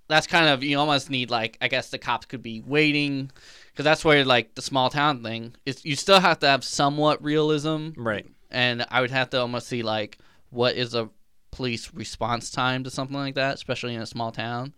that's 0.08 0.26
kind 0.26 0.48
of 0.48 0.62
you 0.62 0.78
almost 0.78 1.08
need 1.10 1.30
like 1.30 1.56
I 1.60 1.68
guess 1.68 1.90
the 1.90 1.98
cops 1.98 2.26
could 2.26 2.42
be 2.42 2.60
waiting 2.60 3.30
because 3.72 3.84
that's 3.84 4.04
where 4.04 4.24
like 4.24 4.54
the 4.54 4.62
small 4.62 4.90
town 4.90 5.22
thing 5.22 5.54
is. 5.66 5.84
You 5.84 5.96
still 5.96 6.20
have 6.20 6.38
to 6.40 6.46
have 6.48 6.64
somewhat 6.64 7.22
realism, 7.22 7.90
Right. 7.96 8.26
and 8.50 8.84
I 8.90 9.00
would 9.00 9.10
have 9.10 9.30
to 9.30 9.40
almost 9.40 9.68
see 9.68 9.82
like 9.82 10.18
what 10.50 10.74
is 10.76 10.94
a 10.94 11.08
police 11.52 11.92
response 11.94 12.50
time 12.50 12.84
to 12.84 12.90
something 12.90 13.16
like 13.16 13.34
that, 13.36 13.54
especially 13.54 13.94
in 13.94 14.02
a 14.02 14.06
small 14.06 14.30
town, 14.32 14.72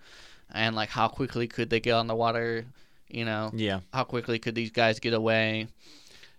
and 0.51 0.75
like 0.77 0.89
how 0.91 1.09
quickly 1.09 1.47
could 1.49 1.70
they 1.70 1.81
get 1.81 1.93
on 1.93 2.07
the 2.07 2.14
water, 2.14 2.64
you 3.09 3.25
know, 3.25 3.51
Yeah. 3.55 3.81
how 3.93 4.05
quickly 4.05 4.39
could 4.39 4.55
these 4.55 4.70
guys 4.70 4.99
get 5.01 5.12
away? 5.14 5.66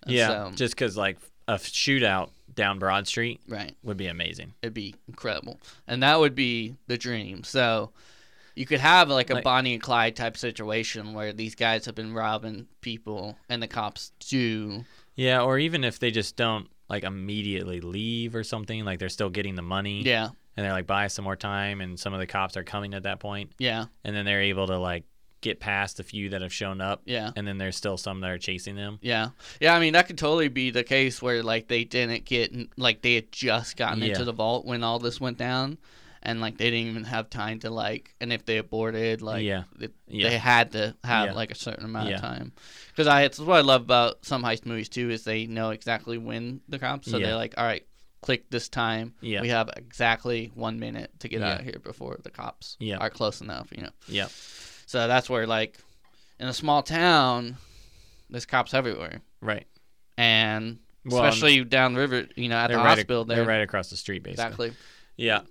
And 0.04 0.12
Yeah. 0.16 0.28
so- 0.28 0.52
Just 0.56 0.76
because 0.76 0.98
like 0.98 1.18
a 1.48 1.56
shootout 1.56 2.30
down 2.56 2.80
Broad 2.80 3.08
Street 3.08 3.42
right. 3.48 3.76
would 3.84 3.98
be 3.98 4.08
amazing. 4.08 4.54
It'd 4.62 4.74
be 4.74 4.96
incredible, 5.08 5.60
and 5.88 6.04
that 6.04 6.20
would 6.20 6.36
be 6.36 6.76
the 6.88 6.98
dream. 6.98 7.44
So, 7.44 7.92
You 8.56 8.68
could 8.68 8.80
have 8.82 9.10
like 9.10 9.32
a 9.32 9.36
Like- 9.36 9.44
Bonnie 9.44 9.74
and 9.74 9.82
Clyde 9.82 10.16
type 10.16 10.38
situation 10.38 11.14
where 11.16 11.34
these 11.34 11.56
guys 11.56 11.86
have 11.88 11.96
been 11.96 12.14
robbing 12.14 12.68
people 12.82 13.36
and 13.50 13.64
the 13.64 13.68
cops 13.68 14.12
do. 14.30 14.86
Yeah, 15.16 15.42
or 15.42 15.58
even 15.58 15.84
if 15.84 15.98
they 15.98 16.12
just 16.12 16.36
don't 16.36 16.70
like 16.88 17.04
immediately 17.04 17.82
leave 17.82 18.36
or 18.36 18.44
something, 18.44 18.86
like 18.86 19.00
they're 19.00 19.10
still 19.10 19.32
getting 19.32 19.56
the 19.56 19.64
money 19.64 20.04
Yeah, 20.04 20.30
and 20.56 20.64
they're 20.64 20.72
like 20.72 20.86
buy 20.86 21.08
some 21.08 21.24
more 21.26 21.36
time 21.36 21.82
and 21.82 22.00
some 22.00 22.14
of 22.14 22.20
the 22.20 22.28
cops 22.28 22.56
are 22.56 22.64
coming 22.64 22.94
at 22.94 23.04
that 23.04 23.20
point 23.20 23.54
yeah, 23.58 23.86
and 24.04 24.16
then 24.16 24.24
they're 24.26 24.42
able 24.42 24.68
to 24.68 24.78
like 24.78 25.04
get 25.44 25.60
past 25.60 25.98
the 25.98 26.04
few 26.04 26.30
that 26.30 26.42
have 26.42 26.52
shown 26.54 26.82
up 26.82 27.04
yeah. 27.06 27.30
and 27.36 27.48
then 27.48 27.60
there's 27.60 27.76
still 27.78 27.98
some 27.98 28.22
that 28.22 28.32
are 28.32 28.38
chasing 28.40 28.76
them. 28.76 28.98
Yeah, 29.02 29.30
yeah. 29.62 29.76
I 29.76 29.80
mean, 29.80 29.94
that 29.94 30.08
could 30.08 30.18
totally 30.18 30.48
be 30.48 30.72
the 30.72 30.84
case 30.84 31.22
where 31.22 31.44
like 31.44 31.68
they 31.68 31.84
didn't 31.84 32.26
get 32.26 32.52
like 32.78 33.02
they 33.04 33.14
had 33.16 33.32
just 33.32 33.78
gotten 33.78 34.00
Yeah. 34.02 34.10
into 34.10 34.26
the 34.26 34.34
vault 34.34 34.66
when 34.66 34.84
all 34.84 34.98
this 34.98 35.22
went 35.22 35.38
down, 35.38 35.78
and 36.24 36.42
like 36.42 36.58
they 36.58 36.72
didn't 36.72 36.90
even 36.90 37.04
have 37.04 37.30
time 37.30 37.60
to 37.60 37.70
like. 37.70 38.16
And 38.22 38.32
if 38.34 38.46
they 38.46 38.58
aborted, 38.58 39.22
like 39.22 39.44
Yeah. 39.44 39.64
it, 39.80 39.92
Yeah. 40.08 40.30
they 40.30 40.38
had 40.38 40.72
to 40.72 40.96
have 41.04 41.28
Yeah. 41.28 41.34
like 41.34 41.52
a 41.52 41.56
certain 41.56 41.86
amount 41.86 42.10
Yeah. 42.10 42.16
of 42.16 42.22
time. 42.22 42.54
Because 42.88 43.08
I, 43.08 43.24
it's 43.24 43.38
what 43.40 43.58
I 43.58 43.62
love 43.62 43.82
about 43.82 44.26
some 44.26 44.42
heist 44.44 44.66
movies 44.66 44.90
too 44.90 45.10
is 45.12 45.24
they 45.26 45.46
know 45.46 45.72
exactly 45.72 46.18
when 46.18 46.62
the 46.70 46.80
cops. 46.80 47.12
So 47.12 47.18
Yeah. 47.18 47.26
they're 47.28 47.36
like, 47.36 47.56
all 47.58 47.66
right, 47.66 47.86
click 48.22 48.50
this 48.50 48.70
time. 48.70 49.16
Yeah. 49.20 49.42
We 49.42 49.50
have 49.50 49.70
exactly 49.76 50.50
one 50.56 50.80
minute 50.80 51.12
to 51.20 51.28
get 51.28 51.42
out 51.42 51.60
of 51.60 51.66
here 51.66 51.80
before 51.84 52.18
the 52.24 52.32
cops 52.32 52.78
Yeah. 52.80 52.98
are 53.00 53.10
close 53.10 53.42
enough. 53.42 53.68
You 53.76 53.84
know. 53.84 53.90
Yep. 54.08 54.32
So 54.94 55.08
that's 55.08 55.28
where 55.28 55.48
like 55.48 55.80
in 56.40 56.48
a 56.48 56.54
small 56.54 56.84
town, 56.84 57.58
there's 58.30 58.46
cops 58.46 58.76
everywhere 58.76 59.22
Right. 59.42 59.66
and 60.20 60.78
Well, 61.04 61.26
especially 61.26 61.64
down 61.64 61.96
the 61.96 62.00
river, 62.00 62.28
you 62.36 62.48
know, 62.48 62.58
at 62.58 62.68
the 62.68 62.76
they're 62.76 62.78
right, 62.78 62.98
hospital. 63.00 63.26
they're 63.26 63.38
there, 63.38 63.46
right 63.48 63.62
across 63.64 63.90
the 63.90 63.98
street 63.98 64.22
basically. 64.22 64.68
exactly. 64.68 64.74
Yeah. 65.18 65.42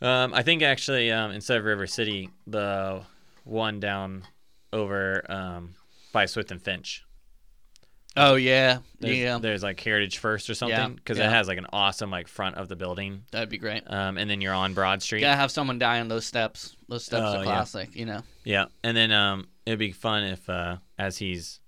Um, 0.00 0.32
I 0.32 0.42
think 0.42 0.62
actually 0.62 1.12
um, 1.12 1.32
instead 1.32 1.58
of 1.58 1.66
River 1.66 1.86
City, 1.86 2.30
the 2.46 3.02
one 3.44 3.78
down 3.78 4.22
over 4.72 5.30
um, 5.30 5.74
by 6.14 6.24
Swift 6.24 6.50
and 6.50 6.62
Finch. 6.62 7.04
Oh 8.16 8.34
yeah, 8.34 8.78
There's, 9.00 9.16
yeah, 9.18 9.38
there's 9.38 9.62
like 9.62 9.80
Heritage 9.80 10.18
First 10.18 10.50
or 10.50 10.54
something 10.54 10.94
because 10.96 11.16
yeah. 11.18 11.28
it 11.28 11.30
has 11.30 11.48
like 11.48 11.56
an 11.58 11.66
awesome 11.72 12.10
like 12.10 12.28
front 12.28 12.56
of 12.56 12.68
the 12.68 12.76
building, 12.76 13.22
that'd 13.30 13.48
be 13.48 13.56
great. 13.58 13.82
um, 13.86 14.18
and 14.18 14.28
then 14.28 14.40
you're 14.42 14.52
on 14.54 14.74
Broad 14.74 15.02
Street. 15.02 15.20
Gotta 15.22 15.36
have 15.36 15.50
someone 15.50 15.78
die 15.78 16.00
on 16.00 16.08
those 16.08 16.26
steps. 16.26 16.76
Those 16.88 17.04
steps 17.04 17.22
Oh, 17.24 17.32
are 17.36 17.38
yeah. 17.38 17.44
classic, 17.44 17.96
you 17.96 18.04
know. 18.04 18.20
Yeah, 18.44 18.66
and 18.84 18.94
then 18.96 19.12
um, 19.12 19.48
it'd 19.64 19.78
be 19.78 19.92
fun 19.92 20.24
if 20.24 20.48
uh, 20.50 20.76
as 20.98 21.16
he's 21.16 21.60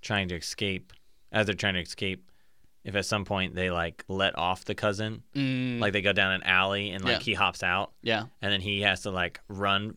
trying 0.00 0.28
to 0.28 0.36
escape, 0.36 0.92
as 1.30 1.44
they're 1.46 1.54
trying 1.54 1.74
to 1.74 1.80
escape, 1.80 2.30
if 2.84 2.94
at 2.96 3.04
some 3.06 3.24
point 3.26 3.54
they 3.54 3.70
like 3.70 4.02
let 4.08 4.36
off 4.38 4.64
the 4.64 4.74
cousin, 4.74 5.22
Mm, 5.36 5.78
like 5.78 5.92
they 5.92 6.00
go 6.02 6.12
down 6.14 6.32
an 6.32 6.42
alley 6.44 6.90
and 6.90 7.04
like 7.04 7.18
Yeah. 7.18 7.24
he 7.24 7.34
hops 7.34 7.62
out, 7.62 7.92
yeah, 8.02 8.24
and 8.40 8.50
then 8.52 8.60
he 8.62 8.80
has 8.80 9.02
to 9.02 9.10
like 9.10 9.40
run, 9.48 9.96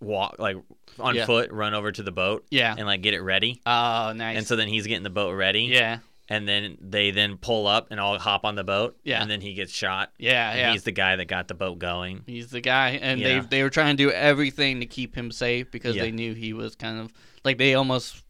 walk 0.00 0.36
like 0.38 0.56
on 0.98 1.14
Yeah. 1.14 1.26
foot, 1.26 1.50
run 1.52 1.74
over 1.74 1.92
to 1.92 2.02
the 2.02 2.12
boat 2.12 2.46
yeah. 2.50 2.74
and 2.76 2.86
like 2.86 3.02
get 3.02 3.14
it 3.14 3.20
ready. 3.20 3.60
Oh, 3.66 4.12
nice. 4.14 4.36
And 4.38 4.46
so 4.46 4.56
then 4.56 4.68
he's 4.68 4.86
getting 4.86 5.02
the 5.02 5.10
boat 5.10 5.32
ready, 5.34 5.62
yeah, 5.64 5.98
and 6.28 6.46
then 6.48 6.78
they 6.80 7.10
then 7.10 7.36
pull 7.36 7.66
up 7.66 7.88
and 7.90 7.98
all 8.00 8.18
hop 8.18 8.44
on 8.44 8.54
the 8.54 8.64
boat, 8.64 8.96
Yeah. 9.04 9.20
and 9.22 9.30
then 9.30 9.40
he 9.40 9.54
gets 9.54 9.72
shot. 9.72 10.12
yeah, 10.18 10.50
and 10.50 10.58
yeah. 10.58 10.72
He's 10.72 10.84
the 10.84 10.92
guy 10.92 11.16
that 11.16 11.26
got 11.26 11.48
the 11.48 11.54
boat 11.54 11.78
going. 11.78 12.22
He's 12.26 12.50
the 12.50 12.60
guy, 12.60 12.98
and 13.02 13.20
Yeah. 13.20 13.40
they 13.40 13.46
they 13.46 13.62
were 13.62 13.70
trying 13.70 13.96
to 13.96 14.02
do 14.02 14.10
everything 14.10 14.80
to 14.80 14.86
keep 14.86 15.14
him 15.14 15.30
safe 15.30 15.70
because 15.70 15.96
Yeah. 15.96 16.02
they 16.02 16.10
knew 16.12 16.34
he 16.34 16.52
was 16.52 16.74
kind 16.76 16.98
of 17.00 17.12
like 17.44 17.58
they 17.58 17.74
almost 17.74 18.22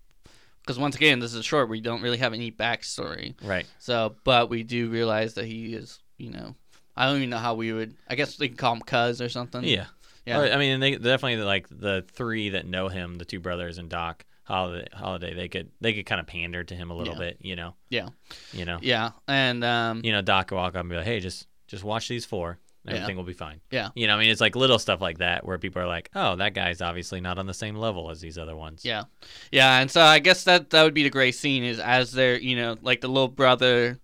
because 0.63 0.79
once 0.79 0.95
again 0.97 1.19
this 1.21 1.35
is 1.35 1.45
short. 1.45 1.69
We 1.69 1.81
don't 1.81 2.03
really 2.03 2.19
have 2.19 2.33
any 2.35 2.51
backstory, 2.51 3.35
Right. 3.43 3.67
so 3.79 4.17
but 4.25 4.51
we 4.51 4.63
do 4.63 4.89
realize 4.91 5.35
that 5.35 5.47
he 5.47 5.75
is, 5.75 5.99
you 6.19 6.31
know, 6.31 6.55
I 6.97 7.07
don't 7.07 7.17
even 7.19 7.31
know 7.31 7.39
how 7.39 7.55
we 7.55 7.73
would. 7.73 7.95
I 8.09 8.15
guess 8.15 8.37
they 8.37 8.49
can 8.49 8.57
call 8.57 8.75
him 8.75 8.81
Cuz 8.83 9.21
or 9.23 9.29
something. 9.29 9.65
Yeah. 9.65 9.87
Yeah, 10.27 10.41
I 10.41 10.57
mean, 10.59 10.81
they 10.81 10.93
definitely 10.97 11.37
like 11.39 11.67
the 11.71 12.05
three 12.13 12.51
that 12.51 12.67
know 12.67 12.89
him, 12.89 13.17
the 13.17 13.25
two 13.25 13.41
brothers 13.41 13.79
and 13.79 13.89
Doc 13.89 14.25
Holliday. 14.45 14.87
Holliday, 14.93 15.35
they 15.35 15.49
could 15.49 15.71
they 15.81 15.93
could 15.93 16.07
kind 16.07 16.21
of 16.21 16.27
pander 16.27 16.63
to 16.65 16.75
him 16.75 16.91
a 16.91 16.95
little 16.95 17.15
Yeah. 17.15 17.19
bit, 17.21 17.39
you 17.41 17.57
know. 17.57 17.75
Yeah. 17.89 18.09
You 18.53 18.65
know. 18.65 18.79
yeah, 18.83 19.11
and 19.29 19.65
um, 19.65 20.01
You 20.05 20.13
know, 20.13 20.23
Doc 20.23 20.49
could 20.49 20.57
walk 20.57 20.75
up 20.75 20.81
and 20.81 20.89
be 20.91 20.97
like, 20.97 21.05
"Hey, 21.07 21.21
just 21.21 21.47
just 21.69 21.85
watch 21.85 22.09
these 22.09 22.25
four. 22.25 22.59
Yeah. 22.85 22.95
Everything 22.95 23.17
will 23.17 23.25
be 23.25 23.33
fine." 23.33 23.61
Yeah. 23.71 23.91
You 23.95 24.07
know, 24.09 24.17
I 24.17 24.19
mean, 24.21 24.31
it's 24.31 24.41
like 24.41 24.57
little 24.57 24.79
stuff 24.79 25.01
like 25.01 25.19
that 25.19 25.45
where 25.47 25.59
people 25.59 25.81
are 25.83 25.87
like, 25.87 26.11
"Oh, 26.15 26.37
that 26.37 26.55
guy's 26.55 26.81
obviously 26.83 27.21
not 27.21 27.39
on 27.39 27.47
the 27.47 27.55
same 27.55 27.77
level 27.77 28.11
as 28.11 28.21
these 28.21 28.37
other 28.39 28.57
ones." 28.57 28.85
Yeah, 28.85 29.05
yeah, 29.53 29.79
and 29.81 29.91
so 29.91 30.01
I 30.03 30.19
guess 30.19 30.45
that 30.45 30.71
that 30.71 30.83
would 30.83 30.95
be 30.95 31.03
the 31.05 31.11
great 31.11 31.35
scene 31.35 31.63
is 31.65 31.79
as 31.79 32.13
they're 32.13 32.39
you 32.39 32.57
know 32.57 32.77
like 32.83 33.01
the 33.01 33.09
little 33.09 33.29
brother 33.29 33.99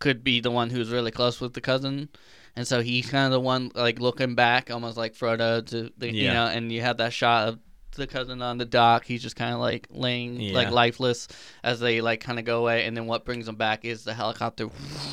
could 0.00 0.24
be 0.24 0.40
the 0.40 0.50
one 0.50 0.70
who's 0.70 0.90
really 0.90 1.12
close 1.12 1.40
with 1.40 1.54
the 1.54 1.60
cousin, 1.60 2.08
and 2.56 2.66
so 2.66 2.80
he's 2.82 3.08
kind 3.08 3.26
of 3.26 3.30
the 3.32 3.40
one 3.40 3.70
like 3.74 4.00
looking 4.00 4.34
back, 4.34 4.70
almost 4.70 4.96
like 4.96 5.14
Frodo 5.14 5.64
to 5.66 5.92
the 5.96 6.12
you 6.12 6.28
know, 6.34 6.46
and 6.46 6.72
you 6.72 6.80
have 6.80 6.96
that 6.96 7.12
shot 7.12 7.48
of 7.48 7.58
the 7.96 8.06
cousin 8.06 8.42
on 8.42 8.58
the 8.58 8.64
dock. 8.64 9.04
He's 9.04 9.22
just 9.22 9.36
kind 9.36 9.54
of 9.54 9.60
like 9.60 9.86
laying 9.90 10.52
like 10.52 10.70
lifeless 10.72 11.28
as 11.62 11.78
they 11.80 12.00
like 12.00 12.20
kind 12.20 12.38
of 12.38 12.44
go 12.44 12.58
away, 12.60 12.84
and 12.86 12.96
then 12.96 13.06
what 13.06 13.24
brings 13.24 13.46
them 13.46 13.56
back 13.56 13.84
is 13.84 14.02
the 14.02 14.14
helicopter, 14.14 14.68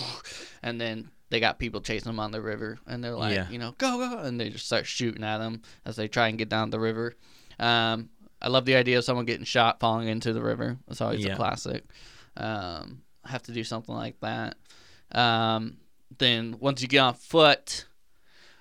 and 0.63 0.81
then. 0.81 1.09
They 1.29 1.41
got 1.41 1.59
people 1.59 1.81
chasing 1.81 2.09
them 2.09 2.21
on 2.21 2.31
the 2.31 2.39
river, 2.39 2.79
and 2.88 3.03
they're 3.03 3.13
like, 3.13 3.35
Yeah. 3.35 3.49
you 3.49 3.57
know, 3.57 3.75
go 3.77 3.97
go, 3.97 4.19
and 4.19 4.39
they 4.39 4.49
just 4.49 4.65
start 4.65 4.85
shooting 4.85 5.25
at 5.25 5.39
them 5.39 5.61
as 5.83 5.97
they 5.97 6.07
try 6.07 6.29
and 6.29 6.38
get 6.38 6.47
down 6.47 6.69
the 6.69 6.79
river. 6.79 7.15
Um, 7.59 8.07
I 8.41 8.47
love 8.47 8.63
the 8.63 8.75
idea 8.77 8.97
of 8.97 9.03
someone 9.03 9.25
getting 9.25 9.43
shot 9.43 9.81
falling 9.81 10.07
into 10.07 10.31
the 10.31 10.41
river. 10.41 10.77
It's 10.88 11.01
always 11.01 11.25
a 11.25 11.35
classic. 11.35 11.83
Um, 12.38 13.01
have 13.25 13.43
to 13.43 13.51
do 13.51 13.65
something 13.65 13.93
like 13.93 14.17
that. 14.21 14.55
Um, 15.12 15.78
then 16.18 16.58
once 16.60 16.82
you 16.82 16.88
get 16.88 16.99
on 16.99 17.14
foot, 17.14 17.86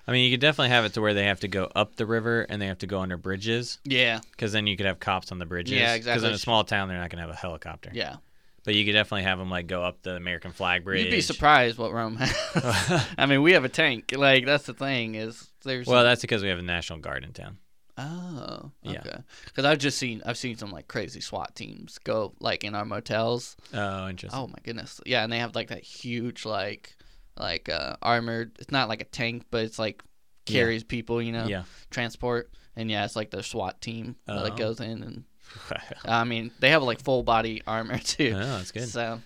I 0.07 0.11
mean, 0.11 0.23
you 0.25 0.31
could 0.31 0.39
definitely 0.39 0.69
have 0.69 0.85
it 0.85 0.93
to 0.93 1.01
where 1.01 1.13
they 1.13 1.25
have 1.25 1.41
to 1.41 1.47
go 1.47 1.69
up 1.75 1.95
the 1.95 2.05
river 2.05 2.41
and 2.43 2.61
they 2.61 2.67
have 2.67 2.77
to 2.79 2.87
go 2.87 3.01
under 3.01 3.17
bridges 3.17 3.79
yeah, 3.83 4.19
because 4.31 4.53
then 4.53 4.65
you 4.65 4.77
could 4.77 4.85
have 4.85 4.99
cops 4.99 5.31
on 5.31 5.39
the 5.39 5.45
bridges. 5.45 5.77
Yeah, 5.77 5.95
exactly. 5.95 6.21
Because 6.21 6.29
in 6.29 6.35
a 6.35 6.37
small 6.37 6.63
town, 6.63 6.87
they're 6.87 6.97
not 6.97 7.09
gonna 7.09 7.23
have 7.23 7.31
a 7.31 7.35
helicopter. 7.35 7.91
yeah. 7.93 8.17
But 8.63 8.75
you 8.75 8.83
could 8.83 8.91
definitely 8.91 9.23
have 9.23 9.39
them 9.39 9.49
like 9.49 9.67
go 9.67 9.81
up 9.81 10.01
the 10.01 10.17
American 10.17 10.51
flag 10.51 10.83
bridge. 10.83 11.05
You'd 11.05 11.11
be 11.11 11.21
surprised 11.21 11.77
what 11.77 11.93
Rome 11.93 12.17
has. 12.17 13.07
I 13.17 13.25
mean, 13.25 13.41
we 13.41 13.53
have 13.53 13.63
a 13.63 13.69
tank. 13.69 14.13
Like 14.13 14.45
that's 14.45 14.65
the 14.65 14.73
thing 14.73 15.15
is 15.15 15.49
there's. 15.63 15.87
well, 15.87 16.03
that's 16.03 16.19
because 16.19 16.43
we 16.43 16.49
have 16.49 16.59
a 16.59 16.63
national 16.63 16.99
guard 16.99 17.23
in 17.23 17.31
town. 17.31 17.59
Oh, 17.97 18.71
okay. 18.85 19.17
Because 19.45 19.65
I've 19.65 19.79
just 19.79 19.97
seen 19.97 20.21
I've 20.25 20.37
seen 20.37 20.57
some 20.57 20.71
like 20.71 20.87
crazy 20.87 21.19
SWAT 21.21 21.55
teams 21.55 21.97
go 21.99 22.33
like 22.39 22.63
in 22.63 22.75
our 22.75 22.85
motels. 22.85 23.55
Oh, 23.73 24.07
interesting. 24.09 24.39
Oh 24.39 24.47
my 24.47 24.57
goodness. 24.63 25.01
Yeah, 25.05 25.23
and 25.23 25.31
they 25.31 25.39
have 25.39 25.55
like 25.55 25.69
that 25.69 25.83
huge 25.83 26.45
like 26.45 26.95
like 27.37 27.69
uh 27.69 27.95
armored 28.01 28.57
it's 28.59 28.71
not 28.71 28.89
like 28.89 29.01
a 29.01 29.05
tank, 29.05 29.45
but 29.51 29.63
it's 29.65 29.79
like 29.79 30.03
Yeah. 30.47 30.53
carries 30.53 30.83
people, 30.83 31.21
you 31.21 31.31
know, 31.31 31.47
Yeah. 31.47 31.63
transport. 31.89 32.51
And 32.75 32.91
yeah, 32.91 33.05
it's 33.05 33.15
like 33.15 33.31
the 33.31 33.41
SWAT 33.41 33.81
team 33.81 34.15
that 34.27 34.35
like, 34.35 34.53
Oh. 34.53 34.57
goes 34.57 34.79
in 34.79 35.01
and 35.03 35.23
I 36.05 36.23
mean, 36.25 36.51
they 36.59 36.69
have 36.71 36.83
like 36.83 36.99
full 37.01 37.23
body 37.23 37.63
armor 37.65 37.97
too. 38.03 38.33
oh, 38.35 38.57
that's 38.57 38.71
good. 38.71 38.87
So 38.89 39.21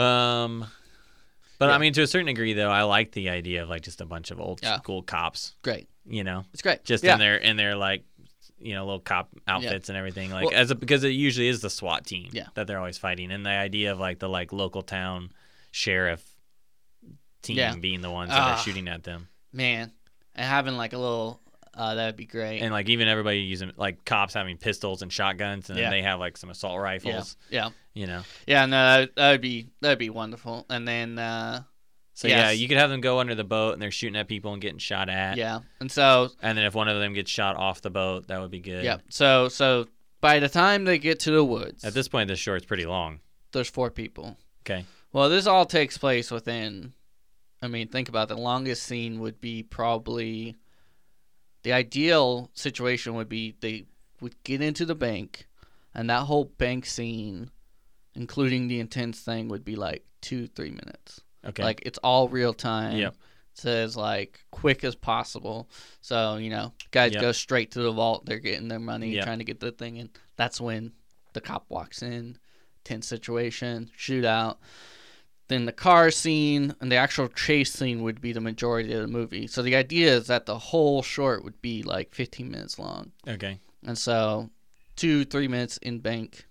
Um, 0.00 0.66
but 1.58 1.68
Yeah. 1.68 1.74
I 1.74 1.78
mean, 1.78 1.92
to 1.94 2.02
a 2.02 2.06
certain 2.06 2.26
degree, 2.26 2.52
though, 2.52 2.70
I 2.70 2.82
like 2.82 3.12
the 3.12 3.28
idea 3.30 3.62
of 3.62 3.68
like 3.68 3.82
just 3.82 4.00
a 4.00 4.06
bunch 4.06 4.30
of 4.30 4.40
old 4.40 4.60
Yeah. 4.62 4.78
school 4.78 5.02
cops. 5.02 5.54
great. 5.62 5.88
You 6.06 6.22
know, 6.24 6.44
It's 6.52 6.62
great. 6.62 6.84
just 6.84 7.02
yeah. 7.04 7.14
in 7.14 7.18
their 7.18 7.36
in 7.36 7.56
their 7.56 7.74
like, 7.76 8.04
you 8.58 8.74
know, 8.74 8.84
little 8.84 9.00
cop 9.00 9.30
outfits 9.48 9.88
and 9.88 9.96
everything. 9.98 10.30
Like 10.30 10.46
Well- 10.50 10.54
as 10.60 10.70
a, 10.70 10.74
because 10.74 11.02
it 11.04 11.08
usually 11.10 11.48
is 11.48 11.60
the 11.60 11.70
SWAT 11.70 12.04
team. 12.06 12.28
Yeah. 12.32 12.46
That 12.54 12.66
they're 12.66 12.78
always 12.78 12.98
fighting, 12.98 13.30
and 13.32 13.44
the 13.44 13.50
idea 13.50 13.92
of 13.92 13.98
like 13.98 14.18
the 14.18 14.28
like 14.28 14.52
local 14.52 14.82
town 14.82 15.30
sheriff 15.70 16.22
team 17.42 17.56
Yeah. 17.56 17.74
being 17.76 18.00
the 18.00 18.10
ones 18.10 18.30
that 18.30 18.40
Ah. 18.40 18.54
are 18.54 18.58
shooting 18.58 18.88
at 18.88 19.02
them, 19.04 19.28
Man. 19.52 19.92
And 20.34 20.46
having 20.46 20.76
like 20.76 20.92
a 20.92 20.98
little 20.98 21.40
uh 21.74 21.94
that'd 21.94 22.16
be 22.16 22.26
great. 22.26 22.60
and 22.60 22.70
like 22.72 22.88
even 22.88 23.08
everybody 23.08 23.38
using 23.40 23.72
like 23.76 24.04
cops 24.04 24.34
having 24.34 24.56
pistols 24.58 25.02
and 25.02 25.12
shotguns, 25.12 25.68
and 25.70 25.78
Yeah. 25.78 25.84
then 25.86 25.90
they 25.92 26.02
have 26.02 26.18
like 26.20 26.36
some 26.36 26.50
assault 26.50 26.80
rifles. 26.80 27.36
Yeah. 27.50 27.70
You 27.94 28.06
know. 28.06 28.22
Yeah, 28.46 28.66
no, 28.66 29.00
that, 29.00 29.16
that 29.16 29.30
would 29.32 29.40
be 29.40 29.68
that'd 29.80 29.98
be 29.98 30.10
wonderful. 30.10 30.66
And 30.70 30.86
then 30.86 31.18
uh 31.18 31.62
So 32.16 32.28
yeah, 32.28 32.50
you 32.50 32.68
could 32.68 32.76
have 32.78 32.90
them 32.90 33.00
go 33.00 33.18
under 33.18 33.34
the 33.34 33.42
boat 33.44 33.72
and 33.72 33.82
they're 33.82 33.90
shooting 33.90 34.16
at 34.16 34.28
people 34.28 34.52
and 34.52 34.62
getting 34.62 34.78
shot 34.78 35.08
at. 35.08 35.36
yeah. 35.36 35.60
And 35.80 35.90
so 35.90 36.30
And 36.40 36.56
then 36.56 36.64
if 36.64 36.74
one 36.74 36.88
of 36.88 36.98
them 37.00 37.12
gets 37.12 37.30
shot 37.30 37.56
off 37.56 37.82
the 37.82 37.90
boat, 37.90 38.28
that 38.28 38.40
would 38.40 38.52
be 38.52 38.60
good. 38.60 38.84
yeah. 38.84 38.98
So 39.10 39.48
so 39.48 39.88
by 40.20 40.38
the 40.38 40.48
time 40.48 40.84
they 40.84 40.98
get 40.98 41.18
to 41.20 41.32
the 41.32 41.44
woods, 41.44 41.84
At 41.84 41.92
this 41.92 42.08
point, 42.08 42.28
this 42.28 42.38
short's 42.38 42.64
pretty 42.64 42.86
long. 42.86 43.20
there's 43.52 43.68
four 43.68 43.90
people. 43.90 44.36
Okay. 44.62 44.84
Well, 45.12 45.28
this 45.28 45.46
all 45.46 45.66
takes 45.66 45.98
place 45.98 46.30
within. 46.30 46.92
I 47.62 47.68
mean, 47.68 47.88
think 47.88 48.08
about 48.08 48.30
it. 48.30 48.34
the 48.36 48.40
longest 48.40 48.82
scene 48.84 49.18
would 49.20 49.40
be 49.40 49.62
probably. 49.62 50.56
The 51.62 51.72
ideal 51.72 52.50
situation 52.54 53.14
would 53.14 53.28
be 53.28 53.54
they 53.60 53.86
would 54.20 54.34
get 54.44 54.60
into 54.60 54.84
the 54.86 54.94
bank, 54.94 55.46
and 55.94 56.10
that 56.10 56.24
whole 56.24 56.44
bank 56.44 56.84
scene, 56.86 57.50
including 58.14 58.68
the 58.68 58.80
intense 58.80 59.20
thing, 59.20 59.48
would 59.48 59.64
be 59.64 59.74
like 59.76 60.04
two 60.20 60.46
three 60.46 60.70
minutes. 60.70 61.20
Okay. 61.46 61.62
Like 61.62 61.82
it's 61.86 61.98
all 61.98 62.28
real 62.28 62.54
time. 62.54 62.96
Yep. 62.96 63.14
It's 63.52 63.64
as 63.64 63.96
like 63.96 64.44
quick 64.50 64.82
as 64.84 64.94
possible. 64.94 65.68
So 66.00 66.36
you 66.36 66.50
know, 66.50 66.72
guys 66.90 67.12
Yep. 67.12 67.20
go 67.22 67.32
straight 67.32 67.70
to 67.72 67.80
the 67.82 67.92
vault. 67.92 68.26
They're 68.26 68.38
getting 68.38 68.68
their 68.68 68.80
money, 68.80 69.10
Yep. 69.14 69.24
trying 69.24 69.38
to 69.38 69.44
get 69.44 69.60
the 69.60 69.72
thing 69.72 69.98
and 69.98 70.08
That's 70.36 70.60
when 70.60 70.92
the 71.34 71.40
cop 71.40 71.66
walks 71.68 72.02
in. 72.02 72.38
Tense 72.84 73.06
situation, 73.06 73.90
shootout. 73.98 74.56
then 75.48 75.66
the 75.66 75.72
car 75.72 76.10
scene 76.10 76.74
and 76.80 76.90
the 76.90 76.96
actual 76.96 77.28
chase 77.28 77.70
scene 77.72 78.02
would 78.02 78.18
be 78.20 78.32
the 78.32 78.40
majority 78.40 78.92
of 78.94 79.02
the 79.02 79.06
movie. 79.06 79.46
So 79.46 79.60
the 79.62 79.76
idea 79.76 80.16
is 80.16 80.26
that 80.28 80.46
the 80.46 80.58
whole 80.58 81.02
short 81.02 81.44
would 81.44 81.60
be 81.60 81.82
like 81.82 82.14
15 82.14 82.50
minutes 82.50 82.78
long. 82.78 83.12
Okay. 83.28 83.60
And 83.86 83.96
so 83.98 84.48
two, 84.96 85.24
three 85.26 85.46
minutes 85.46 85.76
in 85.78 85.98
bank, 86.00 86.46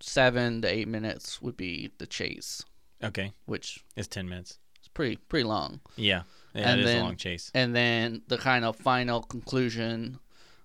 seven 0.00 0.62
to 0.62 0.68
eight 0.68 0.88
minutes 0.88 1.42
would 1.42 1.56
be 1.56 1.90
the 1.98 2.06
chase, 2.06 2.64
Okay. 3.02 3.32
which 3.46 3.84
is 3.96 4.08
ten 4.08 4.28
minutes. 4.28 4.58
It's 4.78 4.88
pretty 4.88 5.16
pretty 5.16 5.44
long. 5.44 5.80
Yeah. 5.96 6.22
Yeah, 6.54 6.70
And 6.70 6.80
it 6.80 6.84
is 6.84 6.90
then- 6.90 7.00
a 7.02 7.04
long 7.04 7.16
chase. 7.16 7.50
And 7.54 7.74
then 7.76 8.22
the 8.28 8.38
kind 8.38 8.64
of 8.64 8.76
final 8.76 9.22
conclusion 9.22 10.18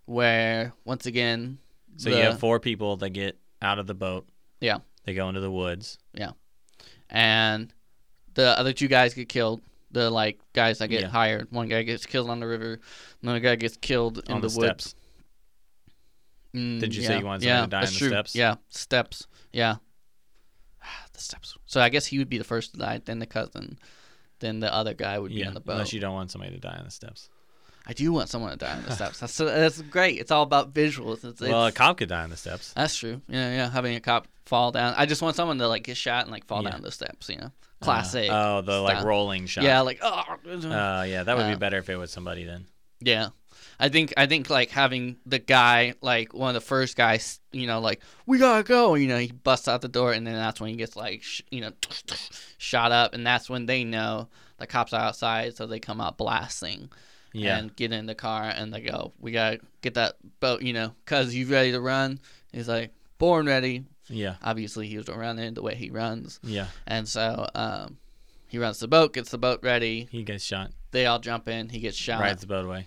where 0.05 0.73
once 0.85 1.05
again 1.05 1.59
So 1.97 2.09
the- 2.09 2.17
you 2.17 2.23
have 2.23 2.39
four 2.39 2.59
people 2.59 2.97
that 2.97 3.11
get 3.11 3.37
out 3.61 3.79
of 3.79 3.85
the 3.87 3.93
boat. 3.93 4.27
Yeah. 4.59 4.79
They 5.03 5.13
go 5.13 5.27
into 5.29 5.41
the 5.41 5.51
woods. 5.51 5.97
Yeah. 6.13 6.31
And 7.09 7.71
the 8.33 8.57
other 8.57 8.73
two 8.73 8.87
guys 8.87 9.13
get 9.13 9.29
killed. 9.29 9.61
The 9.91 10.09
like 10.09 10.39
guys 10.53 10.79
that 10.79 10.87
get 10.87 11.01
Yeah. 11.01 11.07
hired. 11.09 11.51
One 11.51 11.67
guy 11.67 11.83
gets 11.83 12.05
killed 12.07 12.29
on 12.31 12.39
the 12.39 12.47
river. 12.47 12.79
Another 13.21 13.39
guy 13.39 13.55
gets 13.55 13.77
killed 13.77 14.23
in 14.25 14.31
on 14.33 14.41
the, 14.41 14.47
the, 14.47 14.57
woods. 14.59 14.83
steps. 14.89 14.95
Mm, 16.55 16.79
Did 16.79 16.95
you 16.95 17.03
say 17.03 17.13
yeah, 17.13 17.19
you 17.19 17.25
wanted 17.25 17.43
yeah, 17.45 17.61
to 17.61 17.67
die 17.67 17.79
on 17.81 17.85
the 17.85 17.91
true. 17.91 18.07
steps? 18.09 18.35
Yeah, 18.35 18.55
steps. 18.69 19.27
Yeah, 19.51 19.75
the 21.13 21.21
steps. 21.21 21.57
So 21.65 21.81
I 21.81 21.89
guess 21.89 22.05
he 22.05 22.17
would 22.19 22.29
be 22.29 22.37
the 22.37 22.43
first 22.43 22.73
to 22.73 22.79
die. 22.79 23.01
Then 23.03 23.19
the 23.19 23.25
cousin. 23.27 23.77
Then 24.39 24.59
the 24.59 24.73
other 24.73 24.93
guy 24.93 25.17
would 25.19 25.29
be 25.31 25.35
Yeah. 25.41 25.47
on 25.47 25.53
the 25.53 25.59
boat. 25.61 25.73
Unless 25.73 25.93
you 25.93 25.99
don't 25.99 26.13
want 26.13 26.31
somebody 26.31 26.53
to 26.53 26.59
die 26.59 26.75
on 26.77 26.85
the 26.85 26.91
steps. 26.91 27.29
I 27.85 27.91
do 27.93 28.11
want 28.13 28.29
someone 28.29 28.51
to 28.51 28.57
die 28.57 28.75
on 28.77 28.83
the 28.83 28.95
steps. 28.95 29.19
That's 29.19 29.37
that's 29.37 29.81
great. 29.83 30.17
It's 30.19 30.31
all 30.31 30.43
about 30.43 30.73
visuals. 30.73 31.23
It's, 31.25 31.41
well, 31.41 31.65
a 31.67 31.71
cop 31.71 31.97
could 31.97 32.09
die 32.09 32.23
on 32.23 32.29
the 32.29 32.37
steps. 32.37 32.71
that's 32.73 32.95
true. 32.95 33.21
Yeah, 33.27 33.51
yeah. 33.53 33.69
Having 33.69 33.95
a 33.95 33.99
cop 33.99 34.27
fall 34.45 34.71
down. 34.71 34.93
I 34.97 35.05
just 35.05 35.21
want 35.21 35.35
someone 35.35 35.57
to 35.59 35.67
like 35.67 35.83
get 35.83 35.97
shot 35.97 36.23
and 36.23 36.31
like 36.31 36.45
fall 36.45 36.63
Yeah. 36.63 36.71
down 36.71 36.81
the 36.81 36.91
steps. 36.91 37.27
You 37.29 37.37
know, 37.37 37.51
classic. 37.81 38.29
Uh, 38.29 38.57
oh, 38.59 38.61
the 38.61 38.79
like 38.79 39.03
rolling 39.03 39.47
shot. 39.47 39.65
Yeah, 39.65 39.81
like 39.81 39.99
oh. 40.01 40.23
Uh, 40.45 41.05
yeah, 41.07 41.23
that 41.23 41.35
would 41.35 41.45
Uh, 41.45 41.49
be 41.51 41.55
better 41.57 41.77
if 41.77 41.89
it 41.89 41.97
was 41.97 42.09
somebody 42.11 42.45
then. 42.45 42.65
Yeah. 43.01 43.29
I 43.79 43.89
think 43.89 44.13
I 44.17 44.25
think 44.27 44.49
like 44.49 44.69
having 44.69 45.17
the 45.25 45.39
guy 45.39 45.93
like 46.01 46.33
one 46.33 46.49
of 46.49 46.53
the 46.55 46.61
first 46.67 46.95
guys, 46.95 47.39
you 47.51 47.67
know, 47.67 47.79
like 47.79 48.01
we 48.25 48.37
gotta 48.37 48.63
go. 48.63 48.95
You 48.95 49.07
know, 49.07 49.17
he 49.17 49.31
busts 49.31 49.67
out 49.67 49.81
the 49.81 49.87
door, 49.87 50.13
and 50.13 50.25
then 50.25 50.35
that's 50.35 50.61
when 50.61 50.69
he 50.69 50.75
gets 50.75 50.95
like 50.95 51.23
sh- 51.23 51.41
you 51.51 51.61
know 51.61 51.71
shot 52.57 52.91
up, 52.91 53.13
and 53.13 53.25
that's 53.25 53.49
when 53.49 53.65
they 53.65 53.83
know 53.83 54.27
the 54.57 54.67
cops 54.67 54.93
are 54.93 55.01
outside, 55.01 55.55
so 55.55 55.65
they 55.65 55.79
come 55.79 55.99
out 55.99 56.17
blasting 56.17 56.89
Yeah. 57.33 57.57
and 57.57 57.75
get 57.75 57.91
in 57.91 58.05
the 58.05 58.15
car, 58.15 58.43
and 58.43 58.73
they 58.73 58.81
go, 58.81 59.13
"We 59.19 59.31
gotta 59.31 59.59
get 59.81 59.95
that 59.95 60.15
boat, 60.39 60.61
you 60.61 60.73
know, 60.73 60.93
cause 61.05 61.33
you 61.33 61.47
ready 61.47 61.71
to 61.71 61.81
run." 61.81 62.19
He's 62.51 62.67
like, 62.69 62.91
"Born 63.17 63.45
ready." 63.47 63.85
yeah. 64.09 64.35
Obviously, 64.43 64.87
he 64.87 64.97
was 64.97 65.07
running 65.07 65.53
the 65.53 65.61
way 65.63 65.75
he 65.75 65.89
runs, 65.89 66.39
Yeah. 66.43 66.67
and 66.85 67.07
so 67.07 67.47
um, 67.55 67.97
he 68.47 68.57
runs 68.59 68.79
the 68.79 68.87
boat, 68.87 69.13
gets 69.13 69.31
the 69.31 69.37
boat 69.37 69.61
ready. 69.63 70.07
He 70.11 70.23
gets 70.23 70.43
shot. 70.43 70.71
They 70.91 71.05
all 71.07 71.19
jump 71.19 71.47
in. 71.47 71.69
He 71.69 71.79
gets 71.79 71.97
shot. 71.97 72.19
Rides 72.21 72.41
the 72.41 72.47
boat 72.47 72.65
away. 72.65 72.85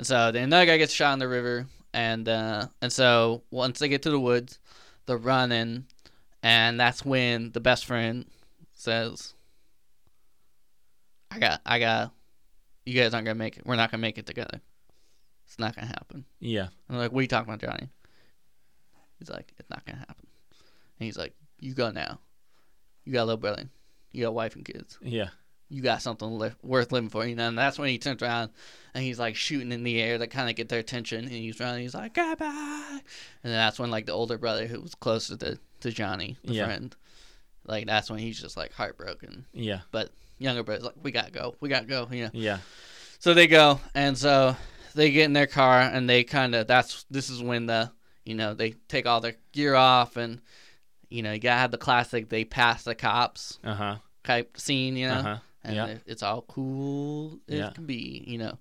And 0.00 0.06
so 0.06 0.32
then 0.32 0.44
another 0.44 0.64
guy 0.64 0.78
gets 0.78 0.94
shot 0.94 1.12
in 1.12 1.18
the 1.18 1.28
river, 1.28 1.66
and 1.92 2.26
uh, 2.26 2.68
and 2.80 2.90
so 2.90 3.42
once 3.50 3.80
they 3.80 3.88
get 3.90 4.00
to 4.04 4.10
the 4.10 4.18
woods, 4.18 4.58
they're 5.04 5.18
running, 5.18 5.84
and 6.42 6.80
that's 6.80 7.04
when 7.04 7.52
the 7.52 7.60
best 7.60 7.84
friend 7.84 8.24
says, 8.72 9.34
"I 11.30 11.38
got, 11.38 11.60
I 11.66 11.78
got, 11.78 12.14
you 12.86 12.94
guys 12.94 13.12
aren't 13.12 13.26
gonna 13.26 13.34
make 13.34 13.58
it. 13.58 13.66
We're 13.66 13.76
not 13.76 13.90
gonna 13.90 14.00
make 14.00 14.16
it 14.16 14.24
together. 14.24 14.62
It's 15.44 15.58
not 15.58 15.76
gonna 15.76 15.88
happen." 15.88 16.24
Yeah. 16.38 16.68
And 16.88 16.96
like, 16.96 17.12
"What 17.12 17.18
are 17.18 17.22
you 17.24 17.28
talking 17.28 17.52
about, 17.52 17.60
Johnny?" 17.60 17.90
He's 19.18 19.28
like, 19.28 19.52
"It's 19.58 19.68
not 19.68 19.84
gonna 19.84 19.98
happen." 19.98 20.26
And 20.98 21.04
he's 21.04 21.18
like, 21.18 21.34
"You 21.58 21.74
go 21.74 21.90
now. 21.90 22.20
You 23.04 23.12
got 23.12 23.24
a 23.24 23.26
little 23.26 23.36
brother. 23.36 23.68
You 24.12 24.22
got 24.22 24.30
a 24.30 24.32
wife 24.32 24.56
and 24.56 24.64
kids." 24.64 24.98
Yeah. 25.02 25.28
You 25.70 25.80
got 25.82 26.02
something 26.02 26.38
li- 26.38 26.50
worth 26.62 26.92
living 26.92 27.08
for, 27.10 27.24
you 27.26 27.34
know. 27.36 27.48
And 27.48 27.56
that's 27.56 27.78
when 27.78 27.88
he 27.88 27.98
turns 27.98 28.22
around 28.22 28.50
and 28.92 29.04
he's 29.04 29.18
like 29.18 29.36
shooting 29.36 29.70
in 29.72 29.84
the 29.84 30.00
air 30.00 30.18
to 30.18 30.26
kind 30.26 30.50
of 30.50 30.56
get 30.56 30.68
their 30.68 30.80
attention. 30.80 31.20
And 31.20 31.30
he's 31.30 31.60
running, 31.60 31.82
he's 31.82 31.94
like, 31.94 32.14
"Get 32.14 32.38
back!" 32.38 33.02
And 33.42 33.52
then 33.52 33.58
that's 33.58 33.78
when 33.78 33.90
like 33.90 34.06
the 34.06 34.12
older 34.12 34.36
brother 34.36 34.66
who 34.66 34.80
was 34.80 34.94
closer 34.94 35.36
to 35.36 35.58
to 35.80 35.90
Johnny, 35.90 36.36
the 36.44 36.54
Yeah. 36.54 36.64
friend, 36.66 36.94
like 37.66 37.86
that's 37.86 38.10
when 38.10 38.18
he's 38.18 38.40
just 38.40 38.56
like 38.56 38.72
heartbroken. 38.72 39.46
Yeah. 39.52 39.80
But 39.92 40.10
younger 40.38 40.62
brother's 40.62 40.84
like, 40.84 40.96
"We 41.02 41.12
gotta 41.12 41.30
go, 41.30 41.54
we 41.60 41.68
gotta 41.68 41.86
go," 41.86 42.08
you 42.10 42.24
know. 42.24 42.30
Yeah. 42.34 42.58
So 43.18 43.32
they 43.34 43.46
go, 43.46 43.80
and 43.94 44.16
so 44.18 44.56
they 44.94 45.10
get 45.10 45.24
in 45.26 45.32
their 45.34 45.46
car, 45.46 45.80
and 45.80 46.08
they 46.10 46.24
kind 46.24 46.54
of 46.54 46.66
that's 46.66 47.04
this 47.10 47.30
is 47.30 47.42
when 47.42 47.66
the 47.66 47.92
you 48.24 48.34
know 48.34 48.54
they 48.54 48.72
take 48.88 49.06
all 49.06 49.20
their 49.20 49.36
gear 49.52 49.74
off, 49.74 50.16
and 50.16 50.40
you 51.08 51.22
know 51.22 51.32
you 51.32 51.38
gotta 51.38 51.60
have 51.60 51.70
the 51.70 51.78
classic 51.78 52.28
they 52.28 52.44
pass 52.44 52.82
the 52.82 52.94
cops 52.94 53.58
Uh 53.62 53.74
huh. 53.74 53.96
type 54.24 54.58
scene, 54.58 54.96
you 54.96 55.08
know 55.08 55.14
Uh 55.14 55.22
huh. 55.22 55.38
And 55.64 55.76
Yeah. 55.76 55.98
it's 56.06 56.22
all 56.22 56.42
cool 56.42 57.38
as 57.48 57.58
Yeah. 57.58 57.70
can 57.70 57.86
be, 57.86 58.24
you 58.26 58.38
know. 58.38 58.58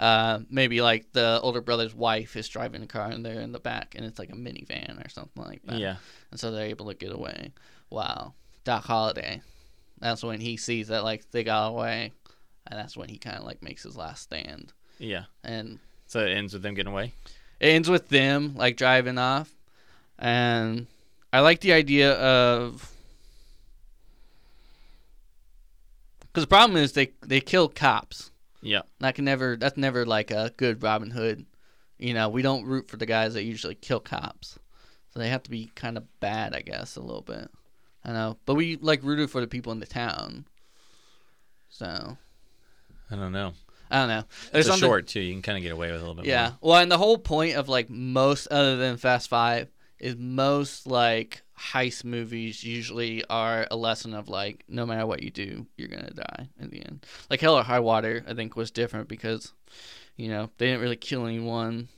Uh, 0.00 0.40
maybe 0.50 0.80
like 0.82 1.12
the 1.12 1.40
older 1.42 1.60
brother's 1.60 1.94
wife 1.94 2.36
is 2.36 2.48
driving 2.48 2.80
the 2.80 2.86
car 2.86 3.08
and 3.10 3.24
they're 3.24 3.40
in 3.40 3.52
the 3.52 3.60
back 3.60 3.94
and 3.94 4.04
it's 4.04 4.18
like 4.18 4.30
a 4.30 4.34
minivan 4.34 5.04
or 5.04 5.08
something 5.08 5.42
like 5.44 5.62
that. 5.64 5.78
Yeah. 5.78 5.96
And 6.30 6.40
so 6.40 6.50
they're 6.50 6.66
able 6.66 6.86
to 6.88 6.94
get 6.94 7.12
away. 7.12 7.52
Wow. 7.90 8.34
Doc 8.64 8.84
Holliday. 8.84 9.42
That's 10.00 10.22
when 10.24 10.40
he 10.40 10.56
sees 10.56 10.88
that 10.88 11.04
like 11.04 11.30
they 11.30 11.44
got 11.44 11.68
away 11.68 12.12
and 12.66 12.78
that's 12.78 12.96
when 12.96 13.08
he 13.08 13.18
kind 13.18 13.36
of 13.38 13.44
like 13.44 13.62
makes 13.62 13.84
his 13.84 13.96
last 13.96 14.22
stand. 14.24 14.72
Yeah. 14.98 15.24
And 15.44 15.78
So 16.06 16.20
it 16.26 16.30
ends 16.36 16.52
with 16.52 16.62
them 16.62 16.74
getting 16.74 16.92
away. 16.92 17.12
it 17.60 17.68
ends 17.68 17.88
with 17.88 18.08
them 18.08 18.54
like 18.56 18.76
driving 18.76 19.18
off 19.18 19.54
and 20.18 20.86
I 21.32 21.40
like 21.40 21.60
the 21.60 21.72
idea 21.72 22.12
of 22.14 22.91
because 26.32 26.44
the 26.44 26.48
problem 26.48 26.76
is 26.76 26.92
they 26.92 27.12
they 27.26 27.40
kill 27.40 27.68
cops 27.68 28.30
Yeah. 28.62 28.82
That 29.00 29.14
can 29.14 29.24
never. 29.24 29.56
That's 29.56 29.76
never 29.76 30.06
like 30.06 30.30
a 30.30 30.52
good 30.56 30.82
Robin 30.82 31.10
Hood. 31.10 31.46
You 31.98 32.14
know, 32.14 32.28
we 32.28 32.42
don't 32.42 32.64
root 32.64 32.88
for 32.90 32.96
the 32.96 33.06
guys 33.06 33.34
that 33.34 33.44
usually 33.44 33.74
kill 33.76 34.00
cops, 34.00 34.58
so 35.10 35.18
they 35.20 35.28
have 35.28 35.42
to 35.44 35.50
be 35.50 35.70
kind 35.74 35.96
of 35.96 36.04
bad, 36.20 36.54
I 36.54 36.60
guess, 36.62 36.96
a 36.96 37.00
little 37.00 37.22
bit. 37.22 37.48
I 38.04 38.12
know, 38.12 38.38
but 38.46 38.54
we 38.54 38.76
like 38.76 39.02
rooted 39.04 39.30
for 39.30 39.40
the 39.40 39.46
people 39.46 39.70
in 39.72 39.78
the 39.80 39.86
town. 39.86 40.46
So 41.68 42.16
I 43.10 43.16
don't 43.16 43.32
know. 43.32 43.52
I 43.90 43.98
don't 44.00 44.08
know. 44.08 44.24
It's 44.54 44.66
There's 44.66 44.68
a 44.68 44.76
short 44.78 45.06
too. 45.06 45.20
You 45.20 45.32
can 45.34 45.42
kind 45.42 45.58
of 45.58 45.62
get 45.62 45.72
away 45.72 45.92
with 45.92 46.00
a 46.00 46.00
little 46.00 46.14
bit 46.14 46.24
Yeah. 46.26 46.48
more. 46.60 46.72
Well, 46.72 46.78
and 46.80 46.90
the 46.90 46.98
whole 46.98 47.18
point 47.18 47.56
of 47.56 47.68
like 47.68 47.90
most 47.90 48.46
other 48.48 48.76
than 48.76 48.96
Fast 48.96 49.28
Five 49.28 49.68
is 49.98 50.16
most 50.16 50.86
like 50.86 51.42
heist 51.72 52.04
movies 52.04 52.64
usually 52.64 53.24
are 53.30 53.66
a 53.70 53.76
lesson 53.76 54.14
of 54.14 54.28
like 54.28 54.64
no 54.68 54.84
matter 54.86 55.06
what 55.06 55.22
you 55.22 55.30
do, 55.30 55.66
you're 55.76 55.88
gonna 55.88 56.10
die 56.10 56.48
in 56.60 56.70
the 56.70 56.84
end. 56.84 57.06
Like 57.30 57.40
Hell 57.40 57.56
or 57.56 57.62
High 57.62 57.80
Water, 57.80 58.24
I 58.26 58.34
think 58.34 58.56
was 58.56 58.70
different 58.70 59.08
because 59.08 59.52
you 60.16 60.28
know 60.28 60.50
they 60.58 60.66
didn't 60.66 60.80
really 60.82 60.96
kill 60.96 61.26
anyone 61.26 61.88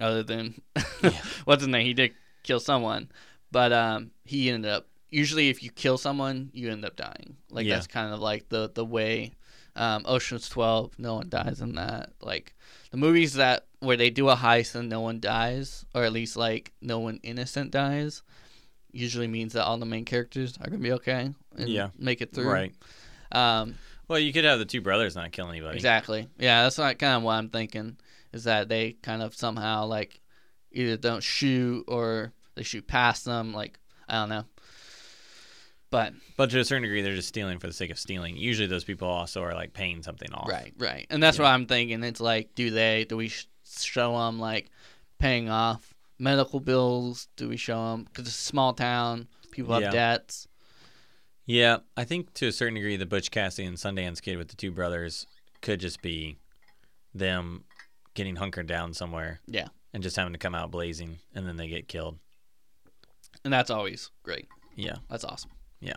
other 0.00 0.22
than 0.22 0.60
what's 1.44 1.62
his 1.62 1.68
name. 1.68 1.86
He 1.86 1.94
did 1.94 2.14
kill 2.42 2.60
someone, 2.60 3.10
but 3.50 3.72
um, 3.72 4.10
he 4.24 4.50
ended 4.50 4.70
up. 4.70 4.86
Usually, 5.10 5.48
if 5.48 5.62
you 5.62 5.70
kill 5.70 5.96
someone, 5.96 6.50
you 6.52 6.70
end 6.72 6.84
up 6.84 6.96
dying. 6.96 7.36
Like 7.50 7.66
Yeah. 7.66 7.74
that's 7.76 7.86
kind 7.86 8.12
of 8.12 8.20
like 8.20 8.48
the 8.48 8.70
the 8.74 8.84
way. 8.84 9.34
Um, 9.76 10.04
Ocean's 10.06 10.48
Twelve, 10.48 10.92
no 10.98 11.14
one 11.14 11.28
dies 11.28 11.60
in 11.60 11.74
that. 11.74 12.12
Like 12.20 12.54
the 12.90 12.96
movies 12.96 13.34
that 13.34 13.66
where 13.80 13.96
they 13.96 14.10
do 14.10 14.28
a 14.28 14.36
heist 14.36 14.74
and 14.76 14.88
no 14.88 15.00
one 15.00 15.20
dies, 15.20 15.84
or 15.94 16.04
at 16.04 16.12
least 16.12 16.36
like 16.36 16.72
no 16.80 16.98
one 17.00 17.18
innocent 17.22 17.70
dies, 17.72 18.22
usually 18.94 19.26
means 19.26 19.52
that 19.54 19.64
all 19.64 19.76
the 19.78 19.86
main 19.86 20.04
characters 20.04 20.56
are 20.60 20.66
gonna 20.70 20.82
be 20.82 20.92
okay 20.92 21.30
and 21.56 21.68
Yeah. 21.68 21.88
make 21.98 22.20
it 22.20 22.32
through. 22.32 22.50
Right. 22.50 22.74
Um, 23.32 23.76
Well, 24.08 24.18
you 24.18 24.32
could 24.32 24.44
have 24.44 24.58
the 24.58 24.64
two 24.64 24.80
brothers 24.80 25.16
not 25.16 25.32
kill 25.32 25.48
anybody. 25.48 25.76
Exactly. 25.76 26.28
Yeah, 26.38 26.62
that's 26.62 26.78
not 26.78 26.98
kind 26.98 27.16
of 27.16 27.22
what 27.22 27.32
I'm 27.34 27.48
thinking. 27.48 27.96
Is 28.32 28.44
that 28.44 28.68
they 28.68 28.92
kind 29.02 29.22
of 29.22 29.34
somehow 29.34 29.86
like 29.86 30.20
either 30.72 30.96
don't 30.96 31.22
shoot 31.22 31.84
or 31.88 32.32
they 32.54 32.62
shoot 32.64 32.86
past 32.86 33.24
them. 33.24 33.52
Like 33.54 33.78
I 34.08 34.14
don't 34.14 34.28
know. 34.28 34.44
But 35.90 36.12
But 36.36 36.50
to 36.50 36.58
a 36.58 36.64
certain 36.64 36.82
degree, 36.82 37.02
they're 37.02 37.14
just 37.14 37.28
stealing 37.28 37.58
for 37.60 37.66
the 37.68 37.72
sake 37.72 37.90
of 37.90 37.98
stealing. 37.98 38.36
Usually, 38.36 38.66
those 38.66 38.84
people 38.84 39.08
also 39.08 39.42
are 39.42 39.54
like 39.54 39.72
paying 39.72 40.02
something 40.02 40.32
off. 40.32 40.48
right, 40.48 40.74
right, 40.78 41.06
and 41.10 41.22
that's 41.22 41.38
Yeah. 41.38 41.44
what 41.44 41.50
I'm 41.50 41.66
thinking. 41.66 42.02
It's 42.02 42.20
like, 42.20 42.54
do 42.56 42.70
they? 42.70 43.04
Do 43.08 43.16
we 43.16 43.28
sh- 43.28 43.46
show 43.64 44.18
them 44.18 44.40
like 44.40 44.70
paying 45.20 45.48
off 45.48 45.93
medical 46.18 46.60
bills? 46.60 47.28
Do 47.36 47.48
we 47.48 47.56
show 47.56 47.90
them 47.90 48.04
because 48.04 48.26
it's 48.28 48.38
a 48.38 48.42
small 48.42 48.72
town, 48.72 49.28
people 49.50 49.78
Yeah. 49.78 49.84
have 49.86 49.92
debts? 49.92 50.48
Yeah, 51.46 51.78
I 51.96 52.04
think 52.04 52.32
to 52.34 52.46
a 52.48 52.52
certain 52.52 52.74
degree, 52.74 52.96
the 52.96 53.04
Butch 53.06 53.30
Cassidy 53.30 53.66
and 53.68 53.76
Sundance 53.76 54.22
Kid 54.22 54.38
with 54.38 54.48
the 54.48 54.56
two 54.56 54.70
brothers 54.70 55.26
could 55.60 55.78
just 55.80 56.00
be 56.00 56.38
them 57.14 57.64
getting 58.14 58.36
hunkered 58.36 58.66
down 58.66 58.94
somewhere. 58.94 59.40
Yeah. 59.46 59.68
And 59.92 60.02
just 60.02 60.16
having 60.16 60.32
to 60.32 60.38
come 60.38 60.54
out 60.54 60.70
blazing, 60.70 61.18
and 61.34 61.46
then 61.46 61.56
they 61.56 61.68
get 61.68 61.86
killed. 61.86 62.18
And 63.44 63.52
that's 63.52 63.70
always 63.70 64.10
great. 64.22 64.48
Yeah. 64.74 64.96
That's 65.08 65.24
awesome. 65.24 65.50
Yeah. 65.80 65.96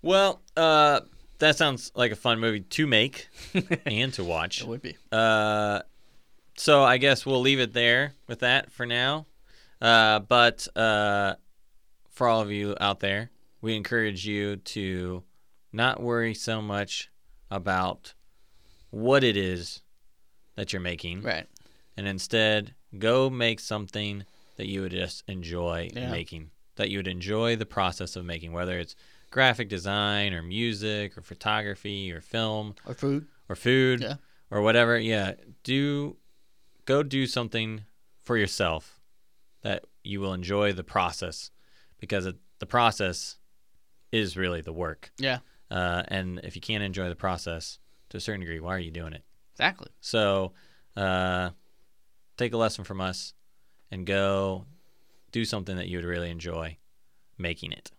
Well, 0.00 0.40
uh, 0.56 1.00
that 1.38 1.56
sounds 1.56 1.90
like 1.94 2.12
a 2.12 2.16
fun 2.16 2.38
movie 2.38 2.60
to 2.60 2.86
make 2.86 3.28
and 3.84 4.14
to 4.14 4.24
watch. 4.24 4.62
It 4.62 4.68
would 4.68 4.80
be. 4.82 4.96
Uh, 5.10 5.80
so 6.62 6.84
I 6.84 6.96
guess 6.98 7.26
we'll 7.26 7.40
leave 7.40 7.58
it 7.58 7.72
there 7.72 8.14
with 8.28 8.38
that 8.40 8.70
for 8.70 8.86
now. 8.86 9.26
Uh, 9.80 10.20
but 10.20 10.68
uh, 10.76 11.34
for 12.10 12.28
all 12.28 12.40
of 12.40 12.52
you 12.52 12.76
out 12.80 13.00
there, 13.00 13.30
we 13.60 13.74
encourage 13.74 14.24
you 14.26 14.56
to 14.56 15.24
not 15.72 16.00
worry 16.00 16.34
so 16.34 16.62
much 16.62 17.10
about 17.50 18.14
what 18.90 19.24
it 19.24 19.36
is 19.36 19.82
that 20.54 20.72
you're 20.72 20.80
making, 20.82 21.22
Right. 21.22 21.46
and 21.96 22.06
instead 22.06 22.74
go 22.96 23.28
make 23.28 23.58
something 23.58 24.24
that 24.56 24.66
you 24.68 24.82
would 24.82 24.92
just 24.92 25.24
enjoy 25.26 25.90
Yeah. 25.92 26.10
making, 26.10 26.50
that 26.76 26.90
you 26.90 26.98
would 26.98 27.08
enjoy 27.08 27.56
the 27.56 27.66
process 27.66 28.14
of 28.14 28.24
making, 28.24 28.52
whether 28.52 28.78
it's 28.78 28.94
graphic 29.30 29.68
design 29.68 30.32
or 30.32 30.42
music 30.42 31.16
or 31.18 31.22
photography 31.22 32.12
or 32.12 32.20
film 32.20 32.74
Or 32.86 32.94
food. 32.94 33.26
or 33.48 33.56
food 33.56 34.02
Yeah. 34.02 34.16
or 34.50 34.60
whatever. 34.60 34.96
Yeah, 34.98 35.32
do 35.64 36.16
go 36.84 37.02
do 37.02 37.26
something 37.26 37.82
for 38.22 38.36
yourself 38.36 39.00
that 39.62 39.84
you 40.04 40.20
will 40.20 40.32
enjoy 40.32 40.72
the 40.72 40.84
process 40.84 41.50
because 41.98 42.26
it, 42.26 42.36
the 42.58 42.66
process 42.66 43.38
is 44.10 44.36
really 44.36 44.60
the 44.60 44.72
work. 44.72 45.12
Yeah. 45.18 45.38
Uh, 45.70 46.02
and 46.08 46.40
if 46.44 46.54
you 46.54 46.60
can't 46.60 46.82
enjoy 46.82 47.08
the 47.08 47.16
process 47.16 47.78
to 48.10 48.16
a 48.16 48.20
certain 48.20 48.40
degree, 48.40 48.60
why 48.60 48.74
are 48.74 48.80
you 48.80 48.90
doing 48.90 49.12
it? 49.12 49.24
Exactly. 49.54 49.88
So, 50.00 50.52
uh, 50.96 51.50
take 52.36 52.52
a 52.52 52.56
lesson 52.56 52.84
from 52.84 53.00
us 53.00 53.34
and 53.90 54.06
go 54.06 54.66
do 55.30 55.44
something 55.44 55.76
that 55.76 55.88
you 55.88 55.98
would 55.98 56.04
really 56.04 56.30
enjoy 56.30 56.76
making 57.38 57.72
it. 57.72 57.90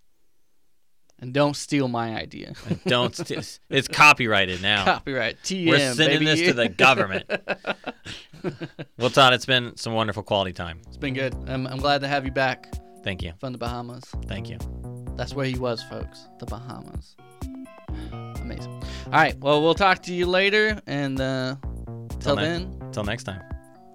And 1.24 1.34
don't 1.34 1.56
steal 1.56 1.88
my 1.88 2.18
idea. 2.18 2.54
Don't. 2.86 3.16
st- 3.16 3.60
it's 3.70 3.88
copyrighted 3.88 4.62
now. 4.62 4.84
Copyright. 4.84 5.42
TM. 5.42 5.70
We're 5.70 5.94
sending 5.94 6.20
baby. 6.20 6.26
this 6.26 6.42
to 6.50 6.54
the 6.54 6.68
government. 6.68 7.24
well, 8.98 9.10
Todd, 9.10 9.34
it's 9.34 9.46
been 9.46 9.78
some 9.78 9.94
wonderful 9.94 10.22
quality 10.22 10.52
time. 10.52 10.82
It's 10.86 10.98
been 10.98 11.14
good. 11.14 11.34
I'm, 11.48 11.66
I'm 11.66 11.78
glad 11.78 12.02
to 12.02 12.10
have 12.10 12.26
you 12.26 12.32
back 12.32 12.68
Thank 13.06 13.24
you. 13.24 13.32
from 13.40 13.54
the 13.54 13.58
Bahamas. 13.58 14.04
Thank 14.28 14.50
you. 14.50 14.58
That's 15.16 15.34
where 15.34 15.46
he 15.46 15.58
was, 15.58 15.82
folks. 15.84 16.28
The 16.40 16.46
Bahamas. 16.46 17.16
Amazing. 18.42 18.84
All 19.06 19.12
right. 19.14 19.40
Well, 19.40 19.62
we'll 19.62 19.76
talk 19.76 20.04
to 20.04 20.14
you 20.14 20.26
later. 20.26 20.82
And 20.88 21.22
uh, 21.22 21.56
till 22.20 22.36
then, 22.36 22.82
Till 22.92 23.06
next 23.06 23.24
time. 23.24 23.42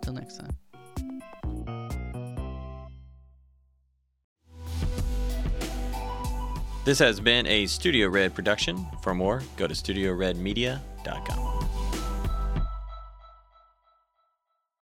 till 0.01 0.15
next 0.15 0.39
time. 0.39 0.57
This 6.89 7.01
has 7.01 7.21
been 7.21 7.47
a 7.47 7.67
Studio 7.67 8.09
Red 8.09 8.35
production. 8.35 8.87
For 9.03 9.15
more, 9.15 9.43
go 9.59 9.67
to 9.67 9.75
studioredmedia.com. 9.75 11.48